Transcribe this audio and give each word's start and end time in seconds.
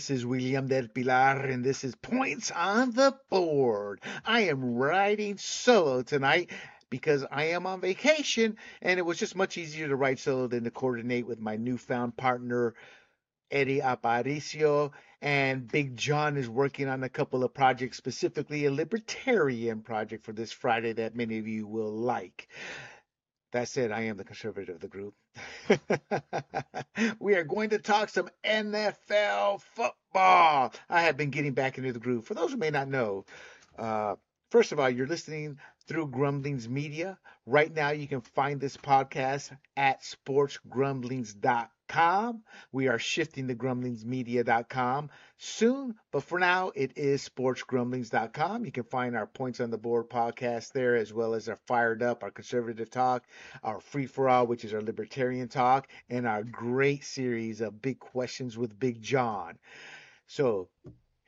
This 0.00 0.08
is 0.08 0.24
William 0.24 0.66
del 0.66 0.88
Pilar, 0.88 1.44
and 1.44 1.62
this 1.62 1.84
is 1.84 1.94
Points 1.94 2.50
on 2.50 2.92
the 2.92 3.14
Board. 3.28 4.00
I 4.24 4.44
am 4.44 4.76
riding 4.76 5.36
solo 5.36 6.00
tonight 6.00 6.48
because 6.88 7.26
I 7.30 7.48
am 7.48 7.66
on 7.66 7.82
vacation, 7.82 8.56
and 8.80 8.98
it 8.98 9.02
was 9.02 9.18
just 9.18 9.36
much 9.36 9.58
easier 9.58 9.88
to 9.88 9.96
ride 9.96 10.18
solo 10.18 10.46
than 10.46 10.64
to 10.64 10.70
coordinate 10.70 11.26
with 11.26 11.38
my 11.38 11.56
newfound 11.56 12.16
partner, 12.16 12.74
Eddie 13.50 13.82
Aparicio. 13.82 14.92
And 15.20 15.70
Big 15.70 15.98
John 15.98 16.38
is 16.38 16.48
working 16.48 16.88
on 16.88 17.02
a 17.02 17.10
couple 17.10 17.44
of 17.44 17.52
projects, 17.52 17.98
specifically 17.98 18.64
a 18.64 18.72
libertarian 18.72 19.82
project 19.82 20.24
for 20.24 20.32
this 20.32 20.50
Friday 20.50 20.94
that 20.94 21.14
many 21.14 21.36
of 21.36 21.46
you 21.46 21.66
will 21.66 21.92
like. 21.92 22.48
That 23.52 23.68
said, 23.68 23.90
I 23.90 24.02
am 24.02 24.16
the 24.16 24.24
conservative 24.24 24.76
of 24.76 24.80
the 24.80 24.88
group. 24.88 25.14
we 27.18 27.34
are 27.34 27.44
going 27.44 27.70
to 27.70 27.78
talk 27.78 28.08
some 28.08 28.28
NFL 28.44 29.60
football. 29.60 30.72
I 30.88 31.02
have 31.02 31.16
been 31.16 31.30
getting 31.30 31.52
back 31.52 31.76
into 31.76 31.92
the 31.92 31.98
groove. 31.98 32.26
For 32.26 32.34
those 32.34 32.52
who 32.52 32.58
may 32.58 32.70
not 32.70 32.88
know, 32.88 33.24
uh, 33.76 34.14
first 34.50 34.72
of 34.72 34.80
all, 34.80 34.90
you're 34.90 35.06
listening 35.06 35.58
through 35.86 36.08
Grumblings 36.08 36.68
Media. 36.68 37.16
Right 37.46 37.72
now, 37.74 37.90
you 37.90 38.06
can 38.06 38.20
find 38.20 38.60
this 38.60 38.76
podcast 38.76 39.56
at 39.76 40.02
sportsgrumblings.com. 40.02 42.42
We 42.70 42.86
are 42.86 42.98
shifting 42.98 43.48
to 43.48 43.56
grumblingsmedia.com 43.56 45.10
soon, 45.38 45.96
but 46.12 46.22
for 46.22 46.38
now, 46.38 46.70
it 46.76 46.92
is 46.96 47.28
sportsgrumblings.com. 47.28 48.64
You 48.64 48.70
can 48.70 48.84
find 48.84 49.16
our 49.16 49.26
Points 49.26 49.58
on 49.60 49.70
the 49.70 49.78
Board 49.78 50.08
podcast 50.08 50.72
there, 50.72 50.94
as 50.94 51.12
well 51.12 51.34
as 51.34 51.48
our 51.48 51.58
Fired 51.66 52.02
Up, 52.02 52.22
our 52.22 52.30
conservative 52.30 52.90
talk, 52.90 53.24
our 53.64 53.80
Free 53.80 54.06
for 54.06 54.28
All, 54.28 54.46
which 54.46 54.64
is 54.64 54.72
our 54.74 54.82
libertarian 54.82 55.48
talk, 55.48 55.88
and 56.08 56.28
our 56.28 56.44
great 56.44 57.04
series 57.04 57.60
of 57.60 57.82
Big 57.82 57.98
Questions 57.98 58.56
with 58.56 58.78
Big 58.78 59.02
John. 59.02 59.58
So 60.28 60.68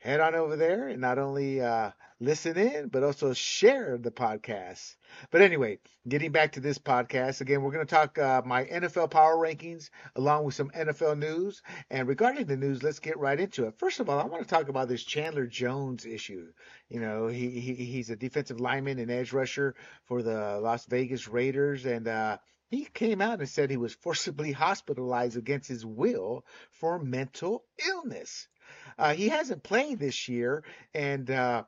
head 0.03 0.19
on 0.19 0.35
over 0.35 0.57
there 0.57 0.89
and 0.89 0.99
not 0.99 1.17
only 1.17 1.61
uh, 1.61 1.89
listen 2.19 2.57
in, 2.57 2.89
but 2.89 3.03
also 3.03 3.31
share 3.31 3.97
the 3.97 4.11
podcast. 4.11 4.97
But 5.31 5.39
anyway, 5.39 5.79
getting 6.05 6.33
back 6.33 6.51
to 6.51 6.59
this 6.59 6.77
podcast, 6.77 7.39
again, 7.39 7.61
we're 7.61 7.71
going 7.71 7.87
to 7.87 7.95
talk 7.95 8.19
uh, 8.19 8.41
my 8.45 8.65
NFL 8.65 9.11
power 9.11 9.37
rankings 9.37 9.89
along 10.17 10.43
with 10.43 10.55
some 10.55 10.71
NFL 10.71 11.19
news. 11.19 11.61
And 11.89 12.05
regarding 12.05 12.47
the 12.47 12.57
news, 12.57 12.83
let's 12.83 12.99
get 12.99 13.17
right 13.17 13.39
into 13.39 13.65
it. 13.65 13.79
First 13.79 14.01
of 14.01 14.09
all, 14.09 14.19
I 14.19 14.25
want 14.25 14.43
to 14.43 14.49
talk 14.49 14.67
about 14.67 14.89
this 14.89 15.05
Chandler 15.05 15.47
Jones 15.47 16.05
issue. 16.05 16.51
You 16.89 16.99
know, 16.99 17.27
he, 17.27 17.49
he 17.61 17.73
he's 17.73 18.09
a 18.09 18.17
defensive 18.17 18.59
lineman 18.59 18.99
and 18.99 19.09
edge 19.09 19.31
rusher 19.31 19.73
for 20.03 20.21
the 20.21 20.59
Las 20.59 20.85
Vegas 20.85 21.29
Raiders, 21.29 21.85
and 21.85 22.09
uh, 22.09 22.39
he 22.69 22.83
came 22.93 23.21
out 23.21 23.39
and 23.39 23.47
said 23.47 23.69
he 23.69 23.77
was 23.77 23.95
forcibly 23.95 24.51
hospitalized 24.65 25.37
against 25.37 25.69
his 25.69 25.85
will 25.85 26.43
for 26.71 26.99
mental 26.99 27.63
illness. 27.87 28.49
Uh, 28.97 29.13
he 29.13 29.29
hasn't 29.29 29.63
played 29.63 29.99
this 29.99 30.27
year, 30.29 30.63
and 30.93 31.29
uh, 31.29 31.63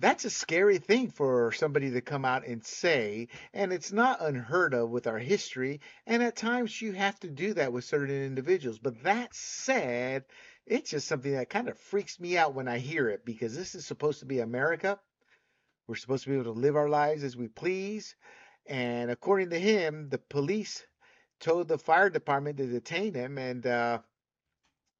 that's 0.00 0.24
a 0.24 0.30
scary 0.30 0.78
thing 0.78 1.10
for 1.10 1.52
somebody 1.52 1.90
to 1.90 2.00
come 2.00 2.24
out 2.24 2.46
and 2.46 2.64
say, 2.64 3.28
and 3.52 3.72
it's 3.72 3.92
not 3.92 4.22
unheard 4.22 4.72
of 4.72 4.90
with 4.90 5.06
our 5.06 5.18
history. 5.18 5.80
And 6.06 6.22
at 6.22 6.36
times 6.36 6.80
you 6.80 6.92
have 6.92 7.20
to 7.20 7.28
do 7.28 7.54
that 7.54 7.72
with 7.72 7.84
certain 7.84 8.24
individuals. 8.24 8.78
But 8.78 9.02
that 9.02 9.34
said, 9.34 10.24
it's 10.66 10.90
just 10.90 11.06
something 11.06 11.32
that 11.32 11.50
kind 11.50 11.68
of 11.68 11.78
freaks 11.78 12.18
me 12.18 12.38
out 12.38 12.54
when 12.54 12.66
I 12.66 12.78
hear 12.78 13.08
it 13.10 13.24
because 13.24 13.54
this 13.54 13.74
is 13.74 13.86
supposed 13.86 14.20
to 14.20 14.26
be 14.26 14.40
America. 14.40 14.98
We're 15.86 15.96
supposed 15.96 16.24
to 16.24 16.30
be 16.30 16.36
able 16.36 16.54
to 16.54 16.60
live 16.60 16.76
our 16.76 16.88
lives 16.88 17.22
as 17.22 17.36
we 17.36 17.48
please. 17.48 18.14
And 18.66 19.10
according 19.10 19.50
to 19.50 19.58
him, 19.58 20.08
the 20.08 20.18
police 20.18 20.82
told 21.40 21.68
the 21.68 21.78
fire 21.78 22.08
department 22.08 22.58
to 22.58 22.66
detain 22.66 23.14
him, 23.14 23.38
and 23.38 23.66
uh, 23.66 23.98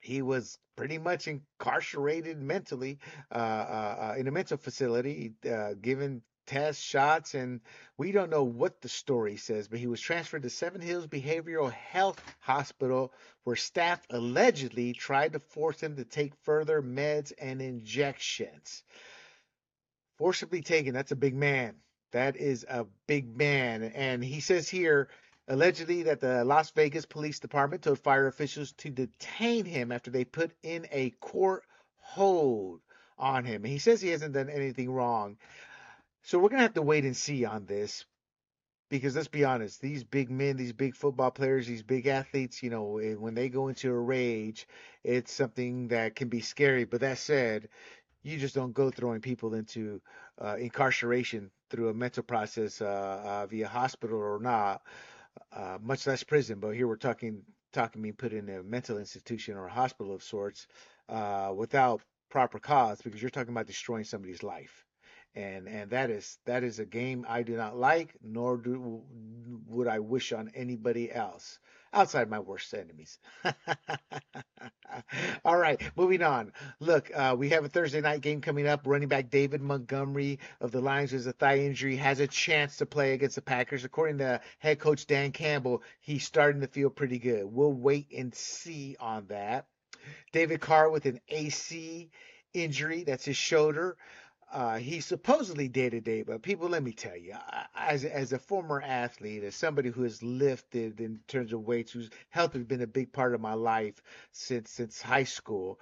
he 0.01 0.23
was 0.23 0.59
pretty 0.77 0.99
much 0.99 1.29
incarcerated 1.29 2.41
mentally 2.41 2.99
uh, 3.31 3.39
uh, 3.39 3.97
uh, 4.01 4.15
in 4.19 4.27
a 4.29 4.31
mental 4.31 4.57
facility, 4.57 5.35
uh, 5.51 5.75
given 5.81 6.23
tests, 6.47 6.83
shots, 6.83 7.35
and 7.35 7.61
we 7.97 8.11
don't 8.11 8.31
know 8.31 8.43
what 8.43 8.81
the 8.81 8.89
story 8.89 9.37
says, 9.37 9.69
but 9.69 9.79
he 9.79 9.87
was 9.87 10.01
transferred 10.01 10.43
to 10.43 10.51
Seven 10.51 10.81
Hills 10.81 11.07
Behavioral 11.07 11.71
Health 11.71 12.21
Hospital, 12.41 13.13
where 13.45 13.57
staff 13.57 14.05
allegedly 14.11 14.93
tried 14.93 15.35
to 15.35 15.39
force 15.39 15.81
him 15.81 15.97
to 15.97 16.05
take 16.05 16.35
further 16.43 16.83
meds 16.83 17.33
and 17.39 17.63
injections. 17.63 18.83
Forcibly 20.19 20.63
taken, 20.63 20.93
that's 20.93 21.13
a 21.13 21.17
big 21.17 21.37
man. 21.37 21.77
That 22.13 22.37
is 22.37 22.67
a 22.69 22.87
big 23.07 23.37
man. 23.37 23.85
And 23.85 24.25
he 24.25 24.41
says 24.41 24.69
here, 24.69 25.09
allegedly 25.51 26.05
that 26.05 26.21
the 26.21 26.45
Las 26.45 26.71
Vegas 26.71 27.05
Police 27.05 27.41
Department 27.41 27.83
told 27.83 27.99
fire 27.99 28.29
officials 28.29 28.71
to 28.75 28.89
detain 28.89 29.65
him 29.65 29.91
after 29.91 30.11
they 30.11 30.25
put 30.25 30.53
in 30.63 30.87
a 30.93 31.11
court 31.11 31.65
hold 31.97 32.81
on 33.19 33.45
him. 33.45 33.65
He 33.65 33.79
says 33.79 34.01
he 34.01 34.11
hasn't 34.11 34.35
done 34.35 34.49
anything 34.49 34.91
wrong. 34.91 35.37
So 36.23 36.39
we're 36.39 36.51
going 36.51 36.59
to 36.59 36.65
have 36.65 36.75
to 36.75 36.83
wait 36.83 37.05
and 37.05 37.17
see 37.17 37.45
on 37.45 37.67
this 37.67 38.05
because 38.91 39.17
let's 39.17 39.29
be 39.29 39.45
honest, 39.45 39.81
these 39.81 40.05
big 40.05 40.31
men, 40.31 40.57
these 40.57 40.73
big 40.73 40.95
football 40.95 41.33
players, 41.33 41.67
these 41.67 41.83
big 41.83 42.07
athletes, 42.07 42.63
you 42.63 42.71
know, 42.71 42.99
eh, 42.99 43.15
when 43.15 43.35
they 43.35 43.49
go 43.49 43.69
into 43.69 43.91
a 43.91 43.99
rage, 43.99 44.69
it's 45.03 45.33
something 45.33 45.89
that 45.89 46.15
can 46.15 46.29
be 46.29 46.41
scary. 46.41 46.85
But 46.85 47.01
that 47.01 47.19
said, 47.19 47.69
you 48.23 48.39
just 48.39 48.55
don't 48.55 48.75
go 48.75 48.91
throwing 48.91 49.21
people 49.21 49.55
into 49.55 50.01
uh, 50.41 50.57
incarceration 50.57 51.51
through 51.71 51.89
a 51.89 51.95
mental 51.95 52.23
process 52.23 52.81
uh, 52.81 53.23
uh, 53.25 53.47
via 53.47 53.67
hospital 53.67 54.19
or 54.19 54.39
not 54.41 54.83
uh, 55.53 55.79
much 55.81 56.07
less 56.07 56.23
prison. 56.23 56.59
But 56.61 56.71
here 56.71 56.87
we're 56.87 56.97
talking 56.97 57.43
talking 57.73 58.03
being 58.03 58.15
put 58.15 58.33
in 58.33 58.49
a 58.49 58.63
mental 58.63 58.99
institution 58.99 59.57
or 59.57 59.67
a 59.67 59.73
hospital 59.73 60.15
of 60.15 60.23
sorts 60.23 60.67
uh, 61.09 61.53
without 61.55 62.01
proper 62.31 62.59
cause, 62.59 63.01
because 63.03 63.21
you're 63.21 63.31
talking 63.31 63.53
about 63.53 63.67
destroying 63.67 64.05
somebody's 64.05 64.43
life, 64.43 64.85
and 65.35 65.69
and 65.69 65.91
that 65.91 66.11
is 66.11 66.39
that 66.45 66.65
is 66.65 66.79
a 66.79 66.87
game 66.87 67.25
I 67.29 67.43
do 67.43 67.57
not 67.57 67.77
like, 67.77 68.17
nor 68.23 68.57
do 68.57 69.03
would 69.67 69.89
I 69.89 70.01
wish 70.01 70.33
on 70.33 70.51
anybody 70.55 71.13
else 71.13 71.59
outside 71.93 72.31
my 72.31 72.39
worst 72.39 72.73
enemies. 72.75 73.19
All 75.45 75.57
right, 75.57 75.81
moving 75.97 76.23
on. 76.23 76.53
Look, 76.79 77.11
uh, 77.15 77.35
we 77.39 77.51
have 77.51 77.65
a 77.65 77.69
Thursday 77.69 78.01
night 78.01 78.21
game 78.21 78.41
coming 78.41 78.67
up. 78.67 78.87
Running 78.87 79.09
back 79.09 79.31
David 79.31 79.61
Montgomery 79.61 80.39
of 80.61 80.73
the 80.73 80.81
Lions 80.81 81.13
has 81.13 81.27
a 81.27 81.33
thigh 81.33 81.59
injury, 81.59 81.97
has 81.97 82.21
a 82.21 82.27
chance 82.27 82.79
to 82.79 82.87
play 82.87 83.13
against 83.13 83.37
the 83.37 83.43
Packers. 83.43 83.85
According 83.85 84.19
to 84.19 84.41
head 84.59 84.79
coach 84.79 85.07
Dan 85.07 85.33
Campbell, 85.33 85.83
he's 86.01 86.25
starting 86.25 86.61
to 86.61 86.69
feel 86.69 86.91
pretty 86.91 87.19
good. 87.19 87.45
We'll 87.45 87.73
wait 87.73 88.09
and 88.17 88.35
see 88.35 88.97
on 89.01 89.27
that. 89.29 89.67
David 90.33 90.61
Carr 90.61 90.91
with 90.91 91.07
an 91.07 91.21
AC 91.29 92.11
injury, 92.53 93.05
that's 93.05 93.25
his 93.25 93.37
shoulder. 93.37 93.97
Uh, 94.53 94.79
he's 94.79 95.07
supposedly 95.07 95.69
day 95.69 95.89
to 95.89 96.01
day, 96.01 96.23
but 96.23 96.43
people, 96.43 96.69
let 96.69 96.83
me 96.83 96.93
tell 96.93 97.17
you, 97.17 97.35
as 97.75 98.05
as 98.05 98.33
a 98.33 98.39
former 98.39 98.83
athlete, 98.83 99.45
as 99.45 99.55
somebody 99.55 99.91
who 99.91 100.03
has 100.03 100.23
lifted 100.25 101.01
in 101.01 101.21
terms 101.29 101.53
of 101.53 101.61
weights, 101.61 101.93
whose 101.93 102.11
health 102.31 102.55
has 102.55 102.65
been 102.65 102.83
a 102.83 102.87
big 102.87 103.13
part 103.13 103.33
of 103.33 103.41
my 103.41 103.55
life 103.55 104.03
since 104.33 104.71
since 104.71 105.01
high 105.01 105.25
school, 105.25 105.79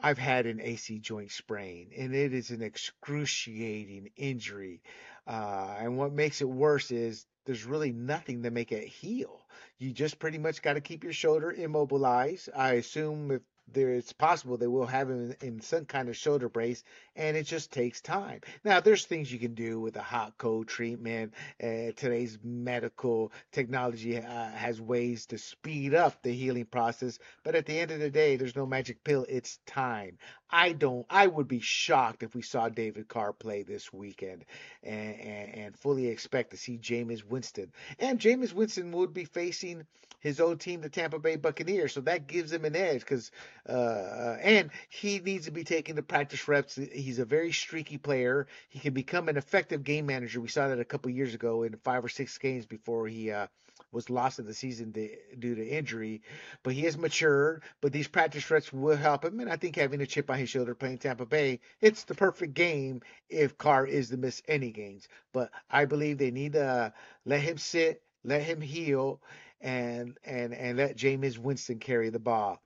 I've 0.00 0.18
had 0.18 0.46
an 0.46 0.60
AC 0.60 0.98
joint 0.98 1.30
sprain, 1.30 1.90
and 1.96 2.14
it 2.14 2.34
is 2.34 2.50
an 2.50 2.62
excruciating 2.62 4.10
injury. 4.16 4.82
Uh, 5.26 5.74
and 5.78 5.96
what 5.96 6.12
makes 6.12 6.42
it 6.42 6.48
worse 6.48 6.90
is 6.90 7.26
there's 7.46 7.64
really 7.64 7.92
nothing 7.92 8.42
to 8.42 8.50
make 8.50 8.70
it 8.70 8.86
heal. 8.86 9.40
You 9.78 9.92
just 9.92 10.18
pretty 10.18 10.38
much 10.38 10.60
got 10.60 10.74
to 10.74 10.82
keep 10.82 11.04
your 11.04 11.14
shoulder 11.14 11.50
immobilized. 11.50 12.50
I 12.54 12.74
assume 12.74 13.30
if 13.30 13.42
there 13.72 13.90
it's 13.90 14.12
possible 14.12 14.56
they 14.56 14.66
will 14.66 14.86
have 14.86 15.10
him 15.10 15.34
in, 15.40 15.46
in, 15.46 15.60
some 15.60 15.84
kind 15.84 16.08
of 16.08 16.16
shoulder 16.16 16.48
brace, 16.48 16.82
and 17.16 17.36
it 17.36 17.44
just 17.44 17.72
takes 17.72 18.00
time. 18.00 18.40
Now, 18.64 18.80
there's 18.80 19.04
things 19.04 19.32
you 19.32 19.38
can 19.38 19.54
do 19.54 19.80
with 19.80 19.96
a 19.96 20.02
hot 20.02 20.34
cold 20.38 20.68
treatment. 20.68 21.34
Uh, 21.62 21.92
today's 21.96 22.38
medical 22.42 23.32
technology 23.52 24.18
uh, 24.18 24.50
has 24.50 24.80
ways 24.80 25.26
to 25.26 25.38
speed 25.38 25.94
up 25.94 26.22
the 26.22 26.32
healing 26.32 26.66
process, 26.66 27.18
but 27.44 27.54
at 27.54 27.66
the 27.66 27.78
end 27.78 27.90
of 27.90 28.00
the 28.00 28.10
day, 28.10 28.36
there's 28.36 28.56
no 28.56 28.66
magic 28.66 29.04
pill. 29.04 29.26
It's 29.28 29.58
time. 29.66 30.18
I 30.50 30.72
don't. 30.72 31.06
I 31.10 31.26
would 31.26 31.48
be 31.48 31.60
shocked 31.60 32.22
if 32.22 32.34
we 32.34 32.42
saw 32.42 32.68
David 32.68 33.08
Carr 33.08 33.32
play 33.32 33.62
this 33.62 33.92
weekend, 33.92 34.44
and, 34.82 35.20
and, 35.20 35.54
and 35.54 35.78
fully 35.78 36.06
expect 36.08 36.50
to 36.50 36.56
see 36.56 36.78
Jameis 36.78 37.24
Winston. 37.24 37.72
And 37.98 38.18
Jameis 38.18 38.52
Winston 38.52 38.92
would 38.92 39.12
be 39.12 39.24
facing 39.24 39.86
his 40.20 40.40
old 40.40 40.60
team, 40.60 40.80
the 40.80 40.88
Tampa 40.88 41.18
Bay 41.18 41.36
Buccaneers, 41.36 41.92
so 41.92 42.00
that 42.02 42.26
gives 42.26 42.52
him 42.52 42.64
an 42.64 42.76
edge 42.76 43.00
because, 43.00 43.30
uh, 43.68 43.72
uh, 43.72 44.38
and 44.42 44.70
he 44.88 45.18
needs 45.20 45.46
to 45.46 45.50
be 45.50 45.64
taking 45.64 45.94
the 45.94 46.02
practice 46.02 46.48
reps. 46.48 46.76
He's 46.76 47.18
a 47.18 47.24
very 47.24 47.52
streaky 47.52 47.98
player. 47.98 48.46
He 48.68 48.78
can 48.78 48.94
become 48.94 49.28
an 49.28 49.36
effective 49.36 49.84
game 49.84 50.06
manager. 50.06 50.40
We 50.40 50.48
saw 50.48 50.68
that 50.68 50.80
a 50.80 50.84
couple 50.84 51.10
years 51.10 51.34
ago 51.34 51.62
in 51.62 51.76
five 51.84 52.04
or 52.04 52.08
six 52.08 52.36
games 52.38 52.66
before 52.66 53.06
he. 53.06 53.30
Uh, 53.30 53.46
was 53.92 54.10
lost 54.10 54.38
in 54.38 54.46
the 54.46 54.54
season 54.54 54.92
due 55.38 55.54
to 55.54 55.66
injury, 55.66 56.22
but 56.62 56.74
he 56.74 56.82
has 56.82 56.98
matured. 56.98 57.62
But 57.80 57.92
these 57.92 58.08
practice 58.08 58.50
reps 58.50 58.72
will 58.72 58.96
help 58.96 59.24
him, 59.24 59.40
and 59.40 59.50
I 59.50 59.56
think 59.56 59.76
having 59.76 60.00
a 60.00 60.06
chip 60.06 60.30
on 60.30 60.38
his 60.38 60.50
shoulder 60.50 60.74
playing 60.74 60.98
Tampa 60.98 61.26
Bay, 61.26 61.60
it's 61.80 62.04
the 62.04 62.14
perfect 62.14 62.54
game 62.54 63.00
if 63.28 63.56
Carr 63.56 63.86
is 63.86 64.10
to 64.10 64.16
miss 64.16 64.42
any 64.46 64.70
games. 64.70 65.08
But 65.32 65.50
I 65.70 65.84
believe 65.86 66.18
they 66.18 66.30
need 66.30 66.52
to 66.52 66.92
let 67.24 67.40
him 67.40 67.58
sit, 67.58 68.02
let 68.24 68.42
him 68.42 68.60
heal, 68.60 69.22
and 69.60 70.18
and 70.24 70.54
and 70.54 70.78
let 70.78 70.96
Jameis 70.96 71.38
Winston 71.38 71.78
carry 71.78 72.10
the 72.10 72.18
ball. 72.18 72.62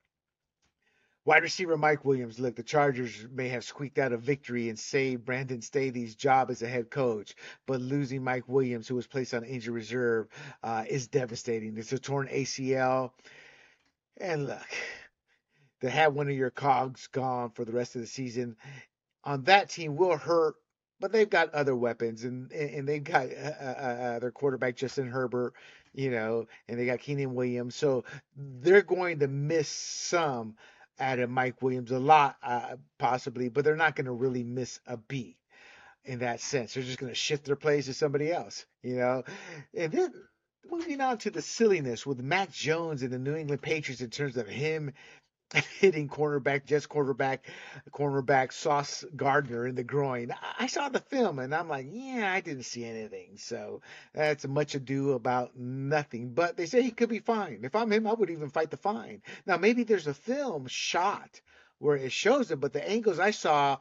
Wide 1.25 1.43
receiver 1.43 1.77
Mike 1.77 2.03
Williams. 2.03 2.39
Look, 2.39 2.55
the 2.55 2.63
Chargers 2.63 3.25
may 3.31 3.47
have 3.47 3.63
squeaked 3.63 3.97
out 3.97 4.11
a 4.11 4.17
victory 4.17 4.67
and 4.67 4.77
saved 4.77 5.23
Brandon 5.23 5.61
Staley's 5.61 6.15
job 6.15 6.51
as 6.51 6.61
a 6.61 6.67
head 6.67 6.89
coach, 6.89 7.35
but 7.65 7.79
losing 7.79 8.23
Mike 8.23 8.47
Williams, 8.49 8.89
who 8.89 8.95
was 8.95 9.07
placed 9.07 9.33
on 9.33 9.45
injury 9.45 9.73
reserve, 9.73 10.27
uh, 10.63 10.83
is 10.89 11.07
devastating. 11.07 11.77
It's 11.77 11.93
a 11.93 11.99
torn 11.99 12.27
ACL. 12.27 13.11
And 14.17 14.47
look, 14.47 14.67
to 15.81 15.89
have 15.89 16.13
one 16.13 16.27
of 16.27 16.35
your 16.35 16.51
cogs 16.51 17.07
gone 17.07 17.51
for 17.51 17.63
the 17.63 17.71
rest 17.71 17.95
of 17.95 18.01
the 18.01 18.07
season 18.07 18.57
on 19.23 19.43
that 19.43 19.69
team 19.69 19.95
will 19.95 20.17
hurt, 20.17 20.55
but 20.99 21.11
they've 21.11 21.29
got 21.29 21.53
other 21.53 21.75
weapons 21.75 22.23
and 22.23 22.51
and 22.51 22.87
they've 22.87 23.03
got 23.03 23.27
uh, 23.27 23.51
uh, 23.61 23.63
uh, 23.63 24.19
their 24.19 24.31
quarterback 24.31 24.75
Justin 24.75 25.07
Herbert, 25.07 25.53
you 25.93 26.11
know, 26.11 26.47
and 26.67 26.79
they 26.79 26.85
got 26.85 26.99
Keenan 26.99 27.35
Williams, 27.35 27.75
so 27.75 28.03
they're 28.35 28.81
going 28.81 29.19
to 29.19 29.27
miss 29.27 29.69
some 29.69 30.55
out 30.99 31.19
of 31.19 31.29
Mike 31.29 31.61
Williams 31.61 31.91
a 31.91 31.99
lot, 31.99 32.37
uh, 32.43 32.75
possibly, 32.99 33.49
but 33.49 33.63
they're 33.63 33.75
not 33.75 33.95
going 33.95 34.05
to 34.05 34.11
really 34.11 34.43
miss 34.43 34.79
a 34.87 34.97
beat 34.97 35.37
in 36.05 36.19
that 36.19 36.39
sense. 36.41 36.73
They're 36.73 36.83
just 36.83 36.99
going 36.99 37.11
to 37.11 37.15
shift 37.15 37.45
their 37.45 37.55
plays 37.55 37.85
to 37.85 37.93
somebody 37.93 38.31
else, 38.31 38.65
you 38.81 38.97
know. 38.97 39.23
And 39.75 39.91
then 39.91 40.13
moving 40.69 41.01
on 41.01 41.17
to 41.19 41.31
the 41.31 41.41
silliness 41.41 42.05
with 42.05 42.21
Mac 42.21 42.51
Jones 42.51 43.03
and 43.03 43.11
the 43.11 43.19
New 43.19 43.35
England 43.35 43.61
Patriots 43.61 44.01
in 44.01 44.09
terms 44.09 44.37
of 44.37 44.47
him 44.47 44.93
hitting 45.79 46.09
cornerback, 46.09 46.65
Jets 46.65 46.85
quarterback, 46.85 47.45
cornerback 47.91 48.51
Sauce 48.51 49.05
Gardner 49.15 49.67
in 49.67 49.75
the 49.75 49.83
groin. 49.83 50.33
I 50.59 50.67
saw 50.67 50.89
the 50.89 50.99
film 50.99 51.39
and 51.39 51.53
I'm 51.53 51.67
like, 51.67 51.87
yeah, 51.91 52.31
I 52.33 52.41
didn't 52.41 52.63
see 52.63 52.85
anything. 52.85 53.37
So 53.37 53.81
that's 54.13 54.47
much 54.47 54.75
ado 54.75 55.11
about 55.11 55.55
nothing. 55.55 56.33
But 56.33 56.57
they 56.57 56.65
say 56.65 56.81
he 56.81 56.91
could 56.91 57.09
be 57.09 57.19
fine. 57.19 57.61
If 57.63 57.75
I'm 57.75 57.91
him, 57.91 58.07
I 58.07 58.13
would 58.13 58.29
even 58.29 58.49
fight 58.49 58.71
the 58.71 58.77
fine. 58.77 59.21
Now 59.45 59.57
maybe 59.57 59.83
there's 59.83 60.07
a 60.07 60.13
film 60.13 60.67
shot 60.67 61.41
where 61.79 61.97
it 61.97 62.11
shows 62.11 62.49
it, 62.51 62.59
but 62.59 62.73
the 62.73 62.87
angles 62.89 63.19
I 63.19 63.31
saw, 63.31 63.77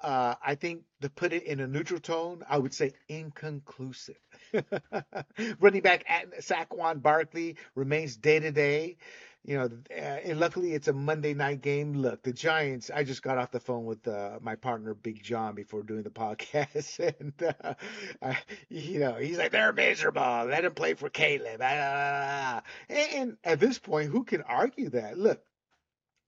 uh, 0.00 0.34
I 0.44 0.56
think 0.56 0.82
to 1.00 1.08
put 1.08 1.32
it 1.32 1.44
in 1.44 1.60
a 1.60 1.66
neutral 1.66 2.00
tone, 2.00 2.44
I 2.48 2.58
would 2.58 2.74
say 2.74 2.92
inconclusive. 3.08 4.18
Running 5.60 5.82
back 5.82 6.04
at 6.08 6.40
Saquon 6.40 7.00
Barkley 7.00 7.56
remains 7.74 8.16
day 8.16 8.40
to 8.40 8.50
day 8.50 8.96
you 9.44 9.56
know, 9.56 9.68
uh, 9.90 9.94
and 9.94 10.38
luckily 10.38 10.72
it's 10.72 10.88
a 10.88 10.92
Monday 10.92 11.34
night 11.34 11.62
game. 11.62 11.94
Look, 11.94 12.22
the 12.22 12.32
Giants. 12.32 12.90
I 12.94 13.02
just 13.02 13.22
got 13.22 13.38
off 13.38 13.50
the 13.50 13.58
phone 13.58 13.84
with 13.84 14.06
uh, 14.06 14.38
my 14.40 14.54
partner 14.54 14.94
Big 14.94 15.22
John 15.22 15.54
before 15.54 15.82
doing 15.82 16.04
the 16.04 16.10
podcast, 16.22 17.14
and 17.18 17.32
uh, 17.42 17.74
I, 18.22 18.38
you 18.68 19.00
know, 19.00 19.14
he's 19.14 19.38
like, 19.38 19.50
they're 19.50 19.72
miserable. 19.72 20.46
Let 20.48 20.64
him 20.64 20.74
play 20.74 20.94
for 20.94 21.10
Caleb. 21.10 21.60
And 21.60 23.36
at 23.42 23.58
this 23.58 23.78
point, 23.78 24.10
who 24.10 24.24
can 24.24 24.42
argue 24.42 24.90
that? 24.90 25.18
Look, 25.18 25.42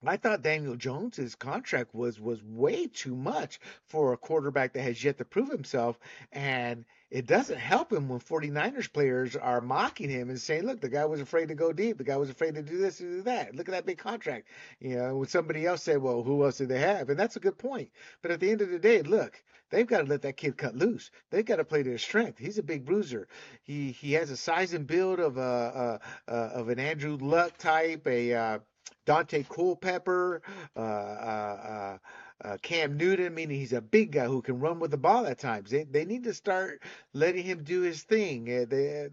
I 0.06 0.16
thought 0.16 0.42
Daniel 0.42 0.76
Jones's 0.76 1.34
contract 1.34 1.94
was 1.94 2.20
was 2.20 2.42
way 2.42 2.88
too 2.88 3.14
much 3.14 3.60
for 3.86 4.12
a 4.12 4.18
quarterback 4.18 4.72
that 4.72 4.82
has 4.82 5.02
yet 5.02 5.18
to 5.18 5.24
prove 5.24 5.50
himself, 5.50 5.98
and 6.32 6.84
it 7.14 7.26
doesn't 7.26 7.58
help 7.58 7.92
him 7.92 8.08
when 8.08 8.18
49ers 8.18 8.92
players 8.92 9.36
are 9.36 9.60
mocking 9.60 10.10
him 10.10 10.30
and 10.30 10.40
saying, 10.40 10.64
"Look, 10.64 10.80
the 10.80 10.88
guy 10.88 11.04
was 11.04 11.20
afraid 11.20 11.46
to 11.46 11.54
go 11.54 11.72
deep. 11.72 11.96
The 11.96 12.02
guy 12.02 12.16
was 12.16 12.28
afraid 12.28 12.56
to 12.56 12.62
do 12.62 12.76
this 12.76 12.98
and 12.98 13.18
do 13.18 13.22
that. 13.22 13.54
Look 13.54 13.68
at 13.68 13.72
that 13.72 13.86
big 13.86 13.98
contract." 13.98 14.48
You 14.80 14.96
know, 14.96 15.18
when 15.18 15.28
somebody 15.28 15.64
else 15.64 15.84
said, 15.84 15.98
"Well, 16.02 16.24
who 16.24 16.42
else 16.44 16.58
did 16.58 16.70
they 16.70 16.80
have?" 16.80 17.10
And 17.10 17.16
that's 17.16 17.36
a 17.36 17.40
good 17.40 17.56
point. 17.56 17.92
But 18.20 18.32
at 18.32 18.40
the 18.40 18.50
end 18.50 18.62
of 18.62 18.70
the 18.70 18.80
day, 18.80 19.02
look, 19.02 19.40
they've 19.70 19.86
got 19.86 20.00
to 20.00 20.08
let 20.08 20.22
that 20.22 20.36
kid 20.36 20.56
cut 20.56 20.74
loose. 20.74 21.12
They've 21.30 21.44
got 21.44 21.56
to 21.56 21.64
play 21.64 21.84
to 21.84 21.90
his 21.92 22.02
strength. 22.02 22.40
He's 22.40 22.58
a 22.58 22.64
big 22.64 22.84
bruiser. 22.84 23.28
He 23.62 23.92
he 23.92 24.14
has 24.14 24.32
a 24.32 24.36
size 24.36 24.74
and 24.74 24.84
build 24.84 25.20
of 25.20 25.36
a, 25.36 26.00
a, 26.26 26.32
a 26.32 26.36
of 26.36 26.68
an 26.68 26.80
Andrew 26.80 27.16
Luck 27.16 27.56
type, 27.58 28.08
a 28.08 28.34
uh, 28.34 28.58
Daunte 29.06 29.48
Culpepper, 29.48 30.42
uh, 30.76 30.80
uh, 30.80 31.98
uh, 32.42 32.56
Cam 32.62 32.96
Newton, 32.96 33.34
meaning 33.34 33.58
he's 33.58 33.72
a 33.72 33.80
big 33.80 34.12
guy 34.12 34.26
who 34.26 34.42
can 34.42 34.60
run 34.60 34.80
with 34.80 34.90
the 34.90 34.96
ball 34.96 35.26
at 35.26 35.38
times. 35.38 35.70
They, 35.70 35.84
they 35.84 36.04
need 36.04 36.24
to 36.24 36.34
start 36.34 36.82
letting 37.12 37.44
him 37.44 37.64
do 37.64 37.82
his 37.82 38.02
thing. 38.02 38.48
Uh, 38.48 38.64
they, 38.68 39.08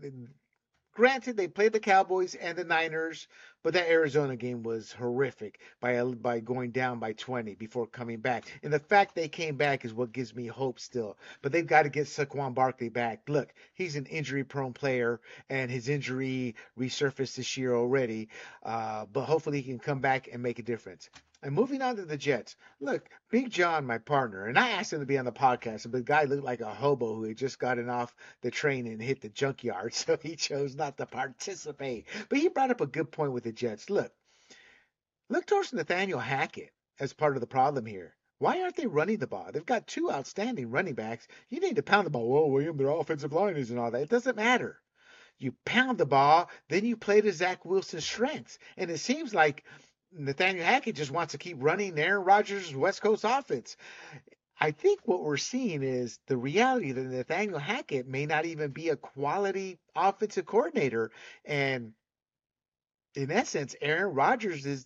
Granted, 0.93 1.37
they 1.37 1.47
played 1.47 1.71
the 1.71 1.79
Cowboys 1.79 2.35
and 2.35 2.57
the 2.57 2.65
Niners, 2.65 3.29
but 3.63 3.73
that 3.75 3.89
Arizona 3.89 4.35
game 4.35 4.61
was 4.61 4.91
horrific 4.91 5.61
by 5.79 6.03
by 6.03 6.41
going 6.41 6.71
down 6.71 6.99
by 6.99 7.13
20 7.13 7.55
before 7.55 7.87
coming 7.87 8.19
back. 8.19 8.43
And 8.61 8.73
the 8.73 8.79
fact 8.79 9.15
they 9.15 9.29
came 9.29 9.55
back 9.55 9.85
is 9.85 9.93
what 9.93 10.11
gives 10.11 10.35
me 10.35 10.47
hope 10.47 10.81
still. 10.81 11.17
But 11.41 11.53
they've 11.53 11.65
got 11.65 11.83
to 11.83 11.89
get 11.89 12.07
Saquon 12.07 12.53
Barkley 12.53 12.89
back. 12.89 13.29
Look, 13.29 13.53
he's 13.73 13.95
an 13.95 14.05
injury-prone 14.05 14.73
player, 14.73 15.21
and 15.49 15.71
his 15.71 15.87
injury 15.87 16.55
resurfaced 16.77 17.35
this 17.35 17.55
year 17.55 17.73
already. 17.73 18.27
Uh, 18.61 19.05
but 19.05 19.23
hopefully, 19.23 19.61
he 19.61 19.69
can 19.69 19.79
come 19.79 20.01
back 20.01 20.27
and 20.29 20.43
make 20.43 20.59
a 20.59 20.63
difference. 20.63 21.09
And 21.43 21.55
moving 21.55 21.81
on 21.81 21.95
to 21.95 22.05
the 22.05 22.17
Jets. 22.17 22.55
Look, 22.79 23.09
Big 23.31 23.49
John, 23.49 23.85
my 23.85 23.97
partner, 23.97 24.45
and 24.45 24.59
I 24.59 24.71
asked 24.71 24.93
him 24.93 24.99
to 24.99 25.07
be 25.07 25.17
on 25.17 25.25
the 25.25 25.31
podcast, 25.31 25.83
but 25.83 25.93
the 25.93 26.03
guy 26.03 26.25
looked 26.25 26.43
like 26.43 26.61
a 26.61 26.73
hobo 26.73 27.15
who 27.15 27.23
had 27.23 27.37
just 27.37 27.57
gotten 27.57 27.89
off 27.89 28.15
the 28.41 28.51
train 28.51 28.85
and 28.85 29.01
hit 29.01 29.21
the 29.21 29.29
junkyard, 29.29 29.93
so 29.95 30.17
he 30.21 30.35
chose 30.35 30.75
not 30.75 30.97
to 30.97 31.07
participate. 31.07 32.05
But 32.29 32.37
he 32.37 32.49
brought 32.49 32.69
up 32.69 32.81
a 32.81 32.85
good 32.85 33.11
point 33.11 33.31
with 33.31 33.43
the 33.43 33.51
Jets. 33.51 33.89
Look, 33.89 34.13
look 35.29 35.47
towards 35.47 35.73
Nathaniel 35.73 36.19
Hackett 36.19 36.71
as 36.99 37.13
part 37.13 37.35
of 37.35 37.41
the 37.41 37.47
problem 37.47 37.87
here. 37.87 38.15
Why 38.37 38.61
aren't 38.61 38.75
they 38.75 38.87
running 38.87 39.17
the 39.17 39.27
ball? 39.27 39.49
They've 39.51 39.65
got 39.65 39.87
two 39.87 40.11
outstanding 40.11 40.71
running 40.71 40.95
backs. 40.95 41.27
You 41.49 41.59
need 41.59 41.75
to 41.75 41.83
pound 41.83 42.07
the 42.07 42.11
ball. 42.11 42.27
Well, 42.27 42.49
William, 42.49 42.77
their 42.77 42.89
offensive 42.89 43.33
line 43.33 43.55
isn't 43.55 43.77
all 43.77 43.91
that. 43.91 44.01
It 44.01 44.09
doesn't 44.09 44.35
matter. 44.35 44.79
You 45.37 45.53
pound 45.65 45.97
the 45.97 46.05
ball, 46.05 46.49
then 46.69 46.85
you 46.85 46.97
play 46.97 47.21
to 47.21 47.31
Zach 47.31 47.65
Wilson's 47.65 48.03
strengths. 48.03 48.59
And 48.77 48.91
it 48.91 48.99
seems 48.99 49.33
like 49.33 49.63
Nathaniel 50.13 50.65
Hackett 50.65 50.95
just 50.95 51.11
wants 51.11 51.31
to 51.31 51.37
keep 51.37 51.57
running 51.59 51.97
Aaron 51.97 52.23
Rodgers' 52.23 52.75
West 52.75 53.01
Coast 53.01 53.23
offense. 53.25 53.77
I 54.59 54.71
think 54.71 55.01
what 55.05 55.23
we're 55.23 55.37
seeing 55.37 55.81
is 55.81 56.19
the 56.27 56.37
reality 56.37 56.91
that 56.91 57.01
Nathaniel 57.05 57.59
Hackett 57.59 58.07
may 58.07 58.25
not 58.25 58.45
even 58.45 58.71
be 58.71 58.89
a 58.89 58.95
quality 58.95 59.79
offensive 59.95 60.45
coordinator. 60.45 61.11
And 61.45 61.93
in 63.15 63.31
essence, 63.31 63.75
Aaron 63.81 64.13
Rodgers 64.13 64.65
is 64.65 64.85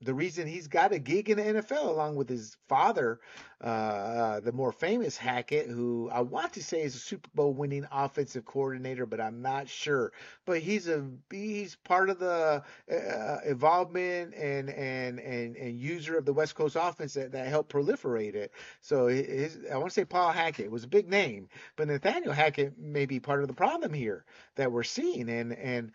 the 0.00 0.14
reason 0.14 0.46
he's 0.46 0.68
got 0.68 0.92
a 0.92 0.98
gig 0.98 1.28
in 1.28 1.38
the 1.38 1.60
NFL 1.60 1.88
along 1.88 2.14
with 2.14 2.28
his 2.28 2.56
father, 2.68 3.18
uh, 3.62 3.66
uh, 3.66 4.40
the 4.40 4.52
more 4.52 4.70
famous 4.70 5.16
Hackett, 5.16 5.66
who 5.66 6.08
I 6.12 6.20
want 6.20 6.52
to 6.52 6.62
say 6.62 6.82
is 6.82 6.94
a 6.94 7.00
Super 7.00 7.28
Bowl 7.34 7.52
winning 7.52 7.84
offensive 7.90 8.44
coordinator, 8.44 9.06
but 9.06 9.20
I'm 9.20 9.42
not 9.42 9.68
sure. 9.68 10.12
But 10.44 10.60
he's 10.60 10.86
a 10.86 11.04
he's 11.30 11.74
part 11.76 12.10
of 12.10 12.20
the 12.20 12.62
uh, 12.90 13.38
involvement 13.44 14.34
and, 14.34 14.70
and 14.70 15.18
and 15.18 15.56
and 15.56 15.80
user 15.80 16.16
of 16.16 16.24
the 16.24 16.32
West 16.32 16.54
Coast 16.54 16.76
offense 16.78 17.14
that, 17.14 17.32
that 17.32 17.48
helped 17.48 17.72
proliferate 17.72 18.34
it. 18.34 18.52
So 18.80 19.08
his, 19.08 19.58
I 19.72 19.76
want 19.78 19.88
to 19.88 19.94
say 19.94 20.04
Paul 20.04 20.30
Hackett 20.30 20.70
was 20.70 20.84
a 20.84 20.88
big 20.88 21.08
name, 21.08 21.48
but 21.74 21.88
Nathaniel 21.88 22.32
Hackett 22.32 22.78
may 22.78 23.06
be 23.06 23.18
part 23.18 23.42
of 23.42 23.48
the 23.48 23.54
problem 23.54 23.92
here 23.92 24.24
that 24.54 24.70
we're 24.70 24.84
seeing, 24.84 25.28
and 25.28 25.52
and 25.52 25.90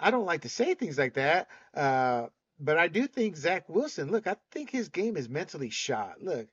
I 0.00 0.10
don't 0.10 0.26
like 0.26 0.40
to 0.40 0.48
say 0.48 0.74
things 0.74 0.98
like 0.98 1.14
that. 1.14 1.48
But 2.58 2.78
I 2.78 2.88
do 2.88 3.06
think 3.06 3.36
Zach 3.36 3.68
Wilson, 3.68 4.10
look, 4.10 4.26
I 4.26 4.36
think 4.52 4.70
his 4.70 4.88
game 4.88 5.16
is 5.16 5.28
mentally 5.28 5.70
shot. 5.70 6.22
Look, 6.22 6.48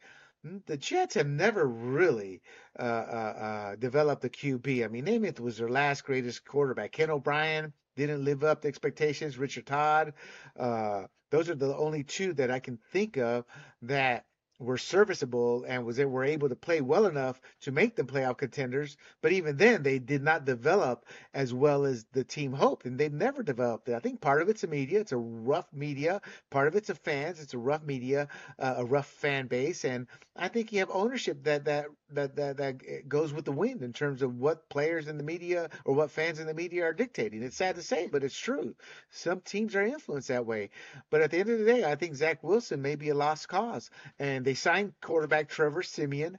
the 0.66 0.78
Jets 0.78 1.16
have 1.16 1.28
never 1.28 1.66
really 1.66 2.42
uh, 2.78 2.82
uh, 2.82 2.86
uh, 2.86 3.76
developed 3.76 4.26
a 4.26 4.30
QB. 4.30 4.84
I 4.84 4.88
mean, 4.88 5.06
Namath 5.06 5.40
was 5.40 5.58
their 5.58 5.70
last 5.70 6.04
greatest 6.04 6.44
quarterback. 6.46 6.92
Ken 6.92 7.12
O'Brien 7.12 7.74
didn't 7.96 8.26
live 8.26 8.44
up 8.44 8.62
to 8.62 8.68
expectations. 8.68 9.38
Richard 9.38 9.68
Todd. 9.68 10.14
Uh, 10.58 11.04
those 11.30 11.50
are 11.50 11.56
the 11.56 11.76
only 11.76 12.04
two 12.04 12.34
that 12.34 12.50
I 12.50 12.60
can 12.60 12.78
think 12.92 13.18
of 13.18 13.46
that 13.84 14.26
were 14.62 14.78
serviceable 14.78 15.64
and 15.68 15.86
was 15.86 16.00
were 16.00 16.24
able 16.24 16.48
to 16.50 16.56
play 16.56 16.82
well 16.82 17.06
enough 17.08 17.42
to 17.62 17.72
make 17.72 17.96
them 17.96 18.08
playoff 18.08 18.38
contenders. 18.38 18.96
But 19.22 19.32
even 19.32 19.58
then, 19.58 19.84
they 19.84 20.00
did 20.00 20.22
not 20.22 20.46
develop 20.46 21.06
as 21.34 21.54
well 21.54 21.86
as 21.86 22.06
the 22.14 22.24
team 22.24 22.54
hoped, 22.54 22.86
and 22.86 22.98
they've 23.00 23.12
never 23.12 23.44
developed. 23.44 23.90
I 23.90 24.00
think 24.00 24.22
part 24.22 24.42
of 24.42 24.50
it's 24.50 24.64
a 24.64 24.68
media; 24.68 25.00
it's 25.00 25.12
a 25.12 25.18
rough 25.18 25.68
media. 25.74 26.22
Part 26.50 26.68
of 26.68 26.76
it's 26.76 26.90
a 26.90 26.96
fans; 26.96 27.42
it's 27.42 27.54
a 27.54 27.58
rough 27.58 27.84
media, 27.84 28.28
uh, 28.60 28.76
a 28.78 28.86
rough 28.86 29.08
fan 29.08 29.48
base, 29.48 29.84
and 29.86 30.08
I 30.36 30.48
think 30.48 30.72
you 30.72 30.80
have 30.80 30.92
ownership 30.92 31.44
that 31.44 31.66
that 31.66 31.88
that 32.14 32.36
that 32.36 32.58
that 32.58 33.08
goes 33.08 33.34
with 33.34 33.46
the 33.46 33.52
wind 33.52 33.82
in 33.82 33.94
terms 33.94 34.22
of 34.22 34.38
what 34.38 34.70
players 34.70 35.08
in 35.08 35.18
the 35.18 35.24
media 35.24 35.70
or 35.86 35.96
what 35.96 36.12
fans 36.12 36.40
in 36.40 36.48
the 36.48 36.54
media 36.54 36.86
are 36.86 36.94
dictating. 36.94 37.44
It's 37.44 37.58
sad 37.58 37.76
to 37.76 37.82
say, 37.82 38.08
but 38.08 38.24
it's 38.24 38.38
true. 38.38 38.76
Some 39.10 39.42
teams 39.42 39.76
are 39.76 39.84
influenced 39.84 40.30
that 40.30 40.46
way. 40.46 40.70
But 41.10 41.22
at 41.22 41.32
the 41.32 41.40
end 41.40 41.50
of 41.50 41.60
the 41.60 41.66
day, 41.66 41.84
I 41.84 41.96
think 41.96 42.16
Zach 42.16 42.44
Wilson 42.44 42.82
may 42.82 42.96
be 42.96 43.10
a 43.10 43.16
lost 43.16 43.48
cause, 43.48 43.90
and 44.20 44.46
they 44.46 44.54
signed 44.54 44.94
quarterback 45.02 45.50
Trevor 45.50 45.84
Siemian. 45.84 46.38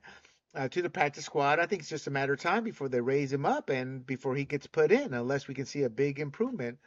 Uh, 0.55 0.69
to 0.69 0.83
the 0.83 0.91
practice 0.91 1.25
squad. 1.25 1.59
I 1.59 1.65
think 1.65 1.81
it's 1.81 1.89
just 1.89 2.09
a 2.09 2.11
matter 2.11 2.35
of 2.35 2.39
time 2.39 2.63
before 2.63 2.91
they 2.91 3.01
raise 3.01 3.33
him 3.33 3.47
up 3.47 3.71
and 3.71 4.05
before 4.05 4.35
he 4.37 4.45
gets 4.45 4.67
put 4.67 4.93
in, 4.93 5.15
unless 5.15 5.49
we 5.49 5.55
can 5.55 5.65
see 5.65 5.85
a 5.85 5.89
big 5.89 6.21
improvement 6.21 6.79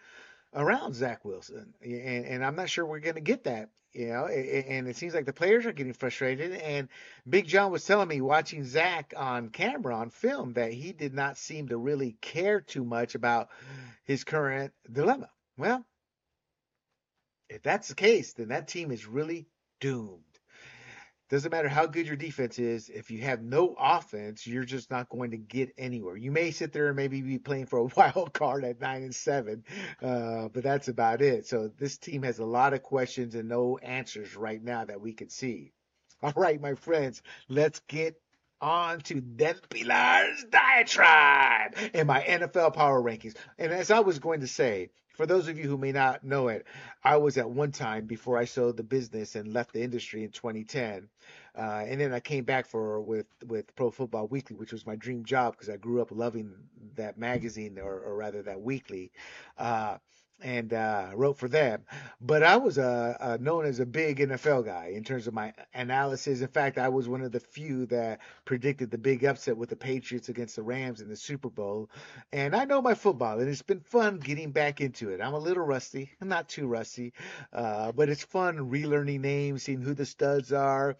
around 0.55 0.95
Zach 0.95 1.23
Wilson. 1.25 1.73
And, 1.81 2.25
and 2.25 2.45
I'm 2.45 2.55
not 2.55 2.69
sure 2.69 2.85
we're 2.85 2.99
going 2.99 3.15
to 3.15 3.21
get 3.21 3.43
that 3.43 3.69
you 3.95 4.09
know, 4.09 4.25
and 4.25 4.89
it 4.89 4.97
seems 4.97 5.13
like 5.13 5.25
the 5.25 5.31
players 5.31 5.65
are 5.65 5.71
getting 5.71 5.93
frustrated. 5.93 6.51
And 6.51 6.89
Big 7.27 7.47
John 7.47 7.71
was 7.71 7.85
telling 7.85 8.09
me 8.09 8.19
watching 8.19 8.65
Zach 8.65 9.13
on 9.15 9.49
camera 9.49 9.95
on 9.95 10.09
film 10.09 10.53
that 10.53 10.73
he 10.73 10.91
did 10.91 11.13
not 11.13 11.37
seem 11.37 11.69
to 11.69 11.77
really 11.77 12.17
care 12.19 12.59
too 12.59 12.83
much 12.83 13.15
about 13.15 13.47
his 14.03 14.25
current 14.25 14.73
dilemma. 14.91 15.29
Well, 15.57 15.85
If 17.47 17.63
that's 17.63 17.87
the 17.87 17.95
case, 17.95 18.33
then 18.33 18.49
that 18.49 18.67
team 18.67 18.91
is 18.91 19.07
really 19.07 19.47
doomed. 19.79 20.34
Doesn't 21.27 21.51
matter 21.51 21.67
how 21.67 21.87
good 21.87 22.05
your 22.05 22.15
defense 22.15 22.59
is, 22.59 22.89
if 22.89 23.09
you 23.09 23.21
have 23.21 23.41
no 23.41 23.75
offense, 23.79 24.45
you're 24.45 24.63
just 24.63 24.91
not 24.91 25.09
going 25.09 25.31
to 25.31 25.37
get 25.37 25.73
anywhere. 25.75 26.15
You 26.15 26.31
may 26.31 26.51
sit 26.51 26.71
there 26.71 26.87
and 26.87 26.95
maybe 26.95 27.21
be 27.21 27.39
playing 27.39 27.65
for 27.65 27.79
a 27.79 27.83
wild 27.97 28.31
card 28.33 28.63
at 28.63 28.79
nine 28.79 29.01
and 29.01 29.15
seven, 29.15 29.63
uh, 30.03 30.49
but 30.49 30.63
that's 30.63 30.87
about 30.87 31.23
it. 31.23 31.47
So 31.47 31.71
this 31.79 31.97
team 31.97 32.21
has 32.23 32.37
a 32.37 32.45
lot 32.45 32.73
of 32.73 32.83
questions 32.83 33.33
and 33.33 33.49
no 33.49 33.79
answers 33.79 34.35
right 34.35 34.63
now 34.63 34.85
that 34.85 35.01
we 35.01 35.13
can 35.13 35.29
see. 35.29 35.71
All 36.21 36.33
right, 36.35 36.61
my 36.61 36.75
friends, 36.75 37.23
let's 37.49 37.79
get 37.87 38.21
on 38.61 38.99
to 39.01 39.19
Del 39.19 39.55
Pilar's 39.69 40.45
diatribe 40.49 41.75
and 41.93 42.07
my 42.07 42.21
NFL 42.21 42.73
power 42.73 43.01
rankings. 43.01 43.35
And 43.57 43.71
as 43.71 43.91
I 43.91 43.99
was 43.99 44.19
going 44.19 44.41
to 44.41 44.47
say, 44.47 44.89
for 45.15 45.25
those 45.25 45.47
of 45.47 45.57
you 45.57 45.67
who 45.67 45.77
may 45.77 45.91
not 45.91 46.23
know 46.23 46.49
it, 46.49 46.65
I 47.03 47.17
was 47.17 47.37
at 47.37 47.49
one 47.49 47.71
time 47.71 48.05
before 48.05 48.37
I 48.37 48.45
sold 48.45 48.77
the 48.77 48.83
business 48.83 49.35
and 49.35 49.53
left 49.53 49.73
the 49.73 49.81
industry 49.81 50.23
in 50.23 50.31
2010. 50.31 51.07
Uh, 51.57 51.85
and 51.87 52.01
then 52.01 52.13
I 52.13 52.19
came 52.19 52.43
back 52.43 52.67
for 52.67 52.99
with 52.99 53.27
with 53.47 53.73
Pro 53.75 53.91
Football 53.91 54.27
Weekly, 54.27 54.57
which 54.57 54.73
was 54.73 54.85
my 54.85 54.95
dream 54.95 55.23
job 55.23 55.53
because 55.53 55.69
I 55.69 55.77
grew 55.77 56.01
up 56.01 56.11
loving 56.11 56.53
that 56.95 57.17
magazine 57.17 57.79
or, 57.79 57.99
or 57.99 58.15
rather 58.15 58.41
that 58.43 58.61
weekly. 58.61 59.11
Uh, 59.57 59.97
and 60.41 60.73
uh, 60.73 61.11
wrote 61.13 61.37
for 61.37 61.47
them. 61.47 61.83
But 62.21 62.43
I 62.43 62.57
was 62.57 62.77
uh, 62.77 63.17
uh, 63.19 63.37
known 63.39 63.65
as 63.65 63.79
a 63.79 63.85
big 63.85 64.19
NFL 64.19 64.65
guy 64.65 64.91
in 64.95 65.03
terms 65.03 65.27
of 65.27 65.33
my 65.33 65.53
analysis. 65.73 66.41
In 66.41 66.47
fact, 66.47 66.77
I 66.77 66.89
was 66.89 67.07
one 67.07 67.21
of 67.21 67.31
the 67.31 67.39
few 67.39 67.85
that 67.87 68.19
predicted 68.43 68.91
the 68.91 68.97
big 68.97 69.23
upset 69.23 69.57
with 69.57 69.69
the 69.69 69.75
Patriots 69.75 70.29
against 70.29 70.55
the 70.55 70.63
Rams 70.63 71.01
in 71.01 71.09
the 71.09 71.15
Super 71.15 71.49
Bowl. 71.49 71.89
And 72.31 72.55
I 72.55 72.65
know 72.65 72.81
my 72.81 72.93
football, 72.93 73.39
and 73.39 73.49
it's 73.49 73.61
been 73.61 73.79
fun 73.79 74.19
getting 74.19 74.51
back 74.51 74.81
into 74.81 75.09
it. 75.09 75.21
I'm 75.21 75.33
a 75.33 75.39
little 75.39 75.65
rusty. 75.65 76.11
I'm 76.21 76.27
not 76.27 76.49
too 76.49 76.67
rusty, 76.67 77.13
uh, 77.53 77.91
but 77.91 78.09
it's 78.09 78.23
fun 78.23 78.57
relearning 78.57 79.21
names, 79.21 79.63
seeing 79.63 79.81
who 79.81 79.93
the 79.93 80.05
studs 80.05 80.51
are 80.51 80.95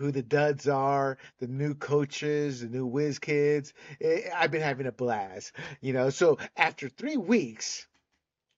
who 0.00 0.10
the 0.10 0.22
duds 0.22 0.66
are, 0.66 1.18
the 1.40 1.46
new 1.46 1.74
coaches, 1.74 2.62
the 2.62 2.68
new 2.68 2.86
whiz 2.86 3.18
kids. 3.18 3.74
Eh, 4.00 4.30
I've 4.34 4.50
been 4.50 4.62
having 4.62 4.86
a 4.86 4.92
blast, 4.92 5.52
you 5.82 5.92
know. 5.92 6.08
So 6.08 6.38
after 6.56 6.88
three 6.88 7.18
weeks, 7.18 7.86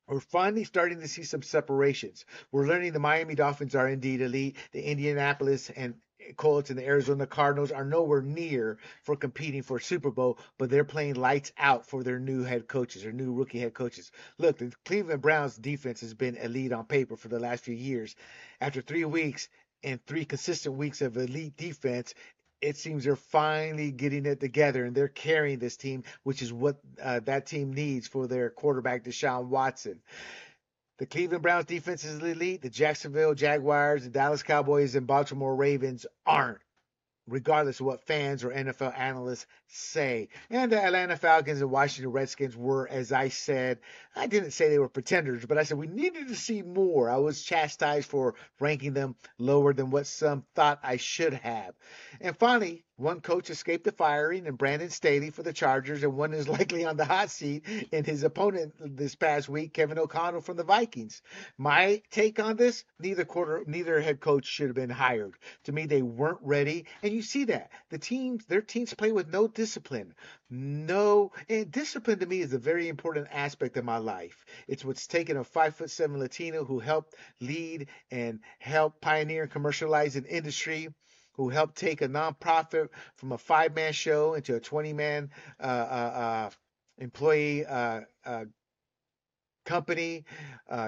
we're 0.08 0.20
finally 0.20 0.64
starting 0.64 1.00
to 1.00 1.08
see 1.08 1.22
some 1.22 1.42
separations. 1.42 2.24
We're 2.50 2.66
learning 2.66 2.92
the 2.92 2.98
Miami 2.98 3.34
Dolphins 3.34 3.74
are 3.74 3.88
indeed 3.88 4.20
elite. 4.20 4.56
The 4.72 4.82
Indianapolis 4.82 5.70
and 5.70 5.94
Colts 6.36 6.70
and 6.70 6.78
the 6.78 6.86
Arizona 6.86 7.26
Cardinals 7.26 7.72
are 7.72 7.84
nowhere 7.84 8.22
near 8.22 8.78
for 9.02 9.16
competing 9.16 9.62
for 9.62 9.80
Super 9.80 10.10
Bowl, 10.10 10.38
but 10.58 10.70
they're 10.70 10.84
playing 10.84 11.14
lights 11.14 11.52
out 11.58 11.86
for 11.86 12.02
their 12.02 12.18
new 12.18 12.44
head 12.44 12.68
coaches, 12.68 13.04
or 13.04 13.12
new 13.12 13.32
rookie 13.32 13.58
head 13.58 13.74
coaches. 13.74 14.12
Look, 14.38 14.58
the 14.58 14.72
Cleveland 14.84 15.22
Browns 15.22 15.56
defense 15.56 16.00
has 16.00 16.14
been 16.14 16.36
elite 16.36 16.72
on 16.72 16.84
paper 16.84 17.16
for 17.16 17.28
the 17.28 17.40
last 17.40 17.64
few 17.64 17.74
years. 17.74 18.14
After 18.60 18.80
three 18.80 19.04
weeks 19.04 19.48
and 19.82 20.04
three 20.06 20.24
consistent 20.24 20.76
weeks 20.76 21.00
of 21.00 21.16
elite 21.16 21.56
defense, 21.56 22.14
it 22.62 22.76
seems 22.76 23.04
they're 23.04 23.16
finally 23.16 23.90
getting 23.90 24.24
it 24.24 24.40
together 24.40 24.84
and 24.84 24.94
they're 24.94 25.08
carrying 25.08 25.58
this 25.58 25.76
team, 25.76 26.04
which 26.22 26.40
is 26.40 26.52
what 26.52 26.78
uh, 27.02 27.20
that 27.24 27.46
team 27.46 27.72
needs 27.74 28.06
for 28.06 28.26
their 28.26 28.48
quarterback, 28.50 29.04
Deshaun 29.04 29.48
Watson. 29.48 30.00
The 30.98 31.06
Cleveland 31.06 31.42
Browns 31.42 31.64
defense 31.64 32.04
is 32.04 32.22
elite. 32.22 32.62
The 32.62 32.70
Jacksonville 32.70 33.34
Jaguars, 33.34 34.04
the 34.04 34.10
Dallas 34.10 34.44
Cowboys, 34.44 34.94
and 34.94 35.06
Baltimore 35.06 35.56
Ravens 35.56 36.06
aren't 36.24 36.60
regardless 37.26 37.80
of 37.80 37.86
what 37.86 38.06
fans 38.06 38.44
or 38.44 38.50
NFL 38.50 38.98
analysts 38.98 39.46
say. 39.68 40.28
And 40.50 40.72
the 40.72 40.82
Atlanta 40.82 41.16
Falcons 41.16 41.60
and 41.60 41.70
Washington 41.70 42.12
Redskins 42.12 42.56
were, 42.56 42.88
as 42.88 43.12
I 43.12 43.28
said, 43.28 43.78
I 44.16 44.26
didn't 44.26 44.50
say 44.50 44.68
they 44.68 44.78
were 44.78 44.88
pretenders, 44.88 45.46
but 45.46 45.58
I 45.58 45.62
said 45.62 45.78
we 45.78 45.86
needed 45.86 46.28
to 46.28 46.34
see 46.34 46.62
more. 46.62 47.08
I 47.08 47.16
was 47.16 47.42
chastised 47.42 48.08
for 48.08 48.34
ranking 48.60 48.92
them 48.92 49.16
lower 49.38 49.72
than 49.72 49.90
what 49.90 50.06
some 50.06 50.44
thought 50.54 50.80
I 50.82 50.96
should 50.96 51.34
have. 51.34 51.74
And 52.20 52.36
finally, 52.36 52.84
one 52.96 53.20
coach 53.20 53.50
escaped 53.50 53.84
the 53.84 53.92
firing 53.92 54.46
and 54.46 54.58
Brandon 54.58 54.90
Staley 54.90 55.30
for 55.30 55.42
the 55.42 55.52
Chargers, 55.52 56.02
and 56.02 56.16
one 56.16 56.32
is 56.32 56.48
likely 56.48 56.84
on 56.84 56.96
the 56.96 57.04
hot 57.04 57.30
seat 57.30 57.64
in 57.90 58.04
his 58.04 58.22
opponent 58.22 58.74
this 58.78 59.14
past 59.14 59.48
week, 59.48 59.74
Kevin 59.74 59.98
O'Connell 59.98 60.40
from 60.40 60.56
the 60.56 60.64
Vikings. 60.64 61.22
My 61.58 62.02
take 62.10 62.38
on 62.38 62.56
this: 62.56 62.84
neither 63.00 63.24
quarter, 63.24 63.64
neither 63.66 64.00
head 64.00 64.20
coach 64.20 64.46
should 64.46 64.68
have 64.68 64.76
been 64.76 64.90
hired. 64.90 65.34
To 65.64 65.72
me, 65.72 65.86
they 65.86 66.02
weren't 66.02 66.38
ready, 66.42 66.86
and 67.02 67.12
you 67.12 67.22
see 67.22 67.44
that 67.44 67.70
the 67.90 67.98
teams, 67.98 68.44
their 68.46 68.62
teams 68.62 68.94
play 68.94 69.10
with 69.10 69.28
no 69.28 69.48
discipline, 69.48 70.14
no, 70.50 71.32
and 71.48 71.72
discipline 71.72 72.18
to 72.18 72.26
me 72.26 72.40
is 72.40 72.52
a 72.52 72.58
very 72.58 72.88
important 72.88 73.28
aspect 73.32 73.76
of 73.76 73.84
my 73.84 73.98
life. 73.98 74.44
It's 74.68 74.84
what's 74.84 75.06
taken 75.06 75.36
a 75.38 75.44
five 75.44 75.74
foot 75.74 75.90
seven 75.90 76.20
Latino 76.20 76.64
who 76.64 76.78
helped 76.78 77.14
lead 77.40 77.88
and 78.10 78.40
help 78.58 79.00
pioneer 79.00 79.42
and 79.42 79.50
commercialize 79.50 80.16
an 80.16 80.26
industry 80.26 80.88
who 81.34 81.48
helped 81.48 81.76
take 81.76 82.02
a 82.02 82.08
nonprofit 82.08 82.88
from 83.16 83.32
a 83.32 83.38
five 83.38 83.74
man 83.74 83.92
show 83.92 84.34
into 84.34 84.54
a 84.54 84.60
20 84.60 84.92
man 84.92 85.30
uh, 85.60 85.62
uh, 85.62 85.66
uh, 85.66 86.50
employee 86.98 87.64
uh, 87.66 88.00
uh, 88.24 88.44
company. 89.64 90.24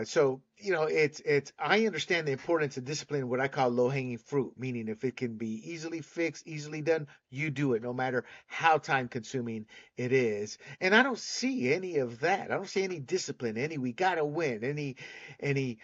So 0.05 0.43
you 0.65 0.73
know, 0.73 0.85
it's 0.85 1.21
it's. 1.21 1.53
I 1.59 1.85
understand 1.87 2.27
the 2.27 2.33
importance 2.33 2.79
of 2.79 2.85
discipline, 2.85 3.29
what 3.29 3.41
I 3.41 3.49
call 3.49 3.69
low 3.69 3.91
hanging 3.91 4.17
fruit, 4.17 4.55
meaning 4.57 4.89
if 4.89 5.05
it 5.05 5.15
can 5.15 5.37
be 5.37 5.71
easily 5.71 6.01
fixed, 6.01 6.47
easily 6.47 6.81
done, 6.81 7.07
you 7.31 7.51
do 7.51 7.75
it, 7.75 7.83
no 7.83 7.93
matter 7.93 8.25
how 8.47 8.79
time 8.79 9.09
consuming 9.09 9.67
it 9.99 10.13
is. 10.13 10.57
And 10.81 10.95
I 10.95 11.03
don't 11.03 11.19
see 11.19 11.73
any 11.73 11.99
of 11.99 12.21
that. 12.21 12.51
I 12.51 12.55
don't 12.55 12.69
see 12.69 12.83
any 12.83 12.99
discipline, 12.99 13.59
any 13.59 13.77
we 13.77 13.93
gotta 13.93 14.25
win, 14.25 14.65
any 14.65 14.97
any 15.39 15.79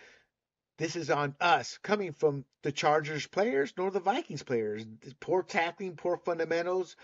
this 0.80 0.96
is 0.96 1.10
on 1.10 1.34
us 1.42 1.78
coming 1.82 2.10
from 2.10 2.42
the 2.62 2.72
Chargers 2.72 3.26
players 3.26 3.74
nor 3.76 3.90
the 3.90 4.00
Vikings 4.00 4.42
players. 4.42 4.86
Poor 5.20 5.42
tackling, 5.42 5.94
poor 5.94 6.16
fundamentals, 6.16 6.96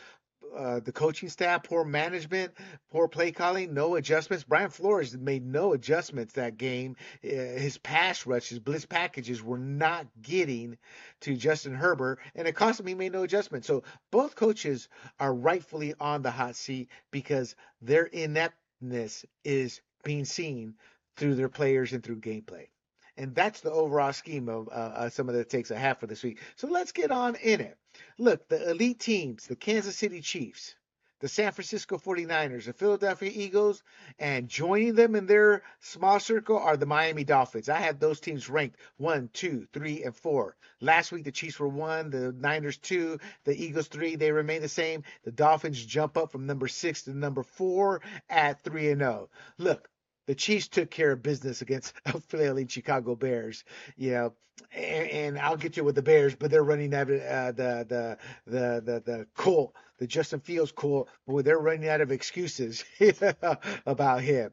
uh, 0.56 0.80
the 0.80 0.92
coaching 0.92 1.28
staff, 1.28 1.62
poor 1.64 1.84
management, 1.84 2.54
poor 2.90 3.06
play 3.06 3.32
calling, 3.32 3.74
no 3.74 3.96
adjustments. 3.96 4.44
Brian 4.44 4.70
Flores 4.70 5.14
made 5.14 5.44
no 5.44 5.74
adjustments 5.74 6.32
that 6.32 6.56
game. 6.56 6.96
Uh, 7.22 7.28
his 7.28 7.76
pass 7.76 8.24
rush, 8.24 8.48
his 8.48 8.60
blitz 8.60 8.86
packages 8.86 9.42
were 9.42 9.58
not 9.58 10.06
getting 10.22 10.78
to 11.20 11.36
Justin 11.36 11.74
Herbert, 11.74 12.18
and 12.34 12.48
it 12.48 12.54
cost 12.54 12.80
him. 12.80 12.86
He 12.86 12.94
made 12.94 13.12
no 13.12 13.24
adjustments. 13.24 13.66
So 13.66 13.82
both 14.10 14.36
coaches 14.36 14.88
are 15.20 15.34
rightfully 15.34 15.92
on 16.00 16.22
the 16.22 16.30
hot 16.30 16.56
seat 16.56 16.88
because 17.10 17.54
their 17.82 18.04
ineptness 18.04 19.26
is 19.44 19.82
being 20.02 20.24
seen 20.24 20.76
through 21.16 21.34
their 21.34 21.50
players 21.50 21.92
and 21.92 22.02
through 22.02 22.20
gameplay. 22.20 22.68
And 23.16 23.34
that's 23.34 23.60
the 23.60 23.72
overall 23.72 24.12
scheme 24.12 24.48
of 24.48 24.68
uh, 24.68 24.72
uh, 24.72 25.08
some 25.08 25.28
of 25.28 25.34
the 25.34 25.44
takes 25.44 25.70
I 25.70 25.78
have 25.78 25.98
for 25.98 26.06
this 26.06 26.22
week. 26.22 26.40
So 26.56 26.68
let's 26.68 26.92
get 26.92 27.10
on 27.10 27.34
in 27.36 27.60
it. 27.60 27.78
Look, 28.18 28.48
the 28.48 28.70
elite 28.70 29.00
teams, 29.00 29.46
the 29.46 29.56
Kansas 29.56 29.96
City 29.96 30.20
Chiefs, 30.20 30.76
the 31.20 31.28
San 31.28 31.52
Francisco 31.52 31.96
49ers, 31.96 32.66
the 32.66 32.74
Philadelphia 32.74 33.30
Eagles, 33.34 33.82
and 34.18 34.48
joining 34.48 34.94
them 34.94 35.14
in 35.14 35.24
their 35.24 35.62
small 35.80 36.20
circle 36.20 36.58
are 36.58 36.76
the 36.76 36.84
Miami 36.84 37.24
Dolphins. 37.24 37.70
I 37.70 37.78
have 37.78 37.98
those 37.98 38.20
teams 38.20 38.50
ranked 38.50 38.76
one, 38.98 39.30
two, 39.32 39.66
three, 39.72 40.04
and 40.04 40.14
four. 40.14 40.56
Last 40.80 41.12
week 41.12 41.24
the 41.24 41.32
Chiefs 41.32 41.58
were 41.58 41.68
one, 41.68 42.10
the 42.10 42.32
Niners 42.32 42.76
two, 42.76 43.18
the 43.44 43.56
Eagles 43.56 43.88
three. 43.88 44.16
They 44.16 44.30
remain 44.30 44.60
the 44.60 44.68
same. 44.68 45.04
The 45.24 45.32
Dolphins 45.32 45.82
jump 45.82 46.18
up 46.18 46.32
from 46.32 46.46
number 46.46 46.68
six 46.68 47.04
to 47.04 47.16
number 47.16 47.42
four 47.42 48.02
at 48.28 48.62
three 48.62 48.90
and 48.90 49.00
zero. 49.00 49.30
Oh. 49.30 49.36
Look, 49.56 49.88
the 50.26 50.34
Chiefs 50.34 50.68
took 50.68 50.90
care 50.90 51.12
of 51.12 51.22
business 51.22 51.62
against 51.62 51.94
a 52.06 52.20
flailing 52.20 52.66
Chicago 52.68 53.14
Bears. 53.14 53.64
You 53.96 54.10
know, 54.12 54.32
and, 54.72 55.10
and, 55.10 55.38
I'll 55.38 55.56
get 55.56 55.76
you 55.76 55.84
with 55.84 55.94
the 55.94 56.02
Bears, 56.02 56.34
but 56.34 56.50
they're 56.50 56.62
running 56.62 56.94
of 56.94 57.08
uh, 57.08 57.52
the 57.52 57.86
the 57.88 58.18
the 58.46 58.82
the 58.84 59.02
the 59.04 59.26
cool, 59.34 59.74
the 59.98 60.06
Justin 60.06 60.40
Fields 60.40 60.72
cool, 60.72 61.08
but 61.26 61.44
they're 61.44 61.58
running 61.58 61.88
out 61.88 62.00
of 62.00 62.10
excuses 62.10 62.84
about 63.86 64.22
him. 64.22 64.52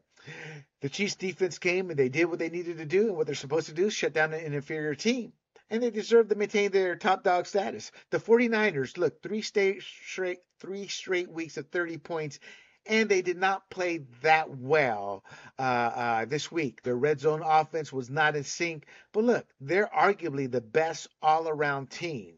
The 0.82 0.90
Chiefs 0.90 1.16
defense 1.16 1.60
came 1.60 1.90
and 1.90 2.00
they 2.00 2.10
did 2.10 2.26
what 2.26 2.40
they 2.40 2.50
needed 2.50 2.78
to 2.78 2.86
do 2.86 3.08
and 3.08 3.18
what 3.18 3.26
they're 3.26 3.36
supposed 3.36 3.68
to 3.68 3.74
do, 3.74 3.90
shut 3.90 4.14
down 4.14 4.34
an 4.34 4.54
inferior 4.54 4.96
team. 4.96 5.34
And 5.70 5.82
they 5.82 5.90
deserve 5.90 6.30
to 6.30 6.36
maintain 6.36 6.72
their 6.72 6.96
top 6.96 7.24
dog 7.24 7.46
status. 7.46 7.92
The 8.10 8.20
49ers, 8.20 8.98
look, 8.98 9.24
three 9.24 9.42
straight, 9.42 10.40
three 10.60 10.88
straight 10.88 11.32
weeks 11.32 11.58
of 11.58 11.68
30 11.70 11.98
points 11.98 12.40
and 12.86 13.10
they 13.10 13.22
did 13.22 13.38
not 13.38 13.70
play 13.70 14.00
that 14.22 14.50
well 14.50 15.24
uh, 15.60 15.62
uh, 15.62 16.26
this 16.26 16.52
week. 16.52 16.84
Their 16.84 16.96
red 16.96 17.20
zone 17.20 17.42
offense 17.44 17.94
was 17.94 18.10
not 18.10 18.36
in 18.36 18.44
sync, 18.44 18.88
but 19.14 19.24
look, 19.24 19.48
they're 19.62 19.88
arguably 19.96 20.52
the 20.52 20.62
best 20.62 21.08
all 21.22 21.48
around 21.50 21.90
team. 21.92 22.36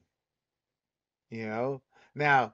You 1.29 1.45
know, 1.47 1.81
now 2.15 2.53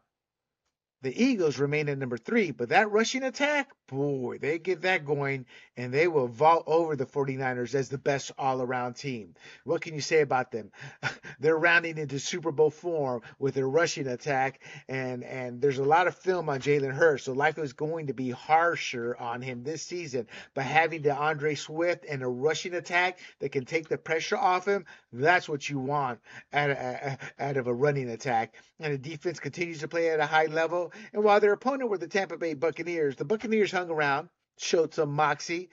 The 1.02 1.24
Eagles 1.24 1.60
remain 1.60 1.90
at 1.90 1.98
number 2.00 2.18
three, 2.18 2.52
but 2.52 2.70
that 2.70 2.92
rushing 2.92 3.24
attack, 3.24 3.70
boy, 3.92 4.38
they 4.40 4.58
get 4.58 4.82
that 4.82 5.06
going 5.06 5.46
and 5.78 5.94
they 5.94 6.08
will 6.08 6.28
vault 6.28 6.64
over 6.66 6.96
the 6.96 7.06
49ers 7.06 7.76
as 7.76 7.90
the 7.90 7.98
best 7.98 8.32
all 8.38 8.62
around 8.62 8.96
team. 8.96 9.36
What 9.66 9.82
can 9.82 9.94
you 9.94 10.02
say 10.02 10.22
about 10.22 10.52
them? 10.52 10.72
They're 11.40 11.58
rounding 11.58 11.98
into 11.98 12.20
Super 12.20 12.52
Bowl 12.52 12.70
form 12.70 13.22
with 13.38 13.56
their 13.56 13.68
rushing 13.68 14.08
attack, 14.08 14.62
and, 14.88 15.24
and 15.24 15.62
there's 15.62 15.80
a 15.80 15.84
lot 15.84 16.08
of 16.08 16.16
film 16.16 16.50
on 16.50 16.60
Jalen 16.60 16.94
Hurts, 16.94 17.24
so 17.24 17.34
life 17.34 17.58
is 17.58 17.74
going 17.74 18.08
to 18.08 18.14
be 18.14 18.30
harsher 18.30 19.16
on 19.20 19.42
him 19.42 19.64
this 19.64 19.84
season. 19.84 20.28
But 20.54 20.66
having 20.66 21.02
D'Andre 21.02 21.56
Swift 21.56 22.06
and 22.10 22.22
a 22.24 22.28
rushing 22.28 22.74
attack 22.74 23.20
that 23.40 23.52
can 23.52 23.66
take 23.66 23.90
the 23.90 23.98
pressure 23.98 24.38
off 24.38 24.68
him, 24.68 24.86
that's 25.12 25.50
what 25.50 25.70
you 25.70 25.80
want 25.80 26.20
out 26.54 26.70
of, 26.70 27.18
out 27.40 27.58
of 27.58 27.68
a 27.68 27.74
running 27.74 28.10
attack. 28.10 28.56
And 28.80 28.94
the 28.94 28.98
defense 28.98 29.40
continues 29.40 29.80
to 29.80 29.88
play 29.88 30.10
at 30.10 30.20
a 30.20 30.26
high 30.26 30.48
level. 30.48 30.92
And 31.14 31.24
while 31.24 31.40
their 31.40 31.54
opponent 31.54 31.90
were 31.90 31.98
the 31.98 32.08
Tampa 32.08 32.38
Bay 32.38 32.56
Buccaneers, 32.56 33.16
the 33.16 33.26
Buccaneers 33.26 33.72
hung 33.82 33.90
around, 33.90 34.30
showed 34.58 34.94
some 34.94 35.12
moxie, 35.12 35.72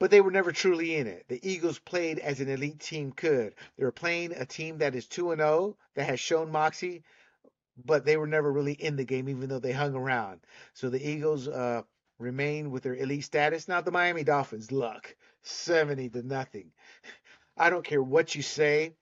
but 0.00 0.10
they 0.10 0.20
were 0.20 0.32
never 0.32 0.50
truly 0.50 0.96
in 0.96 1.06
it. 1.06 1.24
The 1.28 1.38
Eagles 1.48 1.78
played 1.78 2.18
as 2.18 2.40
an 2.40 2.48
elite 2.48 2.80
team 2.80 3.12
could. 3.12 3.54
They 3.76 3.84
were 3.84 3.92
playing 3.92 4.32
a 4.32 4.44
team 4.44 4.78
that 4.78 4.96
is 4.96 5.06
2 5.06 5.30
and 5.30 5.40
0 5.40 5.76
that 5.94 6.08
has 6.08 6.18
shown 6.18 6.50
moxie, 6.50 7.04
but 7.76 8.04
they 8.04 8.16
were 8.16 8.26
never 8.26 8.50
really 8.50 8.72
in 8.72 8.96
the 8.96 9.04
game 9.04 9.28
even 9.28 9.48
though 9.48 9.60
they 9.60 9.72
hung 9.72 9.94
around. 9.94 10.40
So 10.72 10.90
the 10.90 11.08
Eagles 11.08 11.46
uh, 11.46 11.82
remain 12.18 12.72
with 12.72 12.82
their 12.82 12.96
elite 12.96 13.24
status. 13.24 13.68
Now 13.68 13.80
the 13.80 13.92
Miami 13.92 14.24
Dolphins, 14.24 14.72
luck, 14.72 15.14
70 15.42 16.08
to 16.10 16.22
nothing. 16.22 16.72
I 17.56 17.70
don't 17.70 17.84
care 17.84 18.02
what 18.02 18.34
you 18.34 18.42
say. 18.42 18.96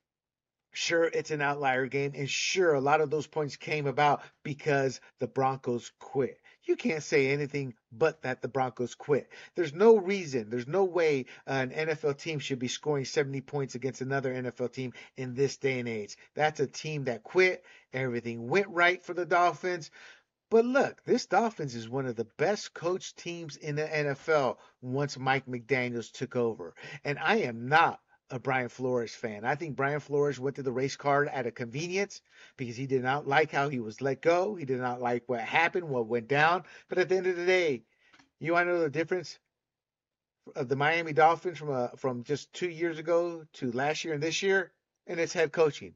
Sure, 0.74 1.04
it's 1.04 1.30
an 1.30 1.40
outlier 1.40 1.86
game, 1.86 2.12
and 2.14 2.28
sure, 2.28 2.74
a 2.74 2.80
lot 2.80 3.00
of 3.00 3.10
those 3.10 3.26
points 3.26 3.56
came 3.56 3.86
about 3.86 4.22
because 4.42 5.00
the 5.20 5.26
Broncos 5.26 5.90
quit. 5.98 6.38
You 6.64 6.76
can't 6.76 7.02
say 7.02 7.28
anything 7.30 7.74
but 7.90 8.22
that 8.22 8.40
the 8.40 8.48
Broncos 8.48 8.94
quit. 8.94 9.28
There's 9.56 9.72
no 9.72 9.96
reason, 9.96 10.48
there's 10.48 10.68
no 10.68 10.84
way 10.84 11.26
an 11.46 11.70
NFL 11.70 12.18
team 12.18 12.38
should 12.38 12.60
be 12.60 12.68
scoring 12.68 13.04
70 13.04 13.40
points 13.40 13.74
against 13.74 14.00
another 14.00 14.32
NFL 14.32 14.72
team 14.72 14.92
in 15.16 15.34
this 15.34 15.56
day 15.56 15.80
and 15.80 15.88
age. 15.88 16.16
That's 16.34 16.60
a 16.60 16.66
team 16.66 17.04
that 17.04 17.24
quit. 17.24 17.64
Everything 17.92 18.48
went 18.48 18.68
right 18.68 19.02
for 19.02 19.12
the 19.12 19.26
Dolphins. 19.26 19.90
But 20.50 20.64
look, 20.66 21.02
this 21.04 21.26
Dolphins 21.26 21.74
is 21.74 21.88
one 21.88 22.06
of 22.06 22.14
the 22.14 22.28
best 22.36 22.74
coached 22.74 23.16
teams 23.16 23.56
in 23.56 23.74
the 23.74 23.86
NFL 23.86 24.58
once 24.82 25.18
Mike 25.18 25.46
McDaniels 25.46 26.12
took 26.12 26.36
over. 26.36 26.74
And 27.04 27.18
I 27.18 27.36
am 27.36 27.68
not 27.68 28.00
a 28.32 28.38
Brian 28.38 28.70
Flores 28.70 29.14
fan. 29.14 29.44
I 29.44 29.54
think 29.54 29.76
Brian 29.76 30.00
Flores 30.00 30.40
went 30.40 30.56
to 30.56 30.62
the 30.62 30.72
race 30.72 30.96
card 30.96 31.28
at 31.28 31.46
a 31.46 31.50
convenience 31.50 32.22
because 32.56 32.76
he 32.76 32.86
did 32.86 33.02
not 33.02 33.28
like 33.28 33.52
how 33.52 33.68
he 33.68 33.78
was 33.78 34.00
let 34.00 34.22
go. 34.22 34.54
He 34.54 34.64
did 34.64 34.80
not 34.80 35.02
like 35.02 35.24
what 35.26 35.40
happened, 35.40 35.90
what 35.90 36.06
went 36.06 36.28
down. 36.28 36.64
But 36.88 36.98
at 36.98 37.10
the 37.10 37.16
end 37.16 37.26
of 37.26 37.36
the 37.36 37.44
day, 37.44 37.82
you 38.40 38.54
want 38.54 38.68
to 38.68 38.72
know 38.72 38.80
the 38.80 38.88
difference 38.88 39.38
of 40.56 40.68
the 40.68 40.76
Miami 40.76 41.12
Dolphins 41.12 41.58
from 41.58 41.70
a, 41.70 41.92
from 41.98 42.24
just 42.24 42.52
two 42.54 42.70
years 42.70 42.98
ago 42.98 43.44
to 43.54 43.70
last 43.70 44.02
year 44.02 44.14
and 44.14 44.22
this 44.22 44.42
year, 44.42 44.72
and 45.06 45.20
it's 45.20 45.34
head 45.34 45.52
coaching. 45.52 45.94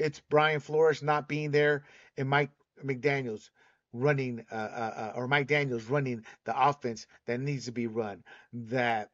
It's 0.00 0.20
Brian 0.28 0.60
Flores 0.60 1.00
not 1.00 1.28
being 1.28 1.52
there 1.52 1.84
and 2.16 2.28
Mike 2.28 2.50
McDaniel's 2.84 3.52
running, 3.92 4.44
uh, 4.50 4.54
uh, 4.54 4.94
uh 4.96 5.12
or 5.14 5.28
Mike 5.28 5.46
Daniels 5.46 5.84
running 5.84 6.24
the 6.44 6.60
offense 6.60 7.06
that 7.26 7.40
needs 7.40 7.66
to 7.66 7.72
be 7.72 7.86
run. 7.86 8.24
That 8.52 9.10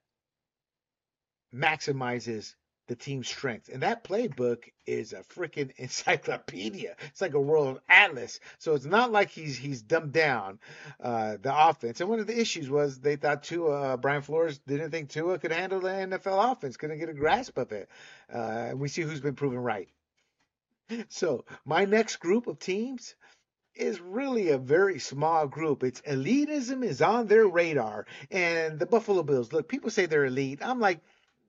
maximizes 1.54 2.54
the 2.86 2.96
team's 2.96 3.28
strength. 3.28 3.70
And 3.72 3.82
that 3.82 4.04
playbook 4.04 4.64
is 4.86 5.12
a 5.12 5.20
freaking 5.20 5.72
encyclopedia. 5.76 6.96
It's 7.08 7.20
like 7.20 7.34
a 7.34 7.40
world 7.40 7.80
atlas. 7.88 8.40
So 8.58 8.74
it's 8.74 8.84
not 8.84 9.12
like 9.12 9.30
he's 9.30 9.56
he's 9.56 9.82
dumbed 9.82 10.12
down 10.12 10.58
uh, 11.00 11.36
the 11.40 11.68
offense. 11.68 12.00
And 12.00 12.10
one 12.10 12.20
of 12.20 12.26
the 12.26 12.38
issues 12.38 12.68
was 12.68 12.98
they 12.98 13.16
thought 13.16 13.44
Tua, 13.44 13.94
uh, 13.94 13.96
Brian 13.96 14.22
Flores 14.22 14.58
didn't 14.66 14.90
think 14.90 15.08
Tua 15.08 15.38
could 15.38 15.52
handle 15.52 15.80
the 15.80 15.88
NFL 15.88 16.52
offense, 16.52 16.76
couldn't 16.76 16.98
get 16.98 17.08
a 17.08 17.14
grasp 17.14 17.56
of 17.58 17.72
it. 17.72 17.88
Uh, 18.32 18.72
we 18.74 18.88
see 18.88 19.02
who's 19.02 19.20
been 19.20 19.36
proven 19.36 19.58
right. 19.58 19.88
So 21.08 21.46
my 21.64 21.86
next 21.86 22.16
group 22.16 22.46
of 22.46 22.58
teams 22.58 23.14
is 23.74 24.00
really 24.00 24.50
a 24.50 24.58
very 24.58 24.98
small 24.98 25.46
group. 25.46 25.82
It's 25.82 26.02
elitism 26.02 26.84
is 26.84 27.00
on 27.00 27.26
their 27.26 27.46
radar. 27.48 28.06
And 28.30 28.78
the 28.78 28.84
Buffalo 28.86 29.22
Bills, 29.22 29.52
look, 29.52 29.66
people 29.66 29.90
say 29.90 30.04
they're 30.04 30.26
elite. 30.26 30.60
I'm 30.62 30.80
like, 30.80 31.00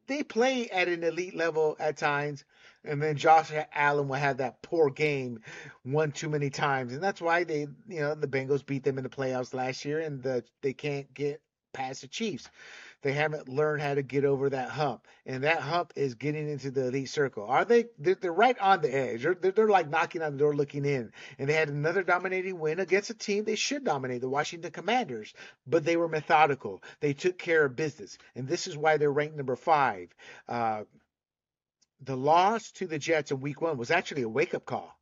they 0.08 0.24
play 0.24 0.70
at 0.70 0.88
an 0.88 1.04
elite 1.04 1.36
level 1.36 1.76
at 1.80 1.98
times, 1.98 2.44
and 2.84 3.02
then 3.02 3.18
Josh 3.18 3.52
Allen 3.74 4.08
will 4.08 4.15
have 4.15 4.38
that 4.38 4.62
poor 4.62 4.89
game 4.89 5.39
one 5.84 6.12
too 6.12 6.30
many 6.30 6.50
times, 6.50 6.94
and 6.94 7.04
that's 7.04 7.22
why 7.22 7.44
they, 7.44 7.68
you 7.88 8.00
know, 8.00 8.15
the 8.15 8.28
Bengals 8.28 8.65
beat 8.65 8.84
them 8.84 8.98
in 8.98 9.04
the 9.04 9.10
playoffs 9.10 9.54
last 9.54 9.86
year, 9.86 10.00
and 10.00 10.22
the, 10.22 10.44
they 10.62 10.74
can't 10.74 11.13
get 11.13 11.41
past 11.74 12.02
the 12.02 12.08
Chiefs. 12.08 12.50
They 13.06 13.13
haven't 13.13 13.48
learned 13.48 13.84
how 13.84 13.94
to 13.94 14.02
get 14.02 14.26
over 14.26 14.50
that 14.50 14.72
hump, 14.72 15.06
and 15.28 15.44
that 15.44 15.60
hump 15.60 15.94
is 15.96 16.15
getting 16.15 16.50
into 16.50 16.72
the 16.72 16.88
elite 16.88 17.08
circle. 17.08 17.46
Are 17.46 17.63
they? 17.63 17.86
They're, 18.00 18.15
they're 18.15 18.34
right 18.34 18.58
on 18.58 18.82
the 18.82 18.91
edge. 18.91 19.22
They're, 19.22 19.36
they're, 19.36 19.52
they're 19.52 19.70
like 19.70 19.91
knocking 19.91 20.24
on 20.24 20.32
the 20.32 20.39
door, 20.39 20.56
looking 20.56 20.86
in. 20.86 21.12
And 21.38 21.48
they 21.48 21.54
had 21.54 21.70
another 21.70 22.02
dominating 22.02 22.58
win 22.58 22.80
against 22.80 23.12
a 23.12 23.13
team 23.13 23.44
they 23.44 23.58
should 23.58 23.84
dominate, 23.84 24.22
the 24.22 24.28
Washington 24.28 24.72
Commanders, 24.72 25.36
but 25.68 25.86
they 25.86 25.98
were 25.98 26.08
methodical. 26.08 26.82
They 27.00 27.13
took 27.13 27.38
care 27.38 27.65
of 27.65 27.76
business, 27.76 28.18
and 28.36 28.48
this 28.48 28.65
is 28.65 28.76
why 28.76 28.98
they're 28.98 29.12
ranked 29.12 29.38
number 29.38 29.56
five. 29.56 30.10
Uh, 30.50 30.86
the 32.02 32.18
loss 32.18 32.72
to 32.72 32.88
the 32.88 32.98
Jets 32.98 33.30
in 33.30 33.39
Week 33.39 33.62
One 33.62 33.78
was 33.78 33.91
actually 33.91 34.24
a 34.24 34.30
wake-up 34.30 34.65
call 34.65 34.98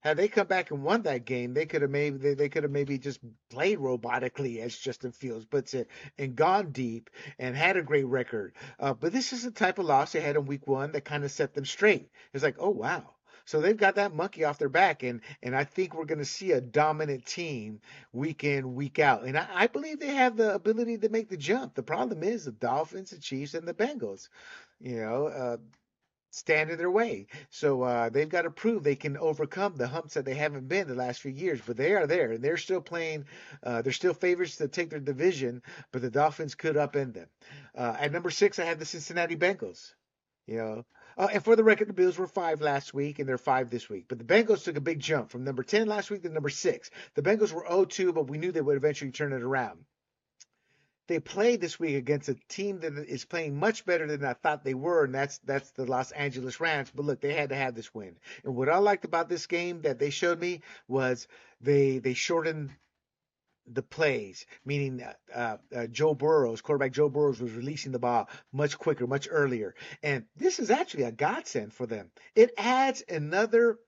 had 0.00 0.16
they 0.16 0.28
come 0.28 0.46
back 0.46 0.70
and 0.70 0.82
won 0.82 1.02
that 1.02 1.24
game, 1.24 1.54
they 1.54 1.66
could 1.66 1.82
have 1.82 1.90
maybe 1.90 2.16
they, 2.18 2.34
they 2.34 2.48
could 2.48 2.62
have 2.62 2.72
maybe 2.72 2.98
just 2.98 3.20
played 3.50 3.78
robotically 3.78 4.60
as 4.60 4.76
Justin 4.76 5.12
Fields, 5.12 5.44
but 5.44 5.72
and 6.18 6.36
gone 6.36 6.70
deep 6.70 7.10
and 7.38 7.56
had 7.56 7.76
a 7.76 7.82
great 7.82 8.06
record. 8.06 8.54
Uh, 8.78 8.94
but 8.94 9.12
this 9.12 9.32
is 9.32 9.42
the 9.42 9.50
type 9.50 9.78
of 9.78 9.86
loss 9.86 10.12
they 10.12 10.20
had 10.20 10.36
in 10.36 10.46
Week 10.46 10.66
One 10.66 10.92
that 10.92 11.04
kind 11.04 11.24
of 11.24 11.30
set 11.30 11.54
them 11.54 11.64
straight. 11.64 12.10
It's 12.32 12.44
like, 12.44 12.56
oh 12.58 12.70
wow. 12.70 13.14
So 13.44 13.62
they've 13.62 13.74
got 13.74 13.94
that 13.94 14.14
monkey 14.14 14.44
off 14.44 14.58
their 14.58 14.68
back, 14.68 15.02
and 15.02 15.22
and 15.42 15.56
I 15.56 15.64
think 15.64 15.94
we're 15.94 16.04
going 16.04 16.18
to 16.18 16.24
see 16.26 16.52
a 16.52 16.60
dominant 16.60 17.24
team 17.24 17.80
week 18.12 18.44
in, 18.44 18.74
week 18.74 18.98
out. 18.98 19.24
And 19.24 19.38
I, 19.38 19.46
I 19.50 19.66
believe 19.68 19.98
they 19.98 20.14
have 20.14 20.36
the 20.36 20.54
ability 20.54 20.98
to 20.98 21.08
make 21.08 21.30
the 21.30 21.38
jump. 21.38 21.74
The 21.74 21.82
problem 21.82 22.22
is 22.22 22.44
the 22.44 22.52
Dolphins, 22.52 23.08
the 23.10 23.18
Chiefs, 23.18 23.54
and 23.54 23.66
the 23.66 23.72
Bengals. 23.72 24.28
You 24.80 25.00
know, 25.00 25.26
uh, 25.28 25.56
stand 26.30 26.70
in 26.70 26.78
their 26.78 26.90
way. 26.90 27.26
So 27.50 27.82
uh, 27.82 28.08
they've 28.10 28.28
got 28.28 28.42
to 28.42 28.50
prove 28.50 28.82
they 28.82 28.96
can 28.96 29.16
overcome 29.16 29.76
the 29.76 29.88
humps 29.88 30.14
that 30.14 30.24
they 30.24 30.34
haven't 30.34 30.68
been 30.68 30.88
the 30.88 30.94
last 30.94 31.20
few 31.20 31.30
years. 31.30 31.60
But 31.66 31.76
they 31.76 31.94
are 31.94 32.06
there, 32.06 32.32
and 32.32 32.42
they're 32.42 32.56
still 32.56 32.80
playing. 32.80 33.24
Uh, 33.62 33.82
they're 33.82 33.92
still 33.92 34.14
favorites 34.14 34.56
to 34.56 34.68
take 34.68 34.90
their 34.90 35.00
division, 35.00 35.62
but 35.92 36.02
the 36.02 36.10
Dolphins 36.10 36.54
could 36.54 36.76
upend 36.76 37.14
them. 37.14 37.28
Uh, 37.76 37.96
at 37.98 38.12
number 38.12 38.30
six, 38.30 38.58
I 38.58 38.64
have 38.64 38.78
the 38.78 38.84
Cincinnati 38.84 39.36
Bengals. 39.36 39.94
You 40.46 40.56
know. 40.58 40.84
Uh, 41.16 41.28
and 41.32 41.44
for 41.44 41.56
the 41.56 41.64
record, 41.64 41.88
the 41.88 41.92
Bills 41.92 42.16
were 42.16 42.28
five 42.28 42.60
last 42.60 42.94
week, 42.94 43.18
and 43.18 43.28
they're 43.28 43.38
five 43.38 43.70
this 43.70 43.88
week. 43.88 44.04
But 44.08 44.18
the 44.18 44.24
Bengals 44.24 44.62
took 44.62 44.76
a 44.76 44.80
big 44.80 45.00
jump 45.00 45.30
from 45.30 45.42
number 45.42 45.64
10 45.64 45.88
last 45.88 46.10
week 46.10 46.22
to 46.22 46.28
number 46.28 46.48
six. 46.48 46.90
The 47.14 47.22
Bengals 47.22 47.52
were 47.52 47.64
0-2, 47.64 48.14
but 48.14 48.30
we 48.30 48.38
knew 48.38 48.52
they 48.52 48.60
would 48.60 48.76
eventually 48.76 49.10
turn 49.10 49.32
it 49.32 49.42
around 49.42 49.84
they 51.08 51.18
played 51.18 51.60
this 51.60 51.80
week 51.80 51.96
against 51.96 52.28
a 52.28 52.36
team 52.48 52.80
that 52.80 52.96
is 52.98 53.24
playing 53.24 53.58
much 53.58 53.84
better 53.84 54.06
than 54.06 54.24
I 54.24 54.34
thought 54.34 54.62
they 54.62 54.74
were, 54.74 55.04
and 55.04 55.14
that's 55.14 55.38
that's 55.38 55.70
the 55.72 55.86
Los 55.86 56.12
Angeles 56.12 56.60
Rams. 56.60 56.92
But 56.94 57.06
look, 57.06 57.20
they 57.20 57.34
had 57.34 57.48
to 57.48 57.56
have 57.56 57.74
this 57.74 57.92
win. 57.94 58.16
And 58.44 58.54
what 58.54 58.68
I 58.68 58.78
liked 58.78 59.04
about 59.04 59.28
this 59.28 59.46
game 59.46 59.80
that 59.82 59.98
they 59.98 60.10
showed 60.10 60.38
me 60.38 60.60
was 60.86 61.26
they 61.60 61.98
they 61.98 62.14
shortened 62.14 62.70
the 63.66 63.82
plays, 63.82 64.46
meaning 64.64 65.02
uh, 65.34 65.56
uh, 65.74 65.86
Joe 65.88 66.14
Burrows, 66.14 66.60
quarterback 66.60 66.92
Joe 66.92 67.08
Burrows, 67.08 67.40
was 67.40 67.52
releasing 67.52 67.92
the 67.92 67.98
ball 67.98 68.28
much 68.52 68.78
quicker, 68.78 69.06
much 69.06 69.28
earlier. 69.30 69.74
And 70.02 70.24
this 70.36 70.58
is 70.58 70.70
actually 70.70 71.04
a 71.04 71.12
godsend 71.12 71.72
for 71.72 71.86
them. 71.86 72.10
It 72.34 72.52
adds 72.56 73.02
another 73.08 73.78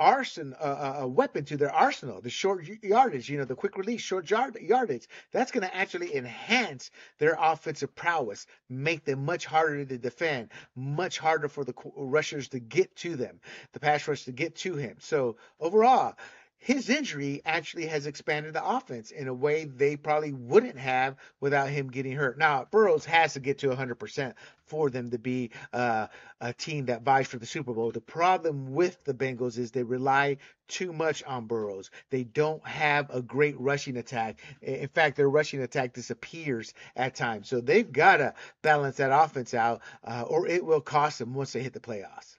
arson 0.00 0.54
uh, 0.54 0.94
a 1.00 1.06
weapon 1.06 1.44
to 1.44 1.56
their 1.56 1.72
arsenal. 1.72 2.20
The 2.20 2.30
short 2.30 2.66
yardage 2.82 3.28
you 3.28 3.38
know 3.38 3.44
the 3.44 3.54
quick 3.54 3.76
release 3.76 4.00
short 4.00 4.28
yard, 4.30 4.56
yardage. 4.60 5.06
That's 5.30 5.52
going 5.52 5.66
to 5.68 5.76
actually 5.76 6.16
enhance 6.16 6.90
their 7.18 7.36
offensive 7.38 7.94
prowess 7.94 8.46
make 8.68 9.04
them 9.04 9.24
much 9.24 9.44
harder 9.46 9.84
to 9.84 9.98
defend 9.98 10.48
much 10.74 11.18
harder 11.18 11.48
for 11.48 11.64
the 11.64 11.74
rushers 11.96 12.48
to 12.48 12.58
get 12.58 12.96
to 12.96 13.14
them 13.16 13.40
the 13.72 13.80
pass 13.80 14.08
rush 14.08 14.24
to 14.24 14.32
get 14.32 14.56
to 14.56 14.74
him. 14.74 14.96
So 14.98 15.36
overall 15.60 16.16
his 16.60 16.90
injury 16.90 17.40
actually 17.46 17.86
has 17.86 18.06
expanded 18.06 18.52
the 18.52 18.62
offense 18.64 19.10
in 19.10 19.28
a 19.28 19.34
way 19.34 19.64
they 19.64 19.96
probably 19.96 20.32
wouldn't 20.32 20.78
have 20.78 21.16
without 21.40 21.70
him 21.70 21.90
getting 21.90 22.12
hurt. 22.12 22.36
Now, 22.36 22.66
Burrows 22.70 23.06
has 23.06 23.32
to 23.32 23.40
get 23.40 23.60
to 23.60 23.68
100% 23.68 24.34
for 24.66 24.90
them 24.90 25.10
to 25.10 25.18
be 25.18 25.52
uh, 25.72 26.08
a 26.38 26.52
team 26.52 26.86
that 26.86 27.02
vies 27.02 27.26
for 27.26 27.38
the 27.38 27.46
Super 27.46 27.72
Bowl. 27.72 27.90
The 27.90 28.02
problem 28.02 28.72
with 28.72 29.02
the 29.04 29.14
Bengals 29.14 29.56
is 29.56 29.70
they 29.70 29.82
rely 29.82 30.36
too 30.68 30.92
much 30.92 31.24
on 31.24 31.46
Burrows. 31.46 31.90
They 32.10 32.24
don't 32.24 32.64
have 32.66 33.08
a 33.08 33.22
great 33.22 33.58
rushing 33.58 33.96
attack. 33.96 34.38
In 34.60 34.88
fact, 34.88 35.16
their 35.16 35.30
rushing 35.30 35.62
attack 35.62 35.94
disappears 35.94 36.74
at 36.94 37.14
times. 37.14 37.48
So 37.48 37.62
they've 37.62 37.90
got 37.90 38.18
to 38.18 38.34
balance 38.60 38.98
that 38.98 39.18
offense 39.18 39.54
out, 39.54 39.80
uh, 40.04 40.24
or 40.28 40.46
it 40.46 40.62
will 40.62 40.82
cost 40.82 41.20
them 41.20 41.32
once 41.32 41.54
they 41.54 41.62
hit 41.62 41.72
the 41.72 41.80
playoffs. 41.80 42.36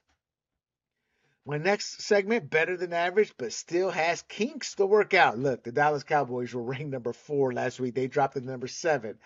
My 1.44 1.58
next 1.58 2.02
segment, 2.02 2.50
better 2.50 2.76
than 2.76 2.92
average, 2.92 3.34
but 3.36 3.52
still 3.52 3.90
has 3.90 4.22
kinks 4.22 4.76
to 4.76 4.86
work 4.86 5.12
out. 5.12 5.38
Look, 5.38 5.64
the 5.64 5.72
Dallas 5.72 6.04
Cowboys 6.04 6.54
were 6.54 6.62
ranked 6.62 6.90
number 6.90 7.12
four 7.12 7.52
last 7.52 7.80
week. 7.80 7.96
They 7.96 8.06
dropped 8.06 8.34
to 8.34 8.40
number 8.40 8.68
seven. 8.68 9.18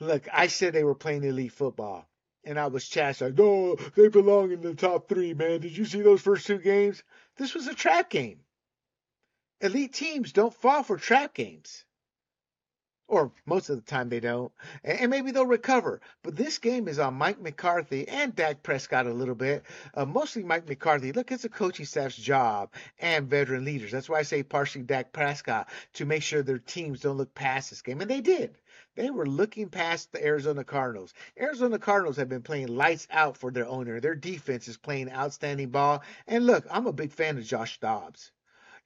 Look, 0.00 0.26
I 0.32 0.48
said 0.48 0.72
they 0.72 0.82
were 0.82 0.96
playing 0.96 1.22
elite 1.22 1.52
football. 1.52 2.08
And 2.42 2.58
I 2.58 2.66
was 2.66 2.88
chastised. 2.88 3.38
No, 3.38 3.76
they 3.94 4.08
belong 4.08 4.50
in 4.50 4.62
the 4.62 4.74
top 4.74 5.08
three, 5.08 5.34
man. 5.34 5.60
Did 5.60 5.76
you 5.76 5.84
see 5.84 6.00
those 6.00 6.22
first 6.22 6.46
two 6.46 6.58
games? 6.58 7.04
This 7.36 7.54
was 7.54 7.68
a 7.68 7.74
trap 7.74 8.10
game. 8.10 8.40
Elite 9.60 9.92
teams 9.92 10.32
don't 10.32 10.54
fall 10.54 10.82
for 10.82 10.96
trap 10.96 11.34
games 11.34 11.84
or 13.10 13.32
most 13.44 13.68
of 13.68 13.76
the 13.76 13.82
time 13.82 14.08
they 14.08 14.20
don't, 14.20 14.52
and 14.84 15.10
maybe 15.10 15.32
they'll 15.32 15.44
recover. 15.44 16.00
But 16.22 16.36
this 16.36 16.58
game 16.58 16.86
is 16.86 17.00
on 17.00 17.14
Mike 17.14 17.40
McCarthy 17.40 18.06
and 18.06 18.34
Dak 18.36 18.62
Prescott 18.62 19.06
a 19.06 19.12
little 19.12 19.34
bit. 19.34 19.64
Uh, 19.94 20.04
mostly 20.04 20.44
Mike 20.44 20.68
McCarthy. 20.68 21.10
Look, 21.10 21.32
it's 21.32 21.44
a 21.44 21.48
coaching 21.48 21.86
staff's 21.86 22.16
job 22.16 22.70
and 23.00 23.28
veteran 23.28 23.64
leaders. 23.64 23.90
That's 23.90 24.08
why 24.08 24.20
I 24.20 24.22
say 24.22 24.44
partially 24.44 24.84
Dak 24.84 25.12
Prescott 25.12 25.68
to 25.94 26.06
make 26.06 26.22
sure 26.22 26.42
their 26.42 26.58
teams 26.58 27.00
don't 27.00 27.16
look 27.16 27.34
past 27.34 27.70
this 27.70 27.82
game, 27.82 28.00
and 28.00 28.08
they 28.08 28.20
did. 28.20 28.56
They 28.94 29.10
were 29.10 29.26
looking 29.26 29.68
past 29.68 30.12
the 30.12 30.24
Arizona 30.24 30.62
Cardinals. 30.62 31.12
Arizona 31.38 31.80
Cardinals 31.80 32.16
have 32.16 32.28
been 32.28 32.42
playing 32.42 32.68
lights 32.68 33.08
out 33.10 33.36
for 33.36 33.50
their 33.50 33.66
owner. 33.66 33.98
Their 33.98 34.14
defense 34.14 34.68
is 34.68 34.76
playing 34.76 35.10
outstanding 35.10 35.70
ball. 35.70 36.02
And 36.28 36.46
look, 36.46 36.64
I'm 36.70 36.86
a 36.86 36.92
big 36.92 37.10
fan 37.10 37.38
of 37.38 37.44
Josh 37.44 37.80
Dobbs 37.80 38.30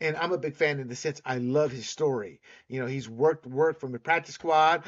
and 0.05 0.17
I'm 0.19 0.33
a 0.33 0.38
big 0.38 0.55
fan 0.55 0.81
in 0.81 0.88
the 0.88 0.97
sense 0.97 1.23
I 1.25 1.38
love 1.38 1.73
his 1.73 1.88
story. 1.88 2.40
You 2.69 2.81
know, 2.81 2.87
he's 2.87 3.09
worked 3.09 3.47
work 3.47 3.81
from 3.81 3.93
the 3.93 3.99
practice 3.99 4.35
squad. 4.35 4.85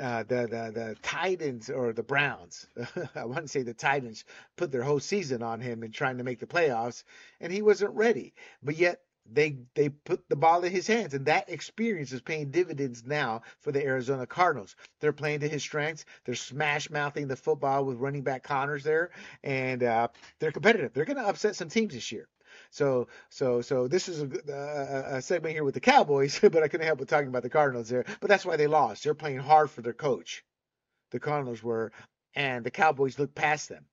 Uh, 0.00 0.22
the, 0.24 0.46
the 0.46 0.72
the 0.74 0.96
Titans 1.02 1.70
or 1.70 1.92
the 1.92 2.02
Browns, 2.02 2.66
I 3.14 3.24
want 3.24 3.42
to 3.42 3.48
say 3.48 3.62
the 3.62 3.72
Titans 3.72 4.24
put 4.56 4.70
their 4.70 4.82
whole 4.82 5.00
season 5.00 5.42
on 5.42 5.60
him 5.60 5.82
and 5.82 5.92
trying 5.92 6.18
to 6.18 6.24
make 6.24 6.38
the 6.38 6.46
playoffs, 6.46 7.02
and 7.40 7.50
he 7.50 7.62
wasn't 7.62 7.94
ready. 7.94 8.34
But 8.62 8.76
yet 8.76 9.00
they 9.30 9.56
they 9.74 9.88
put 9.88 10.28
the 10.28 10.36
ball 10.36 10.64
in 10.64 10.72
his 10.72 10.86
hands, 10.86 11.14
and 11.14 11.26
that 11.26 11.48
experience 11.48 12.12
is 12.12 12.20
paying 12.20 12.50
dividends 12.50 13.04
now 13.06 13.42
for 13.60 13.72
the 13.72 13.84
Arizona 13.84 14.26
Cardinals. 14.26 14.76
They're 15.00 15.12
playing 15.12 15.40
to 15.40 15.48
his 15.48 15.62
strengths. 15.62 16.04
They're 16.24 16.34
smash 16.34 16.90
mouthing 16.90 17.28
the 17.28 17.36
football 17.36 17.84
with 17.84 17.98
running 17.98 18.22
back 18.22 18.42
Connors 18.42 18.84
there, 18.84 19.10
and 19.42 19.82
uh, 19.82 20.08
they're 20.40 20.52
competitive. 20.52 20.92
They're 20.92 21.06
going 21.06 21.16
to 21.16 21.26
upset 21.28 21.56
some 21.56 21.70
teams 21.70 21.94
this 21.94 22.12
year. 22.12 22.28
So 22.70 23.08
so 23.30 23.60
so 23.60 23.88
this 23.88 24.08
is 24.08 24.22
a, 24.22 24.26
uh, 24.26 25.12
a, 25.14 25.16
a, 25.16 25.22
segment 25.22 25.54
here 25.54 25.64
with 25.64 25.74
the 25.74 25.80
Cowboys, 25.80 26.38
but 26.42 26.62
I 26.62 26.68
couldn't 26.68 26.86
help 26.86 26.98
but 26.98 27.08
talking 27.08 27.28
about 27.28 27.42
the 27.42 27.50
Cardinals 27.50 27.88
there. 27.88 28.04
But 28.20 28.28
that's 28.28 28.44
why 28.44 28.56
they 28.56 28.66
lost. 28.66 29.04
They're 29.04 29.14
playing 29.14 29.38
hard 29.38 29.70
for 29.70 29.82
their 29.82 29.92
coach. 29.92 30.44
The 31.10 31.20
Cardinals 31.20 31.62
were, 31.62 31.92
and 32.34 32.64
the 32.64 32.70
Cowboys 32.70 33.18
looked 33.18 33.34
past 33.34 33.68
them. 33.68 33.84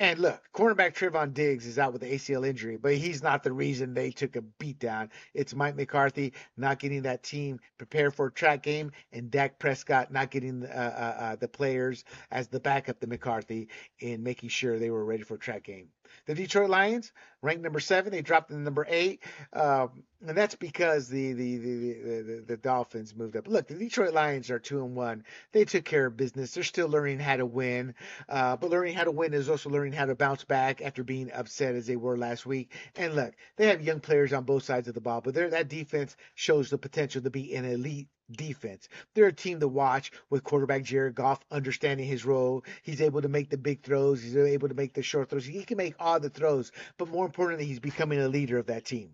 And 0.00 0.20
look, 0.20 0.40
cornerback 0.54 0.94
Trevon 0.94 1.34
Diggs 1.34 1.66
is 1.66 1.76
out 1.76 1.92
with 1.92 2.02
the 2.02 2.14
ACL 2.14 2.46
injury, 2.46 2.76
but 2.76 2.94
he's 2.94 3.20
not 3.20 3.42
the 3.42 3.52
reason 3.52 3.94
they 3.94 4.12
took 4.12 4.36
a 4.36 4.42
beat 4.42 4.78
down. 4.78 5.10
It's 5.34 5.56
Mike 5.56 5.74
McCarthy 5.74 6.34
not 6.56 6.78
getting 6.78 7.02
that 7.02 7.24
team 7.24 7.58
prepared 7.78 8.14
for 8.14 8.26
a 8.26 8.32
track 8.32 8.62
game, 8.62 8.92
and 9.12 9.28
Dak 9.28 9.58
Prescott 9.58 10.12
not 10.12 10.30
getting 10.30 10.64
uh, 10.64 10.68
uh, 10.68 11.22
uh, 11.22 11.36
the 11.36 11.48
players 11.48 12.04
as 12.30 12.46
the 12.46 12.60
backup 12.60 13.00
to 13.00 13.08
McCarthy 13.08 13.68
in 13.98 14.22
making 14.22 14.50
sure 14.50 14.78
they 14.78 14.90
were 14.90 15.04
ready 15.04 15.24
for 15.24 15.34
a 15.34 15.38
track 15.38 15.64
game. 15.64 15.88
The 16.26 16.34
Detroit 16.34 16.70
Lions 16.70 17.12
ranked 17.42 17.62
number 17.62 17.80
seven. 17.80 18.12
They 18.12 18.22
dropped 18.22 18.50
to 18.50 18.56
number 18.56 18.86
eight, 18.88 19.22
um, 19.52 20.04
and 20.26 20.36
that's 20.36 20.56
because 20.56 21.08
the 21.08 21.32
the, 21.32 21.56
the 21.58 21.92
the, 22.22 22.44
the 22.48 22.56
Dolphins 22.56 23.14
moved 23.14 23.36
up. 23.36 23.46
Look, 23.46 23.68
the 23.68 23.74
Detroit 23.74 24.12
Lions 24.12 24.50
are 24.50 24.58
two 24.58 24.84
and 24.84 24.96
one. 24.96 25.24
They 25.52 25.64
took 25.64 25.84
care 25.84 26.06
of 26.06 26.16
business. 26.16 26.52
They're 26.52 26.64
still 26.64 26.88
learning 26.88 27.20
how 27.20 27.36
to 27.36 27.46
win, 27.46 27.94
uh, 28.28 28.56
but 28.56 28.70
learning 28.70 28.94
how 28.94 29.04
to 29.04 29.12
win 29.12 29.32
is 29.32 29.48
also 29.48 29.70
learning 29.70 29.92
how 29.92 30.06
to 30.06 30.16
bounce 30.16 30.44
back 30.44 30.82
after 30.82 31.04
being 31.04 31.30
upset 31.32 31.76
as 31.76 31.86
they 31.86 31.96
were 31.96 32.16
last 32.16 32.46
week. 32.46 32.72
And 32.96 33.14
look, 33.14 33.34
they 33.56 33.68
have 33.68 33.80
young 33.82 34.00
players 34.00 34.32
on 34.32 34.44
both 34.44 34.64
sides 34.64 34.88
of 34.88 34.94
the 34.94 35.00
ball, 35.00 35.20
but 35.20 35.34
that 35.34 35.68
defense 35.68 36.16
shows 36.34 36.70
the 36.70 36.78
potential 36.78 37.22
to 37.22 37.30
be 37.30 37.54
an 37.54 37.64
elite 37.64 38.08
defense. 38.30 38.88
They're 39.14 39.26
a 39.26 39.32
team 39.32 39.60
to 39.60 39.68
watch 39.68 40.10
with 40.30 40.44
quarterback 40.44 40.82
Jared 40.82 41.14
Goff 41.14 41.40
understanding 41.50 42.06
his 42.06 42.24
role. 42.24 42.64
He's 42.82 43.00
able 43.00 43.22
to 43.22 43.28
make 43.28 43.50
the 43.50 43.56
big 43.56 43.82
throws. 43.82 44.22
He's 44.22 44.36
able 44.36 44.68
to 44.68 44.74
make 44.74 44.94
the 44.94 45.02
short 45.02 45.30
throws. 45.30 45.46
He 45.46 45.64
can 45.64 45.76
make 45.76 45.94
all 45.98 46.18
the 46.18 46.28
throws, 46.28 46.72
but 46.98 47.08
more 47.08 47.24
importantly, 47.24 47.66
he's 47.66 47.80
becoming 47.80 48.20
a 48.20 48.28
leader 48.28 48.58
of 48.58 48.66
that 48.66 48.84
team. 48.84 49.12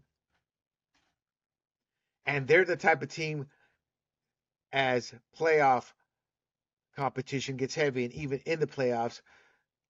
And 2.27 2.47
they're 2.47 2.65
the 2.65 2.77
type 2.77 3.03
of 3.03 3.09
team 3.09 3.47
as 4.73 5.13
playoff 5.39 5.93
competition 6.97 7.57
gets 7.57 7.75
heavy 7.75 8.05
and 8.05 8.15
even 8.15 8.41
in 8.47 8.61
the 8.61 8.67
playoffs, 8.67 9.21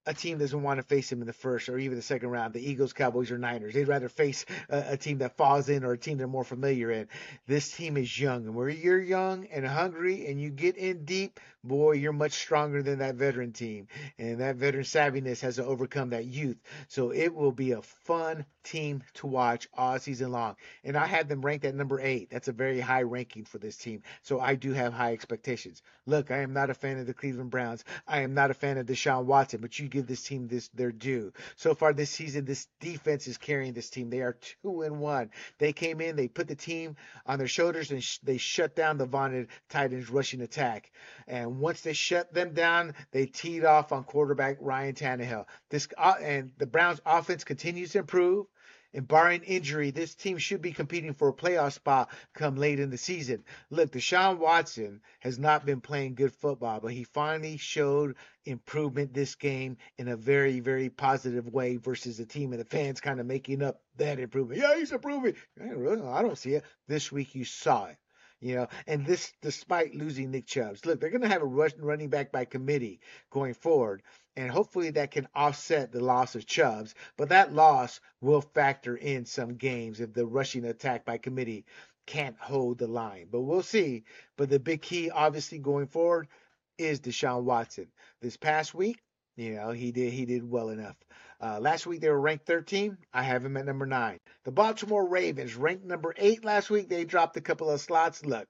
a 0.07 0.13
team 0.13 0.39
doesn't 0.39 0.63
want 0.63 0.79
to 0.79 0.83
face 0.83 1.11
him 1.11 1.21
in 1.21 1.27
the 1.27 1.33
first 1.33 1.69
or 1.69 1.79
even 1.79 1.97
the 1.97 2.03
second 2.03 2.29
round. 2.29 2.53
The 2.53 2.71
Eagles, 2.71 2.93
Cowboys, 2.93 3.31
or 3.31 3.39
Niners. 3.39 3.73
They'd 3.73 3.89
rather 3.89 4.09
face 4.09 4.45
a, 4.69 4.93
a, 4.93 4.97
team 4.97 5.19
that 5.19 5.37
falls 5.37 5.69
in 5.69 5.85
or 5.85 5.93
a 5.93 5.99
team 5.99 6.19
they're 6.19 6.27
more 6.27 6.45
familiar 6.45 6.91
in. 6.91 7.09
This 7.47 7.71
team 7.75 7.97
is 7.97 8.21
young, 8.21 8.45
and 8.45 8.55
where 8.55 8.69
you're 8.69 9.01
young 9.01 9.47
and 9.47 9.67
hungry 9.67 10.27
and 10.27 10.41
you 10.41 10.51
get 10.51 10.77
in 10.77 11.05
deep, 11.05 11.41
boy, 11.63 11.93
you're 11.93 12.13
much 12.13 12.33
stronger 12.33 12.83
than 12.83 12.99
that 12.99 13.15
veteran 13.15 13.53
team. 13.53 13.89
And 14.19 14.41
that 14.41 14.57
veteran 14.57 14.85
savviness 14.85 15.41
has 15.41 15.57
to 15.57 15.65
overcome 15.65 16.11
that 16.11 16.27
youth. 16.27 16.61
So 16.89 17.11
it 17.11 17.35
will 17.35 17.53
be 17.53 17.73
a 17.73 17.83
fun 17.83 18.45
team 18.65 19.03
to 19.15 19.27
watch 19.27 19.69
all 19.75 19.99
season 19.99 20.33
long. 20.33 20.57
And 20.83 20.97
I 20.97 21.07
have 21.07 21.29
them 21.29 21.43
ranked 21.43 21.65
at 21.65 21.75
number 21.75 22.01
eight. 22.01 22.31
That's 22.31 22.49
a 22.49 22.53
very 22.53 22.81
high 22.81 23.03
ranking 23.03 23.45
for 23.45 23.59
this 23.59 23.77
team. 23.77 24.03
So 24.23 24.41
I 24.41 24.55
do 24.55 24.73
have 24.73 24.93
high 24.93 25.13
expectations. 25.13 25.83
Look, 26.07 26.31
I 26.31 26.39
am 26.39 26.53
not 26.53 26.71
a 26.71 26.75
fan 26.75 26.99
of 26.99 27.07
the 27.07 27.15
Cleveland 27.15 27.51
Browns. 27.51 27.85
I 28.07 28.21
am 28.21 28.35
not 28.35 28.51
a 28.51 28.55
fan 28.55 28.79
of 28.79 28.87
Deshaun 28.87 29.25
Watson, 29.25 29.61
but 29.61 29.79
you 29.79 29.89
give 29.89 30.07
this 30.07 30.23
team 30.23 30.49
this 30.49 30.69
their 30.69 30.93
due. 30.93 31.33
So 31.57 31.75
far 31.75 31.93
this 31.93 32.11
season, 32.11 32.45
this 32.45 32.67
defense 32.81 33.27
is 33.27 33.39
carrying 33.39 33.73
this 33.73 33.91
team. 33.91 34.11
They 34.11 34.21
are 34.21 34.37
two 34.63 34.83
and 34.83 35.01
one. 35.01 35.31
They 35.59 35.73
came 35.73 36.01
in, 36.01 36.17
they 36.17 36.29
put 36.29 36.49
the 36.49 36.55
team 36.55 36.97
on 37.27 37.39
their 37.39 37.49
shoulders, 37.49 37.91
and 37.91 38.03
sh- 38.03 38.19
they 38.23 38.39
shut 38.39 38.75
down 38.75 38.99
the 38.99 39.07
vaunted 39.07 39.49
Titans 39.69 40.11
rushing 40.11 40.41
attack. 40.41 40.91
And 41.27 41.59
once 41.61 41.81
they 41.83 41.93
shut 41.93 42.33
them 42.33 42.55
down, 42.55 42.95
they 43.13 43.27
teed 43.27 43.65
off 43.65 43.93
on 43.93 44.05
quarterback 44.05 44.57
Ryan 44.61 44.95
Tannehill. 44.95 45.47
This 45.71 45.89
uh, 45.97 46.15
and 46.21 46.53
the 46.59 46.67
Browns 46.67 47.01
offense 47.05 47.45
continues 47.45 47.93
to 47.93 47.99
improve. 47.99 48.47
And 48.95 49.09
barring 49.09 49.43
injury, 49.43 49.91
this 49.91 50.15
team 50.15 50.39
should 50.39 50.63
be 50.63 50.73
competing 50.73 51.13
for 51.13 51.29
a 51.29 51.33
playoff 51.33 51.73
spot 51.73 52.11
come 52.33 52.55
late 52.57 52.79
in 52.79 52.91
the 52.91 52.97
season. 52.97 53.45
Look, 53.69 53.91
Deshaun 53.91 54.39
Watson 54.39 55.01
has 55.19 55.39
not 55.39 55.67
been 55.67 55.81
playing 55.81 56.15
good 56.15 56.33
football, 56.33 56.79
but 56.81 56.93
he 56.93 57.03
finally 57.03 57.57
showed 57.57 58.15
improvement 58.45 59.13
this 59.13 59.35
game 59.35 59.79
in 59.99 60.07
a 60.09 60.17
very, 60.17 60.61
very 60.61 60.91
positive 60.91 61.53
way 61.53 61.77
versus 61.77 62.19
the 62.19 62.27
team 62.27 62.53
and 62.53 62.61
the 62.61 62.65
fans 62.65 63.01
kind 63.01 63.19
of 63.19 63.27
making 63.27 63.63
up 63.63 63.81
that 63.97 64.21
improvement. 64.21 64.61
Yeah, 64.61 64.77
he's 64.77 64.93
improving. 64.93 65.35
I 65.61 66.23
don't 66.23 66.39
see 66.39 66.55
it. 66.55 66.65
This 66.87 67.11
week 67.11 67.35
you 67.35 67.45
saw 67.45 67.87
it. 67.87 67.97
You 68.45 68.57
know, 68.57 68.69
and 68.87 69.07
this 69.07 69.33
despite 69.41 69.95
losing 69.95 70.31
Nick 70.31 70.45
Chubbs. 70.45 70.85
Look, 70.85 71.01
they're 71.01 71.09
going 71.09 71.23
to 71.23 71.29
have 71.29 71.41
a 71.41 71.47
rushing 71.47 71.81
running 71.81 72.11
back 72.11 72.31
by 72.31 72.45
committee 72.45 73.01
going 73.31 73.55
forward, 73.55 74.03
and 74.37 74.51
hopefully 74.51 74.91
that 74.91 75.13
can 75.13 75.27
offset 75.35 75.91
the 75.91 76.05
loss 76.05 76.35
of 76.35 76.45
Chubbs. 76.45 76.95
But 77.17 77.31
that 77.31 77.55
loss 77.55 78.03
will 78.21 78.43
factor 78.43 78.97
in 78.99 79.25
some 79.25 79.55
games 79.55 79.99
if 79.99 80.13
the 80.13 80.27
rushing 80.27 80.67
attack 80.67 81.07
by 81.07 81.17
committee 81.17 81.65
can't 82.05 82.37
hold 82.39 82.77
the 82.77 82.87
line. 82.87 83.29
But 83.31 83.41
we'll 83.41 83.63
see. 83.63 84.05
But 84.37 84.51
the 84.51 84.61
big 84.61 84.83
key, 84.83 85.09
obviously, 85.09 85.59
going 85.59 85.87
forward 85.87 86.29
is 86.77 87.01
Deshaun 87.01 87.45
Watson. 87.45 87.87
This 88.21 88.37
past 88.37 88.75
week, 88.75 89.03
you 89.37 89.55
know, 89.55 89.71
he 89.71 89.91
did 89.91 90.13
he 90.13 90.27
did 90.27 90.47
well 90.47 90.69
enough. 90.69 90.97
Uh, 91.41 91.59
last 91.61 91.87
week 91.87 92.01
they 92.01 92.11
were 92.11 92.21
ranked 92.21 92.47
13. 92.47 92.97
I 93.13 93.23
have 93.23 93.43
them 93.43 93.57
at 93.57 93.67
number 93.67 93.87
nine. 93.87 94.19
The 94.45 94.53
Baltimore 94.53 95.09
Ravens 95.09 95.55
ranked 95.57 95.85
number 95.85 96.15
eight 96.17 96.45
last 96.45 96.71
week. 96.71 96.89
They 96.89 97.05
dropped 97.05 97.37
a 97.37 97.41
couple 97.41 97.71
of 97.71 97.81
slots. 97.81 98.25
Look, 98.25 98.47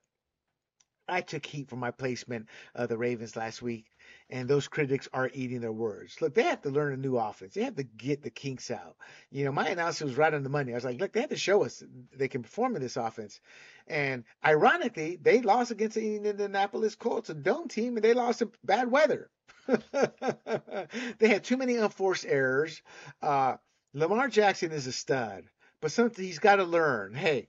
I 1.09 1.21
took 1.21 1.45
heat 1.45 1.69
for 1.69 1.77
my 1.77 1.91
placement 1.91 2.49
of 2.75 2.89
the 2.89 2.97
Ravens 2.97 3.37
last 3.37 3.61
week, 3.61 3.87
and 4.31 4.49
those 4.49 4.69
critics 4.69 5.09
are 5.13 5.31
eating 5.35 5.61
their 5.61 5.73
words. 5.73 6.21
Look, 6.21 6.35
they 6.35 6.45
have 6.45 6.63
to 6.63 6.71
learn 6.71 6.95
a 6.95 6.97
new 6.97 7.17
offense. 7.17 7.55
They 7.55 7.63
have 7.63 7.77
to 7.77 7.83
get 7.83 8.23
the 8.23 8.31
kinks 8.31 8.71
out. 8.71 8.97
You 9.31 9.45
know, 9.45 9.53
my 9.53 9.69
announcer 9.69 10.07
was 10.07 10.17
right 10.17 10.33
on 10.33 10.43
the 10.43 10.49
money. 10.49 10.73
I 10.73 10.77
was 10.77 10.85
like, 10.85 11.01
look, 11.01 11.13
they 11.13 11.21
have 11.21 11.31
to 11.31 11.37
show 11.37 11.65
us 11.65 11.83
they 12.17 12.29
can 12.29 12.43
perform 12.43 12.77
in 12.77 12.83
this 12.83 12.97
offense. 12.97 13.41
And 13.87 14.25
ironically, 14.45 15.17
they 15.21 15.43
lost 15.43 15.71
against 15.71 15.97
the 15.97 16.17
Indianapolis 16.17 16.95
Colts, 16.95 17.31
a 17.31 17.35
dome 17.35 17.69
team, 17.69 17.97
and 17.97 18.05
they 18.05 18.15
lost 18.15 18.43
in 18.43 18.51
bad 18.65 18.91
weather. 18.91 19.31
they 19.67 21.29
had 21.29 21.45
too 21.45 21.57
many 21.57 21.77
unforced 21.77 22.25
errors. 22.27 22.83
Uh, 23.23 23.57
Lamar 23.93 24.29
Jackson 24.29 24.73
is 24.73 24.87
a 24.87 24.93
stud, 24.93 25.45
but 25.81 25.93
something 25.93 26.25
he's 26.25 26.39
got 26.39 26.57
to 26.57 26.65
learn. 26.65 27.15
Hey, 27.15 27.49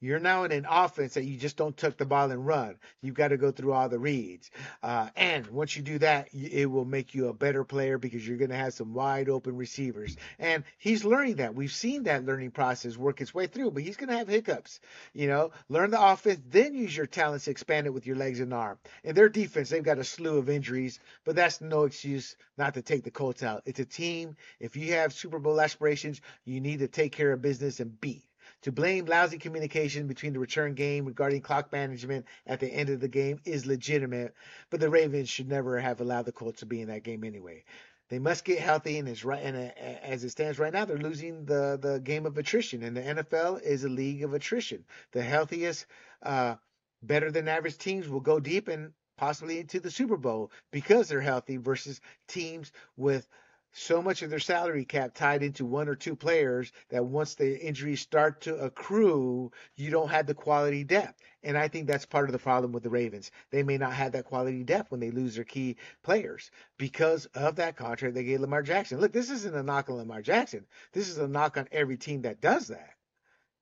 You're 0.00 0.18
now 0.18 0.44
in 0.44 0.52
an 0.52 0.66
offense 0.68 1.14
that 1.14 1.24
you 1.24 1.38
just 1.38 1.56
don't 1.56 1.76
tuck 1.76 1.96
the 1.96 2.04
ball 2.04 2.30
and 2.30 2.46
run. 2.46 2.76
You've 3.00 3.14
got 3.14 3.28
to 3.28 3.36
go 3.36 3.50
through 3.50 3.72
all 3.72 3.88
the 3.88 3.98
reads. 3.98 4.50
Uh, 4.82 5.08
and 5.16 5.46
once 5.46 5.76
you 5.76 5.82
do 5.82 5.98
that, 5.98 6.28
it 6.34 6.66
will 6.66 6.84
make 6.84 7.14
you 7.14 7.28
a 7.28 7.32
better 7.32 7.64
player 7.64 7.96
because 7.96 8.26
you're 8.26 8.36
going 8.36 8.50
to 8.50 8.56
have 8.56 8.74
some 8.74 8.92
wide 8.92 9.28
open 9.28 9.56
receivers. 9.56 10.16
And 10.38 10.64
he's 10.78 11.04
learning 11.04 11.36
that. 11.36 11.54
We've 11.54 11.72
seen 11.72 12.02
that 12.02 12.26
learning 12.26 12.50
process 12.50 12.96
work 12.96 13.20
its 13.20 13.32
way 13.32 13.46
through, 13.46 13.70
but 13.70 13.82
he's 13.82 13.96
going 13.96 14.10
to 14.10 14.18
have 14.18 14.28
hiccups. 14.28 14.80
You 15.14 15.28
know, 15.28 15.52
learn 15.68 15.90
the 15.90 16.02
offense, 16.02 16.40
then 16.50 16.74
use 16.74 16.94
your 16.94 17.06
talents 17.06 17.46
to 17.46 17.50
expand 17.50 17.86
it 17.86 17.94
with 17.94 18.06
your 18.06 18.16
legs 18.16 18.40
and 18.40 18.52
arm. 18.52 18.78
And 19.04 19.16
their 19.16 19.28
defense, 19.28 19.70
they've 19.70 19.82
got 19.82 19.98
a 19.98 20.04
slew 20.04 20.38
of 20.38 20.50
injuries, 20.50 21.00
but 21.24 21.36
that's 21.36 21.60
no 21.60 21.84
excuse 21.84 22.36
not 22.58 22.74
to 22.74 22.82
take 22.82 23.04
the 23.04 23.10
Colts 23.10 23.42
out. 23.42 23.62
It's 23.64 23.80
a 23.80 23.84
team. 23.84 24.36
If 24.60 24.76
you 24.76 24.92
have 24.92 25.12
Super 25.12 25.38
Bowl 25.38 25.60
aspirations, 25.60 26.20
you 26.44 26.60
need 26.60 26.80
to 26.80 26.88
take 26.88 27.12
care 27.12 27.32
of 27.32 27.40
business 27.40 27.80
and 27.80 27.98
beat. 28.00 28.24
To 28.64 28.72
blame 28.72 29.04
lousy 29.04 29.36
communication 29.36 30.06
between 30.06 30.32
the 30.32 30.38
return 30.38 30.72
game 30.72 31.04
regarding 31.04 31.42
clock 31.42 31.70
management 31.70 32.24
at 32.46 32.60
the 32.60 32.66
end 32.66 32.88
of 32.88 32.98
the 32.98 33.08
game 33.08 33.38
is 33.44 33.66
legitimate, 33.66 34.34
but 34.70 34.80
the 34.80 34.88
Ravens 34.88 35.28
should 35.28 35.50
never 35.50 35.78
have 35.78 36.00
allowed 36.00 36.24
the 36.24 36.32
Colts 36.32 36.60
to 36.60 36.66
be 36.66 36.80
in 36.80 36.88
that 36.88 37.02
game 37.02 37.24
anyway. 37.24 37.64
They 38.08 38.18
must 38.18 38.42
get 38.42 38.60
healthy, 38.60 38.96
and, 38.96 39.24
right, 39.24 39.42
and 39.42 39.54
uh, 39.54 39.70
as 40.02 40.24
it 40.24 40.30
stands 40.30 40.58
right 40.58 40.72
now, 40.72 40.86
they're 40.86 40.96
losing 40.96 41.44
the, 41.44 41.78
the 41.78 42.00
game 42.00 42.24
of 42.24 42.38
attrition. 42.38 42.82
And 42.82 42.96
the 42.96 43.02
NFL 43.02 43.60
is 43.60 43.84
a 43.84 43.90
league 43.90 44.22
of 44.22 44.32
attrition. 44.32 44.86
The 45.12 45.22
healthiest, 45.22 45.84
uh, 46.22 46.54
better 47.02 47.30
than 47.30 47.48
average 47.48 47.76
teams 47.76 48.08
will 48.08 48.20
go 48.20 48.40
deep 48.40 48.68
and 48.68 48.94
possibly 49.18 49.58
into 49.58 49.78
the 49.78 49.90
Super 49.90 50.16
Bowl 50.16 50.50
because 50.70 51.08
they're 51.08 51.20
healthy 51.20 51.58
versus 51.58 52.00
teams 52.28 52.72
with 52.96 53.28
so 53.76 54.00
much 54.00 54.22
of 54.22 54.30
their 54.30 54.38
salary 54.38 54.84
cap 54.84 55.14
tied 55.14 55.42
into 55.42 55.64
one 55.64 55.88
or 55.88 55.96
two 55.96 56.14
players 56.14 56.70
that 56.90 57.04
once 57.04 57.34
the 57.34 57.60
injuries 57.60 58.00
start 58.00 58.40
to 58.42 58.56
accrue, 58.56 59.50
you 59.74 59.90
don't 59.90 60.10
have 60.10 60.26
the 60.26 60.34
quality 60.34 60.84
depth. 60.84 61.20
And 61.42 61.58
I 61.58 61.66
think 61.66 61.88
that's 61.88 62.06
part 62.06 62.28
of 62.28 62.32
the 62.32 62.38
problem 62.38 62.70
with 62.70 62.84
the 62.84 62.90
Ravens. 62.90 63.32
They 63.50 63.64
may 63.64 63.76
not 63.76 63.92
have 63.92 64.12
that 64.12 64.26
quality 64.26 64.62
depth 64.62 64.92
when 64.92 65.00
they 65.00 65.10
lose 65.10 65.34
their 65.34 65.44
key 65.44 65.76
players 66.04 66.52
because 66.78 67.26
of 67.34 67.56
that 67.56 67.76
contract 67.76 68.14
they 68.14 68.22
gave 68.22 68.40
Lamar 68.40 68.62
Jackson. 68.62 69.00
Look, 69.00 69.12
this 69.12 69.30
isn't 69.30 69.56
a 69.56 69.62
knock 69.62 69.90
on 69.90 69.96
Lamar 69.96 70.22
Jackson. 70.22 70.64
This 70.92 71.08
is 71.08 71.18
a 71.18 71.26
knock 71.26 71.56
on 71.56 71.68
every 71.72 71.96
team 71.96 72.22
that 72.22 72.40
does 72.40 72.68
that. 72.68 72.94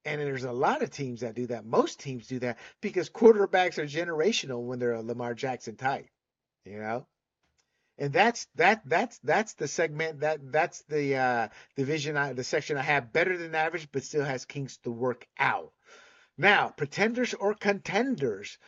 And 0.05 0.21
there's 0.21 0.45
a 0.45 0.53
lot 0.53 0.83
of 0.83 0.91
teams 0.91 1.21
that 1.21 1.35
do 1.35 1.47
that. 1.47 1.65
Most 1.65 2.01
teams 2.01 2.27
do 2.27 2.39
that 2.41 2.59
because 2.83 3.09
quarterbacks 3.09 3.79
are 3.79 3.87
generational 3.87 4.63
when 4.63 4.79
they're 4.79 4.93
a 4.93 5.03
Lamar 5.03 5.33
Jackson 5.33 5.77
type. 5.77 6.09
You 6.67 6.79
know? 6.79 7.07
And 7.99 8.13
that's 8.13 8.47
that 8.57 8.83
that's 8.87 9.19
that's 9.19 9.55
the 9.55 9.69
segment 9.69 10.21
that 10.21 10.41
that's 10.51 10.83
the 10.83 11.17
uh, 11.17 11.49
division 11.77 12.17
I, 12.17 12.33
the 12.33 12.45
section 12.45 12.77
I 12.77 12.83
have 12.83 13.13
better 13.13 13.37
than 13.37 13.55
average, 13.55 13.89
but 13.93 14.05
still 14.05 14.25
has 14.25 14.45
kinks 14.45 14.79
to 14.79 14.91
work 14.91 15.27
out. 15.39 15.73
Now, 16.39 16.69
pretenders 16.69 17.35
or 17.35 17.55
contenders 17.55 18.59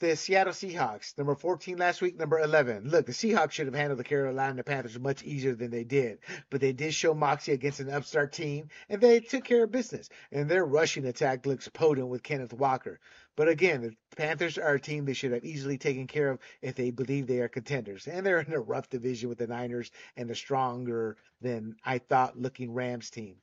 the 0.00 0.14
Seattle 0.14 0.52
Seahawks, 0.52 1.18
number 1.18 1.34
14 1.34 1.76
last 1.76 2.00
week, 2.00 2.16
number 2.16 2.38
11. 2.38 2.88
Look, 2.88 3.06
the 3.06 3.12
Seahawks 3.12 3.52
should 3.52 3.66
have 3.66 3.74
handled 3.74 3.98
the 3.98 4.04
Carolina 4.04 4.62
Panthers 4.62 4.98
much 4.98 5.24
easier 5.24 5.54
than 5.54 5.70
they 5.70 5.82
did, 5.82 6.18
but 6.50 6.60
they 6.60 6.72
did 6.72 6.94
show 6.94 7.14
moxie 7.14 7.52
against 7.52 7.80
an 7.80 7.90
upstart 7.90 8.32
team, 8.32 8.68
and 8.88 9.00
they 9.00 9.18
took 9.20 9.44
care 9.44 9.64
of 9.64 9.72
business. 9.72 10.08
And 10.30 10.48
their 10.48 10.64
rushing 10.64 11.04
attack 11.04 11.46
looks 11.46 11.68
potent 11.68 12.08
with 12.08 12.22
Kenneth 12.22 12.52
Walker. 12.52 13.00
But 13.34 13.48
again, 13.48 13.82
the 13.82 13.96
Panthers 14.16 14.56
are 14.58 14.74
a 14.74 14.80
team 14.80 15.04
they 15.04 15.14
should 15.14 15.32
have 15.32 15.44
easily 15.44 15.78
taken 15.78 16.06
care 16.06 16.30
of 16.30 16.38
if 16.62 16.76
they 16.76 16.90
believe 16.90 17.26
they 17.26 17.40
are 17.40 17.48
contenders. 17.48 18.06
And 18.06 18.24
they're 18.24 18.40
in 18.40 18.52
a 18.52 18.60
rough 18.60 18.88
division 18.88 19.28
with 19.28 19.38
the 19.38 19.46
Niners 19.46 19.90
and 20.16 20.30
a 20.30 20.34
stronger 20.34 21.16
than 21.40 21.76
I 21.84 21.98
thought 21.98 22.38
looking 22.38 22.72
Rams 22.72 23.10
team. 23.10 23.36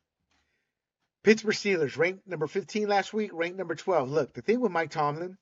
Pittsburgh 1.23 1.55
Steelers 1.55 1.97
ranked 1.97 2.27
number 2.27 2.45
15 2.45 2.87
last 2.87 3.13
week, 3.13 3.31
ranked 3.33 3.57
number 3.57 3.75
12. 3.75 4.09
Look, 4.09 4.33
the 4.33 4.41
thing 4.41 4.59
with 4.59 4.71
Mike 4.71 4.91
Tomlin, 4.91 5.37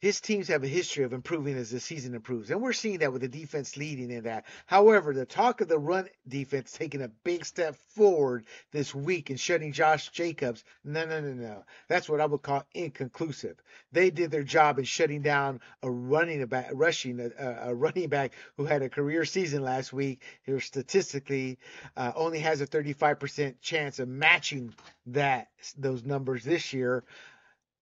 his 0.00 0.20
teams 0.20 0.48
have 0.48 0.62
a 0.62 0.68
history 0.68 1.04
of 1.04 1.14
improving 1.14 1.56
as 1.56 1.70
the 1.70 1.80
season 1.80 2.14
improves. 2.14 2.50
And 2.50 2.60
we're 2.60 2.74
seeing 2.74 2.98
that 2.98 3.12
with 3.12 3.22
the 3.22 3.28
defense 3.28 3.76
leading 3.78 4.10
in 4.10 4.24
that. 4.24 4.44
However, 4.66 5.14
the 5.14 5.24
talk 5.24 5.62
of 5.62 5.68
the 5.68 5.78
run 5.78 6.08
defense 6.28 6.72
taking 6.72 7.02
a 7.02 7.08
big 7.08 7.46
step 7.46 7.76
forward 7.94 8.44
this 8.72 8.94
week 8.94 9.30
and 9.30 9.40
shutting 9.40 9.72
Josh 9.72 10.10
Jacobs. 10.10 10.64
No, 10.84 11.06
no, 11.06 11.20
no, 11.20 11.32
no. 11.32 11.64
That's 11.88 12.08
what 12.08 12.20
I 12.20 12.26
would 12.26 12.42
call 12.42 12.64
inconclusive. 12.74 13.56
They 13.90 14.10
did 14.10 14.30
their 14.30 14.42
job 14.42 14.78
in 14.78 14.84
shutting 14.84 15.22
down 15.22 15.60
a 15.82 15.90
running 15.90 16.44
back, 16.44 16.70
rushing 16.74 17.18
a, 17.18 17.68
a 17.70 17.74
running 17.74 18.08
back 18.08 18.32
who 18.58 18.66
had 18.66 18.82
a 18.82 18.90
career 18.90 19.24
season 19.24 19.62
last 19.62 19.94
week. 19.94 20.22
Who 20.44 20.60
statistically 20.60 21.58
uh, 21.96 22.12
only 22.14 22.40
has 22.40 22.60
a 22.60 22.66
35% 22.66 23.60
chance 23.62 23.98
of 23.98 24.08
matching 24.08 24.74
that 25.06 25.48
those 25.78 26.04
numbers 26.04 26.44
this 26.44 26.72
year 26.72 27.04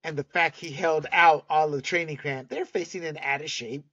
and 0.05 0.17
the 0.17 0.25
fact 0.25 0.57
he 0.57 0.71
held 0.71 1.07
out 1.11 1.47
all 1.49 1.71
the 1.71 1.83
training 1.83 2.19
camp, 2.19 2.49
they're 2.49 2.67
facing 2.67 3.05
an 3.05 3.19
out 3.21 3.41
of 3.41 3.51
shape 3.51 3.85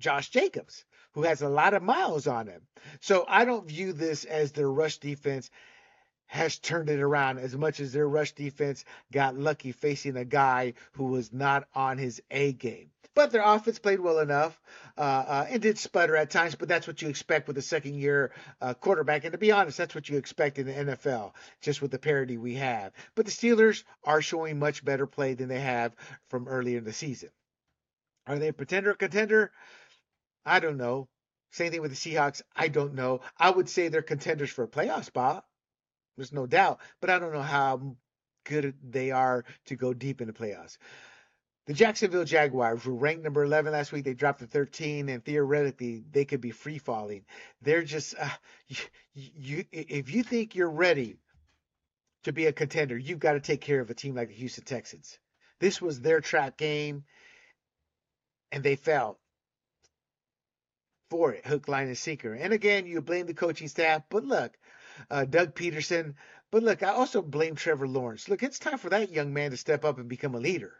Josh 0.00 0.28
Jacobs, 0.28 0.84
who 1.12 1.22
has 1.22 1.40
a 1.40 1.48
lot 1.48 1.72
of 1.72 1.82
miles 1.82 2.26
on 2.26 2.48
him. 2.48 2.62
So 3.00 3.24
I 3.26 3.44
don't 3.44 3.66
view 3.66 3.92
this 3.92 4.24
as 4.24 4.52
their 4.52 4.70
rush 4.70 4.98
defense 4.98 5.50
has 6.26 6.58
turned 6.58 6.90
it 6.90 7.00
around 7.00 7.38
as 7.38 7.56
much 7.56 7.78
as 7.78 7.92
their 7.92 8.08
rush 8.08 8.32
defense 8.32 8.84
got 9.12 9.38
lucky 9.38 9.70
facing 9.70 10.16
a 10.16 10.24
guy 10.24 10.74
who 10.92 11.04
was 11.04 11.32
not 11.32 11.68
on 11.74 11.98
his 11.98 12.20
A 12.30 12.52
game. 12.52 12.90
But 13.14 13.30
their 13.30 13.42
offense 13.42 13.78
played 13.78 14.00
well 14.00 14.18
enough 14.18 14.60
uh, 14.98 15.00
uh, 15.00 15.46
and 15.48 15.62
did 15.62 15.78
sputter 15.78 16.16
at 16.16 16.30
times, 16.30 16.56
but 16.56 16.68
that's 16.68 16.86
what 16.86 17.00
you 17.00 17.08
expect 17.08 17.46
with 17.46 17.56
a 17.58 17.62
second 17.62 17.94
year 17.94 18.32
uh, 18.60 18.74
quarterback. 18.74 19.24
And 19.24 19.32
to 19.32 19.38
be 19.38 19.52
honest, 19.52 19.78
that's 19.78 19.94
what 19.94 20.08
you 20.08 20.16
expect 20.16 20.58
in 20.58 20.66
the 20.66 20.72
NFL, 20.72 21.32
just 21.60 21.80
with 21.80 21.92
the 21.92 21.98
parity 21.98 22.36
we 22.36 22.54
have. 22.56 22.92
But 23.14 23.26
the 23.26 23.30
Steelers 23.30 23.84
are 24.02 24.20
showing 24.20 24.58
much 24.58 24.84
better 24.84 25.06
play 25.06 25.34
than 25.34 25.48
they 25.48 25.60
have 25.60 25.94
from 26.28 26.48
earlier 26.48 26.78
in 26.78 26.84
the 26.84 26.92
season. 26.92 27.30
Are 28.26 28.38
they 28.38 28.48
a 28.48 28.52
pretender 28.52 28.90
or 28.90 28.94
contender? 28.94 29.52
I 30.44 30.58
don't 30.58 30.76
know. 30.76 31.08
Same 31.52 31.70
thing 31.70 31.82
with 31.82 31.92
the 31.92 31.96
Seahawks. 31.96 32.42
I 32.56 32.66
don't 32.66 32.94
know. 32.94 33.20
I 33.38 33.50
would 33.50 33.68
say 33.68 33.88
they're 33.88 34.02
contenders 34.02 34.50
for 34.50 34.64
a 34.64 34.68
playoff 34.68 35.04
spot. 35.04 35.44
There's 36.16 36.32
no 36.32 36.46
doubt. 36.46 36.80
But 37.00 37.10
I 37.10 37.20
don't 37.20 37.32
know 37.32 37.42
how 37.42 37.96
good 38.44 38.74
they 38.82 39.10
are 39.10 39.44
to 39.66 39.76
go 39.76 39.94
deep 39.94 40.20
in 40.20 40.26
the 40.26 40.32
playoffs. 40.32 40.78
The 41.66 41.72
Jacksonville 41.72 42.24
Jaguars 42.24 42.84
were 42.84 42.94
ranked 42.94 43.24
number 43.24 43.42
11 43.42 43.72
last 43.72 43.90
week. 43.90 44.04
They 44.04 44.12
dropped 44.12 44.40
to 44.40 44.46
13, 44.46 45.08
and 45.08 45.24
theoretically, 45.24 46.04
they 46.10 46.26
could 46.26 46.42
be 46.42 46.50
free 46.50 46.78
falling. 46.78 47.24
They're 47.62 47.84
just, 47.84 48.14
uh, 48.18 48.28
you, 48.68 48.76
you, 49.14 49.64
if 49.72 50.10
you 50.10 50.22
think 50.22 50.54
you're 50.54 50.68
ready 50.68 51.16
to 52.24 52.32
be 52.32 52.46
a 52.46 52.52
contender, 52.52 52.98
you've 52.98 53.18
got 53.18 53.32
to 53.32 53.40
take 53.40 53.62
care 53.62 53.80
of 53.80 53.88
a 53.88 53.94
team 53.94 54.14
like 54.14 54.28
the 54.28 54.34
Houston 54.34 54.64
Texans. 54.64 55.18
This 55.58 55.80
was 55.80 56.00
their 56.00 56.20
trap 56.20 56.58
game, 56.58 57.04
and 58.52 58.62
they 58.62 58.76
fell 58.76 59.18
for 61.08 61.32
it, 61.32 61.46
hook, 61.46 61.66
line, 61.66 61.88
and 61.88 61.96
sinker. 61.96 62.34
And 62.34 62.52
again, 62.52 62.86
you 62.86 63.00
blame 63.00 63.24
the 63.26 63.34
coaching 63.34 63.68
staff, 63.68 64.02
but 64.10 64.24
look, 64.24 64.54
uh, 65.10 65.24
Doug 65.24 65.54
Pederson, 65.54 66.14
But 66.50 66.62
look, 66.62 66.82
I 66.82 66.90
also 66.90 67.22
blame 67.22 67.54
Trevor 67.54 67.88
Lawrence. 67.88 68.28
Look, 68.28 68.42
it's 68.42 68.58
time 68.58 68.78
for 68.78 68.90
that 68.90 69.10
young 69.10 69.32
man 69.32 69.52
to 69.52 69.56
step 69.56 69.84
up 69.84 69.98
and 69.98 70.08
become 70.08 70.34
a 70.34 70.40
leader. 70.40 70.74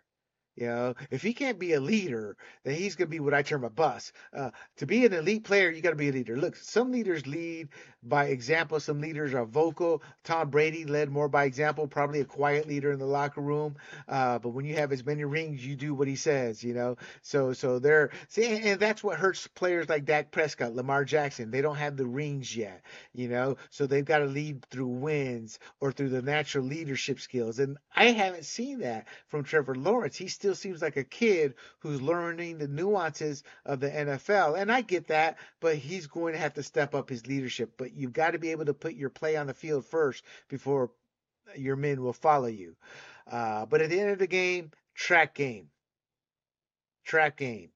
You 0.57 0.67
know, 0.67 0.95
if 1.11 1.23
he 1.23 1.35
can't 1.35 1.59
be 1.59 1.73
a 1.73 1.81
leader, 1.81 2.37
then 2.63 2.75
he's 2.75 2.95
going 2.95 3.09
to 3.09 3.11
be 3.11 3.21
what 3.21 3.35
I 3.35 3.43
term 3.43 3.65
a 3.65 3.71
bust. 3.71 4.13
Uh, 4.33 4.51
to 4.77 4.87
be 4.87 5.05
an 5.05 5.13
elite 5.13 5.45
player, 5.45 5.71
you 5.71 5.83
got 5.83 5.91
to 5.91 5.97
be 5.97 6.09
a 6.09 6.13
leader. 6.13 6.37
Look, 6.37 6.55
some 6.57 6.93
leaders 6.93 7.27
lead 7.27 7.69
by 8.05 8.27
example. 8.27 8.79
Some 8.79 9.01
leaders 9.01 9.35
are 9.35 9.45
vocal. 9.45 10.03
Tom 10.23 10.51
Brady 10.51 10.85
led 10.85 11.11
more 11.11 11.29
by 11.29 11.45
example, 11.45 11.89
probably 11.89 12.21
a 12.21 12.25
quiet 12.25 12.69
leader 12.69 12.93
in 12.93 12.99
the 12.99 13.07
locker 13.07 13.41
room. 13.41 13.77
Uh, 14.07 14.39
but 14.39 14.51
when 14.51 14.65
you 14.65 14.75
have 14.77 14.93
as 14.93 15.05
many 15.05 15.25
rings, 15.25 15.65
you 15.67 15.75
do 15.75 15.95
what 15.95 16.07
he 16.07 16.17
says. 16.17 16.63
You 16.63 16.75
know, 16.75 16.97
so 17.23 17.53
so 17.53 17.79
they're 17.79 18.11
see, 18.29 18.47
and 18.47 18.79
that's 18.79 19.03
what 19.03 19.19
hurts 19.19 19.47
players 19.49 19.89
like 19.89 20.05
Dak 20.05 20.31
Prescott, 20.31 20.75
Lamar 20.75 21.05
Jackson. 21.05 21.51
They 21.51 21.63
don't 21.63 21.77
have 21.77 21.97
the 21.97 22.07
rings 22.07 22.55
yet. 22.57 22.83
You 23.13 23.29
know, 23.29 23.57
so 23.71 23.87
they've 23.87 24.05
got 24.05 24.19
to 24.19 24.27
lead 24.27 24.65
through 24.71 24.87
wins 24.87 25.59
or 25.81 25.91
through 25.91 26.11
the 26.11 26.23
natural 26.23 26.65
leadership 26.65 27.21
skills. 27.21 27.59
And 27.59 27.79
I 27.95 28.07
haven't 28.13 28.45
seen 28.45 28.81
that 28.81 29.09
from 29.27 29.45
Trevor 29.45 29.75
Lawrence. 29.75 30.17
He's 30.17 30.37
still 30.45 30.55
seems 30.55 30.83
like 30.83 30.99
a 30.99 31.05
kid 31.05 31.55
who's 31.79 32.03
learning 32.03 32.59
the 32.59 32.69
nuances 32.69 33.43
of 33.65 33.81
the 33.81 33.89
NFL. 33.89 34.61
And 34.61 34.71
I 34.71 34.83
get 34.83 35.07
that, 35.07 35.39
but 35.59 35.77
he's 35.77 36.07
going 36.07 36.35
to 36.35 36.39
have 36.39 36.53
to 36.55 36.63
step 36.63 36.95
up 36.95 37.09
his 37.09 37.27
leadership. 37.27 37.73
But 37.79 37.95
you've 37.95 38.13
got 38.13 38.33
to 38.33 38.39
be 38.39 38.51
able 38.51 38.67
to 38.67 38.75
put 38.75 38.93
your 38.93 39.09
play 39.09 39.37
on 39.37 39.47
the 39.47 39.55
field 39.55 39.87
first 39.87 40.23
before 40.51 40.91
your 41.57 41.77
men 41.77 42.03
will 42.03 42.13
follow 42.13 42.49
you. 42.49 42.77
Uh, 43.31 43.65
but 43.65 43.81
at 43.81 43.89
the 43.89 43.99
end 43.99 44.11
of 44.11 44.19
the 44.19 44.27
game, 44.27 44.71
track 44.95 45.35
game. 45.35 45.71
Track 47.07 47.39
game. 47.39 47.71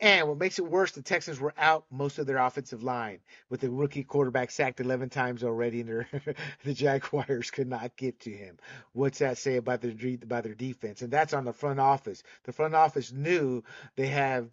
And 0.00 0.28
what 0.28 0.38
makes 0.38 0.58
it 0.58 0.66
worse, 0.66 0.92
the 0.92 1.02
Texans 1.02 1.40
were 1.40 1.54
out 1.56 1.84
most 1.90 2.18
of 2.18 2.26
their 2.26 2.38
offensive 2.38 2.82
line 2.82 3.18
with 3.48 3.60
the 3.60 3.70
rookie 3.70 4.04
quarterback 4.04 4.50
sacked 4.50 4.80
11 4.80 5.10
times 5.10 5.44
already, 5.44 5.80
and 5.80 6.06
the 6.64 6.74
Jaguars 6.74 7.50
could 7.50 7.68
not 7.68 7.96
get 7.96 8.20
to 8.20 8.30
him. 8.30 8.58
What's 8.92 9.18
that 9.18 9.38
say 9.38 9.56
about 9.56 9.80
their 9.80 9.92
about 10.22 10.44
their 10.44 10.54
defense? 10.54 11.02
And 11.02 11.10
that's 11.10 11.32
on 11.32 11.44
the 11.44 11.52
front 11.52 11.80
office. 11.80 12.22
The 12.44 12.52
front 12.52 12.74
office 12.74 13.12
knew 13.12 13.62
they 13.96 14.08
have 14.08 14.48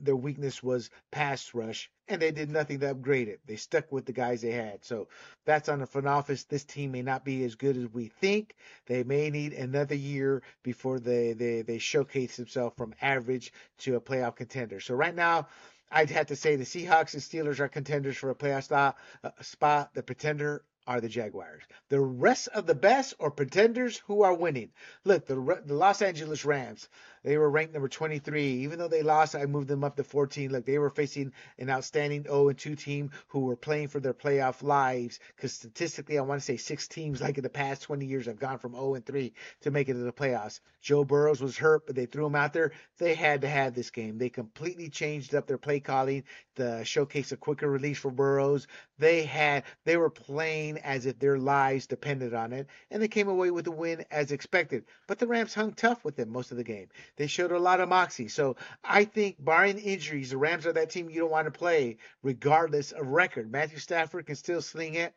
their 0.00 0.16
weakness 0.16 0.62
was 0.62 0.90
pass 1.10 1.54
rush, 1.54 1.90
and 2.08 2.20
they 2.20 2.30
did 2.30 2.50
nothing 2.50 2.80
to 2.80 2.90
upgrade 2.90 3.28
it. 3.28 3.40
They 3.46 3.56
stuck 3.56 3.92
with 3.92 4.06
the 4.06 4.12
guys 4.12 4.42
they 4.42 4.52
had. 4.52 4.84
So 4.84 5.08
that's 5.44 5.68
on 5.68 5.80
the 5.80 5.86
front 5.86 6.06
office. 6.06 6.44
This 6.44 6.64
team 6.64 6.92
may 6.92 7.02
not 7.02 7.24
be 7.24 7.44
as 7.44 7.54
good 7.54 7.76
as 7.76 7.92
we 7.92 8.08
think. 8.08 8.54
They 8.86 9.02
may 9.02 9.30
need 9.30 9.52
another 9.52 9.94
year 9.94 10.42
before 10.62 10.98
they 10.98 11.32
they, 11.32 11.62
they 11.62 11.78
showcase 11.78 12.36
themselves 12.36 12.76
from 12.76 12.94
average 13.00 13.52
to 13.78 13.96
a 13.96 14.00
playoff 14.00 14.36
contender. 14.36 14.80
So 14.80 14.94
right 14.94 15.14
now. 15.14 15.48
I'd 15.88 16.10
have 16.10 16.26
to 16.26 16.36
say 16.36 16.56
the 16.56 16.64
Seahawks 16.64 17.14
and 17.14 17.22
Steelers 17.22 17.60
are 17.60 17.68
contenders 17.68 18.16
for 18.16 18.30
a 18.30 18.34
playoff 18.34 18.64
spot. 18.64 18.96
Uh, 19.22 19.30
spot. 19.40 19.94
The 19.94 20.02
pretender 20.02 20.64
are 20.86 21.00
the 21.00 21.08
Jaguars. 21.08 21.62
The 21.88 22.00
rest 22.00 22.48
of 22.48 22.66
the 22.66 22.74
best 22.74 23.14
are 23.18 23.30
pretenders 23.30 23.98
who 24.06 24.22
are 24.22 24.34
winning. 24.34 24.70
Look, 25.04 25.26
the, 25.26 25.62
the 25.64 25.74
Los 25.74 26.00
Angeles 26.02 26.44
Rams, 26.44 26.88
they 27.26 27.38
were 27.38 27.50
ranked 27.50 27.74
number 27.74 27.88
23. 27.88 28.40
Even 28.62 28.78
though 28.78 28.86
they 28.86 29.02
lost, 29.02 29.34
I 29.34 29.46
moved 29.46 29.66
them 29.66 29.82
up 29.82 29.96
to 29.96 30.04
14. 30.04 30.52
Look, 30.52 30.64
they 30.64 30.78
were 30.78 30.90
facing 30.90 31.32
an 31.58 31.68
outstanding 31.68 32.22
0 32.22 32.50
and 32.50 32.56
2 32.56 32.76
team 32.76 33.10
who 33.26 33.40
were 33.40 33.56
playing 33.56 33.88
for 33.88 33.98
their 33.98 34.14
playoff 34.14 34.62
lives. 34.62 35.18
Because 35.34 35.52
statistically, 35.52 36.18
I 36.18 36.22
want 36.22 36.40
to 36.40 36.44
say 36.44 36.56
six 36.56 36.86
teams, 36.86 37.20
like 37.20 37.36
in 37.36 37.42
the 37.42 37.50
past 37.50 37.82
20 37.82 38.06
years, 38.06 38.26
have 38.26 38.38
gone 38.38 38.58
from 38.58 38.74
0 38.74 38.94
and 38.94 39.04
3 39.04 39.32
to 39.62 39.72
make 39.72 39.88
it 39.88 39.94
to 39.94 39.98
the 39.98 40.12
playoffs. 40.12 40.60
Joe 40.80 41.02
Burrows 41.02 41.40
was 41.40 41.58
hurt, 41.58 41.84
but 41.84 41.96
they 41.96 42.06
threw 42.06 42.26
him 42.26 42.36
out 42.36 42.52
there. 42.52 42.70
They 42.98 43.14
had 43.14 43.40
to 43.40 43.48
have 43.48 43.74
this 43.74 43.90
game. 43.90 44.18
They 44.18 44.28
completely 44.28 44.88
changed 44.88 45.34
up 45.34 45.48
their 45.48 45.58
play 45.58 45.80
calling 45.80 46.22
to 46.54 46.84
showcase 46.84 47.32
a 47.32 47.36
quicker 47.36 47.68
release 47.68 47.98
for 47.98 48.12
Burrows. 48.12 48.68
They 48.98 49.24
had, 49.24 49.64
they 49.84 49.96
were 49.96 50.10
playing 50.10 50.78
as 50.78 51.06
if 51.06 51.18
their 51.18 51.38
lives 51.38 51.88
depended 51.88 52.34
on 52.34 52.52
it, 52.52 52.68
and 52.92 53.02
they 53.02 53.08
came 53.08 53.28
away 53.28 53.50
with 53.50 53.66
a 53.66 53.72
win 53.72 54.04
as 54.12 54.30
expected. 54.30 54.84
But 55.08 55.18
the 55.18 55.26
Rams 55.26 55.54
hung 55.54 55.72
tough 55.72 56.04
with 56.04 56.14
them 56.14 56.30
most 56.30 56.52
of 56.52 56.56
the 56.56 56.62
game. 56.62 56.86
They 57.16 57.26
showed 57.26 57.52
a 57.52 57.58
lot 57.58 57.80
of 57.80 57.88
moxie. 57.88 58.28
So 58.28 58.56
I 58.84 59.04
think, 59.04 59.36
barring 59.42 59.78
injuries, 59.78 60.30
the 60.30 60.36
Rams 60.36 60.66
are 60.66 60.72
that 60.72 60.90
team 60.90 61.08
you 61.08 61.20
don't 61.20 61.30
want 61.30 61.46
to 61.46 61.58
play, 61.58 61.96
regardless 62.22 62.92
of 62.92 63.06
record. 63.06 63.50
Matthew 63.50 63.78
Stafford 63.78 64.26
can 64.26 64.36
still 64.36 64.62
sling 64.62 64.94
it. 64.94 65.14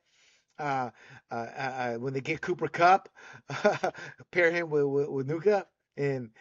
Uh, 0.57 0.89
uh, 1.31 1.35
uh, 1.35 1.59
uh 1.59 1.93
when 1.95 2.13
they 2.13 2.19
get 2.19 2.41
Cooper 2.41 2.67
Kupp, 2.67 3.07
pair 4.31 4.51
him 4.51 4.69
with, 4.69 4.83
with, 4.83 5.07
with 5.07 5.27
Nuka, 5.27 5.65
and 5.95 6.31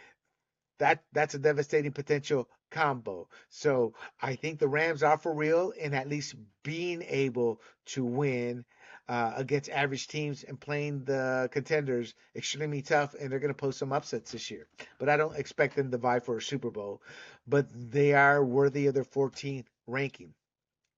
that 0.79 1.05
that's 1.13 1.35
a 1.35 1.39
devastating 1.39 1.93
potential 1.93 2.49
combo. 2.71 3.29
So 3.49 3.95
I 4.21 4.35
think 4.35 4.59
the 4.59 4.69
Rams 4.69 5.03
are 5.03 5.19
for 5.19 5.35
real 5.35 5.71
in 5.71 5.95
at 5.95 6.09
least 6.09 6.35
being 6.63 7.03
able 7.03 7.61
to 7.87 8.05
win 8.05 8.65
uh, 9.09 9.33
against 9.37 9.71
average 9.71 10.07
teams 10.07 10.45
and 10.45 10.61
playing 10.61 11.05
the 11.05 11.49
contenders 11.51 12.15
extremely 12.37 12.83
tough, 12.83 13.15
and 13.15 13.31
they're 13.33 13.39
going 13.39 13.49
to 13.49 13.55
post 13.55 13.79
some 13.79 13.93
upsets 13.93 14.33
this 14.33 14.51
year. 14.51 14.67
But 14.99 15.09
I 15.09 15.17
don't 15.17 15.37
expect 15.37 15.77
them 15.77 15.91
to 15.91 15.99
vie 15.99 16.21
for 16.21 16.37
a 16.37 16.43
Super 16.43 16.71
Bowl, 16.71 17.01
but 17.47 17.67
they 17.73 18.13
are 18.13 18.45
worthy 18.45 18.87
of 18.87 18.95
their 18.95 19.05
14th 19.05 19.67
ranking. 19.87 20.35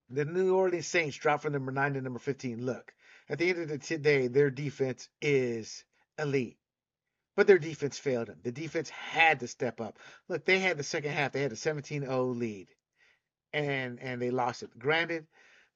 The 0.09 0.25
New 0.25 0.57
Orleans 0.57 0.89
Saints 0.89 1.17
dropped 1.17 1.45
from 1.45 1.53
number 1.53 1.71
9 1.71 1.95
to 1.95 2.01
number 2.01 2.19
15. 2.19 2.67
Look, 2.67 2.93
at 3.29 3.39
the 3.39 3.49
end 3.49 3.71
of 3.71 3.81
the 3.81 3.99
day, 3.99 4.27
their 4.27 4.51
defense 4.51 5.09
is 5.23 5.85
elite. 6.19 6.57
But 7.37 7.47
their 7.47 7.61
defense 7.61 7.97
failed 7.97 8.27
them. 8.27 8.41
The 8.43 8.51
defense 8.51 8.91
had 8.91 9.41
to 9.41 9.47
step 9.47 9.81
up. 9.81 9.99
Look, 10.29 10.45
they 10.45 10.59
had 10.59 10.77
the 10.77 10.83
second 10.83 11.13
half, 11.13 11.31
they 11.31 11.43
had 11.43 11.53
a 11.53 11.57
17 11.57 12.03
0 12.03 12.25
lead, 12.25 12.67
and, 13.53 14.01
and 14.01 14.21
they 14.21 14.33
lost 14.33 14.65
it. 14.65 14.77
Granted, 14.77 15.29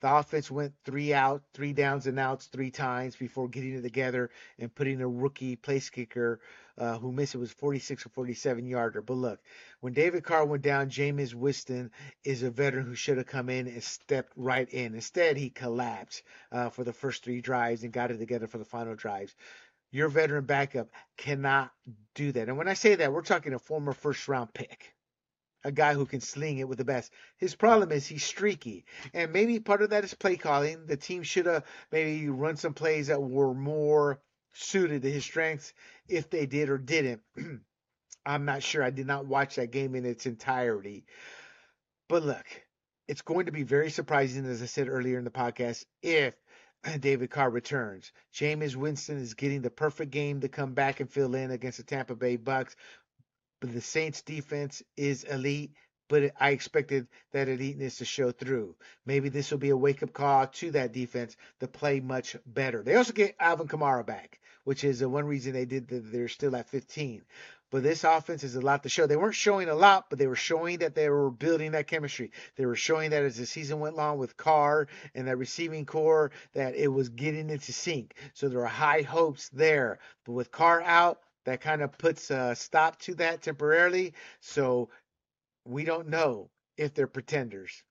the 0.04 0.14
offense 0.14 0.50
went 0.50 0.74
three 0.84 1.14
out, 1.14 1.42
three 1.54 1.72
downs 1.72 2.06
and 2.06 2.18
outs 2.18 2.48
three 2.48 2.70
times 2.70 3.16
before 3.16 3.48
getting 3.48 3.72
it 3.72 3.80
together 3.80 4.28
and 4.58 4.74
putting 4.74 5.00
a 5.00 5.08
rookie 5.08 5.56
place 5.56 5.88
kicker 5.88 6.40
uh, 6.76 6.98
who 6.98 7.10
missed 7.10 7.34
it 7.34 7.38
was 7.38 7.50
46 7.52 8.04
or 8.04 8.10
47 8.10 8.66
yarder. 8.66 9.00
But 9.00 9.14
look, 9.14 9.40
when 9.80 9.94
David 9.94 10.22
Carr 10.22 10.44
went 10.44 10.62
down, 10.62 10.90
Jameis 10.90 11.32
Winston 11.32 11.90
is 12.22 12.42
a 12.42 12.50
veteran 12.50 12.84
who 12.84 12.94
should 12.94 13.16
have 13.16 13.26
come 13.26 13.48
in 13.48 13.66
and 13.66 13.82
stepped 13.82 14.34
right 14.36 14.68
in. 14.68 14.94
Instead, 14.94 15.38
he 15.38 15.48
collapsed 15.48 16.22
uh, 16.52 16.68
for 16.68 16.84
the 16.84 16.92
first 16.92 17.24
three 17.24 17.40
drives 17.40 17.82
and 17.82 17.90
got 17.90 18.10
it 18.10 18.18
together 18.18 18.46
for 18.46 18.58
the 18.58 18.66
final 18.66 18.94
drives. 18.94 19.34
Your 19.90 20.10
veteran 20.10 20.44
backup 20.44 20.90
cannot 21.16 21.70
do 22.14 22.30
that. 22.32 22.48
And 22.48 22.58
when 22.58 22.68
I 22.68 22.74
say 22.74 22.96
that, 22.96 23.10
we're 23.10 23.22
talking 23.22 23.54
a 23.54 23.58
former 23.58 23.94
first 23.94 24.28
round 24.28 24.52
pick 24.52 24.93
a 25.64 25.72
guy 25.72 25.94
who 25.94 26.06
can 26.06 26.20
sling 26.20 26.58
it 26.58 26.68
with 26.68 26.78
the 26.78 26.84
best. 26.84 27.12
His 27.38 27.54
problem 27.54 27.90
is 27.90 28.06
he's 28.06 28.24
streaky, 28.24 28.84
and 29.12 29.32
maybe 29.32 29.58
part 29.60 29.82
of 29.82 29.90
that 29.90 30.04
is 30.04 30.14
play 30.14 30.36
calling. 30.36 30.86
The 30.86 30.96
team 30.96 31.22
should 31.22 31.46
have 31.46 31.64
maybe 31.90 32.28
run 32.28 32.56
some 32.56 32.74
plays 32.74 33.08
that 33.08 33.22
were 33.22 33.54
more 33.54 34.20
suited 34.52 35.02
to 35.02 35.10
his 35.10 35.24
strengths 35.24 35.72
if 36.08 36.30
they 36.30 36.46
did 36.46 36.68
or 36.68 36.78
didn't. 36.78 37.22
I'm 38.26 38.44
not 38.44 38.62
sure. 38.62 38.82
I 38.82 38.90
did 38.90 39.06
not 39.06 39.26
watch 39.26 39.56
that 39.56 39.70
game 39.70 39.94
in 39.94 40.06
its 40.06 40.26
entirety. 40.26 41.04
But 42.08 42.22
look, 42.22 42.46
it's 43.08 43.22
going 43.22 43.46
to 43.46 43.52
be 43.52 43.64
very 43.64 43.90
surprising, 43.90 44.46
as 44.46 44.62
I 44.62 44.66
said 44.66 44.88
earlier 44.88 45.18
in 45.18 45.24
the 45.24 45.30
podcast, 45.30 45.84
if 46.02 46.34
David 47.00 47.30
Carr 47.30 47.50
returns. 47.50 48.12
Jameis 48.32 48.76
Winston 48.76 49.18
is 49.18 49.34
getting 49.34 49.62
the 49.62 49.70
perfect 49.70 50.10
game 50.10 50.40
to 50.40 50.48
come 50.48 50.74
back 50.74 51.00
and 51.00 51.10
fill 51.10 51.34
in 51.34 51.50
against 51.50 51.78
the 51.78 51.84
Tampa 51.84 52.14
Bay 52.14 52.36
Bucks 52.36 52.76
the 53.72 53.80
Saints 53.80 54.22
defense 54.22 54.82
is 54.96 55.24
elite. 55.24 55.72
But 56.06 56.32
I 56.38 56.50
expected 56.50 57.08
that 57.32 57.48
eliteness 57.48 57.96
to 57.98 58.04
show 58.04 58.30
through. 58.30 58.76
Maybe 59.06 59.30
this 59.30 59.50
will 59.50 59.58
be 59.58 59.70
a 59.70 59.76
wake 59.76 60.02
up 60.02 60.12
call 60.12 60.46
to 60.46 60.70
that 60.72 60.92
defense 60.92 61.34
to 61.60 61.66
play 61.66 62.00
much 62.00 62.36
better. 62.44 62.82
They 62.82 62.94
also 62.94 63.14
get 63.14 63.36
Alvin 63.40 63.68
Kamara 63.68 64.04
back, 64.04 64.38
which 64.64 64.84
is 64.84 64.98
the 64.98 65.08
one 65.08 65.24
reason 65.24 65.54
they 65.54 65.64
did 65.64 65.88
that 65.88 66.12
they're 66.12 66.28
still 66.28 66.56
at 66.56 66.68
15. 66.68 67.22
But 67.70 67.82
this 67.82 68.04
offense 68.04 68.44
is 68.44 68.54
a 68.54 68.60
lot 68.60 68.82
to 68.82 68.88
show. 68.88 69.06
They 69.06 69.16
weren't 69.16 69.34
showing 69.34 69.68
a 69.68 69.74
lot, 69.74 70.08
but 70.10 70.18
they 70.18 70.26
were 70.26 70.36
showing 70.36 70.78
that 70.78 70.94
they 70.94 71.08
were 71.08 71.30
building 71.30 71.72
that 71.72 71.88
chemistry. 71.88 72.30
They 72.56 72.66
were 72.66 72.76
showing 72.76 73.10
that 73.10 73.24
as 73.24 73.36
the 73.36 73.46
season 73.46 73.80
went 73.80 73.94
along 73.94 74.18
with 74.18 74.36
Carr 74.36 74.86
and 75.14 75.26
that 75.26 75.38
receiving 75.38 75.86
core, 75.86 76.30
that 76.52 76.76
it 76.76 76.88
was 76.88 77.08
getting 77.08 77.50
into 77.50 77.72
sync. 77.72 78.14
So 78.34 78.48
there 78.48 78.60
are 78.60 78.66
high 78.66 79.02
hopes 79.02 79.48
there. 79.48 79.98
But 80.24 80.32
with 80.32 80.52
Carr 80.52 80.82
out, 80.82 81.18
that 81.44 81.60
kind 81.60 81.82
of 81.82 81.96
puts 81.96 82.30
a 82.30 82.54
stop 82.54 82.98
to 83.00 83.14
that 83.16 83.42
temporarily. 83.42 84.14
So 84.40 84.88
we 85.64 85.84
don't 85.84 86.08
know 86.08 86.50
if 86.76 86.94
they're 86.94 87.06
pretenders. 87.06 87.82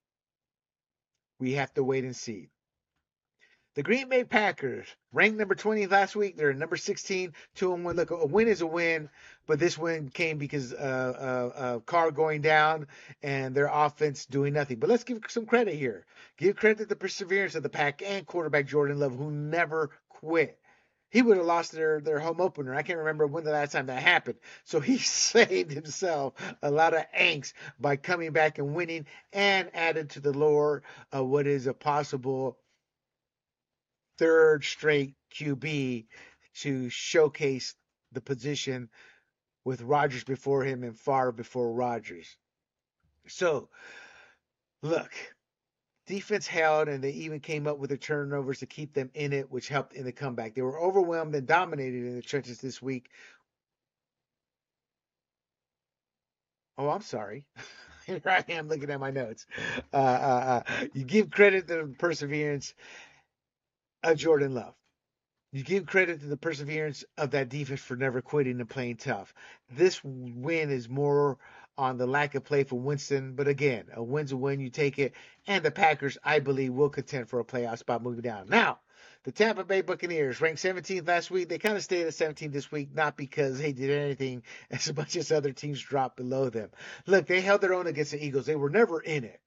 We 1.39 1.54
have 1.54 1.74
to 1.76 1.84
wait 1.84 2.04
and 2.04 2.16
see. 2.16 2.50
The 3.76 3.82
Green 3.82 4.08
Bay 4.08 4.24
Packers, 4.24 4.86
ranked 5.13 5.39
number 5.39 5.56
20 5.56 5.88
last 5.88 6.16
week, 6.16 6.38
they're 6.38 6.54
number 6.54 6.78
16, 6.78 7.34
2 7.56 7.74
and 7.74 7.84
1. 7.84 7.96
Look, 7.96 8.12
a 8.12 8.26
win 8.28 8.48
is 8.48 8.62
a 8.62 8.68
win, 8.68 9.10
but 9.48 9.58
this 9.58 9.80
win 9.80 10.10
came 10.10 10.38
because 10.38 10.74
uh, 10.74 11.50
uh, 11.58 11.80
uh, 11.82 12.10
going 12.12 12.42
down 12.42 12.86
and 13.24 13.56
their 13.56 13.72
offense 13.74 14.28
doing 14.28 14.54
nothing. 14.54 14.78
But 14.78 14.89
let's 14.89 15.04
give 15.04 15.22
some 15.28 15.48
credit 15.48 15.74
here. 15.74 16.06
Give 16.38 16.56
credit 16.56 16.78
to 16.80 16.86
the 16.86 16.96
perseverance 16.96 17.56
of 17.56 17.63
the 17.63 17.70
pack 17.70 18.04
and 18.06 18.28
quarterback 18.28 18.68
Jordan 18.68 19.00
Love, 19.00 19.16
who 19.16 19.32
never 19.32 19.89
quit 20.08 20.60
he 21.13 21.21
would 21.21 21.38
have 21.38 21.45
lost 21.45 21.71
their, 21.71 22.02
their 22.02 22.17
home 22.17 22.41
opener. 22.41 22.73
I 22.73 22.82
can't 22.82 22.97
remember 22.97 23.28
when 23.28 23.43
the 23.43 23.52
last 23.52 23.71
time 23.71 23.86
that 23.86 24.02
happened. 24.02 24.39
So 24.63 24.80
he 24.80 24.97
saved 24.97 25.71
himself 25.71 26.34
a 26.63 26.71
lot 26.71 26.95
of 26.95 27.06
angst 27.15 27.54
by 27.80 27.97
coming 27.97 28.32
back 28.32 28.58
and 28.58 28.73
winning 28.73 29.06
and 29.32 29.69
added 29.76 30.10
to 30.12 30.19
the 30.19 30.34
lore 30.34 30.82
of 31.12 31.28
what 31.28 31.45
is 31.45 31.67
a 31.67 31.73
possible 31.73 32.58
third 34.17 34.65
straight 34.65 35.13
QB 35.36 36.08
to 36.62 36.89
showcase 36.89 37.76
the 38.12 38.21
position 38.21 38.89
with 39.63 39.84
Rodgers 39.84 40.23
before 40.23 40.63
him 40.63 40.84
and 40.84 40.99
far 40.99 41.32
before 41.32 41.73
Rodgers. 41.73 42.36
So, 43.28 43.69
look, 44.82 45.12
defense 46.06 46.48
held 46.48 46.88
and 46.88 47.04
they 47.04 47.12
even 47.12 47.39
came 47.39 47.68
up 47.68 47.78
with 47.78 47.89
the 47.89 47.98
turnovers 47.98 48.60
to 48.60 48.66
keep 48.66 48.94
them 48.94 49.10
in 49.13 49.34
it, 49.34 49.52
which 49.52 49.68
helped 49.68 49.94
in 49.94 50.06
the 50.06 50.12
comeback. 50.12 50.56
They 50.56 50.62
were 50.62 50.80
overwhelmed 50.80 51.36
and 51.36 51.48
dominated 51.48 52.06
in 52.06 52.16
the 52.16 52.22
trenches 52.22 52.60
this 52.60 52.82
week. 52.82 53.10
Oh, 56.78 56.89
I'm 56.89 57.02
sorry. 57.02 57.46
Here 58.06 58.22
I 58.26 58.44
am 58.50 58.68
looking 58.68 58.89
at 58.89 59.00
my 59.00 59.12
notes. 59.12 59.46
Uh, 59.94 59.98
uh, 59.98 60.63
uh, 60.68 60.86
you 60.94 61.06
give 61.06 61.32
credit 61.32 61.68
to 61.68 61.76
the 61.76 61.96
perseverance 61.98 62.74
of 64.04 64.18
Jordan 64.18 64.54
Love. 64.54 64.74
You 65.54 65.63
give 65.63 65.86
credit 65.86 66.20
to 66.22 66.26
the 66.26 66.36
perseverance 66.36 67.06
of 67.18 67.32
that 67.32 67.48
defense 67.48 67.80
for 67.80 67.96
never 67.96 68.22
quitting 68.22 68.60
and 68.60 68.70
playing 68.70 68.98
tough. 68.98 69.34
This 69.72 70.04
win 70.04 70.72
is 70.72 70.89
more 70.89 71.38
on 71.78 71.98
the 71.98 72.08
lack 72.08 72.36
of 72.36 72.44
play 72.44 72.64
for 72.64 72.80
Winston. 72.80 73.34
But 73.36 73.48
again, 73.48 73.86
a 73.94 74.04
win's 74.04 74.32
a 74.32 74.38
win. 74.38 74.60
You 74.60 74.70
take 74.70 75.00
it. 75.00 75.14
And 75.48 75.64
the 75.64 75.72
Packers, 75.72 76.18
I 76.24 76.40
believe, 76.40 76.74
will 76.74 76.90
contend 76.90 77.30
for 77.30 77.40
a 77.40 77.46
playoff 77.46 77.80
spot 77.80 78.04
moving 78.04 78.22
down. 78.22 78.48
Now, 78.50 78.80
the 79.24 79.32
Tampa 79.32 79.64
Bay 79.64 79.82
Buccaneers 79.82 80.42
ranked 80.42 80.62
17th 80.62 81.08
last 81.08 81.32
week. 81.32 81.48
They 81.48 81.58
kind 81.58 81.78
of 81.78 81.84
stayed 81.84 82.08
at 82.08 82.14
17 82.14 82.52
this 82.52 82.72
week, 82.72 82.94
not 82.94 83.16
because 83.16 83.58
they 83.58 83.72
did 83.72 83.90
anything 83.90 84.44
as 84.72 84.94
much 84.96 85.16
as 85.16 85.32
other 85.32 85.52
teams 85.52 85.82
dropped 85.82 86.18
below 86.18 86.50
them. 86.50 86.70
Look, 87.08 87.28
they 87.28 87.42
held 87.42 87.62
their 87.62 87.74
own 87.74 87.88
against 87.88 88.12
the 88.12 88.24
Eagles. 88.24 88.46
They 88.46 88.56
were 88.56 88.70
never 88.70 89.02
in 89.02 89.24
it. 89.24 89.40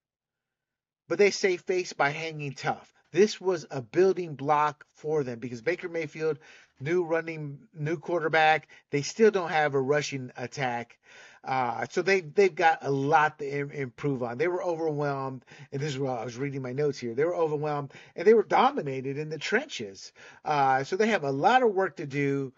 But 1.09 1.19
they 1.19 1.31
saved 1.31 1.67
face 1.67 1.93
by 1.93 2.11
hanging 2.11 2.55
tough. 2.55 2.93
This 3.13 3.41
was 3.41 3.67
a 3.71 3.81
building 3.81 4.35
block 4.35 4.85
for 4.95 5.23
them 5.23 5.39
because 5.39 5.63
Baker 5.63 5.89
Mayfield 5.89 6.39
new 6.81 7.05
running, 7.05 7.61
new 7.75 7.99
quarterback. 7.99 8.69
They 8.91 9.03
still 9.03 9.31
don't 9.31 9.51
have 9.51 9.75
a 9.75 9.81
rushing 9.81 10.33
attack. 10.37 10.99
Uh, 11.47 11.87
so 11.91 12.03
they 12.03 12.21
they've 12.23 12.55
got 12.57 12.79
a 12.83 12.91
lot 12.91 13.39
to 13.39 13.49
Im- 13.49 13.71
improve 13.71 14.23
on. 14.23 14.37
They 14.37 14.49
were 14.49 14.65
overwhelmed, 14.65 15.45
and 15.71 15.81
this 15.81 15.93
is 15.93 15.99
what 15.99 16.19
I 16.19 16.25
was 16.25 16.37
reading 16.37 16.61
my 16.61 16.73
notes 16.73 16.99
here. 16.99 17.15
They 17.15 17.25
were 17.25 17.37
overwhelmed, 17.37 17.93
and 18.17 18.27
they 18.27 18.35
were 18.35 18.43
dominated 18.43 19.17
in 19.17 19.29
the 19.29 19.39
trenches. 19.39 20.13
Uh, 20.45 20.83
so 20.83 20.97
they 20.97 21.07
have 21.07 21.23
a 21.23 21.31
lot 21.31 21.63
of 21.63 21.73
work 21.73 21.97
to 21.99 22.07
do. 22.07 22.53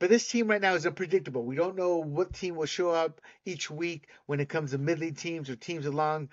But 0.00 0.10
this 0.10 0.28
team 0.28 0.48
right 0.48 0.60
now 0.60 0.74
is 0.74 0.84
unpredictable. 0.84 1.44
We 1.44 1.56
don't 1.56 1.76
know 1.76 1.98
what 1.98 2.34
team 2.34 2.56
will 2.56 2.66
show 2.66 2.90
up 2.90 3.20
each 3.44 3.70
week 3.70 4.08
when 4.26 4.40
it 4.40 4.48
comes 4.48 4.72
to 4.72 4.78
mid-league 4.78 5.16
teams 5.16 5.48
or 5.48 5.56
teams 5.56 5.86
along 5.86 6.28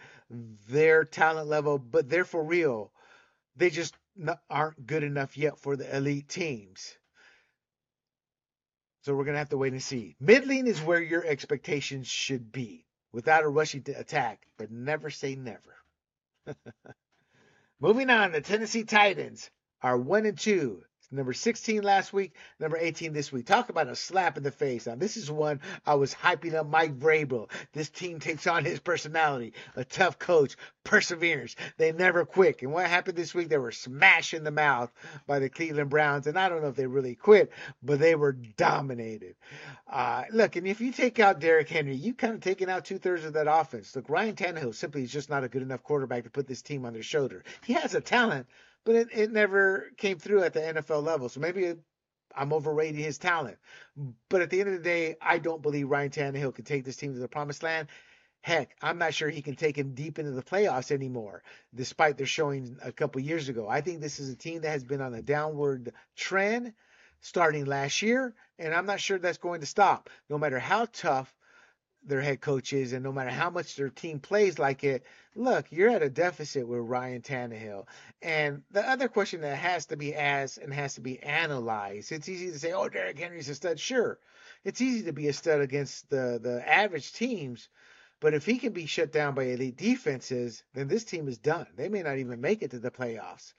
their 0.67 1.05
talent 1.05 1.47
level, 1.47 1.77
but 1.77 2.09
they're 2.09 2.25
for 2.25 2.43
real. 2.43 2.91
They 3.55 3.69
just 3.69 3.95
aren't 4.49 4.87
good 4.87 5.03
enough 5.03 5.37
yet 5.37 5.59
for 5.59 5.77
the 5.77 5.95
elite 5.95 6.27
teams. 6.27 6.97
So 9.01 9.15
we're 9.15 9.23
going 9.23 9.35
to 9.35 9.39
have 9.39 9.49
to 9.49 9.57
wait 9.57 9.73
and 9.73 9.81
see. 9.81 10.15
Middling 10.19 10.67
is 10.67 10.81
where 10.81 11.01
your 11.01 11.25
expectations 11.25 12.07
should 12.07 12.51
be 12.51 12.85
without 13.13 13.43
a 13.43 13.49
rushing 13.49 13.83
attack, 13.95 14.45
but 14.57 14.71
never 14.71 15.09
say 15.09 15.35
never. 15.35 15.75
Moving 17.79 18.09
on, 18.09 18.33
the 18.33 18.41
Tennessee 18.41 18.83
Titans 18.83 19.49
are 19.81 19.97
1 19.97 20.25
and 20.25 20.37
2 20.37 20.83
Number 21.11 21.33
16 21.33 21.81
last 21.81 22.13
week, 22.13 22.33
number 22.59 22.77
18 22.77 23.13
this 23.13 23.31
week. 23.31 23.47
Talk 23.47 23.69
about 23.69 23.87
a 23.87 23.95
slap 23.95 24.37
in 24.37 24.43
the 24.43 24.51
face. 24.51 24.85
Now, 24.85 24.93
this 24.93 25.17
is 25.17 25.31
one 25.31 25.59
I 25.83 25.95
was 25.95 26.13
hyping 26.13 26.53
up 26.53 26.67
Mike 26.67 26.99
Vrabel. 26.99 27.49
This 27.73 27.89
team 27.89 28.19
takes 28.19 28.45
on 28.45 28.63
his 28.63 28.79
personality, 28.79 29.53
a 29.75 29.83
tough 29.83 30.19
coach, 30.19 30.55
perseverance. 30.83 31.55
They 31.77 31.91
never 31.93 32.25
quit. 32.25 32.61
And 32.61 32.71
what 32.71 32.85
happened 32.85 33.17
this 33.17 33.33
week? 33.33 33.49
They 33.49 33.57
were 33.57 33.71
smashed 33.71 34.35
in 34.35 34.43
the 34.43 34.51
mouth 34.51 34.91
by 35.25 35.39
the 35.39 35.49
Cleveland 35.49 35.89
Browns. 35.89 36.27
And 36.27 36.37
I 36.37 36.47
don't 36.47 36.61
know 36.61 36.69
if 36.69 36.75
they 36.75 36.85
really 36.85 37.15
quit, 37.15 37.51
but 37.81 37.97
they 37.97 38.13
were 38.13 38.33
dominated. 38.33 39.35
Uh, 39.91 40.25
look, 40.31 40.57
and 40.57 40.67
if 40.67 40.79
you 40.79 40.91
take 40.91 41.19
out 41.19 41.39
Derrick 41.39 41.69
Henry, 41.69 41.95
you've 41.95 42.17
kind 42.17 42.35
of 42.35 42.41
taken 42.41 42.69
out 42.69 42.85
two 42.85 42.99
thirds 42.99 43.25
of 43.25 43.33
that 43.33 43.47
offense. 43.49 43.95
Look, 43.95 44.09
Ryan 44.09 44.35
Tannehill 44.35 44.75
simply 44.75 45.03
is 45.03 45.11
just 45.11 45.29
not 45.29 45.43
a 45.43 45.49
good 45.49 45.63
enough 45.63 45.81
quarterback 45.81 46.25
to 46.25 46.29
put 46.29 46.47
this 46.47 46.61
team 46.61 46.85
on 46.85 46.93
their 46.93 47.01
shoulder. 47.01 47.43
He 47.65 47.73
has 47.73 47.95
a 47.95 48.01
talent, 48.01 48.45
but 48.85 48.95
it, 48.95 49.07
it 49.13 49.31
never 49.31 49.91
came 49.97 50.17
through 50.17 50.43
at 50.43 50.53
the 50.53 50.59
NFL 50.59 51.03
level. 51.03 51.29
So 51.29 51.39
maybe 51.39 51.73
I'm 52.35 52.53
overrating 52.53 53.03
his 53.03 53.17
talent. 53.17 53.57
But 54.29 54.41
at 54.41 54.49
the 54.49 54.59
end 54.59 54.69
of 54.69 54.75
the 54.75 54.83
day, 54.83 55.15
I 55.21 55.39
don't 55.39 55.61
believe 55.61 55.89
Ryan 55.89 56.09
Tannehill 56.09 56.55
can 56.55 56.65
take 56.65 56.85
this 56.85 56.97
team 56.97 57.13
to 57.13 57.19
the 57.19 57.27
promised 57.27 57.63
land. 57.63 57.87
Heck, 58.41 58.75
I'm 58.81 58.97
not 58.97 59.13
sure 59.13 59.29
he 59.29 59.41
can 59.41 59.55
take 59.55 59.77
him 59.77 59.93
deep 59.93 60.17
into 60.17 60.31
the 60.31 60.41
playoffs 60.41 60.91
anymore, 60.91 61.43
despite 61.75 62.17
their 62.17 62.25
showing 62.25 62.77
a 62.81 62.91
couple 62.91 63.21
years 63.21 63.49
ago. 63.49 63.67
I 63.67 63.81
think 63.81 63.99
this 63.99 64.19
is 64.19 64.29
a 64.29 64.35
team 64.35 64.61
that 64.61 64.69
has 64.69 64.85
been 64.85 65.01
on 65.01 65.13
a 65.13 65.21
downward 65.21 65.91
trend 66.15 66.73
starting 67.19 67.65
last 67.65 68.01
year, 68.01 68.33
and 68.57 68.73
I'm 68.73 68.85
not 68.85 69.01
sure 69.01 69.19
that's 69.19 69.37
going 69.37 69.59
to 69.59 69.65
stop. 69.65 70.09
No 70.29 70.37
matter 70.37 70.57
how 70.57 70.85
tough 70.85 71.35
their 72.03 72.21
head 72.21 72.41
coaches, 72.41 72.93
and 72.93 73.03
no 73.03 73.11
matter 73.11 73.29
how 73.29 73.49
much 73.49 73.75
their 73.75 73.89
team 73.89 74.19
plays 74.19 74.57
like 74.57 74.83
it, 74.83 75.03
look, 75.35 75.65
you're 75.71 75.89
at 75.89 76.03
a 76.03 76.09
deficit 76.09 76.67
with 76.67 76.79
Ryan 76.79 77.21
Tannehill. 77.21 77.87
And 78.21 78.63
the 78.71 78.87
other 78.87 79.07
question 79.07 79.41
that 79.41 79.57
has 79.57 79.87
to 79.87 79.97
be 79.97 80.15
asked 80.15 80.57
and 80.57 80.73
has 80.73 80.95
to 80.95 81.01
be 81.01 81.19
analyzed, 81.19 82.11
it's 82.11 82.29
easy 82.29 82.51
to 82.51 82.59
say, 82.59 82.71
oh, 82.73 82.89
Derrick 82.89 83.19
Henry's 83.19 83.49
a 83.49 83.55
stud. 83.55 83.79
Sure, 83.79 84.17
it's 84.63 84.81
easy 84.81 85.05
to 85.05 85.13
be 85.13 85.27
a 85.27 85.33
stud 85.33 85.61
against 85.61 86.09
the, 86.09 86.39
the 86.41 86.63
average 86.67 87.13
teams. 87.13 87.69
But 88.21 88.33
if 88.33 88.45
he 88.45 88.57
can 88.57 88.73
be 88.73 88.85
shut 88.85 89.13
down 89.13 89.33
by 89.33 89.43
elite 89.43 89.77
defenses, 89.77 90.63
then 90.73 90.89
this 90.89 91.05
team 91.05 91.29
is 91.29 91.37
done. 91.37 91.67
They 91.77 91.87
may 91.87 92.03
not 92.03 92.17
even 92.17 92.41
make 92.41 92.61
it 92.61 92.71
to 92.71 92.79
the 92.79 92.91
playoffs 92.91 93.53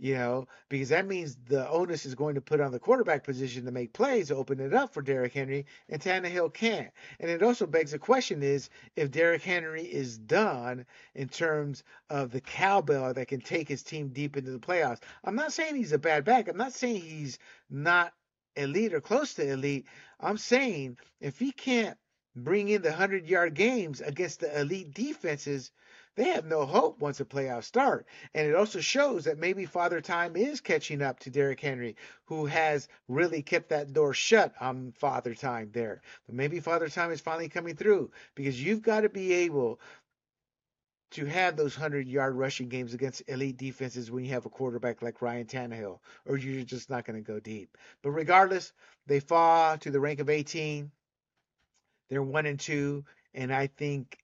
you 0.00 0.14
know, 0.14 0.48
because 0.70 0.88
that 0.88 1.06
means 1.06 1.36
the 1.46 1.68
onus 1.68 2.06
is 2.06 2.14
going 2.14 2.34
to 2.34 2.40
put 2.40 2.58
on 2.58 2.72
the 2.72 2.78
quarterback 2.78 3.22
position 3.22 3.66
to 3.66 3.70
make 3.70 3.92
plays 3.92 4.30
open 4.30 4.58
it 4.58 4.72
up 4.72 4.94
for 4.94 5.02
Derrick 5.02 5.34
Henry, 5.34 5.66
and 5.90 6.00
Tannehill 6.00 6.54
can't. 6.54 6.88
And 7.20 7.30
it 7.30 7.42
also 7.42 7.66
begs 7.66 7.90
the 7.92 7.98
question 7.98 8.42
is 8.42 8.70
if 8.96 9.10
Derrick 9.10 9.42
Henry 9.42 9.82
is 9.82 10.16
done 10.16 10.86
in 11.14 11.28
terms 11.28 11.84
of 12.08 12.30
the 12.30 12.40
cowbell 12.40 13.12
that 13.12 13.28
can 13.28 13.42
take 13.42 13.68
his 13.68 13.82
team 13.82 14.08
deep 14.08 14.38
into 14.38 14.50
the 14.50 14.58
playoffs. 14.58 15.00
I'm 15.22 15.36
not 15.36 15.52
saying 15.52 15.76
he's 15.76 15.92
a 15.92 15.98
bad 15.98 16.24
back. 16.24 16.48
I'm 16.48 16.56
not 16.56 16.72
saying 16.72 17.02
he's 17.02 17.38
not 17.68 18.14
elite 18.56 18.94
or 18.94 19.02
close 19.02 19.34
to 19.34 19.46
elite. 19.46 19.86
I'm 20.18 20.38
saying 20.38 20.96
if 21.20 21.38
he 21.38 21.52
can't 21.52 21.98
bring 22.34 22.68
in 22.68 22.80
the 22.80 22.88
100 22.88 23.28
yard 23.28 23.52
games 23.54 24.00
against 24.00 24.40
the 24.40 24.60
elite 24.60 24.94
defenses, 24.94 25.70
they 26.16 26.24
have 26.30 26.44
no 26.44 26.66
hope 26.66 27.00
once 27.00 27.18
the 27.18 27.24
playoffs 27.24 27.64
start. 27.64 28.06
And 28.34 28.46
it 28.46 28.54
also 28.54 28.80
shows 28.80 29.24
that 29.24 29.38
maybe 29.38 29.64
Father 29.64 30.00
Time 30.00 30.36
is 30.36 30.60
catching 30.60 31.02
up 31.02 31.20
to 31.20 31.30
Derrick 31.30 31.60
Henry, 31.60 31.96
who 32.24 32.46
has 32.46 32.88
really 33.08 33.42
kept 33.42 33.70
that 33.70 33.92
door 33.92 34.12
shut 34.12 34.52
on 34.60 34.92
Father 34.92 35.34
Time 35.34 35.70
there. 35.72 36.02
But 36.26 36.34
maybe 36.34 36.60
Father 36.60 36.88
Time 36.88 37.12
is 37.12 37.20
finally 37.20 37.48
coming 37.48 37.76
through 37.76 38.10
because 38.34 38.62
you've 38.62 38.82
got 38.82 39.02
to 39.02 39.08
be 39.08 39.32
able 39.32 39.80
to 41.12 41.26
have 41.26 41.56
those 41.56 41.76
100 41.76 42.06
yard 42.06 42.36
rushing 42.36 42.68
games 42.68 42.94
against 42.94 43.22
elite 43.26 43.56
defenses 43.56 44.10
when 44.10 44.24
you 44.24 44.30
have 44.30 44.46
a 44.46 44.50
quarterback 44.50 45.02
like 45.02 45.22
Ryan 45.22 45.46
Tannehill, 45.46 45.98
or 46.24 46.36
you're 46.36 46.64
just 46.64 46.88
not 46.88 47.04
going 47.04 47.16
to 47.22 47.32
go 47.32 47.40
deep. 47.40 47.76
But 48.02 48.10
regardless, 48.10 48.72
they 49.06 49.20
fall 49.20 49.76
to 49.78 49.90
the 49.90 50.00
rank 50.00 50.20
of 50.20 50.30
18. 50.30 50.90
They're 52.08 52.22
one 52.22 52.46
and 52.46 52.58
two, 52.58 53.04
and 53.34 53.52
I 53.52 53.68
think 53.68 54.18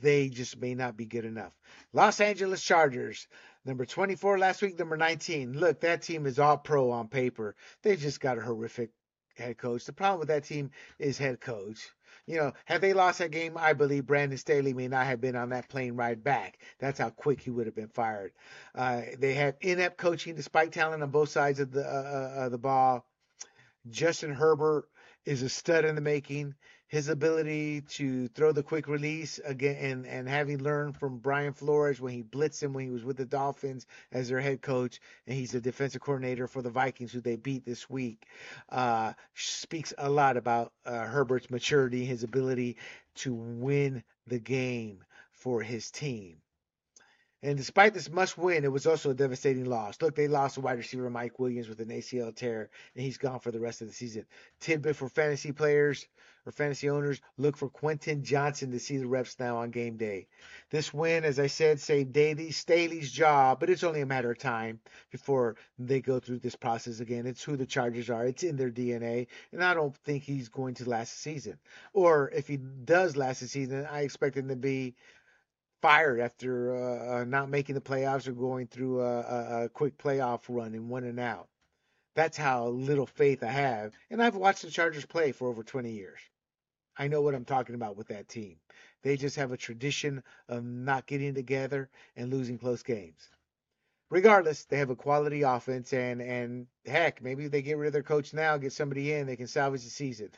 they 0.00 0.28
just 0.28 0.60
may 0.60 0.74
not 0.74 0.96
be 0.96 1.04
good 1.04 1.24
enough. 1.24 1.52
Los 1.92 2.20
Angeles 2.20 2.62
Chargers, 2.62 3.26
number 3.64 3.84
24 3.84 4.38
last 4.38 4.62
week, 4.62 4.78
number 4.78 4.96
19. 4.96 5.58
Look, 5.58 5.80
that 5.80 6.02
team 6.02 6.26
is 6.26 6.38
all 6.38 6.58
pro 6.58 6.90
on 6.90 7.08
paper. 7.08 7.54
They 7.82 7.96
just 7.96 8.20
got 8.20 8.38
a 8.38 8.42
horrific 8.42 8.90
head 9.36 9.58
coach. 9.58 9.84
The 9.84 9.92
problem 9.92 10.20
with 10.20 10.28
that 10.28 10.44
team 10.44 10.70
is 10.98 11.18
head 11.18 11.40
coach. 11.40 11.88
You 12.26 12.36
know, 12.36 12.52
had 12.66 12.80
they 12.80 12.92
lost 12.92 13.18
that 13.18 13.30
game, 13.30 13.56
I 13.56 13.72
believe 13.72 14.06
Brandon 14.06 14.38
Staley 14.38 14.74
may 14.74 14.88
not 14.88 15.06
have 15.06 15.20
been 15.20 15.36
on 15.36 15.50
that 15.50 15.68
plane 15.68 15.94
ride 15.94 16.22
back. 16.22 16.58
That's 16.78 16.98
how 16.98 17.10
quick 17.10 17.40
he 17.40 17.50
would 17.50 17.66
have 17.66 17.74
been 17.74 17.88
fired. 17.88 18.32
Uh, 18.74 19.02
they 19.18 19.34
had 19.34 19.56
inept 19.60 19.96
coaching 19.96 20.34
despite 20.34 20.72
talent 20.72 21.02
on 21.02 21.10
both 21.10 21.30
sides 21.30 21.58
of 21.58 21.72
the 21.72 21.84
uh, 21.84 22.42
uh, 22.42 22.48
the 22.48 22.58
ball. 22.58 23.06
Justin 23.90 24.32
Herbert 24.32 24.88
is 25.24 25.42
a 25.42 25.48
stud 25.48 25.84
in 25.84 25.94
the 25.94 26.00
making 26.00 26.54
his 26.92 27.08
ability 27.08 27.80
to 27.80 28.28
throw 28.28 28.52
the 28.52 28.62
quick 28.62 28.86
release 28.86 29.40
again 29.46 29.76
and, 29.80 30.06
and 30.06 30.28
having 30.28 30.58
learned 30.58 30.94
from 30.94 31.16
Brian 31.16 31.54
Flores 31.54 32.02
when 32.02 32.12
he 32.12 32.22
blitzed 32.22 32.62
him 32.62 32.74
when 32.74 32.84
he 32.84 32.90
was 32.90 33.02
with 33.02 33.16
the 33.16 33.24
Dolphins 33.24 33.86
as 34.12 34.28
their 34.28 34.40
head 34.40 34.60
coach 34.60 35.00
and 35.26 35.34
he's 35.34 35.52
the 35.52 35.60
defensive 35.60 36.02
coordinator 36.02 36.46
for 36.46 36.60
the 36.60 36.68
Vikings 36.68 37.10
who 37.10 37.22
they 37.22 37.36
beat 37.36 37.64
this 37.64 37.88
week 37.88 38.26
uh, 38.68 39.14
speaks 39.34 39.94
a 39.96 40.10
lot 40.10 40.36
about 40.36 40.74
uh, 40.84 41.06
Herbert's 41.06 41.50
maturity, 41.50 42.04
his 42.04 42.24
ability 42.24 42.76
to 43.14 43.32
win 43.32 44.04
the 44.26 44.38
game 44.38 45.02
for 45.30 45.62
his 45.62 45.90
team. 45.90 46.36
And 47.42 47.56
despite 47.56 47.94
this 47.94 48.10
must 48.10 48.36
win, 48.36 48.64
it 48.64 48.70
was 48.70 48.86
also 48.86 49.10
a 49.10 49.14
devastating 49.14 49.64
loss. 49.64 49.96
Look, 50.02 50.14
they 50.14 50.28
lost 50.28 50.58
wide 50.58 50.78
receiver 50.78 51.08
Mike 51.08 51.38
Williams 51.38 51.70
with 51.70 51.80
an 51.80 51.88
ACL 51.88 52.36
tear, 52.36 52.68
and 52.94 53.02
he's 53.02 53.16
gone 53.16 53.40
for 53.40 53.50
the 53.50 53.58
rest 53.58 53.80
of 53.80 53.88
the 53.88 53.94
season. 53.94 54.26
Tidbit 54.60 54.94
for 54.94 55.08
fantasy 55.08 55.52
players 55.52 56.06
or 56.46 56.52
fantasy 56.52 56.90
owners, 56.90 57.20
look 57.36 57.56
for 57.56 57.68
Quentin 57.68 58.24
Johnson 58.24 58.70
to 58.72 58.78
see 58.78 58.96
the 58.96 59.06
reps 59.06 59.38
now 59.38 59.58
on 59.58 59.70
game 59.70 59.96
day. 59.96 60.26
This 60.70 60.92
win, 60.92 61.24
as 61.24 61.38
I 61.38 61.46
said, 61.46 61.80
saved 61.80 62.12
Daly 62.12 62.50
Staley's 62.50 63.12
job, 63.12 63.60
but 63.60 63.70
it's 63.70 63.84
only 63.84 64.00
a 64.00 64.06
matter 64.06 64.30
of 64.30 64.38
time 64.38 64.80
before 65.10 65.56
they 65.78 66.00
go 66.00 66.18
through 66.18 66.40
this 66.40 66.56
process 66.56 67.00
again. 67.00 67.26
It's 67.26 67.42
who 67.42 67.56
the 67.56 67.66
Chargers 67.66 68.10
are. 68.10 68.26
It's 68.26 68.42
in 68.42 68.56
their 68.56 68.70
DNA, 68.70 69.26
and 69.52 69.62
I 69.62 69.74
don't 69.74 69.96
think 69.98 70.22
he's 70.22 70.48
going 70.48 70.74
to 70.74 70.88
last 70.88 71.12
the 71.12 71.18
season. 71.18 71.58
Or 71.92 72.30
if 72.30 72.48
he 72.48 72.56
does 72.56 73.16
last 73.16 73.40
the 73.40 73.48
season, 73.48 73.86
I 73.90 74.00
expect 74.00 74.36
him 74.36 74.48
to 74.48 74.56
be 74.56 74.94
fired 75.82 76.20
after 76.20 76.74
uh, 76.74 77.20
uh, 77.20 77.24
not 77.24 77.50
making 77.50 77.74
the 77.74 77.80
playoffs 77.80 78.28
or 78.28 78.32
going 78.32 78.68
through 78.68 79.02
a, 79.02 79.20
a, 79.20 79.64
a, 79.64 79.68
quick 79.68 79.98
playoff 79.98 80.42
run 80.48 80.74
and 80.74 80.88
one 80.88 81.04
and 81.04 81.18
out. 81.18 81.48
That's 82.14 82.36
how 82.36 82.68
little 82.68 83.06
faith 83.06 83.42
I 83.42 83.48
have. 83.48 83.92
And 84.10 84.22
I've 84.22 84.36
watched 84.36 84.62
the 84.62 84.70
Chargers 84.70 85.04
play 85.04 85.32
for 85.32 85.48
over 85.48 85.62
20 85.62 85.90
years. 85.90 86.20
I 87.02 87.08
know 87.08 87.20
what 87.20 87.34
I'm 87.34 87.44
talking 87.44 87.74
about 87.74 87.96
with 87.96 88.08
that 88.08 88.28
team. 88.28 88.56
They 89.02 89.16
just 89.16 89.34
have 89.34 89.50
a 89.50 89.56
tradition 89.56 90.22
of 90.48 90.64
not 90.64 91.06
getting 91.06 91.34
together 91.34 91.90
and 92.16 92.30
losing 92.30 92.58
close 92.58 92.84
games 92.84 93.28
regardless, 94.12 94.64
they 94.66 94.76
have 94.76 94.90
a 94.90 94.94
quality 94.94 95.42
offense, 95.42 95.92
and 95.92 96.20
and 96.20 96.66
heck, 96.86 97.22
maybe 97.22 97.48
they 97.48 97.62
get 97.62 97.78
rid 97.78 97.86
of 97.86 97.92
their 97.94 98.02
coach 98.02 98.34
now, 98.34 98.58
get 98.58 98.72
somebody 98.72 99.12
in, 99.12 99.26
they 99.26 99.36
can 99.36 99.46
salvage 99.46 99.82
the 99.82 99.90
season. 99.90 100.28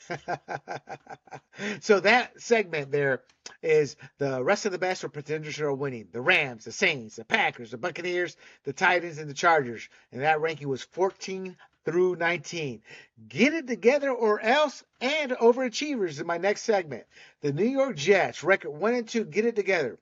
so 1.81 1.99
that 2.01 2.41
segment 2.41 2.93
there 2.93 3.23
is 3.63 3.97
the 4.19 4.43
rest 4.43 4.65
of 4.65 4.73
the 4.73 4.79
best 4.79 5.03
or 5.03 5.09
pretenders 5.09 5.61
are 5.61 5.75
winning: 5.75 6.09
the 6.13 6.21
Rams, 6.21 6.65
the 6.65 6.73
Saints, 6.73 7.17
the 7.17 7.25
Packers, 7.25 7.73
the 7.73 7.79
Buccaneers, 7.79 8.37
the 8.63 8.73
Titans, 8.73 9.19
and 9.19 9.29
the 9.29 9.35
Chargers. 9.35 9.89
And 10.13 10.23
that 10.23 10.41
ranking 10.41 10.69
was 10.69 10.85
14 10.85 11.57
through 11.85 12.17
19. 12.17 12.83
Get 13.29 13.55
it 13.55 13.67
together 13.67 14.11
or 14.11 14.41
else, 14.41 14.85
and 15.01 15.33
overachievers 15.33 16.21
in 16.21 16.27
my 16.27 16.39
next 16.39 16.63
segment. 16.63 17.05
The 17.43 17.53
New 17.53 17.67
York 17.67 17.97
Jets 17.97 18.43
record 18.43 18.71
one 18.71 18.95
and 18.95 19.09
two. 19.09 19.25
Get 19.25 19.45
it 19.45 19.57
together. 19.57 19.99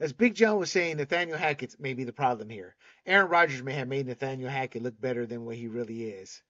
as 0.00 0.12
Big 0.12 0.34
John 0.34 0.58
was 0.58 0.70
saying, 0.70 0.96
Nathaniel 0.98 1.38
Hackett 1.38 1.80
may 1.80 1.94
be 1.94 2.04
the 2.04 2.12
problem 2.12 2.50
here. 2.50 2.74
Aaron 3.06 3.30
Rodgers 3.30 3.62
may 3.62 3.72
have 3.74 3.88
made 3.88 4.06
Nathaniel 4.06 4.50
Hackett 4.50 4.82
look 4.82 5.00
better 5.00 5.24
than 5.26 5.44
what 5.44 5.56
he 5.56 5.68
really 5.68 6.04
is. 6.04 6.42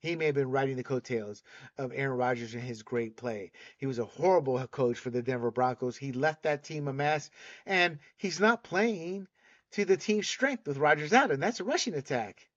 He 0.00 0.16
may 0.16 0.26
have 0.26 0.34
been 0.34 0.50
riding 0.50 0.76
the 0.76 0.82
coattails 0.82 1.42
of 1.76 1.92
Aaron 1.94 2.16
Rodgers 2.16 2.54
and 2.54 2.62
his 2.62 2.82
great 2.82 3.16
play. 3.16 3.52
He 3.76 3.86
was 3.86 3.98
a 3.98 4.04
horrible 4.04 4.66
coach 4.68 4.98
for 4.98 5.10
the 5.10 5.22
Denver 5.22 5.50
Broncos. 5.50 5.96
He 5.96 6.12
left 6.12 6.44
that 6.44 6.64
team 6.64 6.88
a 6.88 6.92
mess, 6.92 7.30
and 7.66 7.98
he's 8.16 8.40
not 8.40 8.64
playing 8.64 9.28
to 9.72 9.84
the 9.84 9.96
team's 9.98 10.28
strength 10.28 10.66
with 10.66 10.78
Rodgers 10.78 11.12
out, 11.12 11.30
and 11.30 11.42
that's 11.42 11.60
a 11.60 11.64
rushing 11.64 11.94
attack. 11.94 12.49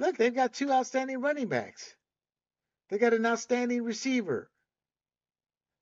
Look, 0.00 0.16
they've 0.16 0.34
got 0.34 0.54
two 0.54 0.72
outstanding 0.72 1.20
running 1.20 1.48
backs. 1.48 1.94
They 2.88 2.96
got 2.96 3.12
an 3.12 3.26
outstanding 3.26 3.84
receiver. 3.84 4.50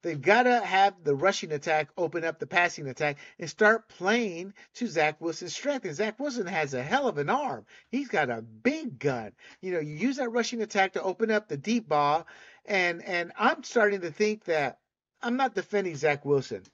They've 0.02 0.20
got 0.20 0.42
to 0.42 0.58
have 0.58 1.04
the 1.04 1.14
rushing 1.14 1.52
attack 1.52 1.90
open 1.96 2.24
up 2.24 2.40
the 2.40 2.46
passing 2.48 2.88
attack 2.88 3.18
and 3.38 3.48
start 3.48 3.88
playing 3.88 4.54
to 4.74 4.88
Zach 4.88 5.20
Wilson's 5.20 5.54
strength. 5.54 5.84
And 5.84 5.94
Zach 5.94 6.18
Wilson 6.18 6.48
has 6.48 6.74
a 6.74 6.82
hell 6.82 7.06
of 7.06 7.18
an 7.18 7.30
arm. 7.30 7.64
He's 7.90 8.08
got 8.08 8.28
a 8.28 8.42
big 8.42 8.98
gun. 8.98 9.32
You 9.60 9.72
know, 9.72 9.80
you 9.80 9.94
use 9.94 10.16
that 10.16 10.30
rushing 10.30 10.62
attack 10.62 10.94
to 10.94 11.02
open 11.02 11.30
up 11.30 11.46
the 11.46 11.56
deep 11.56 11.88
ball. 11.88 12.26
And 12.66 13.04
and 13.04 13.32
I'm 13.38 13.62
starting 13.62 14.00
to 14.00 14.10
think 14.10 14.44
that 14.46 14.80
I'm 15.22 15.36
not 15.36 15.54
defending 15.54 15.94
Zach 15.94 16.24
Wilson. 16.24 16.64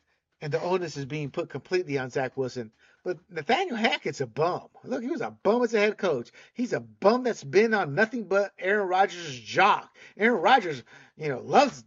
And 0.40 0.51
the 0.51 0.62
onus 0.62 0.97
is 0.97 1.05
being 1.05 1.30
put 1.30 1.51
completely 1.51 1.99
on 1.99 2.09
Zach 2.09 2.38
Wilson. 2.38 2.72
But 3.05 3.18
Nathaniel 3.30 3.76
Hackett's 3.76 4.22
a 4.22 4.26
bum. 4.26 4.68
Look, 4.82 5.02
he 5.02 5.11
was 5.11 5.20
a 5.20 5.30
bum 5.30 5.62
as 5.62 5.74
a 5.74 5.78
head 5.78 5.98
coach. 5.98 6.32
He's 6.55 6.72
a 6.72 6.80
bum 6.80 7.22
that's 7.22 7.44
been 7.44 7.74
on 7.74 7.94
nothing 7.94 8.24
but 8.24 8.52
Aaron 8.59 8.88
Rodgers' 8.88 9.38
jock. 9.38 9.94
Aaron 10.16 10.40
Rodgers, 10.40 10.82
you 11.18 11.28
know, 11.28 11.40
loves 11.40 11.84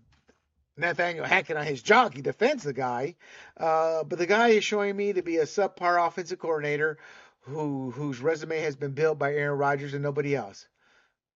Nathaniel 0.78 1.26
Hackett 1.26 1.58
on 1.58 1.66
his 1.66 1.82
jock. 1.82 2.14
He 2.14 2.22
defends 2.22 2.64
the 2.64 2.72
guy, 2.72 3.16
uh, 3.58 4.04
but 4.04 4.20
the 4.20 4.28
guy 4.28 4.50
is 4.50 4.64
showing 4.64 4.96
me 4.96 5.14
to 5.14 5.24
be 5.24 5.38
a 5.38 5.46
subpar 5.46 6.06
offensive 6.06 6.38
coordinator 6.38 7.00
who 7.42 7.90
whose 7.90 8.20
resume 8.20 8.60
has 8.60 8.76
been 8.76 8.92
built 8.92 9.18
by 9.18 9.34
Aaron 9.34 9.58
Rodgers 9.58 9.96
and 9.96 10.04
nobody 10.04 10.36
else. 10.36 10.68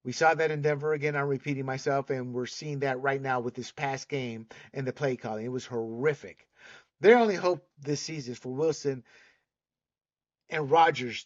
We 0.04 0.12
saw 0.12 0.34
that 0.34 0.52
in 0.52 0.62
Denver 0.62 0.94
again. 0.94 1.16
I'm 1.16 1.28
repeating 1.28 1.66
myself, 1.66 2.12
and 2.12 2.34
we're 2.34 2.46
seeing 2.46 2.80
that 2.80 3.02
right 3.02 3.22
now 3.22 3.40
with 3.40 3.56
this 3.56 3.72
past 3.72 4.10
game 4.10 4.48
and 4.74 4.86
the 4.86 4.94
play 4.94 5.16
calling. 5.16 5.46
It 5.46 5.52
was 5.52 5.66
horrific. 5.66 6.48
Their 7.00 7.18
only 7.18 7.36
hope 7.36 7.66
this 7.80 8.02
season 8.02 8.34
is 8.34 8.40
for 8.40 8.54
Wilson 8.54 9.04
and 10.52 10.70
Rodgers 10.70 11.26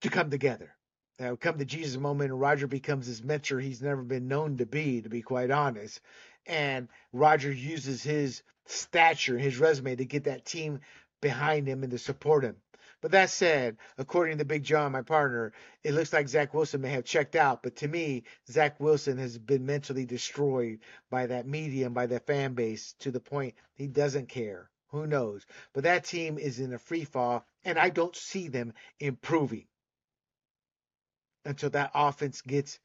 to 0.00 0.10
come 0.10 0.30
together. 0.30 0.74
Now, 1.18 1.36
come 1.36 1.58
the 1.58 1.66
Jesus 1.66 2.00
moment, 2.00 2.30
and 2.30 2.40
Roger 2.40 2.66
becomes 2.66 3.06
his 3.06 3.22
mentor 3.22 3.60
he's 3.60 3.82
never 3.82 4.02
been 4.02 4.26
known 4.26 4.56
to 4.56 4.66
be, 4.66 5.02
to 5.02 5.08
be 5.10 5.20
quite 5.20 5.50
honest 5.50 6.00
and 6.46 6.88
Roger 7.12 7.52
uses 7.52 8.02
his 8.02 8.42
stature, 8.66 9.38
his 9.38 9.58
resume 9.58 9.96
to 9.96 10.04
get 10.04 10.24
that 10.24 10.44
team 10.44 10.80
behind 11.20 11.66
him 11.66 11.82
and 11.82 11.92
to 11.92 11.98
support 11.98 12.44
him. 12.44 12.56
But 13.02 13.12
that 13.12 13.30
said, 13.30 13.78
according 13.96 14.38
to 14.38 14.44
Big 14.44 14.62
John, 14.62 14.92
my 14.92 15.02
partner, 15.02 15.52
it 15.82 15.94
looks 15.94 16.12
like 16.12 16.28
Zach 16.28 16.52
Wilson 16.52 16.82
may 16.82 16.90
have 16.90 17.04
checked 17.04 17.34
out. 17.34 17.62
But 17.62 17.76
to 17.76 17.88
me, 17.88 18.24
Zach 18.50 18.78
Wilson 18.78 19.16
has 19.18 19.38
been 19.38 19.64
mentally 19.64 20.04
destroyed 20.04 20.80
by 21.08 21.26
that 21.26 21.46
media 21.46 21.86
and 21.86 21.94
by 21.94 22.06
that 22.06 22.26
fan 22.26 22.52
base 22.54 22.94
to 23.00 23.10
the 23.10 23.20
point 23.20 23.54
he 23.74 23.86
doesn't 23.86 24.28
care. 24.28 24.68
Who 24.88 25.06
knows? 25.06 25.46
But 25.72 25.84
that 25.84 26.04
team 26.04 26.36
is 26.36 26.60
in 26.60 26.74
a 26.74 26.78
free 26.78 27.04
fall, 27.04 27.46
and 27.64 27.78
I 27.78 27.90
don't 27.90 28.16
see 28.16 28.48
them 28.48 28.72
improving 28.98 29.66
until 31.44 31.70
that 31.70 31.92
offense 31.94 32.42
gets 32.42 32.78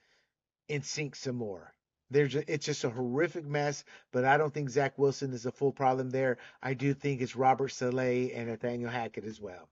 in 0.67 0.82
sync 0.82 1.15
some 1.15 1.36
more. 1.36 1.73
There's 2.11 2.36
a, 2.36 2.51
it's 2.51 2.65
just 2.65 2.84
a 2.84 2.89
horrific 2.89 3.45
mess, 3.45 3.84
but 4.11 4.26
I 4.26 4.38
don't 4.38 4.53
think 4.53 4.69
Zach 4.69 4.97
Wilson 4.97 5.34
is 5.34 5.45
a 5.45 5.51
full 5.51 5.71
problem 5.71 6.11
there. 6.11 6.38
I 6.61 6.73
do 6.73 6.93
think 6.93 7.21
it's 7.21 7.36
Robert 7.36 7.69
Saleh 7.69 8.32
and 8.34 8.47
Nathaniel 8.47 8.91
Hackett 8.91 9.26
as 9.26 9.41
well. 9.41 9.67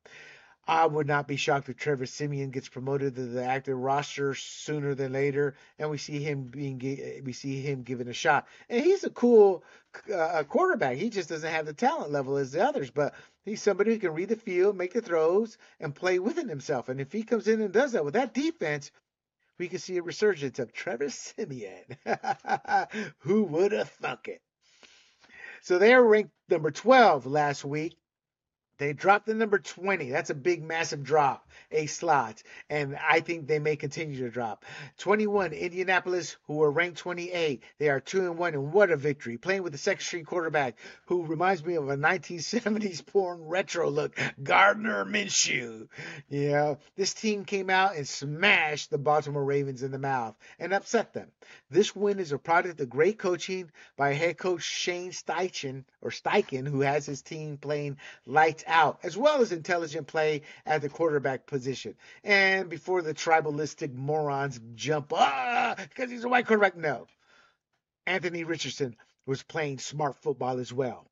I 0.66 0.86
would 0.86 1.08
not 1.08 1.28
be 1.28 1.36
shocked 1.36 1.68
if 1.68 1.76
Trevor 1.76 2.06
Siemian 2.06 2.50
gets 2.50 2.70
promoted 2.70 3.16
to 3.16 3.26
the 3.26 3.44
active 3.44 3.78
roster 3.78 4.34
sooner 4.34 4.96
than 4.96 5.12
later, 5.12 5.56
and 5.78 5.90
we 5.90 5.98
see 5.98 6.24
him 6.24 6.44
being 6.44 6.80
we 7.26 7.34
see 7.34 7.62
him 7.62 7.84
given 7.84 8.08
a 8.08 8.14
shot. 8.14 8.48
And 8.70 8.82
he's 8.84 9.04
a 9.04 9.10
cool 9.10 9.64
uh, 10.14 10.44
quarterback. 10.44 10.96
He 10.96 11.10
just 11.10 11.28
doesn't 11.28 11.52
have 11.52 11.66
the 11.66 11.74
talent 11.74 12.12
level 12.12 12.38
as 12.38 12.54
the 12.54 12.66
others, 12.66 12.92
but 12.92 13.14
he's 13.44 13.62
somebody 13.62 13.94
who 13.94 14.00
can 14.00 14.14
read 14.14 14.30
the 14.30 14.36
field, 14.36 14.78
make 14.78 14.94
the 14.94 15.02
throws, 15.02 15.58
and 15.80 15.96
play 15.96 16.20
within 16.20 16.50
himself. 16.50 16.90
And 16.90 17.00
if 17.00 17.12
he 17.12 17.24
comes 17.24 17.48
in 17.48 17.62
and 17.62 17.74
does 17.74 17.94
that 17.94 18.06
with 18.06 18.16
that 18.16 18.34
defense, 18.34 18.92
we 19.58 19.68
can 19.68 19.80
see 19.80 19.98
a 19.98 20.04
resurgence 20.04 20.60
of 20.60 20.74
Trevor 20.74 21.10
Siemian. 21.10 21.98
Who 23.20 23.44
would 23.44 23.72
have 23.72 23.90
thunk 23.90 24.28
it? 24.28 24.42
So 25.62 25.78
they 25.78 25.94
are 25.94 26.04
ranked 26.04 26.32
number 26.50 26.72
12 26.72 27.26
last 27.26 27.64
week 27.64 27.96
they 28.78 28.94
dropped 28.94 29.26
the 29.26 29.34
number 29.34 29.60
20. 29.60 30.10
That's 30.10 30.30
a 30.30 30.36
big, 30.36 30.64
massive 30.64 31.04
drop, 31.04 31.48
a 31.72 31.86
slot. 31.86 32.42
And 32.70 32.98
I 32.98 33.20
think 33.20 33.48
they 33.48 33.60
may 33.60 33.76
continue 33.76 34.20
to 34.20 34.30
drop. 34.30 34.66
21, 34.98 35.54
Indianapolis, 35.54 36.38
who 36.48 36.56
were 36.56 36.72
ranked 36.72 36.98
28. 36.98 37.64
They 37.78 37.90
are 37.90 38.00
2 38.00 38.22
and 38.22 38.38
1, 38.38 38.54
and 38.54 38.74
what 38.74 38.92
a 38.92 38.98
victory. 38.98 39.38
Playing 39.38 39.64
with 39.64 39.72
the 39.72 39.78
second 39.78 40.04
string 40.04 40.26
quarterback, 40.26 40.78
who 41.06 41.26
reminds 41.26 41.64
me 41.64 41.76
of 41.76 41.90
a 41.90 41.98
1970s 41.98 43.06
porn 43.06 43.44
retro 43.44 43.90
look, 43.90 44.18
Gardner 44.42 45.06
Minshew. 45.06 45.88
Know, 46.30 46.78
this 46.96 47.14
team 47.14 47.46
came 47.46 47.70
out 47.70 47.96
and 47.96 48.08
smashed 48.08 48.90
the 48.90 48.98
Baltimore 48.98 49.44
Ravens 49.44 49.84
in 49.84 49.92
the 49.92 50.00
mouth 50.00 50.36
and 50.60 50.74
upset 50.74 51.14
them. 51.14 51.30
This 51.70 51.96
win 51.96 52.20
is 52.20 52.32
a 52.32 52.38
product 52.38 52.80
of 52.80 52.90
great 52.90 53.20
coaching 53.20 53.72
by 53.98 54.14
head 54.14 54.38
coach 54.38 54.64
Shane 54.64 55.12
Steichen, 55.12 55.84
or 56.02 56.12
Steichen, 56.12 56.68
who 56.68 56.82
has 56.82 57.06
his 57.06 57.22
team 57.22 57.58
playing 57.58 57.98
lights 58.26 58.63
out, 58.68 59.00
as 59.04 59.18
well 59.18 59.42
as 59.42 59.52
intelligent 59.52 60.08
play 60.08 60.42
at 60.66 60.82
the 60.82 60.90
quarterback 60.90 61.46
position. 61.46 61.96
And 62.24 62.70
before 62.70 63.02
the 63.02 63.14
tribalistic 63.14 63.94
morons 63.94 64.60
jump, 64.76 65.14
ah, 65.14 65.76
because 65.78 66.10
he's 66.10 66.24
a 66.24 66.30
white 66.30 66.48
quarterback, 66.48 66.76
no. 66.78 67.08
Anthony 68.06 68.44
Richardson 68.44 68.96
was 69.26 69.44
playing 69.44 69.80
smart 69.80 70.16
football 70.18 70.60
as 70.60 70.74
well. 70.74 71.08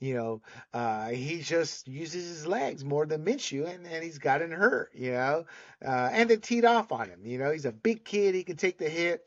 You 0.00 0.14
know, 0.14 0.42
uh, 0.74 1.10
he 1.10 1.42
just 1.42 1.86
uses 1.86 2.26
his 2.28 2.46
legs 2.46 2.84
more 2.84 3.06
than 3.06 3.24
Minshew, 3.24 3.72
and, 3.72 3.86
and 3.86 4.02
he's 4.02 4.18
gotten 4.18 4.50
hurt, 4.50 4.90
you 4.94 5.12
know, 5.12 5.46
uh, 5.84 6.08
and 6.12 6.28
they 6.28 6.38
teed 6.38 6.64
off 6.64 6.90
on 6.90 7.08
him. 7.08 7.20
You 7.24 7.38
know, 7.38 7.52
he's 7.52 7.66
a 7.66 7.72
big 7.72 8.04
kid, 8.04 8.34
he 8.34 8.42
can 8.42 8.56
take 8.56 8.78
the 8.78 8.88
hit. 8.88 9.24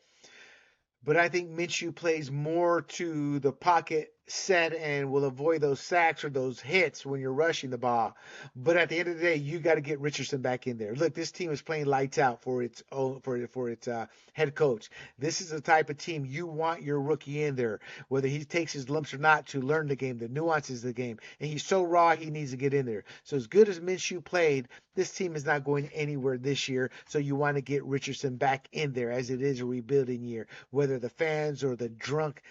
But 1.02 1.16
I 1.16 1.30
think 1.30 1.50
Minshew 1.50 1.94
plays 1.94 2.30
more 2.30 2.82
to 2.82 3.38
the 3.38 3.52
pocket 3.52 4.12
set 4.28 4.74
and 4.74 5.10
will 5.12 5.24
avoid 5.24 5.60
those 5.60 5.80
sacks 5.80 6.24
or 6.24 6.30
those 6.30 6.60
hits 6.60 7.06
when 7.06 7.20
you're 7.20 7.32
rushing 7.32 7.70
the 7.70 7.78
ball. 7.78 8.16
But 8.54 8.76
at 8.76 8.88
the 8.88 8.98
end 8.98 9.08
of 9.08 9.16
the 9.16 9.22
day, 9.22 9.36
you 9.36 9.58
got 9.58 9.76
to 9.76 9.80
get 9.80 10.00
Richardson 10.00 10.42
back 10.42 10.66
in 10.66 10.78
there. 10.78 10.94
Look, 10.94 11.14
this 11.14 11.30
team 11.30 11.50
is 11.52 11.62
playing 11.62 11.86
lights 11.86 12.18
out 12.18 12.42
for 12.42 12.62
its 12.62 12.82
own 12.90 13.20
for 13.20 13.46
for 13.46 13.70
its 13.70 13.86
uh, 13.86 14.06
head 14.32 14.54
coach. 14.54 14.90
This 15.18 15.40
is 15.40 15.50
the 15.50 15.60
type 15.60 15.90
of 15.90 15.98
team 15.98 16.26
you 16.26 16.46
want 16.46 16.82
your 16.82 17.00
rookie 17.00 17.44
in 17.44 17.54
there, 17.54 17.80
whether 18.08 18.28
he 18.28 18.44
takes 18.44 18.72
his 18.72 18.90
lumps 18.90 19.14
or 19.14 19.18
not, 19.18 19.46
to 19.48 19.60
learn 19.60 19.88
the 19.88 19.96
game, 19.96 20.18
the 20.18 20.28
nuances 20.28 20.78
of 20.84 20.88
the 20.88 20.92
game. 20.92 21.18
And 21.40 21.48
he's 21.48 21.64
so 21.64 21.82
raw, 21.82 22.16
he 22.16 22.30
needs 22.30 22.50
to 22.50 22.56
get 22.56 22.74
in 22.74 22.86
there. 22.86 23.04
So 23.24 23.36
as 23.36 23.46
good 23.46 23.68
as 23.68 23.80
Minshew 23.80 24.24
played, 24.24 24.68
this 24.94 25.12
team 25.12 25.36
is 25.36 25.44
not 25.44 25.64
going 25.64 25.88
anywhere 25.94 26.38
this 26.38 26.68
year. 26.68 26.90
So 27.06 27.18
you 27.18 27.36
want 27.36 27.56
to 27.56 27.60
get 27.60 27.84
Richardson 27.84 28.36
back 28.36 28.68
in 28.72 28.92
there 28.92 29.12
as 29.12 29.30
it 29.30 29.42
is 29.42 29.60
a 29.60 29.66
rebuilding 29.66 30.24
year. 30.24 30.48
Whether 30.70 30.98
the 30.98 31.10
fans 31.10 31.62
or 31.62 31.76
the 31.76 31.88
drunk 31.88 32.42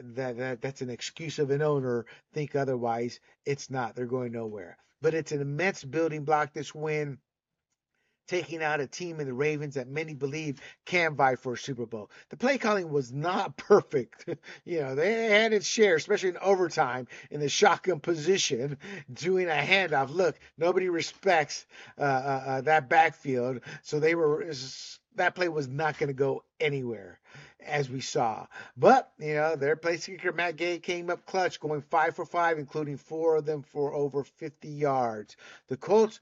that, 0.00 0.38
that 0.38 0.62
that's 0.62 0.80
an 0.80 0.90
excuse 0.90 1.09
excuse 1.10 1.40
of 1.40 1.50
an 1.50 1.60
owner 1.60 2.06
think 2.32 2.54
otherwise. 2.54 3.18
It's 3.44 3.68
not. 3.68 3.96
They're 3.96 4.06
going 4.06 4.30
nowhere. 4.30 4.78
But 5.02 5.14
it's 5.14 5.32
an 5.32 5.40
immense 5.40 5.82
building 5.82 6.24
block 6.24 6.52
this 6.54 6.72
win 6.72 7.18
taking 8.28 8.62
out 8.62 8.78
a 8.78 8.86
team 8.86 9.18
in 9.18 9.26
the 9.26 9.32
Ravens 9.32 9.74
that 9.74 9.88
many 9.88 10.14
believe 10.14 10.60
can 10.86 11.16
vie 11.16 11.34
for 11.34 11.54
a 11.54 11.58
Super 11.58 11.84
Bowl. 11.84 12.12
The 12.28 12.36
play 12.36 12.58
calling 12.58 12.88
was 12.88 13.12
not 13.12 13.56
perfect. 13.56 14.24
you 14.64 14.80
know, 14.80 14.94
they 14.94 15.24
had 15.24 15.52
its 15.52 15.66
share, 15.66 15.96
especially 15.96 16.28
in 16.28 16.36
overtime 16.36 17.08
in 17.32 17.40
the 17.40 17.48
shotgun 17.48 17.98
position, 17.98 18.78
doing 19.12 19.48
a 19.48 19.54
handoff. 19.54 20.10
Look, 20.10 20.38
nobody 20.56 20.88
respects 20.88 21.66
uh, 21.98 22.02
uh, 22.02 22.42
uh, 22.46 22.60
that 22.60 22.88
backfield, 22.88 23.62
so 23.82 23.98
they 23.98 24.14
were 24.14 24.52
that 25.16 25.34
play 25.34 25.48
was 25.48 25.68
not 25.68 25.98
going 25.98 26.08
to 26.08 26.14
go 26.14 26.44
anywhere 26.60 27.18
as 27.66 27.90
we 27.90 28.00
saw. 28.00 28.46
But, 28.76 29.12
you 29.18 29.34
know, 29.34 29.56
their 29.56 29.76
place 29.76 30.06
kicker, 30.06 30.32
Matt 30.32 30.56
Gay, 30.56 30.78
came 30.78 31.10
up 31.10 31.26
clutch, 31.26 31.60
going 31.60 31.82
five 31.82 32.16
for 32.16 32.24
five, 32.24 32.58
including 32.58 32.96
four 32.96 33.36
of 33.36 33.46
them 33.46 33.62
for 33.62 33.92
over 33.92 34.24
50 34.24 34.68
yards. 34.68 35.36
The 35.68 35.76
Colts 35.76 36.20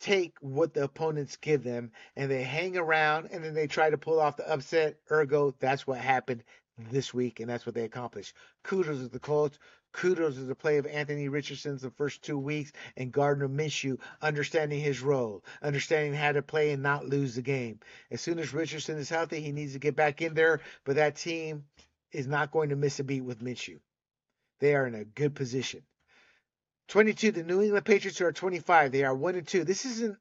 take 0.00 0.36
what 0.40 0.74
the 0.74 0.84
opponents 0.84 1.36
give 1.36 1.64
them 1.64 1.90
and 2.16 2.30
they 2.30 2.42
hang 2.42 2.76
around 2.76 3.28
and 3.32 3.44
then 3.44 3.54
they 3.54 3.66
try 3.66 3.90
to 3.90 3.98
pull 3.98 4.20
off 4.20 4.36
the 4.36 4.50
upset. 4.50 4.96
Ergo, 5.10 5.54
that's 5.58 5.86
what 5.86 5.98
happened 5.98 6.44
this 6.90 7.12
week 7.12 7.40
and 7.40 7.50
that's 7.50 7.66
what 7.66 7.74
they 7.74 7.84
accomplished. 7.84 8.34
Kudos 8.62 9.00
to 9.00 9.08
the 9.08 9.18
Colts. 9.18 9.58
Kudos 9.92 10.34
to 10.34 10.42
the 10.42 10.54
play 10.54 10.78
of 10.78 10.86
Anthony 10.86 11.28
Richardson's 11.28 11.82
the 11.82 11.90
first 11.90 12.22
two 12.22 12.38
weeks 12.38 12.72
and 12.96 13.12
Gardner 13.12 13.48
Minshew 13.48 13.98
understanding 14.22 14.80
his 14.80 15.00
role, 15.00 15.44
understanding 15.62 16.14
how 16.14 16.32
to 16.32 16.42
play 16.42 16.70
and 16.70 16.82
not 16.82 17.06
lose 17.06 17.34
the 17.34 17.42
game. 17.42 17.80
As 18.10 18.20
soon 18.20 18.38
as 18.38 18.54
Richardson 18.54 18.98
is 18.98 19.08
healthy, 19.08 19.40
he 19.40 19.52
needs 19.52 19.72
to 19.72 19.78
get 19.78 19.96
back 19.96 20.22
in 20.22 20.34
there, 20.34 20.60
but 20.84 20.96
that 20.96 21.16
team 21.16 21.64
is 22.12 22.26
not 22.26 22.52
going 22.52 22.70
to 22.70 22.76
miss 22.76 23.00
a 23.00 23.04
beat 23.04 23.22
with 23.22 23.42
Minshew. 23.42 23.80
They 24.60 24.74
are 24.74 24.86
in 24.86 24.94
a 24.94 25.04
good 25.04 25.34
position. 25.34 25.82
22. 26.88 27.32
The 27.32 27.42
New 27.42 27.62
England 27.62 27.84
Patriots 27.84 28.20
are 28.20 28.32
25. 28.32 28.92
They 28.92 29.04
are 29.04 29.14
1 29.14 29.34
and 29.34 29.46
2. 29.46 29.64
This 29.64 29.84
isn't 29.84 30.16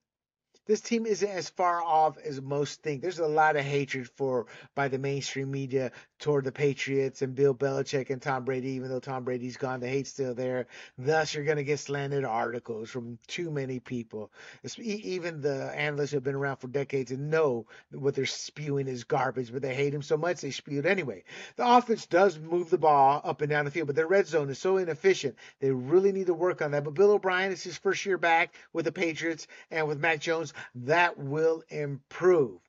this 0.68 0.82
team 0.82 1.06
isn't 1.06 1.30
as 1.30 1.50
far 1.50 1.82
off 1.82 2.18
as 2.18 2.42
most 2.42 2.82
think. 2.84 3.02
There's 3.02 3.20
a 3.20 3.26
lot 3.26 3.56
of 3.56 3.64
hatred 3.64 4.10
for 4.18 4.48
by 4.76 4.90
the 4.90 5.00
mainstream 5.00 5.50
media 5.50 5.94
toward 6.20 6.46
the 6.46 6.52
Patriots 6.52 7.22
and 7.22 7.36
Bill 7.36 7.54
Belichick 7.54 8.10
and 8.10 8.22
Tom 8.22 8.46
Brady, 8.46 8.70
even 8.72 8.90
though 8.90 9.00
Tom 9.00 9.24
Brady's 9.24 9.58
gone, 9.58 9.80
the 9.80 9.88
hate's 9.88 10.10
still 10.10 10.34
there. 10.34 10.68
Thus, 10.98 11.34
you're 11.34 11.44
going 11.44 11.58
to 11.58 11.64
get 11.64 11.80
slanted 11.80 12.26
articles 12.26 12.90
from 12.90 13.20
too 13.28 13.52
many 13.52 13.80
people. 13.80 14.32
Even 14.80 15.42
the 15.42 15.72
analysts 15.76 16.12
who 16.12 16.18
have 16.18 16.24
been 16.24 16.36
around 16.36 16.58
for 16.58 16.68
decades 16.68 17.12
and 17.12 17.30
know 17.30 17.66
what 17.92 18.16
they're 18.16 18.26
spewing 18.26 18.88
is 18.88 19.04
garbage, 19.04 19.52
but 19.52 19.62
they 19.62 19.76
hate 19.76 19.94
him 19.94 20.02
so 20.02 20.18
much 20.18 20.42
they 20.42 20.52
spew 20.52 20.80
it 20.80 20.86
anyway. 20.86 21.24
The 21.56 21.68
offense 21.68 22.06
does 22.06 22.40
move 22.40 22.70
the 22.70 22.78
ball 22.78 23.22
up 23.24 23.42
and 23.42 23.50
down 23.50 23.66
the 23.66 23.72
field, 23.72 23.88
but 23.88 23.96
their 23.96 24.08
red 24.08 24.28
zone 24.28 24.50
is 24.50 24.60
so 24.60 24.78
inefficient. 24.78 25.36
They 25.60 25.72
really 25.72 26.12
need 26.12 26.28
to 26.28 26.34
work 26.34 26.62
on 26.62 26.72
that. 26.72 26.84
But 26.84 26.94
Bill 26.94 27.12
O'Brien 27.12 27.52
is 27.52 27.64
his 27.64 27.78
first 27.78 28.06
year 28.06 28.18
back 28.18 28.54
with 28.74 28.86
the 28.86 28.92
Patriots 28.92 29.48
and 29.72 29.88
with 29.88 30.00
Mac 30.00 30.20
Jones 30.20 30.54
that 30.76 31.18
will 31.18 31.64
improve. 31.70 32.60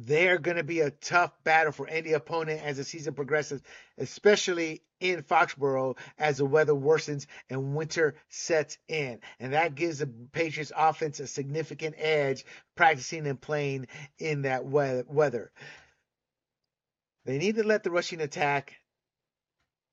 They're 0.00 0.38
going 0.38 0.58
to 0.58 0.62
be 0.62 0.78
a 0.78 0.92
tough 0.92 1.32
battle 1.42 1.72
for 1.72 1.88
any 1.88 2.12
opponent 2.12 2.62
as 2.62 2.76
the 2.76 2.84
season 2.84 3.14
progresses, 3.14 3.60
especially 3.96 4.82
in 5.00 5.24
Foxborough 5.24 5.96
as 6.16 6.36
the 6.36 6.44
weather 6.44 6.72
worsens 6.72 7.26
and 7.50 7.74
winter 7.74 8.14
sets 8.28 8.78
in. 8.86 9.18
And 9.40 9.54
that 9.54 9.74
gives 9.74 9.98
the 9.98 10.06
Patriots 10.06 10.70
offense 10.76 11.18
a 11.18 11.26
significant 11.26 11.96
edge 11.98 12.44
practicing 12.76 13.26
and 13.26 13.40
playing 13.40 13.88
in 14.20 14.42
that 14.42 14.64
weather. 14.64 15.50
They 17.24 17.38
need 17.38 17.56
to 17.56 17.64
let 17.64 17.82
the 17.82 17.90
rushing 17.90 18.20
attack 18.20 18.76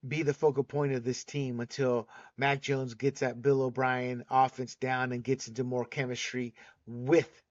be 0.08 0.22
the 0.22 0.36
focal 0.36 0.64
point 0.64 0.94
of 0.94 1.04
this 1.04 1.24
team 1.24 1.60
until 1.60 2.08
Mac 2.38 2.62
Jones 2.62 2.94
gets 2.94 3.22
that 3.22 3.42
Bill 3.42 3.64
O'Brien 3.64 4.24
offense 4.30 4.76
down 4.76 5.12
and 5.12 5.24
gets 5.24 5.48
into 5.48 5.64
more 5.64 5.84
chemistry 5.84 6.54
with 6.86 7.42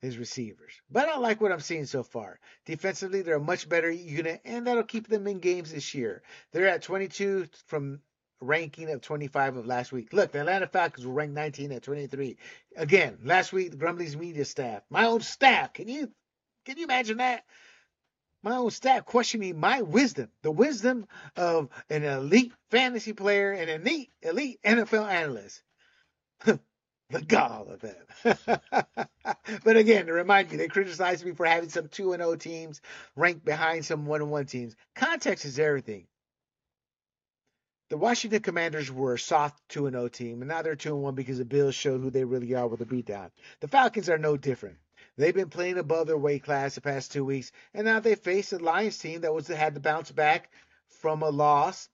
his 0.00 0.18
receivers. 0.18 0.72
But 0.90 1.08
I 1.08 1.18
like 1.18 1.40
what 1.40 1.52
I'm 1.52 1.60
seeing 1.60 1.86
so 1.86 2.02
far. 2.02 2.38
Defensively, 2.66 3.22
they're 3.22 3.36
a 3.36 3.40
much 3.40 3.68
better 3.68 3.90
unit, 3.90 4.40
and 4.44 4.66
that'll 4.66 4.84
keep 4.84 5.08
them 5.08 5.26
in 5.26 5.38
games 5.38 5.72
this 5.72 5.94
year. 5.94 6.22
They're 6.52 6.68
at 6.68 6.82
22 6.82 7.48
from 7.66 8.00
ranking 8.40 8.90
of 8.90 9.00
25 9.00 9.56
of 9.56 9.66
last 9.66 9.90
week. 9.90 10.12
Look, 10.12 10.32
the 10.32 10.40
Atlanta 10.40 10.68
Falcons 10.68 11.06
were 11.06 11.12
ranked 11.12 11.34
19 11.34 11.72
at 11.72 11.82
23. 11.82 12.36
Again, 12.76 13.18
last 13.24 13.52
week, 13.52 13.72
the 13.72 13.76
Grumblings 13.76 14.16
media 14.16 14.44
staff, 14.44 14.82
my 14.90 15.06
own 15.06 15.20
staff, 15.20 15.72
can 15.72 15.88
you 15.88 16.10
can 16.64 16.76
you 16.76 16.84
imagine 16.84 17.16
that? 17.16 17.44
my 18.42 18.56
own 18.56 18.70
staff 18.70 19.04
questioning 19.04 19.58
my 19.58 19.82
wisdom, 19.82 20.30
the 20.42 20.50
wisdom 20.50 21.06
of 21.36 21.68
an 21.90 22.04
elite 22.04 22.52
fantasy 22.70 23.12
player 23.12 23.52
and 23.52 23.68
an 23.68 23.82
elite, 23.82 24.10
elite 24.22 24.60
NFL 24.64 25.08
analyst. 25.08 25.62
the 27.10 27.22
gall 27.22 27.68
of 27.68 27.80
them. 27.80 28.58
but 29.64 29.76
again, 29.76 30.06
to 30.06 30.12
remind 30.12 30.52
you, 30.52 30.58
they 30.58 30.68
criticized 30.68 31.24
me 31.24 31.32
for 31.32 31.46
having 31.46 31.70
some 31.70 31.88
2 31.88 32.12
0 32.12 32.36
teams 32.36 32.80
ranked 33.16 33.44
behind 33.44 33.84
some 33.84 34.06
1 34.06 34.28
1 34.28 34.46
teams. 34.46 34.76
Context 34.94 35.44
is 35.44 35.58
everything. 35.58 36.06
The 37.90 37.96
Washington 37.96 38.42
Commanders 38.42 38.92
were 38.92 39.14
a 39.14 39.18
soft 39.18 39.58
2 39.70 39.90
0 39.90 40.08
team, 40.08 40.42
and 40.42 40.48
now 40.48 40.62
they're 40.62 40.76
2 40.76 40.94
1 40.94 41.14
because 41.14 41.38
the 41.38 41.44
Bills 41.44 41.74
showed 41.74 42.02
who 42.02 42.10
they 42.10 42.24
really 42.24 42.54
are 42.54 42.68
with 42.68 42.82
a 42.82 42.86
beatdown. 42.86 43.30
The 43.60 43.68
Falcons 43.68 44.10
are 44.10 44.18
no 44.18 44.36
different. 44.36 44.76
They've 45.16 45.34
been 45.34 45.50
playing 45.50 45.78
above 45.78 46.06
their 46.06 46.18
weight 46.18 46.44
class 46.44 46.74
the 46.74 46.80
past 46.80 47.12
two 47.12 47.24
weeks, 47.24 47.50
and 47.74 47.86
now 47.86 48.00
they 48.00 48.14
face 48.14 48.52
a 48.52 48.58
Lions 48.58 48.98
team 48.98 49.22
that 49.22 49.34
was 49.34 49.48
had 49.48 49.74
to 49.74 49.80
bounce 49.80 50.12
back 50.12 50.50
from 50.88 51.22
a 51.22 51.30
loss 51.30 51.88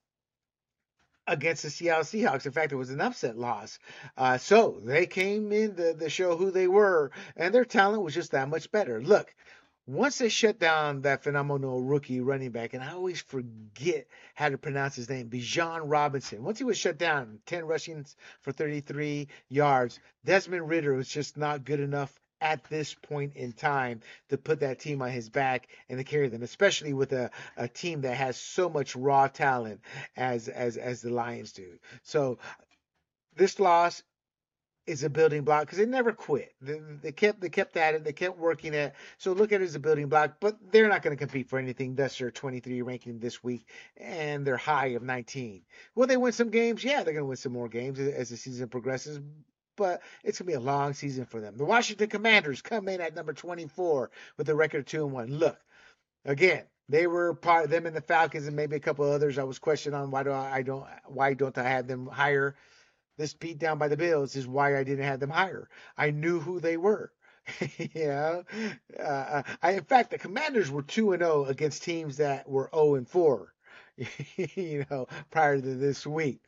against 1.26 1.62
the 1.62 1.70
Seattle 1.70 2.04
Seahawks. 2.04 2.46
In 2.46 2.52
fact, 2.52 2.72
it 2.72 2.76
was 2.76 2.90
an 2.90 3.00
upset 3.00 3.36
loss. 3.36 3.78
Uh, 4.16 4.38
so 4.38 4.80
they 4.84 5.06
came 5.06 5.52
in 5.52 5.76
to, 5.76 5.94
to 5.94 6.10
show 6.10 6.36
who 6.36 6.50
they 6.50 6.68
were, 6.68 7.10
and 7.36 7.54
their 7.54 7.64
talent 7.64 8.02
was 8.02 8.14
just 8.14 8.32
that 8.32 8.48
much 8.48 8.70
better. 8.70 9.02
Look, 9.02 9.34
once 9.86 10.16
they 10.16 10.30
shut 10.30 10.58
down 10.58 11.02
that 11.02 11.22
phenomenal 11.22 11.82
rookie 11.82 12.20
running 12.20 12.50
back, 12.50 12.72
and 12.72 12.82
I 12.82 12.92
always 12.92 13.20
forget 13.20 14.06
how 14.34 14.48
to 14.48 14.56
pronounce 14.56 14.96
his 14.96 15.10
name, 15.10 15.28
Bijan 15.28 15.82
Robinson. 15.84 16.42
Once 16.42 16.58
he 16.58 16.64
was 16.64 16.78
shut 16.78 16.96
down, 16.96 17.40
10 17.46 17.64
rushings 17.64 18.16
for 18.40 18.52
33 18.52 19.28
yards, 19.50 20.00
Desmond 20.24 20.68
Ridder 20.68 20.94
was 20.94 21.08
just 21.08 21.36
not 21.36 21.64
good 21.64 21.80
enough 21.80 22.18
at 22.44 22.62
this 22.64 22.92
point 22.92 23.34
in 23.36 23.52
time 23.52 24.00
to 24.28 24.36
put 24.36 24.60
that 24.60 24.78
team 24.78 25.00
on 25.00 25.10
his 25.10 25.30
back 25.30 25.66
and 25.88 25.98
to 25.98 26.04
carry 26.04 26.28
them, 26.28 26.42
especially 26.42 26.92
with 26.92 27.12
a, 27.12 27.30
a 27.56 27.66
team 27.66 28.02
that 28.02 28.14
has 28.14 28.36
so 28.36 28.68
much 28.68 28.94
raw 28.94 29.26
talent 29.26 29.80
as 30.14 30.48
as 30.48 30.76
as 30.76 31.00
the 31.00 31.10
Lions 31.10 31.52
do. 31.52 31.78
So 32.02 32.38
this 33.34 33.58
loss 33.58 34.02
is 34.86 35.02
a 35.02 35.08
building 35.08 35.42
block 35.42 35.62
because 35.62 35.78
they 35.78 35.86
never 35.86 36.12
quit. 36.12 36.52
They, 36.60 36.78
they, 37.00 37.12
kept 37.12 37.40
they 37.40 37.48
kept 37.48 37.78
at 37.78 37.94
it. 37.94 38.04
They 38.04 38.12
kept 38.12 38.38
working 38.38 38.74
at. 38.74 38.88
It. 38.88 38.94
So 39.16 39.32
look 39.32 39.50
at 39.50 39.62
it 39.62 39.64
as 39.64 39.74
a 39.74 39.80
building 39.80 40.08
block. 40.10 40.34
But 40.38 40.58
they're 40.70 40.90
not 40.90 41.00
going 41.00 41.16
to 41.16 41.18
compete 41.18 41.48
for 41.48 41.58
anything. 41.58 41.94
Thus, 41.94 42.18
their 42.18 42.30
23 42.30 42.82
ranking 42.82 43.20
this 43.20 43.42
week, 43.42 43.66
and 43.96 44.46
their 44.46 44.58
high 44.58 44.88
of 44.88 45.02
19. 45.02 45.62
Will 45.94 46.06
they 46.06 46.18
win 46.18 46.32
some 46.32 46.50
games? 46.50 46.84
Yeah, 46.84 47.02
they're 47.02 47.14
going 47.14 47.24
to 47.24 47.28
win 47.28 47.38
some 47.38 47.54
more 47.54 47.70
games 47.70 47.98
as 47.98 48.28
the 48.28 48.36
season 48.36 48.68
progresses 48.68 49.18
but 49.76 50.02
it's 50.22 50.38
gonna 50.38 50.48
be 50.48 50.54
a 50.54 50.60
long 50.60 50.94
season 50.94 51.24
for 51.24 51.40
them. 51.40 51.56
The 51.56 51.64
Washington 51.64 52.08
Commanders 52.08 52.62
come 52.62 52.88
in 52.88 53.00
at 53.00 53.14
number 53.14 53.32
24 53.32 54.10
with 54.36 54.48
a 54.48 54.54
record 54.54 54.78
of 54.80 54.86
two 54.86 55.04
and 55.04 55.12
one. 55.12 55.38
Look, 55.38 55.58
again, 56.24 56.64
they 56.88 57.06
were 57.06 57.34
part 57.34 57.64
of 57.64 57.70
them 57.70 57.86
and 57.86 57.96
the 57.96 58.00
Falcons 58.00 58.46
and 58.46 58.56
maybe 58.56 58.76
a 58.76 58.80
couple 58.80 59.10
others. 59.10 59.38
I 59.38 59.44
was 59.44 59.58
questioning 59.58 59.98
on 59.98 60.10
why 60.10 60.22
do 60.22 60.30
I, 60.30 60.56
I 60.56 60.62
don't 60.62 60.86
why 61.06 61.34
don't 61.34 61.56
I 61.56 61.68
have 61.68 61.86
them 61.86 62.06
higher. 62.06 62.56
This 63.16 63.34
beat 63.34 63.58
down 63.58 63.78
by 63.78 63.88
the 63.88 63.96
Bills 63.96 64.36
is 64.36 64.46
why 64.46 64.76
I 64.76 64.84
didn't 64.84 65.04
have 65.04 65.20
them 65.20 65.30
higher. 65.30 65.68
I 65.96 66.10
knew 66.10 66.40
who 66.40 66.60
they 66.60 66.76
were. 66.76 67.12
you 67.78 68.06
know, 68.06 68.44
uh, 68.98 69.42
I 69.62 69.72
in 69.72 69.84
fact 69.84 70.10
the 70.10 70.18
Commanders 70.18 70.70
were 70.70 70.82
two 70.82 71.12
and 71.12 71.22
zero 71.22 71.44
oh 71.44 71.44
against 71.44 71.82
teams 71.82 72.16
that 72.18 72.48
were 72.48 72.70
zero 72.74 72.96
and 72.96 73.08
four. 73.08 73.52
you 74.36 74.84
know, 74.90 75.06
prior 75.30 75.60
to 75.60 75.74
this 75.74 76.06
week. 76.06 76.40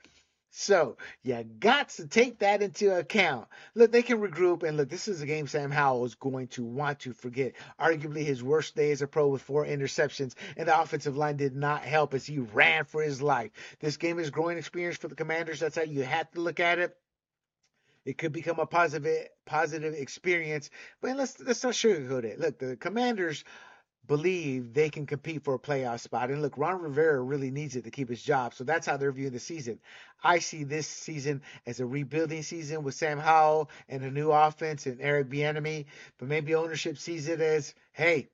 So 0.51 0.97
you 1.23 1.45
got 1.45 1.91
to 1.91 2.07
take 2.07 2.39
that 2.39 2.63
into 2.63 2.97
account. 2.97 3.49
Look, 3.75 3.93
they 3.93 4.03
can 4.03 4.19
regroup, 4.19 4.63
and 4.63 4.77
look, 4.77 4.89
this 4.89 5.07
is 5.07 5.21
a 5.21 5.27
game 5.27 5.47
Sam 5.47 5.71
Howell 5.71 6.07
is 6.07 6.15
going 6.15 6.49
to 6.49 6.65
want 6.65 7.01
to 7.01 7.13
forget. 7.13 7.53
Arguably 7.79 8.25
his 8.25 8.43
worst 8.43 8.75
day 8.75 8.91
as 8.91 9.03
a 9.03 9.07
pro 9.07 9.29
with 9.29 9.43
four 9.43 9.67
interceptions, 9.67 10.35
and 10.57 10.69
the 10.69 10.81
offensive 10.81 11.17
line 11.17 11.37
did 11.37 11.55
not 11.55 11.83
help 11.83 12.15
as 12.15 12.25
he 12.25 12.39
ran 12.39 12.85
for 12.85 13.03
his 13.03 13.21
life. 13.21 13.51
This 13.81 13.99
game 13.99 14.19
is 14.19 14.31
growing 14.31 14.57
experience 14.57 14.97
for 14.97 15.09
the 15.09 15.15
Commanders. 15.15 15.61
That's 15.61 15.77
how 15.77 15.83
you 15.83 16.05
have 16.05 16.31
to 16.33 16.41
look 16.41 16.61
at 16.61 16.79
it. 16.79 16.97
It 18.07 18.19
could 18.19 18.33
become 18.33 18.61
a 18.61 18.67
positive 18.67 19.29
positive 19.47 19.93
experience, 19.93 20.71
but 21.01 21.17
let's 21.17 21.41
let's 21.41 21.65
not 21.65 21.73
sugarcoat 21.75 22.23
it. 22.23 22.39
Look, 22.39 22.59
the 22.59 22.77
Commanders 22.77 23.43
believe 24.07 24.73
they 24.73 24.89
can 24.89 25.07
compete 25.07 25.45
for 25.45 25.55
a 25.55 25.59
playoff 25.59 26.01
spot. 26.01 26.31
And 26.31 26.43
look, 26.43 26.57
Ron 26.57 26.81
Rivera 26.81 27.21
really 27.21 27.51
needs 27.51 27.77
it 27.77 27.85
to 27.85 27.91
keep 27.91 28.09
his 28.09 28.23
job. 28.23 28.55
So 28.55 28.65
that's 28.65 28.87
how 28.87 28.97
they're 28.97 29.13
viewing 29.13 29.33
the 29.33 29.41
season. 29.41 29.79
I 30.23 30.39
see 30.39 30.65
this 30.65 30.87
season 30.87 31.43
as 31.67 31.81
a 31.81 31.87
rebuilding 31.87 32.43
season 32.43 32.83
with 32.83 32.95
Sam 32.95 33.19
Howell 33.19 33.71
and 33.89 34.05
a 34.05 34.11
new 34.11 34.31
offense 34.31 34.87
and 34.87 35.01
Eric 35.01 35.29
Bieniemy. 35.29 35.87
But 36.19 36.29
maybe 36.29 36.55
ownership 36.55 36.99
sees 36.99 37.29
it 37.29 37.41
as, 37.41 37.75
hey, 37.93 38.29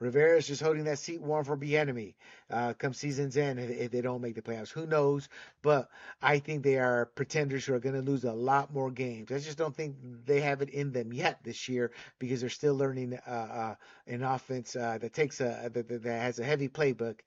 Rivera 0.00 0.36
is 0.36 0.46
just 0.46 0.62
holding 0.62 0.84
that 0.84 0.98
seat 0.98 1.20
warm 1.20 1.44
for 1.44 1.56
Bieniemy 1.56 2.14
uh, 2.50 2.72
come 2.74 2.94
season's 2.94 3.36
end 3.36 3.58
if, 3.58 3.70
if, 3.70 3.90
they 3.90 4.00
don't 4.00 4.20
make 4.20 4.36
the 4.36 4.42
playoffs. 4.42 4.70
Who 4.70 4.86
knows? 4.86 5.28
But 5.60 5.90
I 6.22 6.38
think 6.38 6.62
they 6.62 6.78
are 6.78 7.06
pretenders 7.06 7.64
who 7.64 7.74
are 7.74 7.80
going 7.80 7.96
to 7.96 8.02
lose 8.02 8.24
a 8.24 8.32
lot 8.32 8.72
more 8.72 8.90
games. 8.92 9.32
I 9.32 9.38
just 9.38 9.58
don't 9.58 9.74
think 9.74 9.96
they 10.24 10.40
have 10.40 10.62
it 10.62 10.70
in 10.70 10.92
them 10.92 11.12
yet 11.12 11.40
this 11.42 11.68
year 11.68 11.90
because 12.20 12.40
they're 12.40 12.50
still 12.50 12.76
learning 12.76 13.18
uh, 13.26 13.30
uh, 13.30 13.74
an 14.06 14.22
offense 14.22 14.76
uh, 14.76 14.98
that 14.98 15.12
takes 15.12 15.40
a 15.40 15.68
that, 15.72 15.88
that 15.88 16.22
has 16.22 16.38
a 16.38 16.44
heavy 16.44 16.68
playbook 16.68 17.18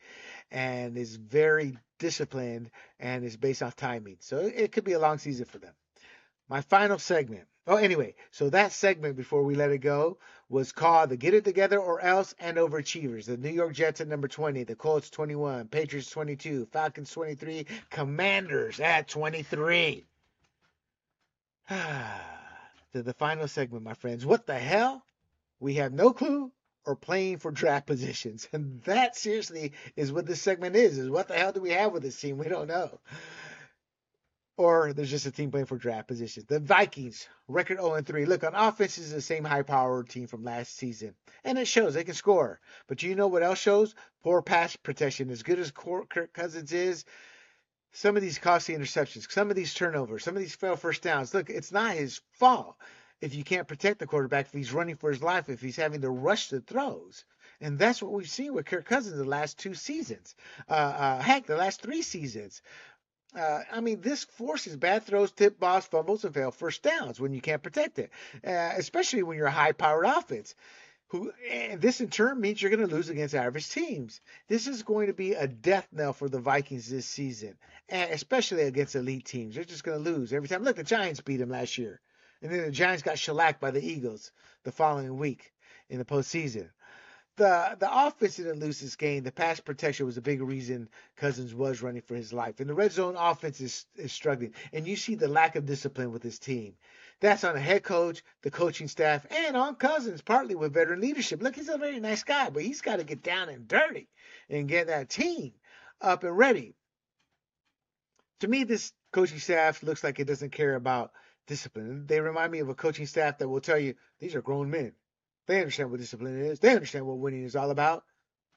and 0.50 0.98
is 0.98 1.18
very 1.18 1.78
disciplined 2.00 2.72
and 3.00 3.26
is 3.26 3.36
based 3.36 3.62
off 3.62 3.76
timing. 3.76 4.18
So 4.22 4.38
it 4.38 4.72
could 4.72 4.86
be 4.86 4.94
a 4.94 5.00
long 5.00 5.18
season 5.18 5.46
for 5.46 5.58
them. 5.58 5.74
My 6.48 6.62
final 6.62 7.00
segment 7.00 7.48
Oh, 7.68 7.76
anyway, 7.76 8.16
so 8.32 8.50
that 8.50 8.72
segment 8.72 9.16
before 9.16 9.44
we 9.44 9.54
let 9.54 9.70
it 9.70 9.78
go 9.78 10.18
was 10.52 10.74
called 10.74 11.10
the 11.10 11.16
Get 11.16 11.34
It 11.34 11.46
Together 11.46 11.80
or 11.80 12.02
Else 12.02 12.36
and 12.38 12.58
Overachievers. 12.58 13.26
The 13.26 13.38
New 13.38 13.50
York 13.50 13.74
Jets 13.74 14.02
at 14.02 14.10
number 14.10 14.28
20, 14.28 14.66
the 14.66 14.76
Colts 14.76 15.10
21, 15.10 15.70
Patriots 15.70 16.10
22, 16.12 16.68
Falcons 16.74 17.10
23, 17.10 17.66
Commanders 17.90 18.82
at 18.82 19.08
23. 19.08 20.06
to 21.70 21.82
the 22.92 23.14
final 23.14 23.48
segment, 23.48 23.86
my 23.86 23.94
friends. 23.94 24.26
What 24.26 24.46
the 24.46 24.60
hell? 24.60 25.06
We 25.62 25.76
have 25.76 25.94
no 25.94 26.12
clue 26.12 26.52
or 26.86 26.98
playing 26.98 27.38
for 27.38 27.52
draft 27.52 27.88
positions. 27.88 28.50
And 28.54 28.82
that 28.84 29.16
seriously 29.16 29.72
is 29.96 30.12
what 30.12 30.26
this 30.26 30.42
segment 30.42 30.76
is, 30.76 30.98
is 30.98 31.10
what 31.10 31.30
the 31.30 31.36
hell 31.36 31.54
do 31.54 31.62
we 31.62 31.72
have 31.72 31.94
with 31.94 32.04
this 32.04 32.20
team? 32.20 32.38
We 32.38 32.50
don't 32.50 32.68
know 32.68 33.00
or 34.58 34.94
there's 34.94 35.10
just 35.10 35.26
a 35.26 35.32
team 35.32 35.52
playing 35.52 35.66
for 35.66 35.78
draft 35.78 36.08
positions. 36.08 36.46
The 36.46 36.60
Vikings, 36.60 37.28
record 37.48 37.80
0 37.80 38.02
3. 38.02 38.26
Look, 38.26 38.44
on 38.44 38.56
offense 38.56 38.98
is 38.98 39.12
the 39.12 39.22
same 39.22 39.44
high 39.44 39.64
powered 39.64 40.10
team 40.10 40.28
from 40.28 40.44
last 40.44 40.76
season. 40.76 41.16
And 41.44 41.58
it 41.58 41.68
shows 41.68 41.94
they 41.94 42.04
can 42.04 42.14
score. 42.14 42.60
But 42.88 43.04
you 43.04 43.16
know 43.16 43.28
what 43.28 43.44
else 43.44 43.60
shows? 43.60 43.96
Poor 44.24 44.42
pass 44.42 44.76
protection. 44.76 45.30
As 45.30 45.44
good 45.44 45.60
as 45.60 45.72
Kirk 45.72 46.34
Cousins 46.34 46.72
is, 46.74 47.06
some 47.94 48.16
of 48.16 48.22
these 48.22 48.40
costly 48.40 48.76
interceptions, 48.76 49.30
some 49.32 49.50
of 49.50 49.56
these 49.56 49.74
turnovers, 49.74 50.24
some 50.24 50.36
of 50.36 50.42
these 50.42 50.56
failed 50.56 50.80
first 50.80 51.02
downs. 51.02 51.34
Look, 51.34 51.50
it's 51.50 51.72
not 51.72 51.96
his 51.96 52.22
fault 52.34 52.78
if 53.22 53.36
you 53.36 53.44
can't 53.44 53.68
protect 53.68 54.00
the 54.00 54.08
quarterback, 54.08 54.48
if 54.48 54.54
he's 54.54 54.74
running 54.74 54.96
for 54.96 55.12
his 55.12 55.22
life, 55.22 55.48
if 55.48 55.62
he's 55.62 55.76
having 55.76 56.02
to 56.02 56.10
rush 56.10 56.50
the 56.50 56.60
throws. 56.60 57.24
And 57.62 57.78
that's 57.78 58.02
what 58.02 58.12
we've 58.12 58.30
seen 58.30 58.54
with 58.56 58.66
Kirk 58.66 58.86
Cousins 58.86 59.18
the 59.18 59.24
last 59.24 59.60
two 59.60 59.76
seasons. 59.76 60.36
Uh, 60.68 60.74
uh, 60.74 61.22
heck, 61.22 61.46
the 61.46 61.56
last 61.56 61.82
three 61.82 62.02
seasons. 62.02 62.64
Uh, 63.36 63.62
I 63.72 63.80
mean, 63.80 64.02
this 64.02 64.26
forces 64.26 64.76
bad 64.76 65.04
throws, 65.04 65.32
tip 65.32 65.60
balls, 65.60 65.86
fumbles, 65.86 66.26
and 66.26 66.34
fail 66.34 66.52
first 66.52 66.84
downs 66.84 67.20
when 67.20 67.34
you 67.34 67.42
can't 67.42 67.64
protect 67.64 67.98
it, 67.98 68.12
uh, 68.46 68.74
especially 68.78 69.24
when 69.24 69.38
you're 69.38 69.48
a 69.48 69.52
high-powered 69.52 70.06
offense. 70.06 70.54
Who, 71.08 71.32
this 71.76 72.00
in 72.00 72.10
turn 72.10 72.40
means 72.40 72.62
you're 72.62 72.72
going 72.72 72.88
to 72.88 72.94
lose 72.94 73.10
against 73.10 73.36
average 73.36 73.70
teams. 73.70 74.22
This 74.48 74.68
is 74.68 74.84
going 74.84 75.08
to 75.08 75.14
be 75.14 75.34
a 75.34 75.46
death 75.46 75.88
knell 75.92 76.14
for 76.14 76.30
the 76.30 76.40
Vikings 76.40 76.90
this 76.90 77.06
season, 77.06 77.58
and 77.90 78.12
especially 78.12 78.64
against 78.64 78.96
elite 78.96 79.26
teams. 79.26 79.56
They're 79.56 79.66
just 79.66 79.84
going 79.84 80.02
to 80.02 80.10
lose 80.10 80.32
every 80.32 80.48
time. 80.48 80.64
Look, 80.64 80.78
the 80.78 80.84
Giants 80.84 81.20
beat 81.20 81.38
them 81.38 81.50
last 81.50 81.78
year, 81.78 82.00
and 82.42 82.52
then 82.52 82.62
the 82.64 82.72
Giants 82.72 83.04
got 83.04 83.20
shellacked 83.20 83.60
by 83.60 83.72
the 83.72 83.86
Eagles 83.86 84.32
the 84.64 84.72
following 84.72 85.18
week 85.18 85.52
in 85.90 86.00
the 86.00 86.06
postseason 86.06 86.70
the 87.38 87.78
the 87.80 87.90
offense 87.90 88.36
didn't 88.36 88.60
lose 88.60 88.80
this 88.80 88.96
game. 88.96 89.24
The 89.24 89.32
pass 89.32 89.60
protection 89.60 90.06
was 90.06 90.18
a 90.18 90.22
big 90.22 90.42
reason 90.42 90.90
Cousins 91.16 91.54
was 91.54 91.82
running 91.82 92.02
for 92.02 92.16
his 92.16 92.34
life. 92.34 92.60
And 92.60 92.70
the 92.70 92.74
red 92.74 92.92
zone 92.92 93.16
offense 93.18 93.62
is, 93.62 93.86
is 93.96 94.12
struggling. 94.12 94.54
And 94.74 94.88
you 94.88 94.96
see 94.96 95.16
the 95.16 95.28
lack 95.28 95.56
of 95.56 95.66
discipline 95.66 96.12
with 96.12 96.24
his 96.24 96.40
team. 96.40 96.76
That's 97.20 97.44
on 97.44 97.54
the 97.54 97.62
head 97.62 97.84
coach, 97.84 98.24
the 98.42 98.52
coaching 98.52 98.88
staff, 98.88 99.26
and 99.30 99.56
on 99.56 99.76
Cousins, 99.76 100.22
partly 100.22 100.56
with 100.56 100.74
veteran 100.74 101.02
leadership. 101.02 101.42
Look, 101.42 101.56
he's 101.56 101.70
a 101.70 101.78
very 101.78 102.00
nice 102.00 102.24
guy, 102.24 102.50
but 102.50 102.64
he's 102.64 102.82
got 102.82 102.98
to 102.98 103.04
get 103.04 103.22
down 103.24 103.50
and 103.50 103.68
dirty 103.68 104.10
and 104.50 104.68
get 104.68 104.88
that 104.88 105.10
team 105.10 105.54
up 106.02 106.24
and 106.24 106.36
ready. 106.36 106.76
To 108.40 108.48
me, 108.48 108.64
this 108.64 108.92
coaching 109.14 109.40
staff 109.40 109.84
looks 109.84 110.04
like 110.04 110.20
it 110.20 110.26
doesn't 110.26 110.52
care 110.52 110.74
about 110.74 111.12
discipline. 111.46 112.08
They 112.08 112.20
remind 112.20 112.52
me 112.52 112.60
of 112.60 112.70
a 112.70 112.76
coaching 112.76 113.06
staff 113.06 113.38
that 113.38 113.48
will 113.48 113.62
tell 113.62 113.78
you 113.78 113.94
these 114.20 114.34
are 114.34 114.42
grown 114.42 114.72
men. 114.72 114.94
They 115.48 115.60
understand 115.60 115.92
what 115.92 116.00
discipline 116.00 116.40
is. 116.40 116.60
They 116.60 116.74
understand 116.74 117.06
what 117.06 117.18
winning 117.20 117.44
is 117.44 117.56
all 117.56 117.72
about, 117.72 118.04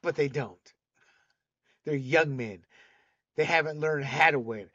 but 0.03 0.17
they 0.17 0.29
don't. 0.29 0.75
They're 1.85 1.97
young 1.97 2.37
men. 2.37 2.65
They 3.37 3.45
haven't 3.45 3.81
learned 3.81 4.05
how 4.05 4.31
to 4.31 4.39
win. 4.39 4.71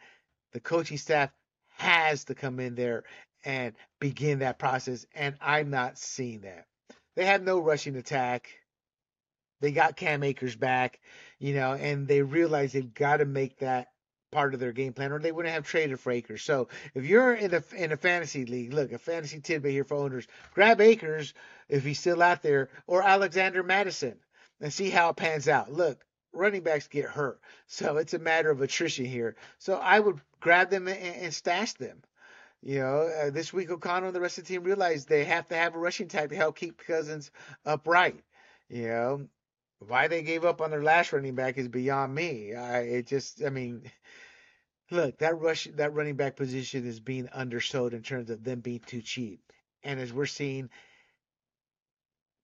The 0.54 0.60
coaching 0.60 0.98
staff 0.98 1.32
has 1.78 2.26
to 2.26 2.36
come 2.36 2.60
in 2.60 2.76
there 2.76 3.04
and 3.46 3.74
begin 4.00 4.40
that 4.40 4.60
process, 4.60 5.06
and 5.16 5.36
I'm 5.42 5.70
not 5.70 5.98
seeing 5.98 6.42
that. 6.42 6.66
They 7.16 7.26
have 7.26 7.44
no 7.44 7.60
rushing 7.60 7.96
attack. 7.96 8.50
They 9.62 9.72
got 9.72 9.98
Cam 9.98 10.24
Akers 10.24 10.56
back, 10.56 11.00
you 11.40 11.54
know, 11.54 11.74
and 11.74 12.08
they 12.08 12.22
realize 12.22 12.74
they've 12.74 12.94
got 12.94 13.18
to 13.18 13.26
make 13.26 13.60
that 13.60 13.88
part 14.32 14.54
of 14.54 14.60
their 14.60 14.72
game 14.72 14.94
plan, 14.94 15.12
or 15.12 15.20
they 15.20 15.32
wouldn't 15.32 15.54
have 15.54 15.66
traded 15.66 16.00
for 16.00 16.12
Akers. 16.12 16.44
So 16.44 16.70
if 16.94 17.06
you're 17.06 17.34
in 17.34 17.54
a 17.54 17.64
in 17.76 17.92
a 17.92 17.98
fantasy 17.98 18.46
league, 18.46 18.74
look, 18.74 18.92
a 18.92 18.98
fantasy 18.98 19.40
tidbit 19.40 19.72
here 19.72 19.84
for 19.84 19.98
owners: 19.98 20.28
grab 20.54 20.82
Akers 20.82 21.34
if 21.68 21.84
he's 21.84 22.00
still 22.00 22.22
out 22.22 22.42
there, 22.42 22.70
or 22.88 23.04
Alexander 23.04 23.64
Mattison, 23.64 24.20
and 24.62 24.74
see 24.74 24.90
how 24.90 25.10
it 25.10 25.16
pans 25.16 25.48
out. 25.48 25.72
Look, 25.72 26.04
running 26.34 26.64
backs 26.64 26.88
get 26.88 27.06
hurt, 27.06 27.40
so 27.68 27.98
it's 27.98 28.14
a 28.14 28.20
matter 28.20 28.50
of 28.50 28.62
attrition 28.62 29.06
here. 29.06 29.36
So 29.58 29.76
I 29.76 30.00
would 30.00 30.20
grab 30.40 30.70
them 30.70 30.88
and, 30.88 30.98
and 30.98 31.34
stash 31.34 31.74
them. 31.74 32.02
You 32.62 32.80
know, 32.80 33.10
uh, 33.22 33.30
this 33.30 33.54
week 33.54 33.72
O'Connell 33.72 34.08
and 34.08 34.16
the 34.16 34.20
rest 34.20 34.38
of 34.38 34.46
the 34.46 34.54
team 34.54 34.64
realized 34.64 35.08
they 35.08 35.24
have 35.24 35.48
to 35.48 35.56
have 35.56 35.76
a 35.76 35.80
rushing 35.80 36.08
attack 36.08 36.30
to 36.30 36.36
help 36.36 36.58
keep 36.58 36.78
Cousins 36.78 37.32
upright. 37.66 38.20
You 38.68 38.88
know, 38.88 39.28
why 39.80 40.08
they 40.08 40.22
gave 40.22 40.46
up 40.46 40.62
on 40.62 40.72
their 40.72 40.84
last 40.84 41.14
running 41.14 41.36
back 41.36 41.58
is 41.58 41.68
beyond 41.68 42.14
me. 42.14 42.54
I 42.54 42.80
it 42.80 43.08
just 43.08 43.44
I 43.44 43.50
mean 43.50 43.92
look, 44.92 45.18
that 45.20 45.40
rush 45.40 45.68
that 45.76 45.94
running 45.94 46.16
back 46.16 46.36
position 46.36 46.86
is 46.86 47.00
being 47.00 47.28
undersold 47.28 47.94
in 47.94 48.02
terms 48.02 48.30
of 48.30 48.44
them 48.44 48.60
being 48.60 48.80
too 48.80 49.02
cheap. 49.02 49.42
And 49.84 50.00
as 50.00 50.12
we're 50.12 50.26
seeing 50.26 50.70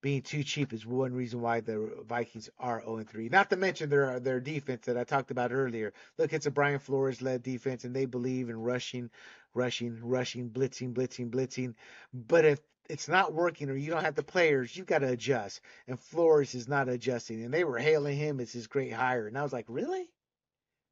being 0.01 0.21
too 0.21 0.43
cheap 0.43 0.71
is 0.71 0.85
one 0.85 1.13
reason 1.13 1.41
why 1.41 1.61
the 1.61 2.03
Vikings 2.07 2.49
are 2.59 2.79
0 2.83 3.03
3. 3.03 3.29
Not 3.29 3.49
to 3.49 3.57
mention 3.57 3.89
their 3.89 4.19
their 4.19 4.39
defense 4.39 4.85
that 4.85 4.97
I 4.97 5.03
talked 5.03 5.31
about 5.31 5.51
earlier. 5.51 5.93
Look, 6.17 6.31
it's 6.31 6.45
a 6.45 6.51
Brian 6.51 6.79
Flores 6.79 7.21
led 7.21 7.41
defense, 7.41 7.83
and 7.83 7.95
they 7.95 8.05
believe 8.05 8.49
in 8.49 8.61
rushing, 8.61 9.09
rushing, 9.53 9.99
rushing, 10.03 10.49
blitzing, 10.51 10.93
blitzing, 10.93 11.31
blitzing. 11.31 11.73
But 12.13 12.45
if 12.45 12.59
it's 12.89 13.07
not 13.07 13.33
working 13.33 13.69
or 13.69 13.75
you 13.75 13.91
don't 13.91 14.03
have 14.03 14.15
the 14.15 14.23
players, 14.23 14.75
you've 14.75 14.85
got 14.87 14.99
to 14.99 15.09
adjust. 15.09 15.61
And 15.87 15.99
Flores 15.99 16.55
is 16.55 16.67
not 16.67 16.89
adjusting. 16.89 17.43
And 17.43 17.53
they 17.53 17.63
were 17.63 17.79
hailing 17.79 18.17
him 18.17 18.39
as 18.39 18.51
his 18.51 18.67
great 18.67 18.93
hire. 18.93 19.27
And 19.27 19.37
I 19.37 19.43
was 19.43 19.53
like, 19.53 19.65
really? 19.67 20.09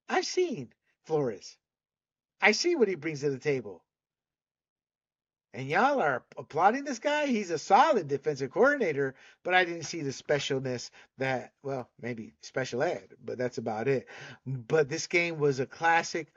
I've 0.09 0.25
seen 0.25 0.69
Flores. 1.05 1.57
I 2.41 2.51
see 2.51 2.75
what 2.75 2.87
he 2.87 2.95
brings 2.95 3.21
to 3.21 3.29
the 3.29 3.39
table. 3.39 3.83
And 5.55 5.67
y'all 5.67 6.01
are 6.01 6.23
applauding 6.35 6.83
this 6.83 6.97
guy. 6.97 7.27
He's 7.27 7.51
a 7.51 7.59
solid 7.59 8.07
defensive 8.07 8.49
coordinator, 8.49 9.13
but 9.43 9.53
I 9.53 9.65
didn't 9.65 9.83
see 9.83 10.01
the 10.01 10.09
specialness 10.09 10.89
that, 11.19 11.53
well, 11.61 11.89
maybe 12.01 12.33
special 12.41 12.81
ed, 12.81 13.09
but 13.23 13.37
that's 13.37 13.59
about 13.59 13.87
it. 13.87 14.07
But 14.47 14.89
this 14.89 15.05
game 15.05 15.37
was 15.37 15.59
a 15.59 15.67
classic 15.67 16.33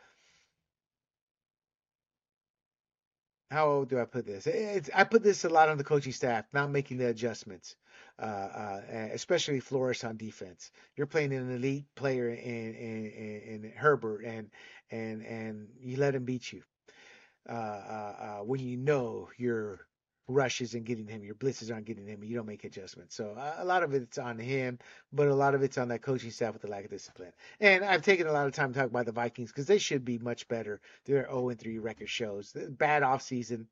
how 3.50 3.84
do 3.84 4.00
I 4.00 4.04
put 4.04 4.26
this? 4.26 4.46
It's, 4.46 4.90
I 4.94 5.04
put 5.04 5.22
this 5.22 5.44
a 5.44 5.48
lot 5.48 5.68
on 5.68 5.78
the 5.78 5.84
coaching 5.84 6.12
staff, 6.12 6.44
not 6.52 6.70
making 6.70 6.98
the 6.98 7.08
adjustments, 7.08 7.76
uh, 8.18 8.22
uh, 8.22 8.80
especially 9.12 9.60
Flores 9.60 10.02
on 10.04 10.16
defense. 10.16 10.70
You're 10.96 11.06
playing 11.06 11.32
an 11.32 11.50
elite 11.54 11.86
player 11.94 12.28
in, 12.28 12.36
in, 12.38 13.06
in, 13.06 13.64
in 13.64 13.72
Herbert, 13.76 14.24
and 14.24 14.50
and 14.90 15.22
and 15.22 15.68
you 15.80 15.96
let 15.96 16.14
him 16.14 16.24
beat 16.24 16.52
you 16.52 16.62
uh, 17.48 17.52
uh, 17.52 18.14
uh 18.20 18.44
when 18.44 18.60
you 18.60 18.76
know 18.76 19.28
you're 19.36 19.85
rushes 20.28 20.74
and 20.74 20.84
getting 20.84 21.06
him, 21.06 21.24
your 21.24 21.34
blitzes 21.34 21.72
aren't 21.72 21.86
getting 21.86 22.06
him, 22.06 22.24
you 22.24 22.34
don't 22.34 22.46
make 22.46 22.64
adjustments. 22.64 23.14
So 23.14 23.30
uh, 23.36 23.56
a 23.58 23.64
lot 23.64 23.82
of 23.82 23.94
it's 23.94 24.18
on 24.18 24.38
him, 24.38 24.78
but 25.12 25.28
a 25.28 25.34
lot 25.34 25.54
of 25.54 25.62
it's 25.62 25.78
on 25.78 25.88
that 25.88 26.02
coaching 26.02 26.30
staff 26.30 26.52
with 26.52 26.62
the 26.62 26.68
lack 26.68 26.84
of 26.84 26.90
discipline. 26.90 27.32
And 27.60 27.84
I've 27.84 28.02
taken 28.02 28.26
a 28.26 28.32
lot 28.32 28.46
of 28.46 28.52
time 28.52 28.72
to 28.72 28.78
talk 28.78 28.88
about 28.88 29.06
the 29.06 29.12
Vikings 29.12 29.50
because 29.50 29.66
they 29.66 29.78
should 29.78 30.04
be 30.04 30.18
much 30.18 30.48
better. 30.48 30.80
Their 31.04 31.26
0 31.26 31.54
3 31.54 31.78
record 31.78 32.08
shows 32.08 32.52
bad 32.70 33.02
offseason 33.02 33.66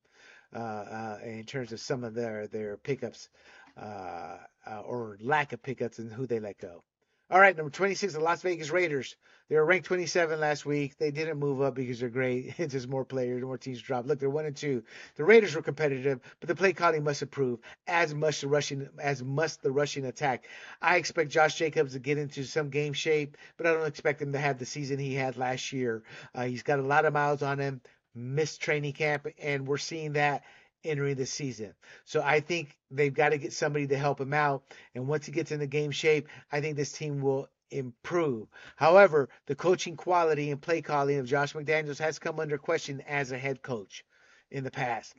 uh, 0.54 0.58
uh, 0.58 1.18
in 1.24 1.44
terms 1.44 1.72
of 1.72 1.80
some 1.80 2.04
of 2.04 2.14
their 2.14 2.46
their 2.46 2.76
pickups 2.76 3.28
uh, 3.76 4.36
uh, 4.66 4.80
or 4.84 5.18
lack 5.20 5.52
of 5.52 5.62
pickups 5.62 5.98
and 5.98 6.12
who 6.12 6.26
they 6.26 6.38
let 6.38 6.58
go. 6.58 6.84
All 7.30 7.40
right, 7.40 7.56
number 7.56 7.70
26, 7.70 8.12
the 8.12 8.20
Las 8.20 8.42
Vegas 8.42 8.70
Raiders. 8.70 9.16
They 9.48 9.56
were 9.56 9.64
ranked 9.64 9.86
27 9.86 10.38
last 10.40 10.66
week. 10.66 10.98
They 10.98 11.10
didn't 11.10 11.38
move 11.38 11.62
up 11.62 11.74
because 11.74 11.98
they're 11.98 12.10
great. 12.10 12.54
It's 12.58 12.72
just 12.74 12.86
more 12.86 13.04
players, 13.04 13.42
more 13.42 13.56
teams 13.56 13.80
drop. 13.80 14.06
Look, 14.06 14.18
they're 14.18 14.28
one 14.28 14.44
and 14.44 14.54
two. 14.54 14.82
The 15.16 15.24
Raiders 15.24 15.54
were 15.54 15.62
competitive, 15.62 16.20
but 16.40 16.48
the 16.48 16.54
play 16.54 16.74
calling 16.74 17.02
must 17.02 17.22
improve. 17.22 17.60
As 17.86 18.14
much 18.14 18.42
the 18.42 18.48
rushing, 18.48 18.88
as 18.98 19.22
must 19.22 19.62
the 19.62 19.72
rushing 19.72 20.04
attack. 20.04 20.46
I 20.82 20.96
expect 20.96 21.30
Josh 21.30 21.56
Jacobs 21.56 21.94
to 21.94 21.98
get 21.98 22.18
into 22.18 22.44
some 22.44 22.68
game 22.68 22.92
shape, 22.92 23.38
but 23.56 23.66
I 23.66 23.72
don't 23.72 23.86
expect 23.86 24.20
him 24.20 24.32
to 24.32 24.38
have 24.38 24.58
the 24.58 24.66
season 24.66 24.98
he 24.98 25.14
had 25.14 25.38
last 25.38 25.72
year. 25.72 26.02
Uh, 26.34 26.44
he's 26.44 26.62
got 26.62 26.78
a 26.78 26.82
lot 26.82 27.06
of 27.06 27.14
miles 27.14 27.42
on 27.42 27.58
him. 27.58 27.80
Missed 28.14 28.60
training 28.60 28.92
camp, 28.92 29.26
and 29.42 29.66
we're 29.66 29.78
seeing 29.78 30.12
that 30.12 30.44
entering 30.84 31.16
the 31.16 31.26
season. 31.26 31.74
So 32.04 32.22
I 32.22 32.40
think 32.40 32.76
they've 32.90 33.12
got 33.12 33.30
to 33.30 33.38
get 33.38 33.52
somebody 33.52 33.86
to 33.88 33.98
help 33.98 34.20
him 34.20 34.34
out. 34.34 34.62
And 34.94 35.08
once 35.08 35.26
he 35.26 35.32
gets 35.32 35.52
in 35.52 35.60
the 35.60 35.66
game 35.66 35.90
shape, 35.90 36.28
I 36.52 36.60
think 36.60 36.76
this 36.76 36.92
team 36.92 37.20
will 37.20 37.48
improve. 37.70 38.48
However, 38.76 39.28
the 39.46 39.54
coaching 39.54 39.96
quality 39.96 40.50
and 40.50 40.60
play 40.60 40.82
calling 40.82 41.18
of 41.18 41.26
Josh 41.26 41.54
McDaniels 41.54 41.98
has 41.98 42.18
come 42.18 42.38
under 42.38 42.58
question 42.58 43.00
as 43.02 43.32
a 43.32 43.38
head 43.38 43.62
coach 43.62 44.04
in 44.50 44.64
the 44.64 44.70
past. 44.70 45.14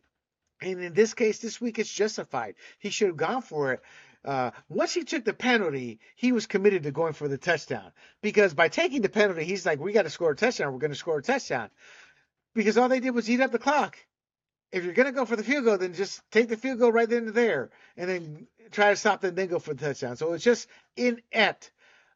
And 0.61 0.81
in 0.81 0.93
this 0.93 1.13
case, 1.13 1.39
this 1.39 1.59
week, 1.59 1.79
it's 1.79 1.91
justified. 1.91 2.55
He 2.79 2.89
should 2.89 3.09
have 3.09 3.17
gone 3.17 3.41
for 3.41 3.73
it. 3.73 3.81
Uh, 4.23 4.51
once 4.69 4.93
he 4.93 5.03
took 5.03 5.23
the 5.23 5.33
penalty, 5.33 5.99
he 6.15 6.31
was 6.31 6.47
committed 6.47 6.83
to 6.83 6.91
going 6.91 7.13
for 7.13 7.27
the 7.27 7.37
touchdown. 7.37 7.91
Because 8.21 8.53
by 8.53 8.69
taking 8.69 9.01
the 9.01 9.09
penalty, 9.09 9.43
he's 9.43 9.65
like, 9.65 9.79
we 9.79 9.91
got 9.91 10.03
to 10.03 10.09
score 10.09 10.31
a 10.31 10.35
touchdown. 10.35 10.73
We're 10.73 10.79
going 10.79 10.91
to 10.91 10.97
score 10.97 11.19
a 11.19 11.23
touchdown. 11.23 11.69
Because 12.55 12.77
all 12.77 12.89
they 12.89 13.01
did 13.01 13.13
was 13.13 13.29
eat 13.29 13.41
up 13.41 13.51
the 13.51 13.59
clock 13.59 13.97
if 14.71 14.83
you're 14.83 14.93
gonna 14.93 15.11
go 15.11 15.25
for 15.25 15.35
the 15.35 15.43
field 15.43 15.65
goal, 15.65 15.77
then 15.77 15.93
just 15.93 16.21
take 16.31 16.49
the 16.49 16.57
field 16.57 16.79
goal 16.79 16.91
right 16.91 17.09
then 17.09 17.27
and 17.27 17.33
there, 17.33 17.69
and 17.97 18.09
then 18.09 18.47
try 18.71 18.89
to 18.89 18.95
stop 18.95 19.21
them, 19.21 19.35
then 19.35 19.47
go 19.47 19.59
for 19.59 19.73
the 19.73 19.85
touchdown. 19.85 20.17
So 20.17 20.33
it's 20.33 20.43
just 20.43 20.67
inept 20.95 21.71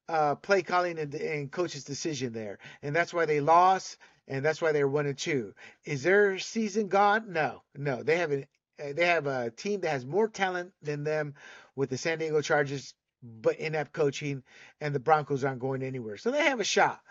uh, 0.07 0.35
play 0.35 0.61
calling 0.61 0.97
and, 0.97 1.13
and 1.13 1.51
coach's 1.51 1.83
decision 1.83 2.33
there, 2.33 2.59
and 2.81 2.95
that's 2.95 3.13
why 3.13 3.25
they 3.25 3.39
lost, 3.39 3.97
and 4.27 4.43
that's 4.43 4.61
why 4.61 4.71
they're 4.71 4.87
one 4.87 5.05
and 5.05 5.17
two. 5.17 5.53
Is 5.85 6.03
their 6.03 6.39
season 6.39 6.87
gone? 6.87 7.31
No, 7.31 7.63
no. 7.75 8.03
They 8.03 8.17
have 8.17 8.31
a 8.31 8.47
they 8.77 9.05
have 9.05 9.27
a 9.27 9.51
team 9.51 9.81
that 9.81 9.91
has 9.91 10.05
more 10.05 10.27
talent 10.27 10.71
than 10.81 11.03
them 11.03 11.35
with 11.75 11.89
the 11.89 11.97
San 11.97 12.17
Diego 12.17 12.41
Chargers, 12.41 12.93
but 13.21 13.57
inept 13.57 13.93
coaching, 13.93 14.43
and 14.81 14.95
the 14.95 14.99
Broncos 14.99 15.43
aren't 15.43 15.59
going 15.59 15.83
anywhere. 15.83 16.17
So 16.17 16.31
they 16.31 16.43
have 16.43 16.59
a 16.59 16.65
shot, 16.65 17.01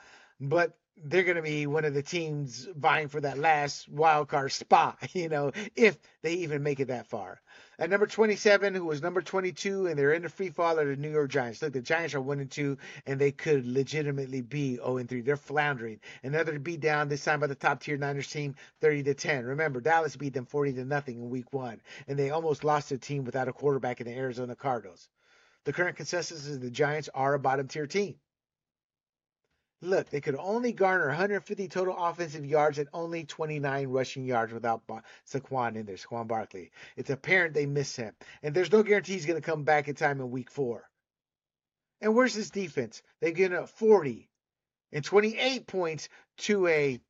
but 0.40 0.76
they're 1.04 1.24
going 1.24 1.36
to 1.36 1.42
be 1.42 1.66
one 1.66 1.84
of 1.84 1.94
the 1.94 2.02
teams 2.02 2.68
vying 2.76 3.08
for 3.08 3.20
that 3.20 3.38
last 3.38 3.88
wild 3.88 4.28
card 4.28 4.52
spot, 4.52 4.98
you 5.12 5.28
know, 5.28 5.52
if 5.76 5.98
they 6.22 6.34
even 6.34 6.62
make 6.62 6.80
it 6.80 6.88
that 6.88 7.06
far. 7.06 7.40
At 7.78 7.90
number 7.90 8.06
27, 8.06 8.74
who 8.74 8.84
was 8.84 9.02
number 9.02 9.22
22, 9.22 9.86
and 9.86 9.96
they're 9.96 10.12
in 10.12 10.22
the 10.22 10.28
free 10.28 10.50
fall, 10.50 10.80
are 10.80 10.84
the 10.84 10.96
New 10.96 11.10
York 11.10 11.30
Giants. 11.30 11.62
Look, 11.62 11.72
the 11.72 11.80
Giants 11.80 12.14
are 12.14 12.20
1 12.20 12.40
and 12.40 12.50
2, 12.50 12.76
and 13.06 13.20
they 13.20 13.30
could 13.30 13.66
legitimately 13.66 14.40
be 14.40 14.76
0 14.76 14.96
and 14.96 15.08
3. 15.08 15.20
They're 15.20 15.36
floundering. 15.36 16.00
Another 16.24 16.58
beat 16.58 16.80
down 16.80 17.08
this 17.08 17.22
time 17.22 17.38
by 17.38 17.46
the 17.46 17.54
top 17.54 17.80
tier 17.80 17.96
Niners 17.96 18.28
team, 18.28 18.56
30 18.80 19.04
to 19.04 19.14
10. 19.14 19.44
Remember, 19.44 19.80
Dallas 19.80 20.16
beat 20.16 20.34
them 20.34 20.46
40 20.46 20.72
to 20.74 20.84
nothing 20.84 21.18
in 21.18 21.30
week 21.30 21.52
one, 21.52 21.80
and 22.08 22.18
they 22.18 22.30
almost 22.30 22.64
lost 22.64 22.90
a 22.90 22.98
team 22.98 23.24
without 23.24 23.48
a 23.48 23.52
quarterback 23.52 24.00
in 24.00 24.08
the 24.08 24.16
Arizona 24.16 24.56
Cardinals. 24.56 25.08
The 25.64 25.72
current 25.72 25.96
consensus 25.96 26.46
is 26.46 26.58
the 26.58 26.70
Giants 26.70 27.08
are 27.14 27.34
a 27.34 27.38
bottom 27.38 27.68
tier 27.68 27.86
team. 27.86 28.16
Look, 29.80 30.10
they 30.10 30.20
could 30.20 30.34
only 30.34 30.72
garner 30.72 31.06
150 31.06 31.68
total 31.68 31.96
offensive 31.96 32.44
yards 32.44 32.78
and 32.78 32.88
only 32.92 33.24
29 33.24 33.86
rushing 33.88 34.24
yards 34.24 34.52
without 34.52 34.84
ba- 34.88 35.04
Saquon 35.24 35.76
in 35.76 35.86
there, 35.86 35.96
Saquon 35.96 36.26
Barkley. 36.26 36.72
It's 36.96 37.10
apparent 37.10 37.54
they 37.54 37.66
miss 37.66 37.94
him. 37.94 38.12
And 38.42 38.54
there's 38.54 38.72
no 38.72 38.82
guarantee 38.82 39.12
he's 39.12 39.26
going 39.26 39.40
to 39.40 39.46
come 39.46 39.62
back 39.62 39.86
in 39.86 39.94
time 39.94 40.20
in 40.20 40.30
week 40.30 40.50
four. 40.50 40.88
And 42.00 42.14
where's 42.14 42.34
this 42.34 42.50
defense? 42.50 43.02
They 43.20 43.32
get 43.32 43.52
up 43.52 43.68
40 43.68 44.28
and 44.92 45.04
28 45.04 45.66
points 45.68 46.08
to 46.38 46.66
a 46.66 47.00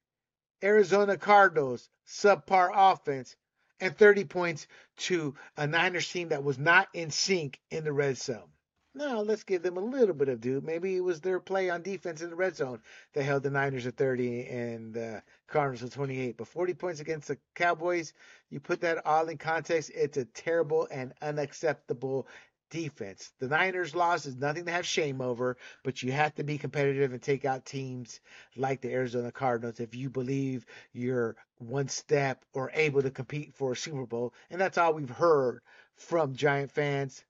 Arizona 0.63 1.17
Cardinals 1.17 1.89
subpar 2.07 2.71
offense 2.75 3.35
and 3.81 3.97
30 3.97 4.25
points 4.25 4.67
to 4.97 5.35
a 5.57 5.67
Niners 5.67 6.11
team 6.11 6.31
that 6.31 6.45
was 6.45 6.59
not 6.59 6.89
in 6.93 7.11
sync 7.11 7.61
in 7.71 7.85
the 7.85 7.93
red 7.93 8.19
zone. 8.19 8.51
No, 8.99 9.23
let's 9.23 9.45
give 9.45 9.63
them 9.63 9.77
a 9.77 9.81
little 9.81 10.13
bit 10.13 10.29
of 10.29 10.41
due. 10.41 10.61
Maybe 10.61 10.97
it 10.97 11.05
was 11.05 11.21
their 11.21 11.39
play 11.39 11.71
on 11.71 11.83
defense 11.83 12.21
in 12.21 12.31
the 12.31 12.35
red 12.35 12.57
zone 12.57 12.83
that 13.13 13.23
held 13.23 13.45
the 13.45 13.51
Niners 13.51 13.87
at 13.87 13.97
30 13.97 14.49
and 14.49 14.93
the 14.93 15.23
Cardinals 15.47 15.85
at 15.85 15.93
28. 15.93 16.37
But 16.37 16.49
40 16.49 16.75
points 16.75 16.99
against 16.99 17.29
the 17.29 17.39
Cowboys, 17.55 18.13
you 18.51 18.59
put 18.59 18.81
that 18.81 19.07
all 19.07 19.29
in 19.29 19.39
context, 19.39 19.93
it's 19.95 20.17
a 20.17 20.25
terrible 20.25 20.89
and 20.91 21.13
unacceptable 21.23 22.27
defense. 22.71 23.31
The 23.39 23.47
Niners 23.47 23.95
loss 23.95 24.27
is 24.27 24.35
nothing 24.35 24.65
to 24.65 24.73
have 24.73 24.85
shame 24.85 25.21
over, 25.21 25.59
but 25.85 26.03
you 26.03 26.11
have 26.11 26.35
to 26.35 26.43
be 26.43 26.59
competitive 26.59 27.13
and 27.13 27.23
take 27.23 27.45
out 27.45 27.65
teams 27.65 28.19
like 28.57 28.81
the 28.81 28.93
Arizona 28.93 29.31
Cardinals 29.31 29.79
if 29.79 29.95
you 29.95 30.11
believe 30.11 30.67
you're 30.93 31.37
one 31.59 31.87
step 31.87 32.45
or 32.53 32.73
able 32.75 33.03
to 33.03 33.13
compete 33.13 33.55
for 33.55 33.71
a 33.71 33.77
Super 33.77 34.07
Bowl. 34.07 34.35
And 34.51 34.61
that's 34.61 34.77
all 34.77 34.93
we've 34.93 35.09
heard 35.09 35.61
from 35.95 36.35
Giant 36.35 36.73
fans 36.73 37.25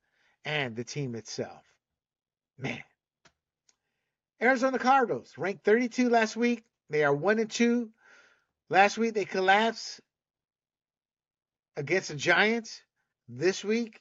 and 0.49 0.75
the 0.75 0.83
team 0.83 1.15
itself. 1.15 1.63
Man. 2.57 2.83
Arizona 4.41 4.79
Cardinals 4.79 5.35
ranked 5.37 5.63
32 5.63 6.09
last 6.09 6.37
week. 6.37 6.65
They 6.89 7.05
are 7.05 7.15
1 7.15 7.39
and 7.39 7.51
2. 7.51 7.91
Last 8.71 8.97
week 8.97 9.13
they 9.13 9.27
collapsed 9.27 10.01
against 11.77 12.09
the 12.09 12.15
Giants. 12.15 12.81
This 13.29 13.63
week 13.63 14.01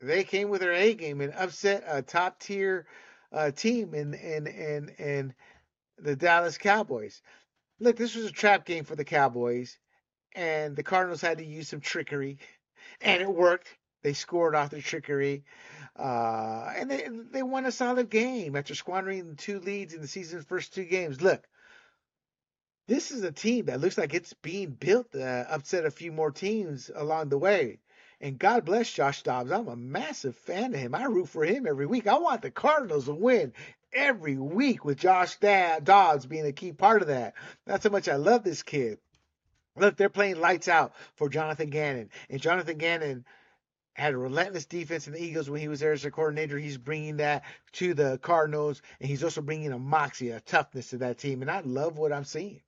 they 0.00 0.24
came 0.24 0.48
with 0.48 0.62
their 0.62 0.72
A 0.72 0.94
game 0.94 1.20
and 1.20 1.34
upset 1.34 1.84
a 1.86 2.00
top 2.00 2.40
tier 2.40 2.86
uh, 3.30 3.50
team 3.50 3.92
in 3.92 4.14
in 4.14 4.46
in 4.46 4.88
in 4.98 5.34
the 5.98 6.16
Dallas 6.16 6.56
Cowboys. 6.56 7.20
Look, 7.80 7.96
this 7.96 8.14
was 8.14 8.24
a 8.24 8.32
trap 8.32 8.64
game 8.64 8.84
for 8.84 8.96
the 8.96 9.04
Cowboys, 9.04 9.78
and 10.34 10.74
the 10.74 10.82
Cardinals 10.82 11.20
had 11.20 11.38
to 11.38 11.44
use 11.44 11.68
some 11.68 11.80
trickery, 11.80 12.38
and 13.02 13.20
it 13.20 13.28
worked. 13.28 13.68
They 14.02 14.12
scored 14.12 14.54
off 14.54 14.70
their 14.70 14.80
trickery. 14.80 15.44
Uh, 15.98 16.72
and 16.76 16.90
they 16.90 17.08
they 17.32 17.42
won 17.42 17.64
a 17.64 17.72
solid 17.72 18.10
game 18.10 18.54
after 18.54 18.74
squandering 18.74 19.36
two 19.36 19.60
leads 19.60 19.94
in 19.94 20.02
the 20.02 20.08
season's 20.08 20.44
first 20.44 20.74
two 20.74 20.84
games. 20.84 21.22
Look, 21.22 21.46
this 22.86 23.10
is 23.10 23.22
a 23.22 23.32
team 23.32 23.66
that 23.66 23.80
looks 23.80 23.98
like 23.98 24.14
it's 24.14 24.34
being 24.34 24.70
built 24.70 25.12
to 25.12 25.24
uh, 25.24 25.46
upset 25.48 25.86
a 25.86 25.90
few 25.90 26.12
more 26.12 26.30
teams 26.30 26.90
along 26.94 27.30
the 27.30 27.38
way. 27.38 27.78
And 28.20 28.38
God 28.38 28.64
bless 28.64 28.90
Josh 28.90 29.22
Dobbs. 29.22 29.50
I'm 29.50 29.68
a 29.68 29.76
massive 29.76 30.36
fan 30.36 30.72
of 30.72 30.80
him. 30.80 30.94
I 30.94 31.04
root 31.04 31.28
for 31.28 31.44
him 31.44 31.66
every 31.66 31.86
week. 31.86 32.06
I 32.06 32.18
want 32.18 32.42
the 32.42 32.50
Cardinals 32.50 33.06
to 33.06 33.14
win 33.14 33.52
every 33.92 34.36
week 34.38 34.84
with 34.84 34.98
Josh 34.98 35.36
Dobbs 35.36 36.26
being 36.26 36.46
a 36.46 36.52
key 36.52 36.72
part 36.72 37.02
of 37.02 37.08
that. 37.08 37.34
That's 37.66 37.84
how 37.84 37.90
much 37.90 38.08
I 38.08 38.16
love 38.16 38.44
this 38.44 38.62
kid. 38.62 38.98
Look, 39.76 39.96
they're 39.96 40.08
playing 40.08 40.40
lights 40.40 40.68
out 40.68 40.94
for 41.16 41.28
Jonathan 41.28 41.68
Gannon. 41.68 42.10
And 42.30 42.40
Jonathan 42.40 42.78
Gannon 42.78 43.26
had 43.96 44.12
a 44.12 44.18
relentless 44.18 44.66
defense 44.66 45.06
in 45.06 45.14
the 45.14 45.22
Eagles 45.22 45.48
when 45.48 45.60
he 45.60 45.68
was 45.68 45.80
there 45.80 45.92
as 45.92 46.04
a 46.04 46.10
coordinator. 46.10 46.58
He's 46.58 46.76
bringing 46.76 47.16
that 47.16 47.44
to 47.72 47.94
the 47.94 48.18
Cardinals, 48.18 48.82
and 49.00 49.08
he's 49.08 49.24
also 49.24 49.40
bringing 49.40 49.72
a 49.72 49.78
moxie, 49.78 50.30
a 50.30 50.40
toughness 50.40 50.90
to 50.90 50.98
that 50.98 51.16
team. 51.16 51.40
And 51.40 51.50
I 51.50 51.60
love 51.60 51.96
what 51.96 52.12
I'm 52.12 52.24
seeing. 52.24 52.60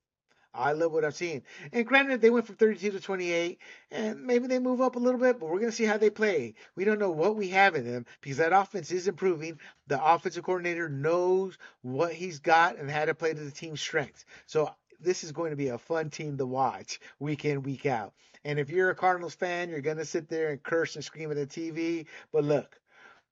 I 0.55 0.71
love 0.71 0.91
what 0.91 1.05
I'm 1.05 1.11
seeing. 1.11 1.43
And 1.71 1.85
granted, 1.85 2.21
they 2.21 2.31
went 2.31 2.47
from 2.47 2.55
32 2.55 2.91
to 2.91 2.99
28, 2.99 3.59
and 3.91 4.25
maybe 4.25 4.47
they 4.47 4.57
move 4.57 4.81
up 4.81 4.95
a 4.95 4.99
little 4.99 5.19
bit, 5.19 5.39
but 5.39 5.45
we're 5.47 5.59
going 5.59 5.71
to 5.71 5.75
see 5.75 5.85
how 5.85 5.97
they 5.97 6.09
play. 6.09 6.55
We 6.75 6.83
don't 6.83 6.97
know 6.97 7.11
what 7.11 7.35
we 7.35 7.49
have 7.49 7.75
in 7.75 7.85
them 7.85 8.07
because 8.21 8.37
that 8.37 8.51
offense 8.51 8.91
is 8.91 9.07
improving. 9.07 9.59
The 9.85 10.03
offensive 10.03 10.43
coordinator 10.43 10.89
knows 10.89 11.59
what 11.83 12.11
he's 12.11 12.39
got 12.39 12.77
and 12.77 12.89
how 12.89 13.05
to 13.05 13.13
play 13.13 13.35
to 13.35 13.39
the 13.39 13.51
team's 13.51 13.81
strengths. 13.81 14.25
So 14.47 14.73
this 14.99 15.23
is 15.23 15.31
going 15.31 15.51
to 15.51 15.55
be 15.55 15.69
a 15.69 15.77
fun 15.77 16.09
team 16.09 16.37
to 16.37 16.45
watch 16.45 16.99
week 17.19 17.45
in, 17.45 17.63
week 17.63 17.85
out. 17.85 18.13
And 18.43 18.59
if 18.59 18.69
you're 18.69 18.89
a 18.89 18.95
Cardinals 18.95 19.35
fan, 19.35 19.69
you're 19.69 19.81
going 19.81 19.97
to 19.97 20.05
sit 20.05 20.29
there 20.29 20.49
and 20.49 20.61
curse 20.61 20.95
and 20.95 21.03
scream 21.03 21.31
at 21.31 21.37
the 21.37 21.45
TV. 21.45 22.05
But 22.31 22.43
look, 22.43 22.79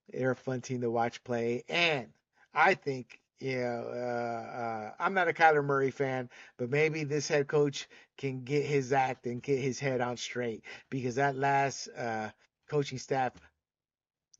they're 0.09 0.32
a 0.32 0.36
fun 0.36 0.61
team 0.61 0.82
to 0.82 0.91
watch 0.91 1.24
play. 1.24 1.63
And 1.70 2.07
I 2.53 2.74
think, 2.74 3.20
you 3.39 3.57
know, 3.57 3.89
uh, 3.93 4.57
uh, 4.57 4.91
I'm 4.99 5.13
not 5.13 5.28
a 5.28 5.34
Kyler 5.34 5.63
Murray 5.63 5.91
fan, 5.91 6.30
but 6.57 6.70
maybe 6.70 7.03
this 7.03 7.28
head 7.28 7.47
coach 7.47 7.88
can 8.18 8.43
get 8.43 8.65
his 8.65 8.91
act 8.91 9.28
and 9.28 9.41
get 9.41 9.59
his 9.59 9.80
head 9.80 10.01
on 10.01 10.18
straight 10.18 10.63
because 10.89 11.15
that 11.15 11.38
last 11.38 11.88
uh, 11.97 12.30
coaching 12.70 12.97
staff 12.97 13.34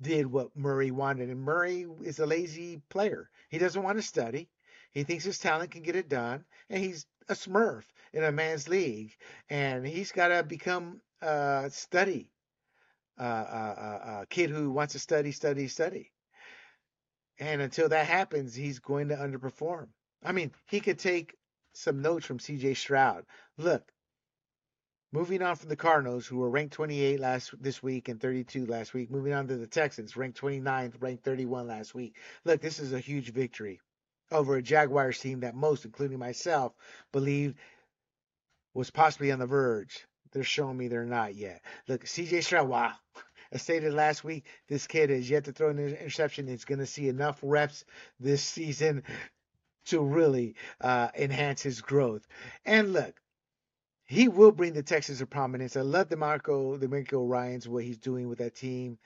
did 0.02 0.28
what 0.28 0.56
Murray 0.56 0.92
wanted. 0.92 1.30
And 1.30 1.42
Murray 1.42 1.86
is 2.04 2.20
a 2.20 2.26
lazy 2.26 2.82
player. 2.90 3.30
He 3.50 3.58
doesn't 3.58 3.84
want 3.84 3.98
to 3.98 4.02
study. 4.02 4.50
He 4.92 5.04
thinks 5.04 5.24
his 5.24 5.40
talent 5.40 5.72
can 5.72 5.84
get 5.84 5.96
it 5.96 6.10
done, 6.10 6.44
and 6.70 6.84
he's 6.84 7.06
a 7.30 7.34
smurf 7.34 7.84
in 8.14 8.24
a 8.24 8.32
man's 8.32 8.68
league, 8.68 9.16
and 9.50 9.86
he's 9.86 10.12
got 10.12 10.30
to 10.30 10.44
become 10.44 11.02
a 11.22 11.70
study 11.72 12.32
uh, 13.20 13.24
a, 13.24 14.22
a 14.22 14.26
kid 14.30 14.50
who 14.50 14.72
wants 14.72 14.94
to 14.94 15.00
study, 15.00 15.32
study, 15.32 15.68
study. 15.68 16.12
And 17.40 17.62
until 17.62 17.90
that 17.90 18.08
happens, 18.08 18.56
he's 18.56 18.80
going 18.80 19.10
to 19.10 19.16
underperform. 19.16 19.88
I 20.24 20.32
mean, 20.32 20.52
he 20.66 20.80
could 20.80 21.00
take 21.00 21.36
some 21.74 22.02
notes 22.02 22.26
from 22.26 22.40
C.J. 22.40 22.74
Stroud. 22.74 23.26
Look, 23.58 23.92
moving 25.12 25.44
on 25.44 25.56
from 25.56 25.70
the 25.70 25.76
Cardinals, 25.76 26.26
who 26.26 26.38
were 26.38 26.50
ranked 26.50 26.74
28 26.74 27.20
last 27.20 27.54
this 27.62 27.84
week 27.84 28.10
and 28.10 28.20
32 28.20 28.66
last 28.66 28.94
week. 28.94 29.12
Moving 29.12 29.34
on 29.34 29.48
to 29.48 29.58
the 29.58 29.68
Texans, 29.68 30.18
ranked 30.18 30.42
29th, 30.42 30.94
ranked 31.00 31.24
31 31.24 31.68
last 31.68 31.94
week. 31.94 32.16
Look, 32.44 32.62
this 32.62 32.80
is 32.80 32.94
a 32.94 33.00
huge 33.00 33.32
victory 33.32 33.80
over 34.32 34.56
a 34.56 34.62
Jaguars 34.62 35.20
team 35.20 35.42
that 35.42 35.56
most, 35.56 35.86
including 35.86 36.20
myself, 36.20 36.74
believed 37.12 37.58
was 38.74 38.92
possibly 38.92 39.32
on 39.32 39.40
the 39.40 39.46
verge. 39.46 40.06
They're 40.32 40.44
showing 40.44 40.78
me 40.78 40.88
they're 40.88 41.06
not 41.06 41.36
yet. 41.36 41.62
Look, 41.88 42.06
CJ 42.06 42.44
Stroud, 42.44 42.68
wow. 42.68 42.94
I 43.52 43.58
stated 43.58 43.94
last 43.94 44.24
week, 44.24 44.46
this 44.68 44.88
kid 44.88 45.10
has 45.10 45.30
yet 45.30 45.46
to 45.46 45.54
throw 45.54 45.70
an 45.70 45.80
interception. 45.80 46.48
He's 46.48 46.66
going 46.66 46.80
to 46.80 46.86
see 46.86 47.08
enough 47.08 47.40
reps 47.42 47.86
this 48.20 48.44
season 48.44 49.04
to 49.86 50.02
really 50.02 50.56
uh, 50.82 51.10
enhance 51.18 51.62
his 51.62 51.82
growth. 51.82 52.28
And 52.66 52.92
look, 52.92 53.16
he 54.06 54.28
will 54.28 54.52
bring 54.52 54.74
the 54.74 54.84
Texans 54.84 55.20
to 55.20 55.26
prominence. 55.26 55.78
I 55.78 55.82
love 55.82 56.10
DeMarco, 56.10 56.78
DeMarco 56.78 57.28
Ryans, 57.28 57.68
what 57.68 57.84
he's 57.84 57.98
doing 57.98 58.28
with 58.28 58.40
that 58.40 58.56
team, 58.56 58.98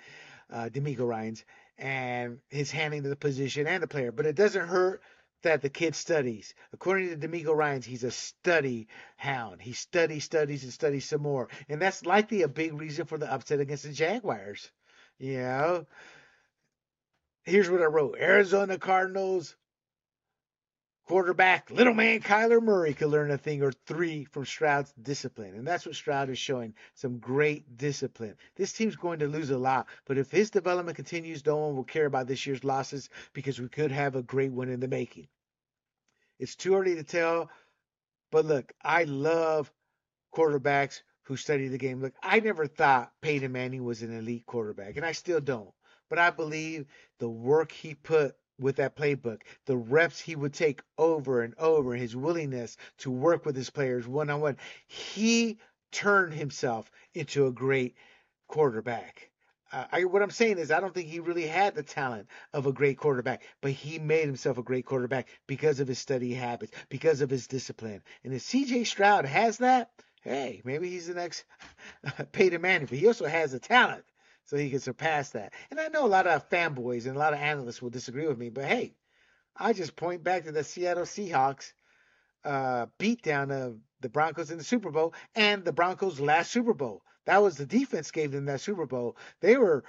uh, 0.51 0.69
DeMeco 0.71 1.07
Ryans 1.07 1.45
and 1.81 2.37
his 2.49 2.69
handling 2.71 3.03
of 3.03 3.09
the 3.09 3.15
position 3.15 3.67
and 3.67 3.81
the 3.81 3.87
player. 3.87 4.11
But 4.11 4.27
it 4.27 4.35
doesn't 4.35 4.67
hurt 4.67 5.01
that 5.41 5.61
the 5.63 5.69
kid 5.69 5.95
studies. 5.95 6.53
According 6.71 7.09
to 7.09 7.27
DeMeco 7.27 7.55
Ryans, 7.55 7.85
he's 7.85 8.03
a 8.03 8.11
study 8.11 8.87
hound. 9.17 9.61
He 9.61 9.73
studies, 9.73 10.23
studies, 10.23 10.63
and 10.63 10.71
studies 10.71 11.05
some 11.05 11.23
more. 11.23 11.49
And 11.67 11.81
that's 11.81 12.05
likely 12.05 12.43
a 12.43 12.47
big 12.47 12.79
reason 12.79 13.05
for 13.05 13.17
the 13.17 13.31
upset 13.31 13.59
against 13.59 13.83
the 13.83 13.91
Jaguars. 13.91 14.71
You 15.17 15.39
know? 15.39 15.87
Here's 17.43 17.69
what 17.69 17.81
I 17.81 17.85
wrote 17.85 18.17
Arizona 18.19 18.77
Cardinals 18.77 19.55
quarterback, 21.11 21.69
little 21.69 21.93
man 21.93 22.21
Kyler 22.21 22.63
Murray 22.63 22.93
could 22.93 23.09
learn 23.09 23.31
a 23.31 23.37
thing 23.37 23.61
or 23.61 23.73
three 23.73 24.23
from 24.23 24.45
Stroud's 24.45 24.93
discipline. 24.93 25.55
And 25.55 25.67
that's 25.67 25.85
what 25.85 25.95
Stroud 25.95 26.29
is 26.29 26.39
showing 26.39 26.73
some 26.93 27.17
great 27.17 27.75
discipline. 27.75 28.37
This 28.55 28.71
team's 28.71 28.95
going 28.95 29.19
to 29.19 29.27
lose 29.27 29.49
a 29.49 29.57
lot, 29.57 29.87
but 30.05 30.17
if 30.17 30.31
his 30.31 30.51
development 30.51 30.95
continues, 30.95 31.45
no 31.45 31.57
one 31.57 31.75
will 31.75 31.83
care 31.83 32.05
about 32.05 32.27
this 32.27 32.47
year's 32.47 32.63
losses 32.63 33.09
because 33.33 33.59
we 33.59 33.67
could 33.67 33.91
have 33.91 34.15
a 34.15 34.23
great 34.23 34.53
one 34.53 34.69
in 34.69 34.79
the 34.79 34.87
making. 34.87 35.27
It's 36.39 36.55
too 36.55 36.75
early 36.75 36.95
to 36.95 37.03
tell, 37.03 37.49
but 38.31 38.45
look, 38.45 38.71
I 38.81 39.03
love 39.03 39.69
quarterbacks 40.33 41.01
who 41.23 41.35
study 41.35 41.67
the 41.67 41.77
game. 41.77 42.01
Look, 42.01 42.13
I 42.23 42.39
never 42.39 42.67
thought 42.67 43.11
Peyton 43.21 43.51
Manning 43.51 43.83
was 43.83 44.01
an 44.01 44.17
elite 44.17 44.45
quarterback, 44.45 44.95
and 44.95 45.05
I 45.05 45.11
still 45.11 45.41
don't. 45.41 45.73
But 46.09 46.19
I 46.19 46.29
believe 46.29 46.85
the 47.19 47.29
work 47.29 47.73
he 47.73 47.95
put 47.95 48.37
with 48.61 48.77
that 48.77 48.95
playbook, 48.95 49.41
the 49.65 49.75
reps 49.75 50.19
he 50.19 50.35
would 50.35 50.53
take 50.53 50.81
over 50.97 51.41
and 51.41 51.53
over, 51.57 51.95
his 51.95 52.15
willingness 52.15 52.77
to 52.99 53.11
work 53.11 53.45
with 53.45 53.55
his 53.55 53.69
players 53.69 54.07
one 54.07 54.29
on 54.29 54.39
one. 54.39 54.57
He 54.87 55.57
turned 55.91 56.33
himself 56.33 56.89
into 57.13 57.47
a 57.47 57.51
great 57.51 57.95
quarterback. 58.47 59.29
Uh, 59.73 59.85
I, 59.91 60.03
what 60.03 60.21
I'm 60.21 60.31
saying 60.31 60.57
is, 60.57 60.69
I 60.69 60.79
don't 60.79 60.93
think 60.93 61.07
he 61.07 61.19
really 61.19 61.47
had 61.47 61.75
the 61.75 61.83
talent 61.83 62.27
of 62.53 62.65
a 62.65 62.73
great 62.73 62.97
quarterback, 62.97 63.41
but 63.61 63.71
he 63.71 63.99
made 63.99 64.25
himself 64.25 64.57
a 64.57 64.63
great 64.63 64.85
quarterback 64.85 65.29
because 65.47 65.79
of 65.79 65.87
his 65.87 65.99
study 65.99 66.33
habits, 66.33 66.73
because 66.89 67.21
of 67.21 67.29
his 67.29 67.47
discipline. 67.47 68.01
And 68.23 68.33
if 68.33 68.43
CJ 68.43 68.85
Stroud 68.85 69.25
has 69.25 69.59
that, 69.59 69.91
hey, 70.23 70.61
maybe 70.65 70.89
he's 70.89 71.07
the 71.07 71.13
next 71.13 71.45
Peyton 72.33 72.61
Manning, 72.61 72.87
but 72.87 72.97
he 72.97 73.07
also 73.07 73.25
has 73.25 73.53
the 73.53 73.59
talent 73.59 74.03
so 74.51 74.57
he 74.57 74.69
can 74.69 74.81
surpass 74.81 75.29
that. 75.29 75.53
And 75.69 75.79
I 75.79 75.87
know 75.87 76.05
a 76.05 76.07
lot 76.07 76.27
of 76.27 76.49
fanboys 76.49 77.05
and 77.05 77.15
a 77.15 77.19
lot 77.19 77.31
of 77.31 77.39
analysts 77.39 77.81
will 77.81 77.89
disagree 77.89 78.27
with 78.27 78.37
me, 78.37 78.49
but 78.49 78.65
hey, 78.65 78.93
I 79.55 79.71
just 79.71 79.95
point 79.95 80.25
back 80.25 80.43
to 80.43 80.51
the 80.51 80.65
Seattle 80.65 81.05
Seahawks 81.05 81.71
uh, 82.43 82.87
beatdown 82.99 83.51
of 83.51 83.77
the 84.01 84.09
Broncos 84.09 84.51
in 84.51 84.57
the 84.57 84.65
Super 84.65 84.91
Bowl 84.91 85.13
and 85.35 85.63
the 85.63 85.71
Broncos' 85.71 86.19
last 86.19 86.51
Super 86.51 86.73
Bowl. 86.73 87.01
That 87.27 87.41
was 87.41 87.55
the 87.55 87.65
defense 87.65 88.11
gave 88.11 88.33
them 88.33 88.43
that 88.45 88.59
Super 88.59 88.85
Bowl. 88.85 89.15
They 89.39 89.55
were 89.55 89.85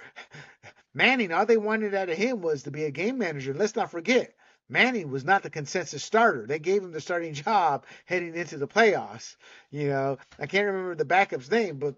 Manning. 0.93 1.33
All 1.33 1.45
they 1.45 1.57
wanted 1.57 1.93
out 1.93 2.07
of 2.07 2.17
him 2.17 2.39
was 2.39 2.63
to 2.63 2.71
be 2.71 2.85
a 2.85 2.91
game 2.91 3.17
manager. 3.17 3.53
Let's 3.53 3.75
not 3.75 3.91
forget, 3.91 4.33
Manning 4.69 5.11
was 5.11 5.25
not 5.25 5.43
the 5.43 5.49
consensus 5.49 6.05
starter. 6.05 6.47
They 6.47 6.59
gave 6.59 6.83
him 6.83 6.93
the 6.93 7.01
starting 7.01 7.33
job 7.33 7.85
heading 8.05 8.33
into 8.33 8.57
the 8.57 8.67
playoffs. 8.67 9.35
You 9.71 9.89
know, 9.89 10.19
I 10.39 10.45
can't 10.45 10.67
remember 10.67 10.95
the 10.95 11.03
backup's 11.03 11.51
name, 11.51 11.79
but 11.79 11.95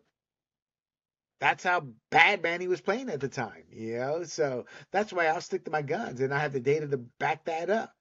that's 1.40 1.64
how 1.64 1.88
bad 2.10 2.42
Manning 2.42 2.70
was 2.70 2.82
playing 2.82 3.10
at 3.10 3.20
the 3.20 3.28
time. 3.28 3.64
You 3.72 3.98
know, 3.98 4.24
so 4.24 4.66
that's 4.92 5.12
why 5.14 5.28
I'll 5.28 5.42
stick 5.42 5.66
to 5.66 5.72
my 5.72 5.82
guns, 5.82 6.22
and 6.22 6.34
I 6.34 6.40
have 6.40 6.54
the 6.54 6.60
data 6.60 6.88
to 6.88 6.98
back 6.98 7.46
that 7.46 7.70
up. 7.70 7.94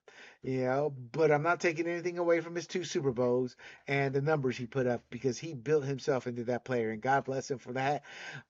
You 0.43 0.64
know, 0.64 0.95
but 1.12 1.32
I'm 1.32 1.43
not 1.43 1.61
taking 1.61 1.87
anything 1.87 2.18
away 2.18 2.41
from 2.41 2.55
his 2.55 2.66
two 2.66 2.85
Super 2.85 3.12
Bowls 3.12 3.57
and 3.89 4.14
the 4.14 4.20
numbers 4.20 4.59
he 4.59 4.66
put 4.66 4.87
up 4.87 5.03
because 5.09 5.39
he 5.39 5.55
built 5.55 5.85
himself 5.85 6.26
into 6.26 6.45
that 6.45 6.64
player, 6.64 6.91
and 6.91 7.01
God 7.01 7.24
bless 7.24 7.51
him 7.51 7.59
for 7.59 7.72
that. 7.72 8.03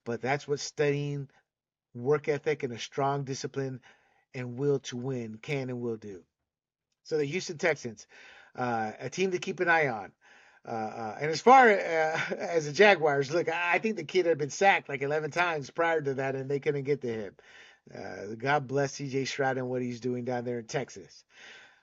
But 0.04 0.20
that's 0.20 0.48
what 0.48 0.60
studying, 0.60 1.28
work 1.94 2.28
ethic, 2.28 2.64
and 2.64 2.72
a 2.72 2.78
strong 2.78 3.24
discipline 3.24 3.80
and 4.34 4.58
will 4.58 4.80
to 4.80 4.96
win 4.96 5.38
can 5.40 5.70
and 5.70 5.80
will 5.80 5.96
do. 5.96 6.22
So 7.04 7.18
the 7.18 7.24
Houston 7.24 7.58
Texans, 7.58 8.06
uh, 8.56 8.92
a 8.98 9.10
team 9.10 9.30
to 9.30 9.38
keep 9.38 9.60
an 9.60 9.68
eye 9.68 9.88
on. 9.88 10.12
Uh, 10.66 10.70
uh, 10.70 11.18
and 11.20 11.30
as 11.30 11.40
far 11.40 11.70
uh, 11.70 11.74
as 12.38 12.66
the 12.66 12.72
Jaguars, 12.72 13.30
look, 13.32 13.48
I 13.48 13.78
think 13.78 13.96
the 13.96 14.04
kid 14.04 14.26
had 14.26 14.38
been 14.38 14.50
sacked 14.50 14.88
like 14.88 15.02
11 15.02 15.30
times 15.30 15.70
prior 15.70 16.00
to 16.00 16.14
that, 16.14 16.34
and 16.34 16.50
they 16.50 16.60
couldn't 16.60 16.84
get 16.84 17.02
to 17.02 17.12
him. 17.12 17.34
Uh, 17.94 18.34
God 18.38 18.66
bless 18.66 18.96
CJ 18.96 19.26
Stroud 19.28 19.58
and 19.58 19.68
what 19.68 19.82
he's 19.82 20.00
doing 20.00 20.24
down 20.24 20.44
there 20.44 20.58
in 20.58 20.64
Texas. 20.64 21.24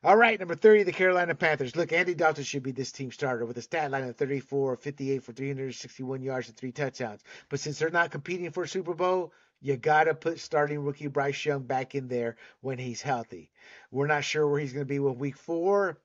All 0.04 0.18
right, 0.18 0.40
number 0.40 0.56
30, 0.56 0.82
the 0.82 0.92
Carolina 0.92 1.36
Panthers. 1.36 1.76
Look, 1.76 1.94
Andy 1.94 2.16
Dalton 2.16 2.44
should 2.44 2.64
be 2.64 2.72
this 2.72 2.92
team 2.92 3.12
starter 3.12 3.46
with 3.46 3.58
a 3.58 3.62
stat 3.62 3.92
line 3.92 4.06
of 4.06 4.16
34, 4.16 4.78
58 4.78 5.24
for 5.24 5.32
361 5.32 6.24
yards 6.24 6.48
and 6.48 6.58
three 6.58 6.72
touchdowns. 6.72 7.22
But 7.50 7.60
since 7.60 7.78
they're 7.78 7.92
not 7.92 8.10
competing 8.10 8.50
for 8.50 8.64
a 8.64 8.68
Super 8.68 8.96
Bowl, 8.96 9.32
you 9.62 9.78
got 9.78 10.06
to 10.06 10.16
put 10.16 10.40
starting 10.40 10.80
rookie 10.80 11.06
Bryce 11.06 11.46
Young 11.46 11.62
back 11.62 11.94
in 11.94 12.08
there 12.08 12.38
when 12.62 12.80
he's 12.80 13.04
healthy. 13.04 13.52
We're 13.92 14.08
not 14.08 14.24
sure 14.24 14.48
where 14.48 14.60
he's 14.60 14.74
going 14.74 14.88
to 14.88 14.92
be 14.92 14.98
with 14.98 15.18
week 15.18 15.38
four 15.38 16.00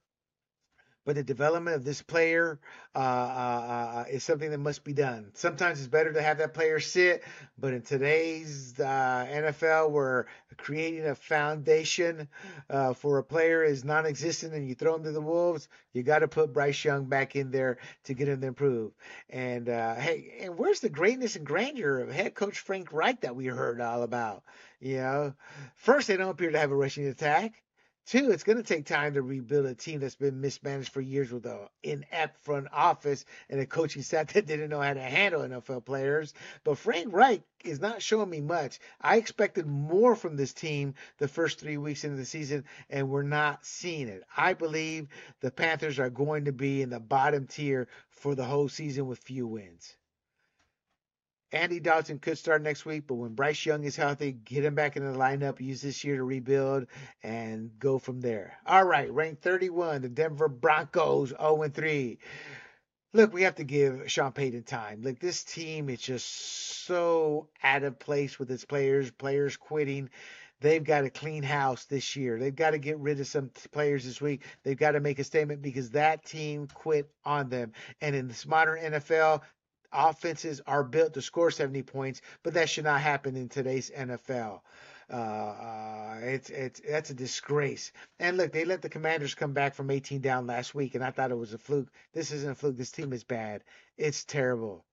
but 1.07 1.15
the 1.15 1.23
development 1.23 1.77
of 1.77 1.85
this 1.85 2.03
player 2.03 2.59
uh, 2.95 2.99
uh, 2.99 3.03
uh, 3.03 4.05
is 4.11 4.25
something 4.25 4.51
that 4.51 4.59
must 4.59 4.83
be 4.83 4.93
done. 4.93 5.31
Sometimes 5.35 5.79
it's 5.79 5.89
better 5.89 6.13
to 6.13 6.21
have 6.21 6.39
that 6.39 6.53
player 6.53 6.81
sit, 6.81 7.23
but 7.57 7.73
in 7.73 7.81
today's 7.81 8.75
uh, 8.81 9.27
NFL, 9.31 9.93
where 9.93 10.27
creating 10.57 11.07
a 11.07 11.15
foundation 11.15 12.29
uh, 12.69 12.93
for 12.93 13.19
a 13.19 13.23
player 13.23 13.63
is 13.63 13.85
non-existent, 13.85 14.53
and 14.53 14.69
you 14.69 14.75
throw 14.75 14.97
him 14.97 15.05
to 15.05 15.13
the 15.13 15.21
wolves, 15.21 15.69
you 15.93 16.03
got 16.03 16.19
to 16.19 16.29
put 16.29 16.53
Bryce 16.53 16.85
Young 16.85 17.05
back 17.05 17.37
in 17.37 17.53
there 17.53 17.79
to 18.05 18.15
get 18.15 18.29
him 18.29 18.41
to 18.41 18.49
improve. 18.49 18.93
And 19.31 19.69
hey, 19.69 20.39
and 20.41 20.59
where's 20.59 20.81
the 20.81 20.89
greatness 20.89 21.37
and 21.37 21.47
grandeur 21.47 22.01
of 22.01 22.11
head 22.11 22.35
coach 22.35 22.59
Frank 22.59 22.93
Reich 22.93 23.21
that 23.21 23.37
we 23.37 23.47
heard 23.47 23.81
all 23.81 24.03
about? 24.03 24.43
You 24.81 24.97
know, 24.97 25.35
first 25.77 26.09
they 26.09 26.17
don't 26.17 26.31
appear 26.31 26.51
to 26.51 26.59
have 26.59 26.73
a 26.73 26.77
rushing 26.77 27.07
attack. 27.07 27.63
Two, 28.07 28.31
it's 28.31 28.45
going 28.45 28.57
to 28.57 28.63
take 28.63 28.87
time 28.87 29.15
to 29.15 29.23
rebuild 29.23 29.67
a 29.67 29.75
team 29.75 29.99
that's 29.99 30.15
been 30.15 30.41
mismanaged 30.41 30.93
for 30.93 31.01
years 31.01 31.33
with 31.33 31.45
an 31.45 31.67
inept 31.83 32.39
front 32.45 32.69
office 32.73 33.25
and 33.51 33.59
a 33.59 33.67
coaching 33.67 34.03
staff 34.03 34.29
that 34.33 34.47
didn't 34.47 34.71
know 34.71 34.81
how 34.81 34.95
to 34.95 35.01
handle 35.01 35.41
NFL 35.41 35.85
players. 35.85 36.33
But 36.63 36.79
Frank 36.79 37.13
Reich 37.13 37.43
is 37.65 37.81
not 37.81 38.01
showing 38.01 38.31
me 38.31 38.41
much. 38.41 38.79
I 39.01 39.17
expected 39.17 39.67
more 39.67 40.15
from 40.15 40.37
this 40.37 40.53
team 40.53 40.95
the 41.19 41.27
first 41.27 41.59
three 41.59 41.79
weeks 41.79 42.05
into 42.05 42.17
the 42.17 42.25
season, 42.25 42.65
and 42.89 43.09
we're 43.09 43.23
not 43.25 43.67
seeing 43.67 44.07
it. 44.07 44.23
I 44.37 44.53
believe 44.53 45.09
the 45.41 45.51
Panthers 45.51 45.99
are 45.99 46.09
going 46.09 46.45
to 46.45 46.53
be 46.53 46.83
in 46.83 46.91
the 46.91 47.01
bottom 47.01 47.49
tier 47.49 47.89
for 48.09 48.37
the 48.37 48.45
whole 48.45 48.69
season 48.69 49.09
with 49.09 49.19
few 49.19 49.49
wins. 49.49 49.97
Andy 51.53 51.79
Dalton 51.79 52.19
could 52.19 52.39
start 52.39 52.63
next 52.63 52.85
week, 52.85 53.05
but 53.07 53.15
when 53.15 53.35
Bryce 53.35 53.65
Young 53.65 53.85
is 53.85 53.95
healthy, 53.95 54.33
get 54.33 54.65
him 54.65 54.75
back 54.75 54.97
in 54.97 55.05
the 55.05 55.17
lineup, 55.17 55.61
use 55.61 55.81
this 55.81 56.03
year 56.03 56.17
to 56.17 56.25
rebuild 56.25 56.87
and 57.23 57.71
go 57.79 57.99
from 57.99 58.21
there. 58.21 58.59
All 58.67 58.85
right, 58.85 59.11
ranked 59.13 59.43
31, 59.43 60.03
the 60.03 60.09
Denver 60.09 60.49
Broncos 60.49 61.29
0 61.31 61.69
3. 61.69 62.19
Look, 63.13 63.33
we 63.33 63.43
have 63.43 63.55
to 63.55 63.65
give 63.65 64.11
Sean 64.11 64.33
Payton 64.33 64.65
time. 64.65 65.03
Like 65.03 65.21
this 65.21 65.45
team 65.45 65.89
is 65.89 66.01
just 66.01 66.27
so 66.85 67.49
out 67.63 67.85
of 67.85 67.99
place 67.99 68.39
with 68.39 68.51
its 68.51 68.65
players, 68.65 69.11
players 69.11 69.57
quitting. 69.57 70.11
They've 70.61 70.83
got 70.83 71.03
to 71.03 71.11
clean 71.11 71.43
house 71.43 71.85
this 71.85 72.17
year. 72.17 72.39
They've 72.39 72.55
got 72.55 72.71
to 72.71 72.79
get 72.79 72.99
rid 72.99 73.21
of 73.21 73.27
some 73.27 73.51
players 73.73 74.05
this 74.05 74.21
week. 74.21 74.43
They've 74.65 74.77
got 74.77 74.93
to 74.93 75.01
make 75.01 75.19
a 75.19 75.25
statement 75.25 75.63
because 75.63 75.91
that 75.91 76.25
team 76.25 76.67
quit 76.73 77.11
on 77.25 77.51
them. 77.51 77.73
And 78.01 78.17
in 78.17 78.27
this 78.29 78.47
modern 78.47 78.79
NFL, 78.79 79.43
offenses 79.97 80.61
are 80.67 80.85
built 80.85 81.15
to 81.15 81.23
score 81.23 81.51
70 81.51 81.83
points, 81.83 82.21
but 82.43 82.55
that 82.55 82.69
should 82.69 82.85
not 82.85 83.01
happen 83.01 83.37
in 83.37 83.49
today's 83.49 83.91
NFL. 83.91 84.61
Uh, 85.09 85.17
uh, 85.17 86.19
it's 86.21 86.51
it's 86.51 86.81
that's 86.81 87.11
a 87.11 87.15
disgrace. 87.15 87.93
And 88.19 88.37
look, 88.37 88.53
they 88.53 88.65
let 88.65 88.83
the 88.83 88.89
Commanders 88.89 89.37
come 89.37 89.53
back 89.53 89.75
from 89.75 89.91
18 89.91 90.21
down 90.21 90.47
last 90.49 90.75
week, 90.75 90.97
and 90.97 91.05
I 91.05 91.13
thought 91.13 91.31
it 91.31 91.39
was 91.39 91.55
a 91.55 91.59
fluke. 91.59 91.89
This 92.13 92.33
isn't 92.33 92.51
a 92.51 92.55
fluke. 92.57 92.77
This 92.77 92.91
team 92.91 93.13
is 93.13 93.23
bad. 93.23 93.63
It's 93.97 94.25
terrible. 94.25 94.85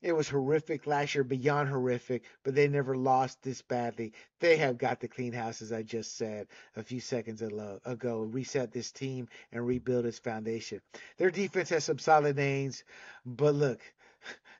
It 0.00 0.12
was 0.12 0.28
horrific 0.28 0.86
last 0.86 1.14
year, 1.16 1.24
beyond 1.24 1.68
horrific, 1.68 2.22
but 2.44 2.54
they 2.54 2.68
never 2.68 2.96
lost 2.96 3.42
this 3.42 3.62
badly. 3.62 4.12
They 4.38 4.56
have 4.58 4.78
got 4.78 5.00
to 5.00 5.08
clean 5.08 5.32
house, 5.32 5.60
as 5.60 5.72
I 5.72 5.82
just 5.82 6.16
said 6.16 6.46
a 6.76 6.84
few 6.84 7.00
seconds 7.00 7.42
ago, 7.42 8.20
reset 8.20 8.70
this 8.70 8.92
team 8.92 9.28
and 9.50 9.66
rebuild 9.66 10.06
its 10.06 10.20
foundation. 10.20 10.80
Their 11.16 11.32
defense 11.32 11.70
has 11.70 11.84
some 11.84 11.98
solid 11.98 12.36
names, 12.36 12.84
but 13.26 13.54
look, 13.54 13.80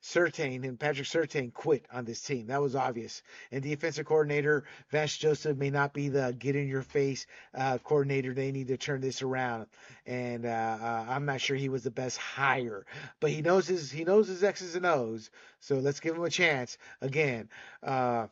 Surtain 0.03 0.65
and 0.65 0.79
Patrick 0.79 1.07
Surtain 1.07 1.53
quit 1.53 1.85
on 1.93 2.05
this 2.05 2.23
team. 2.23 2.47
That 2.47 2.63
was 2.63 2.77
obvious. 2.77 3.23
And 3.51 3.63
defensive 3.63 4.07
coordinator 4.07 4.65
Vance 4.91 5.17
Joseph 5.17 5.57
may 5.57 5.71
not 5.71 5.93
be 5.93 6.09
the 6.09 6.35
get 6.39 6.57
in 6.57 6.69
your 6.69 6.83
face 6.83 7.27
uh, 7.55 7.79
coordinator. 7.79 8.33
They 8.33 8.53
need 8.53 8.69
to 8.69 8.77
turn 8.77 9.01
this 9.01 9.23
around. 9.23 9.67
And 10.07 10.47
uh, 10.47 10.79
uh, 10.81 11.07
I'm 11.09 11.27
not 11.27 11.41
sure 11.41 11.57
he 11.57 11.69
was 11.69 11.83
the 11.83 11.91
best 11.91 12.17
hire, 12.17 12.87
but 13.21 13.31
he 13.31 13.43
knows 13.43 13.67
his 13.67 13.91
he 13.91 14.05
knows 14.05 14.29
his 14.29 14.45
X's 14.45 14.77
and 14.77 14.87
O's. 14.87 15.31
So 15.61 15.77
let's 15.77 16.01
give 16.01 16.17
him 16.17 16.25
a 16.25 16.31
chance. 16.31 16.79
Again, 17.01 17.49
uh, 17.83 18.29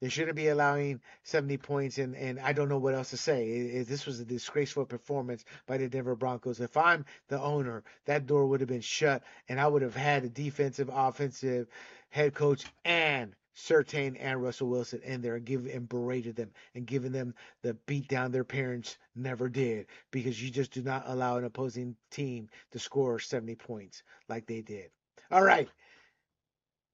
they 0.00 0.08
shouldn't 0.08 0.36
be 0.36 0.48
allowing 0.48 1.00
70 1.24 1.58
points, 1.58 1.98
and, 1.98 2.16
and 2.16 2.40
I 2.40 2.52
don't 2.52 2.68
know 2.68 2.78
what 2.78 2.94
else 2.94 3.10
to 3.10 3.16
say. 3.16 3.48
It, 3.48 3.74
it, 3.74 3.88
this 3.88 4.06
was 4.06 4.18
a 4.18 4.24
disgraceful 4.24 4.86
performance 4.86 5.44
by 5.66 5.76
the 5.76 5.88
Denver 5.88 6.16
Broncos. 6.16 6.60
If 6.60 6.76
I'm 6.76 7.04
the 7.28 7.40
owner, 7.40 7.84
that 8.06 8.26
door 8.26 8.46
would 8.46 8.60
have 8.60 8.68
been 8.68 8.80
shut, 8.80 9.22
and 9.48 9.60
I 9.60 9.66
would 9.66 9.82
have 9.82 9.94
had 9.94 10.24
a 10.24 10.28
defensive, 10.28 10.90
offensive 10.92 11.68
head 12.08 12.34
coach 12.34 12.64
and 12.84 13.34
Surtain 13.54 14.16
and 14.18 14.42
Russell 14.42 14.68
Wilson 14.68 15.00
in 15.02 15.20
there 15.20 15.36
and 15.36 15.44
give 15.44 15.66
and 15.66 15.88
berated 15.88 16.34
them 16.34 16.50
and 16.74 16.86
given 16.86 17.12
them 17.12 17.34
the 17.62 17.74
beat 17.74 18.08
down 18.08 18.32
their 18.32 18.44
parents 18.44 18.96
never 19.14 19.48
did 19.48 19.86
because 20.10 20.42
you 20.42 20.50
just 20.50 20.72
do 20.72 20.82
not 20.82 21.02
allow 21.06 21.36
an 21.36 21.44
opposing 21.44 21.94
team 22.10 22.48
to 22.70 22.78
score 22.78 23.18
70 23.18 23.56
points 23.56 24.02
like 24.28 24.46
they 24.46 24.62
did. 24.62 24.90
All 25.30 25.42
right 25.42 25.68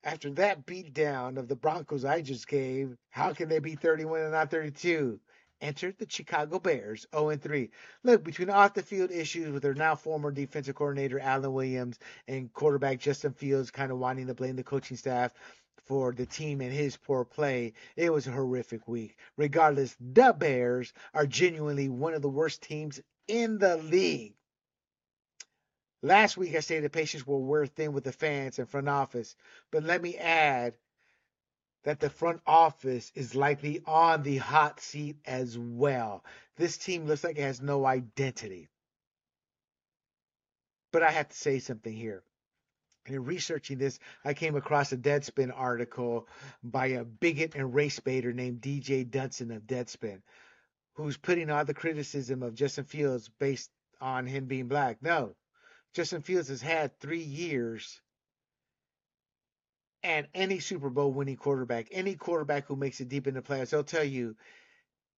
after 0.07 0.31
that 0.31 0.65
beatdown 0.65 1.37
of 1.37 1.49
the 1.49 1.57
Broncos 1.57 2.05
I 2.05 2.23
just 2.23 2.47
gave, 2.47 2.97
how 3.11 3.33
can 3.33 3.49
they 3.49 3.59
be 3.59 3.75
31 3.75 4.21
and 4.21 4.33
not 4.33 4.53
32? 4.53 5.19
Enter 5.61 5.93
the 5.99 6.07
Chicago 6.09 6.61
Bears 6.61 7.07
0 7.13 7.37
3. 7.37 7.71
Look, 8.05 8.23
between 8.23 8.49
off 8.49 8.75
the 8.75 8.83
field 8.83 9.11
issues 9.11 9.51
with 9.51 9.65
their 9.65 9.75
now 9.75 9.97
former 9.97 10.31
defensive 10.31 10.77
coordinator 10.77 11.19
Alan 11.19 11.53
Williams 11.53 11.99
and 12.29 12.53
quarterback 12.53 13.01
Justin 13.01 13.33
Fields 13.33 13.73
kind 13.73 13.91
of 13.91 13.99
wanting 13.99 14.29
to 14.29 14.35
blame 14.35 14.55
the 14.55 14.63
coaching 14.63 14.97
staff 14.97 15.35
for 15.87 16.13
the 16.13 16.27
team 16.27 16.61
and 16.61 16.73
his 16.73 16.97
poor 16.97 17.25
play, 17.25 17.73
it 17.97 18.13
was 18.13 18.29
a 18.29 18.33
horrific 18.33 18.87
week. 18.87 19.17
Regardless, 19.37 19.97
the 19.99 20.33
Bears 20.39 20.93
are 21.15 21.27
genuinely 21.27 21.89
one 21.89 22.15
of 22.15 22.23
the 22.23 22.29
worst 22.29 22.63
teams 22.63 23.01
in 23.27 23.59
the 23.59 23.77
league. 23.79 24.35
Last 26.03 26.37
week 26.37 26.55
I 26.55 26.61
stated 26.61 26.93
patience 26.93 27.27
will 27.27 27.43
wear 27.43 27.67
thin 27.67 27.93
with 27.93 28.05
the 28.05 28.13
fans 28.13 28.59
and 28.59 28.69
front 28.69 28.89
office, 28.89 29.35
but 29.71 29.83
let 29.83 30.03
me 30.03 30.17
add 30.17 30.77
that 31.85 32.01
the 32.01 32.11
front 32.11 32.43
office 32.47 33.13
is 33.15 33.35
likely 33.35 33.81
on 33.87 34.23
the 34.23 34.37
hot 34.39 34.81
seat 34.81 35.17
as 35.25 35.57
well. 35.57 36.25
This 36.57 36.77
team 36.77 37.07
looks 37.07 37.25
like 37.25 37.39
it 37.39 37.43
has 37.43 37.63
no 37.63 37.87
identity. 37.87 38.69
But 40.93 41.03
I 41.03 41.13
have 41.13 41.29
to 41.29 41.37
say 41.37 41.61
something 41.61 41.93
here. 41.93 42.25
in 43.07 43.25
researching 43.25 43.79
this, 43.79 43.99
I 44.25 44.35
came 44.35 44.57
across 44.57 44.93
a 44.93 44.97
Deadspin 44.97 45.53
article 45.55 46.29
by 46.63 46.87
a 46.87 47.05
bigot 47.05 47.55
and 47.55 47.75
race 47.75 48.01
baiter 48.01 48.33
named 48.33 48.61
DJ 48.61 49.09
Dunson 49.09 49.55
of 49.55 49.63
Deadspin, 49.63 50.23
who's 50.95 51.17
putting 51.17 51.51
all 51.51 51.65
the 51.65 51.75
criticism 51.75 52.43
of 52.43 52.55
Justin 52.55 52.85
Fields 52.85 53.31
based 53.39 53.71
on 54.01 54.27
him 54.27 54.47
being 54.47 54.67
black. 54.67 55.03
No, 55.03 55.37
Justin 55.97 56.21
Fields 56.21 56.49
has 56.49 56.61
had 56.61 57.01
three 57.01 57.23
years 57.23 58.03
and 60.03 60.29
any 60.35 60.59
Super 60.59 60.91
Bowl 60.91 61.11
winning 61.11 61.39
quarterback, 61.39 61.87
any 61.91 62.17
quarterback 62.17 62.67
who 62.67 62.77
makes 62.77 63.01
it 63.01 63.09
deep 63.09 63.27
in 63.27 63.33
the 63.33 63.41
playoffs, 63.41 63.71
they'll 63.71 63.83
tell 63.83 64.05
you, 64.05 64.37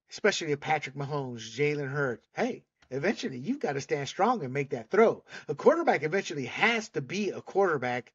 especially 0.09 0.55
Patrick 0.55 0.95
Mahomes, 0.95 1.41
Jalen 1.41 1.91
Hurts, 1.91 2.25
hey, 2.33 2.63
eventually 2.93 3.39
you've 3.39 3.59
got 3.59 3.73
to 3.73 3.81
stand 3.81 4.07
strong 4.07 4.45
and 4.45 4.53
make 4.53 4.71
that 4.71 4.89
throw. 4.89 5.25
A 5.49 5.55
quarterback 5.57 6.05
eventually 6.05 6.47
has 6.47 6.89
to 6.91 7.01
be 7.01 7.31
a 7.31 7.41
quarterback 7.41 8.13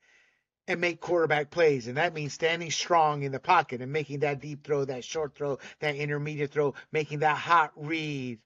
and 0.66 0.80
make 0.80 1.02
quarterback 1.02 1.52
plays. 1.52 1.88
And 1.88 1.98
that 1.98 2.14
means 2.14 2.32
standing 2.32 2.72
strong 2.72 3.24
in 3.24 3.34
the 3.34 3.42
pocket 3.42 3.82
and 3.82 3.92
making 3.92 4.20
that 4.20 4.40
deep 4.40 4.64
throw, 4.64 4.86
that 4.86 5.04
short 5.04 5.36
throw, 5.36 5.60
that 5.82 5.98
intermediate 5.98 6.52
throw, 6.52 6.76
making 6.94 7.20
that 7.20 7.36
hot 7.36 7.74
read 7.76 8.40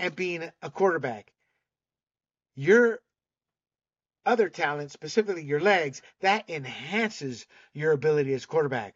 and 0.00 0.16
being 0.16 0.50
a 0.60 0.70
quarterback. 0.70 1.32
Your 2.56 2.98
other 4.26 4.48
talent, 4.48 4.90
specifically 4.90 5.44
your 5.44 5.60
legs, 5.60 6.02
that 6.20 6.48
enhances 6.50 7.46
your 7.72 7.92
ability 7.92 8.32
as 8.34 8.46
quarterback. 8.46 8.94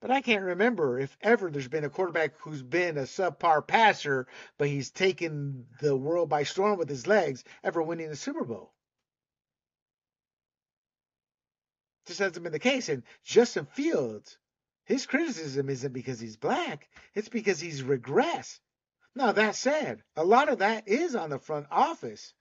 But 0.00 0.10
I 0.10 0.20
can't 0.20 0.44
remember 0.44 1.00
if 1.00 1.16
ever 1.22 1.50
there's 1.50 1.68
been 1.68 1.84
a 1.84 1.90
quarterback 1.90 2.38
who's 2.38 2.62
been 2.62 2.98
a 2.98 3.02
subpar 3.02 3.66
passer, 3.66 4.26
but 4.58 4.68
he's 4.68 4.90
taken 4.90 5.66
the 5.80 5.96
world 5.96 6.28
by 6.28 6.42
storm 6.42 6.78
with 6.78 6.88
his 6.88 7.06
legs, 7.06 7.42
ever 7.64 7.82
winning 7.82 8.10
a 8.10 8.16
Super 8.16 8.44
Bowl. 8.44 8.72
Just 12.06 12.20
hasn't 12.20 12.42
been 12.42 12.52
the 12.52 12.58
case. 12.58 12.88
And 12.88 13.02
Justin 13.24 13.66
Fields, 13.66 14.38
his 14.84 15.06
criticism 15.06 15.68
isn't 15.70 15.92
because 15.92 16.20
he's 16.20 16.36
black, 16.36 16.88
it's 17.14 17.28
because 17.28 17.58
he's 17.58 17.82
regressed. 17.82 18.60
Now, 19.14 19.32
that 19.32 19.56
said, 19.56 20.02
a 20.14 20.24
lot 20.24 20.50
of 20.50 20.58
that 20.58 20.86
is 20.86 21.16
on 21.16 21.30
the 21.30 21.38
front 21.38 21.66
office. 21.70 22.34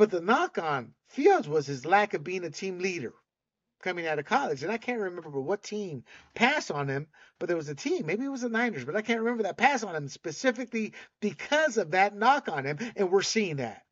But 0.00 0.10
the 0.10 0.22
knock 0.22 0.56
on 0.56 0.94
Fields 1.08 1.46
was 1.46 1.66
his 1.66 1.84
lack 1.84 2.14
of 2.14 2.24
being 2.24 2.42
a 2.44 2.50
team 2.50 2.78
leader 2.78 3.12
coming 3.82 4.06
out 4.06 4.18
of 4.18 4.24
college. 4.24 4.62
And 4.62 4.72
I 4.72 4.78
can't 4.78 4.98
remember 4.98 5.38
what 5.38 5.62
team 5.62 6.04
passed 6.34 6.70
on 6.70 6.88
him, 6.88 7.06
but 7.38 7.48
there 7.48 7.56
was 7.58 7.68
a 7.68 7.74
team, 7.74 8.06
maybe 8.06 8.24
it 8.24 8.30
was 8.30 8.40
the 8.40 8.48
Niners, 8.48 8.86
but 8.86 8.96
I 8.96 9.02
can't 9.02 9.20
remember 9.20 9.42
that 9.42 9.58
pass 9.58 9.82
on 9.82 9.94
him 9.94 10.08
specifically 10.08 10.94
because 11.20 11.76
of 11.76 11.90
that 11.90 12.16
knock 12.16 12.48
on 12.48 12.64
him. 12.64 12.78
And 12.96 13.10
we're 13.10 13.20
seeing 13.20 13.56
that. 13.56 13.82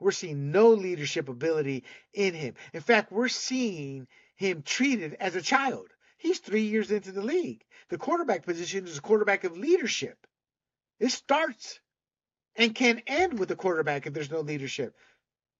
We're 0.00 0.10
seeing 0.10 0.52
no 0.52 0.70
leadership 0.70 1.28
ability 1.28 1.84
in 2.14 2.32
him. 2.32 2.54
In 2.72 2.80
fact, 2.80 3.12
we're 3.12 3.28
seeing 3.28 4.08
him 4.36 4.62
treated 4.62 5.18
as 5.20 5.36
a 5.36 5.42
child. 5.42 5.88
He's 6.16 6.38
three 6.38 6.64
years 6.64 6.90
into 6.90 7.12
the 7.12 7.20
league. 7.20 7.62
The 7.90 7.98
quarterback 7.98 8.46
position 8.46 8.86
is 8.86 8.96
a 8.96 9.02
quarterback 9.02 9.44
of 9.44 9.58
leadership. 9.58 10.16
It 10.98 11.10
starts 11.10 11.78
and 12.56 12.74
can 12.74 13.02
end 13.06 13.38
with 13.38 13.50
a 13.50 13.56
quarterback 13.56 14.06
if 14.06 14.12
there's 14.12 14.30
no 14.30 14.40
leadership. 14.40 14.94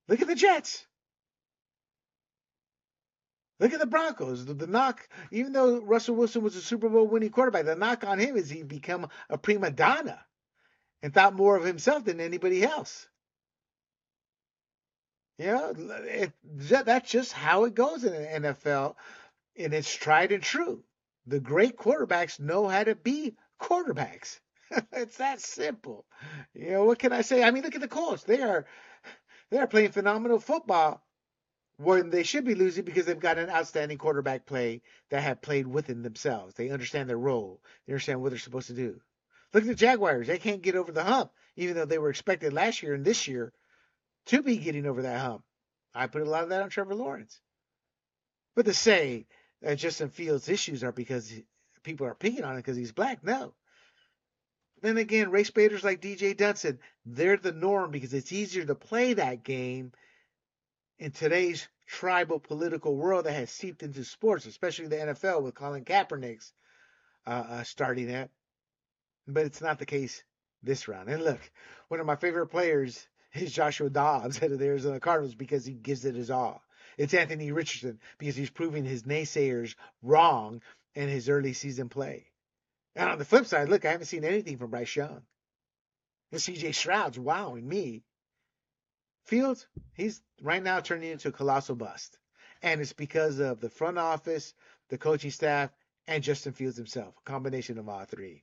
Look 0.09 0.21
at 0.21 0.29
the 0.29 0.35
Jets. 0.35 0.87
Look 3.61 3.73
at 3.73 3.81
the 3.81 3.87
Broncos. 3.87 4.45
The, 4.45 4.55
the, 4.55 4.67
knock, 4.67 5.09
even 5.31 5.53
though 5.53 5.81
Russell 5.81 6.17
Wilson 6.17 6.43
was 6.43 6.57
a 6.57 6.61
Super 6.61 6.89
Bowl 6.89 7.07
winning 7.07 7.31
quarterback, 7.31 7.65
the 7.65 7.77
knock 7.77 8.05
on 8.05 8.19
him 8.19 8.37
is 8.37 8.51
he 8.51 8.63
become 8.63 9.09
a 9.31 9.39
prima 9.39 9.71
donna 9.71 10.21
and 11.03 11.15
thought 11.15 11.35
more 11.35 11.57
of 11.57 11.65
himself 11.65 12.05
than 12.05 12.21
anybody 12.21 12.65
else. 12.65 13.09
You 15.39 15.47
know, 15.47 15.75
it, 16.07 16.33
that's 16.45 17.11
just 17.11 17.33
how 17.33 17.65
it 17.65 17.75
goes 17.75 18.05
in 18.05 18.13
the 18.13 18.51
NFL, 18.51 18.95
and 19.57 19.75
it's 19.75 19.93
tried 19.93 20.33
and 20.33 20.43
true. 20.43 20.83
The 21.27 21.41
great 21.41 21.77
quarterbacks 21.77 22.39
know 22.39 22.69
how 22.69 22.85
to 22.85 22.95
be 22.95 23.35
quarterbacks. 23.61 24.39
it's 24.93 25.19
that 25.19 25.41
simple. 25.41 26.05
You 26.55 26.71
know, 26.73 26.85
what 26.85 26.99
can 26.99 27.13
I 27.13 27.23
say? 27.23 27.43
I 27.43 27.51
mean, 27.51 27.63
look 27.63 27.75
at 27.75 27.81
the 27.81 27.89
Colts. 27.89 28.25
They 28.25 28.41
are 28.41 28.67
they 29.51 29.59
are 29.59 29.67
playing 29.67 29.93
phenomenal 29.93 30.39
football 30.39 31.03
when 31.77 32.11
they 32.11 32.23
should 32.23 32.45
be 32.45 32.55
losing 32.55 32.85
because 32.85 33.07
they've 33.07 33.19
got 33.19 33.39
an 33.39 33.51
outstanding 33.51 33.99
quarterback 33.99 34.47
play 34.47 34.83
that 35.11 35.23
have 35.23 35.43
played 35.43 35.67
within 35.67 36.03
themselves. 36.03 36.55
They 36.55 36.71
understand 36.71 37.09
their 37.09 37.19
role. 37.19 37.61
They 37.87 37.93
understand 37.93 38.23
what 38.23 38.31
they're 38.31 38.39
supposed 38.39 38.69
to 38.69 38.75
do. 38.75 39.01
Look 39.53 39.65
at 39.65 39.69
the 39.69 39.75
Jaguars. 39.75 40.27
They 40.27 40.39
can't 40.39 40.63
get 40.63 40.77
over 40.77 40.93
the 40.93 41.05
hump, 41.05 41.33
even 41.57 41.77
though 41.77 41.85
they 41.85 41.99
were 41.99 42.11
expected 42.11 42.53
last 42.53 42.83
year 42.83 42.95
and 42.95 43.05
this 43.05 43.29
year 43.29 43.53
to 44.27 44.43
be 44.43 44.57
getting 44.57 44.87
over 44.87 45.03
that 45.03 45.21
hump. 45.21 45.45
I 45.95 46.07
put 46.07 46.23
a 46.23 46.31
lot 46.31 46.43
of 46.43 46.49
that 46.49 46.63
on 46.63 46.71
Trevor 46.71 46.95
Lawrence. 46.95 47.41
But 48.57 48.67
to 48.67 48.75
say 48.75 49.27
that 49.63 49.79
Justin 49.79 50.11
Fields' 50.11 50.49
issues 50.49 50.83
are 50.83 50.93
because 50.93 51.33
people 51.83 52.07
are 52.07 52.15
picking 52.15 52.45
on 52.45 52.53
him 52.53 52.57
because 52.57 52.77
he's 52.77 52.93
black, 52.93 53.23
no. 53.23 53.55
Then 54.85 54.99
again, 54.99 55.31
race 55.31 55.49
baiters 55.49 55.83
like 55.83 56.03
DJ 56.03 56.37
Dunson, 56.37 56.77
they're 57.07 57.39
the 57.39 57.53
norm 57.53 57.91
because 57.91 58.13
it's 58.13 58.33
easier 58.33 58.67
to 58.67 58.75
play 58.75 59.15
that 59.15 59.43
game 59.43 59.93
in 60.99 61.11
today's 61.11 61.67
tribal 61.87 62.39
political 62.39 62.95
world 62.95 63.25
that 63.25 63.33
has 63.33 63.51
seeped 63.51 63.83
into 63.83 64.05
sports, 64.05 64.45
especially 64.45 64.89
the 64.89 64.97
NFL 64.97 65.43
with 65.43 65.55
Colin 65.55 65.87
Kaepernick's 65.87 66.53
uh, 67.27 67.31
uh, 67.31 67.63
starting 67.63 68.11
it. 68.11 68.31
But 69.27 69.47
it's 69.47 69.63
not 69.63 69.79
the 69.79 69.87
case 69.87 70.23
this 70.63 70.87
round. 70.87 71.09
And 71.09 71.25
look, 71.25 71.41
one 71.89 72.01
of 72.01 72.05
my 72.05 72.17
favorite 72.17 72.49
players 72.49 73.09
is 73.33 73.55
Joshua 73.55 73.89
Dobbs 73.89 74.37
out 74.43 74.53
of 74.53 74.59
the 74.59 74.67
Arizona 74.67 75.01
Cardinals 75.01 75.35
because 75.35 75.65
he 75.65 75.73
gives 75.73 76.05
it 76.05 76.15
his 76.15 76.31
all. 76.31 76.63
It's 76.99 77.15
Anthony 77.15 77.53
Richardson 77.53 78.01
because 78.19 78.37
he's 78.37 78.51
proving 78.51 78.85
his 78.85 79.05
naysayers 79.05 79.77
wrong 80.03 80.61
in 80.95 81.09
his 81.09 81.31
early 81.31 81.55
season 81.55 81.89
play. 81.89 82.27
And 82.97 83.09
on 83.09 83.19
the 83.19 83.25
flip 83.25 83.47
side, 83.47 83.69
look, 83.69 83.85
I 83.85 83.91
haven't 83.91 84.07
seen 84.07 84.25
anything 84.25 84.59
from 84.59 84.71
Bryce 84.71 84.95
Young. 84.95 85.23
And 86.33 86.41
CJ 86.41 86.75
Stroud's 86.75 87.19
wowing 87.19 87.67
me. 87.67 88.05
Fields, 89.27 89.67
he's 89.95 90.23
right 90.43 90.63
now 90.63 90.81
turning 90.81 91.11
into 91.11 91.29
a 91.29 91.33
colossal 91.33 91.77
bust. 91.77 92.19
And 92.63 92.81
it's 92.81 92.93
because 92.93 93.41
of 93.41 93.61
the 93.61 93.71
front 93.71 93.99
office, 93.99 94.55
the 94.91 94.99
coaching 94.99 95.31
staff, 95.31 95.71
and 96.07 96.23
Justin 96.23 96.53
Fields 96.53 96.77
himself. 96.77 97.15
A 97.19 97.31
combination 97.31 97.79
of 97.79 97.89
all 97.89 98.05
three. 98.05 98.43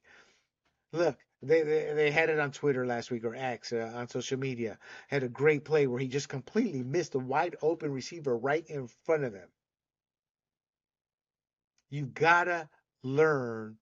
Look, 0.92 1.18
they, 1.42 1.64
they, 1.64 1.94
they 1.94 2.12
had 2.12 2.30
it 2.30 2.40
on 2.40 2.52
Twitter 2.52 2.86
last 2.86 3.12
week 3.12 3.24
or 3.24 3.36
X 3.36 3.72
uh, 3.72 3.92
on 3.96 4.08
social 4.08 4.38
media. 4.38 4.78
Had 5.08 5.24
a 5.24 5.30
great 5.30 5.64
play 5.64 5.88
where 5.88 6.00
he 6.00 6.08
just 6.08 6.30
completely 6.30 6.84
missed 6.84 7.16
a 7.16 7.20
wide 7.20 7.56
open 7.62 7.92
receiver 7.92 8.38
right 8.38 8.66
in 8.68 8.88
front 9.06 9.24
of 9.24 9.34
him. 9.34 9.48
You've 11.90 12.14
gotta 12.14 12.70
learn 13.04 13.78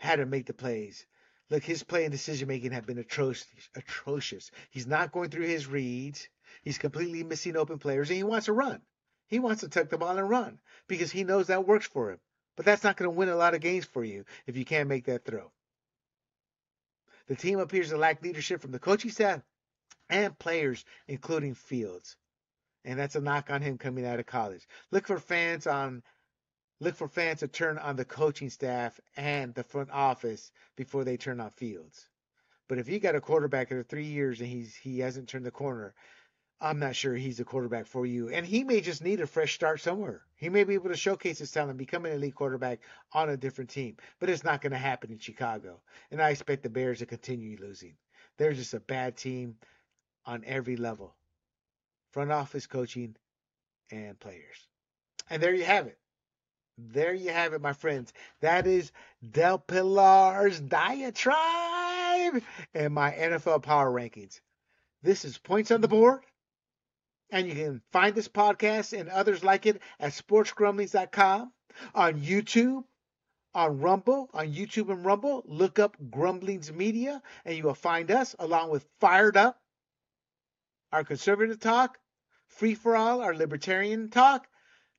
how 0.00 0.16
to 0.16 0.26
make 0.26 0.46
the 0.46 0.54
plays. 0.54 1.06
Look, 1.50 1.62
his 1.62 1.82
play 1.82 2.04
and 2.04 2.12
decision 2.12 2.48
making 2.48 2.72
have 2.72 2.86
been 2.86 2.98
atrocious. 2.98 3.46
Atrocious. 3.74 4.50
He's 4.70 4.86
not 4.86 5.12
going 5.12 5.30
through 5.30 5.46
his 5.46 5.66
reads. 5.66 6.28
He's 6.62 6.78
completely 6.78 7.22
missing 7.22 7.56
open 7.56 7.78
players, 7.78 8.08
and 8.08 8.16
he 8.16 8.24
wants 8.24 8.46
to 8.46 8.52
run. 8.52 8.80
He 9.28 9.38
wants 9.38 9.60
to 9.60 9.68
tuck 9.68 9.90
the 9.90 9.98
ball 9.98 10.16
and 10.16 10.28
run 10.28 10.58
because 10.88 11.12
he 11.12 11.22
knows 11.22 11.48
that 11.48 11.66
works 11.66 11.86
for 11.86 12.10
him. 12.10 12.18
But 12.56 12.66
that's 12.66 12.82
not 12.82 12.96
going 12.96 13.10
to 13.10 13.16
win 13.16 13.28
a 13.28 13.36
lot 13.36 13.54
of 13.54 13.60
games 13.60 13.84
for 13.84 14.02
you 14.02 14.24
if 14.46 14.56
you 14.56 14.64
can't 14.64 14.88
make 14.88 15.04
that 15.04 15.24
throw. 15.24 15.52
The 17.28 17.36
team 17.36 17.60
appears 17.60 17.90
to 17.90 17.96
lack 17.96 18.22
leadership 18.22 18.60
from 18.60 18.72
the 18.72 18.80
coaching 18.80 19.10
staff 19.10 19.42
and 20.08 20.36
players, 20.38 20.84
including 21.06 21.54
Fields. 21.54 22.16
And 22.84 22.98
that's 22.98 23.14
a 23.14 23.20
knock 23.20 23.50
on 23.50 23.62
him 23.62 23.78
coming 23.78 24.06
out 24.06 24.18
of 24.18 24.26
college. 24.26 24.66
Look 24.90 25.06
for 25.06 25.18
fans 25.18 25.66
on 25.66 26.02
look 26.80 26.96
for 26.96 27.08
fans 27.08 27.40
to 27.40 27.48
turn 27.48 27.78
on 27.78 27.96
the 27.96 28.04
coaching 28.04 28.50
staff 28.50 28.98
and 29.16 29.54
the 29.54 29.62
front 29.62 29.90
office 29.90 30.50
before 30.76 31.04
they 31.04 31.16
turn 31.16 31.40
on 31.40 31.50
Fields. 31.50 32.08
But 32.68 32.78
if 32.78 32.88
you 32.88 32.98
got 32.98 33.14
a 33.14 33.20
quarterback 33.20 33.66
after 33.66 33.82
three 33.82 34.06
years 34.06 34.40
and 34.40 34.48
he's 34.48 34.74
he 34.74 35.00
hasn't 35.00 35.28
turned 35.28 35.44
the 35.44 35.50
corner, 35.50 35.94
I'm 36.60 36.78
not 36.78 36.94
sure 36.96 37.14
he's 37.14 37.40
a 37.40 37.44
quarterback 37.44 37.86
for 37.86 38.06
you. 38.06 38.28
And 38.28 38.46
he 38.46 38.64
may 38.64 38.80
just 38.80 39.02
need 39.02 39.20
a 39.20 39.26
fresh 39.26 39.54
start 39.54 39.80
somewhere. 39.80 40.22
He 40.36 40.48
may 40.48 40.64
be 40.64 40.74
able 40.74 40.90
to 40.90 40.96
showcase 40.96 41.38
his 41.38 41.50
talent, 41.50 41.78
become 41.78 42.04
an 42.04 42.12
elite 42.12 42.34
quarterback 42.34 42.80
on 43.12 43.30
a 43.30 43.36
different 43.36 43.70
team. 43.70 43.96
But 44.18 44.30
it's 44.30 44.44
not 44.44 44.60
going 44.60 44.72
to 44.72 44.78
happen 44.78 45.10
in 45.10 45.18
Chicago. 45.18 45.80
And 46.10 46.20
I 46.20 46.30
expect 46.30 46.62
the 46.62 46.68
Bears 46.68 46.98
to 46.98 47.06
continue 47.06 47.56
losing. 47.60 47.94
They're 48.36 48.52
just 48.52 48.74
a 48.74 48.80
bad 48.80 49.16
team 49.16 49.56
on 50.26 50.44
every 50.46 50.76
level 50.76 51.14
front 52.12 52.32
office 52.32 52.66
coaching 52.66 53.14
and 53.90 54.18
players. 54.18 54.68
And 55.30 55.42
there 55.42 55.54
you 55.54 55.64
have 55.64 55.86
it. 55.86 55.99
There 56.78 57.12
you 57.12 57.30
have 57.30 57.52
it, 57.52 57.60
my 57.60 57.72
friends. 57.72 58.12
That 58.40 58.66
is 58.66 58.92
Del 59.28 59.58
Pilar's 59.58 60.60
diatribe 60.60 62.42
and 62.74 62.94
my 62.94 63.12
NFL 63.12 63.62
power 63.62 63.90
rankings. 63.90 64.40
This 65.02 65.24
is 65.24 65.38
Points 65.38 65.70
on 65.70 65.80
the 65.80 65.88
Board. 65.88 66.20
And 67.30 67.46
you 67.46 67.54
can 67.54 67.82
find 67.92 68.14
this 68.14 68.28
podcast 68.28 68.98
and 68.98 69.08
others 69.08 69.44
like 69.44 69.66
it 69.66 69.80
at 70.00 70.12
sportsgrumblings.com, 70.12 71.52
on 71.94 72.20
YouTube, 72.20 72.84
on 73.54 73.80
Rumble, 73.80 74.28
on 74.32 74.52
YouTube 74.52 74.90
and 74.90 75.04
Rumble. 75.04 75.42
Look 75.46 75.78
up 75.78 75.96
Grumblings 76.10 76.72
Media 76.72 77.22
and 77.44 77.56
you 77.56 77.62
will 77.62 77.74
find 77.74 78.10
us 78.10 78.34
along 78.38 78.70
with 78.70 78.86
Fired 79.00 79.36
Up, 79.36 79.60
our 80.92 81.04
conservative 81.04 81.60
talk, 81.60 81.98
Free 82.48 82.74
for 82.74 82.96
All, 82.96 83.20
our 83.22 83.34
libertarian 83.34 84.10
talk, 84.10 84.48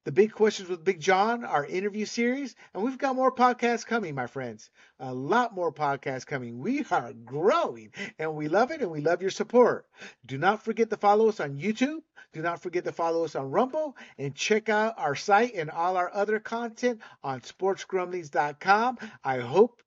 The 0.03 0.11
Big 0.11 0.31
Questions 0.31 0.67
with 0.67 0.83
Big 0.83 0.99
John, 0.99 1.45
our 1.45 1.63
interview 1.63 2.05
series, 2.05 2.55
and 2.73 2.81
we've 2.81 2.97
got 2.97 3.15
more 3.15 3.31
podcasts 3.31 3.85
coming, 3.85 4.15
my 4.15 4.25
friends. 4.25 4.71
A 4.99 5.13
lot 5.13 5.53
more 5.53 5.71
podcasts 5.71 6.25
coming. 6.25 6.57
We 6.57 6.83
are 6.89 7.13
growing, 7.13 7.91
and 8.17 8.33
we 8.33 8.47
love 8.47 8.71
it, 8.71 8.81
and 8.81 8.89
we 8.89 9.01
love 9.01 9.21
your 9.21 9.29
support. 9.29 9.85
Do 10.25 10.39
not 10.39 10.63
forget 10.63 10.89
to 10.89 10.97
follow 10.97 11.29
us 11.29 11.39
on 11.39 11.59
YouTube. 11.59 12.01
Do 12.33 12.41
not 12.41 12.63
forget 12.63 12.85
to 12.85 12.91
follow 12.91 13.25
us 13.25 13.35
on 13.35 13.51
Rumble, 13.51 13.95
and 14.17 14.33
check 14.33 14.69
out 14.69 14.95
our 14.97 15.13
site 15.13 15.53
and 15.53 15.69
all 15.69 15.95
our 15.97 16.11
other 16.11 16.39
content 16.39 16.99
on 17.23 17.41
sportsgrumblings.com. 17.41 18.97
I 19.23 19.37
hope 19.37 19.83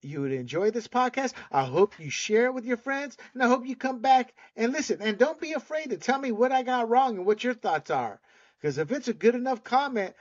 you 0.00 0.22
would 0.22 0.32
enjoy 0.32 0.70
this 0.70 0.88
podcast. 0.88 1.34
I 1.52 1.64
hope 1.64 2.00
you 2.00 2.08
share 2.08 2.46
it 2.46 2.54
with 2.54 2.64
your 2.64 2.78
friends, 2.78 3.18
and 3.34 3.42
I 3.42 3.48
hope 3.48 3.66
you 3.66 3.76
come 3.76 4.00
back 4.00 4.32
and 4.56 4.72
listen. 4.72 5.02
And 5.02 5.18
don't 5.18 5.38
be 5.38 5.52
afraid 5.52 5.90
to 5.90 5.98
tell 5.98 6.18
me 6.18 6.32
what 6.32 6.52
I 6.52 6.62
got 6.62 6.88
wrong 6.88 7.18
and 7.18 7.26
what 7.26 7.44
your 7.44 7.52
thoughts 7.52 7.90
are. 7.90 8.18
Because 8.60 8.78
if 8.78 8.92
it's 8.92 9.08
a 9.08 9.14
good 9.14 9.34
enough 9.34 9.64
comment, 9.64 10.14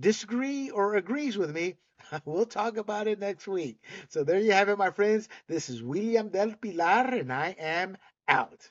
disagree 0.00 0.70
or 0.70 0.96
agrees 0.96 1.38
with 1.38 1.50
me, 1.50 1.76
we'll 2.24 2.46
talk 2.46 2.76
about 2.76 3.08
it 3.08 3.18
next 3.18 3.48
week. 3.48 3.78
So 4.08 4.24
there 4.24 4.38
you 4.38 4.52
have 4.52 4.68
it, 4.68 4.78
my 4.78 4.90
friends. 4.90 5.28
This 5.48 5.68
is 5.70 5.82
William 5.82 6.28
Del 6.28 6.54
Pilar, 6.60 7.14
and 7.14 7.32
I 7.32 7.56
am 7.58 7.96
out. 8.28 8.70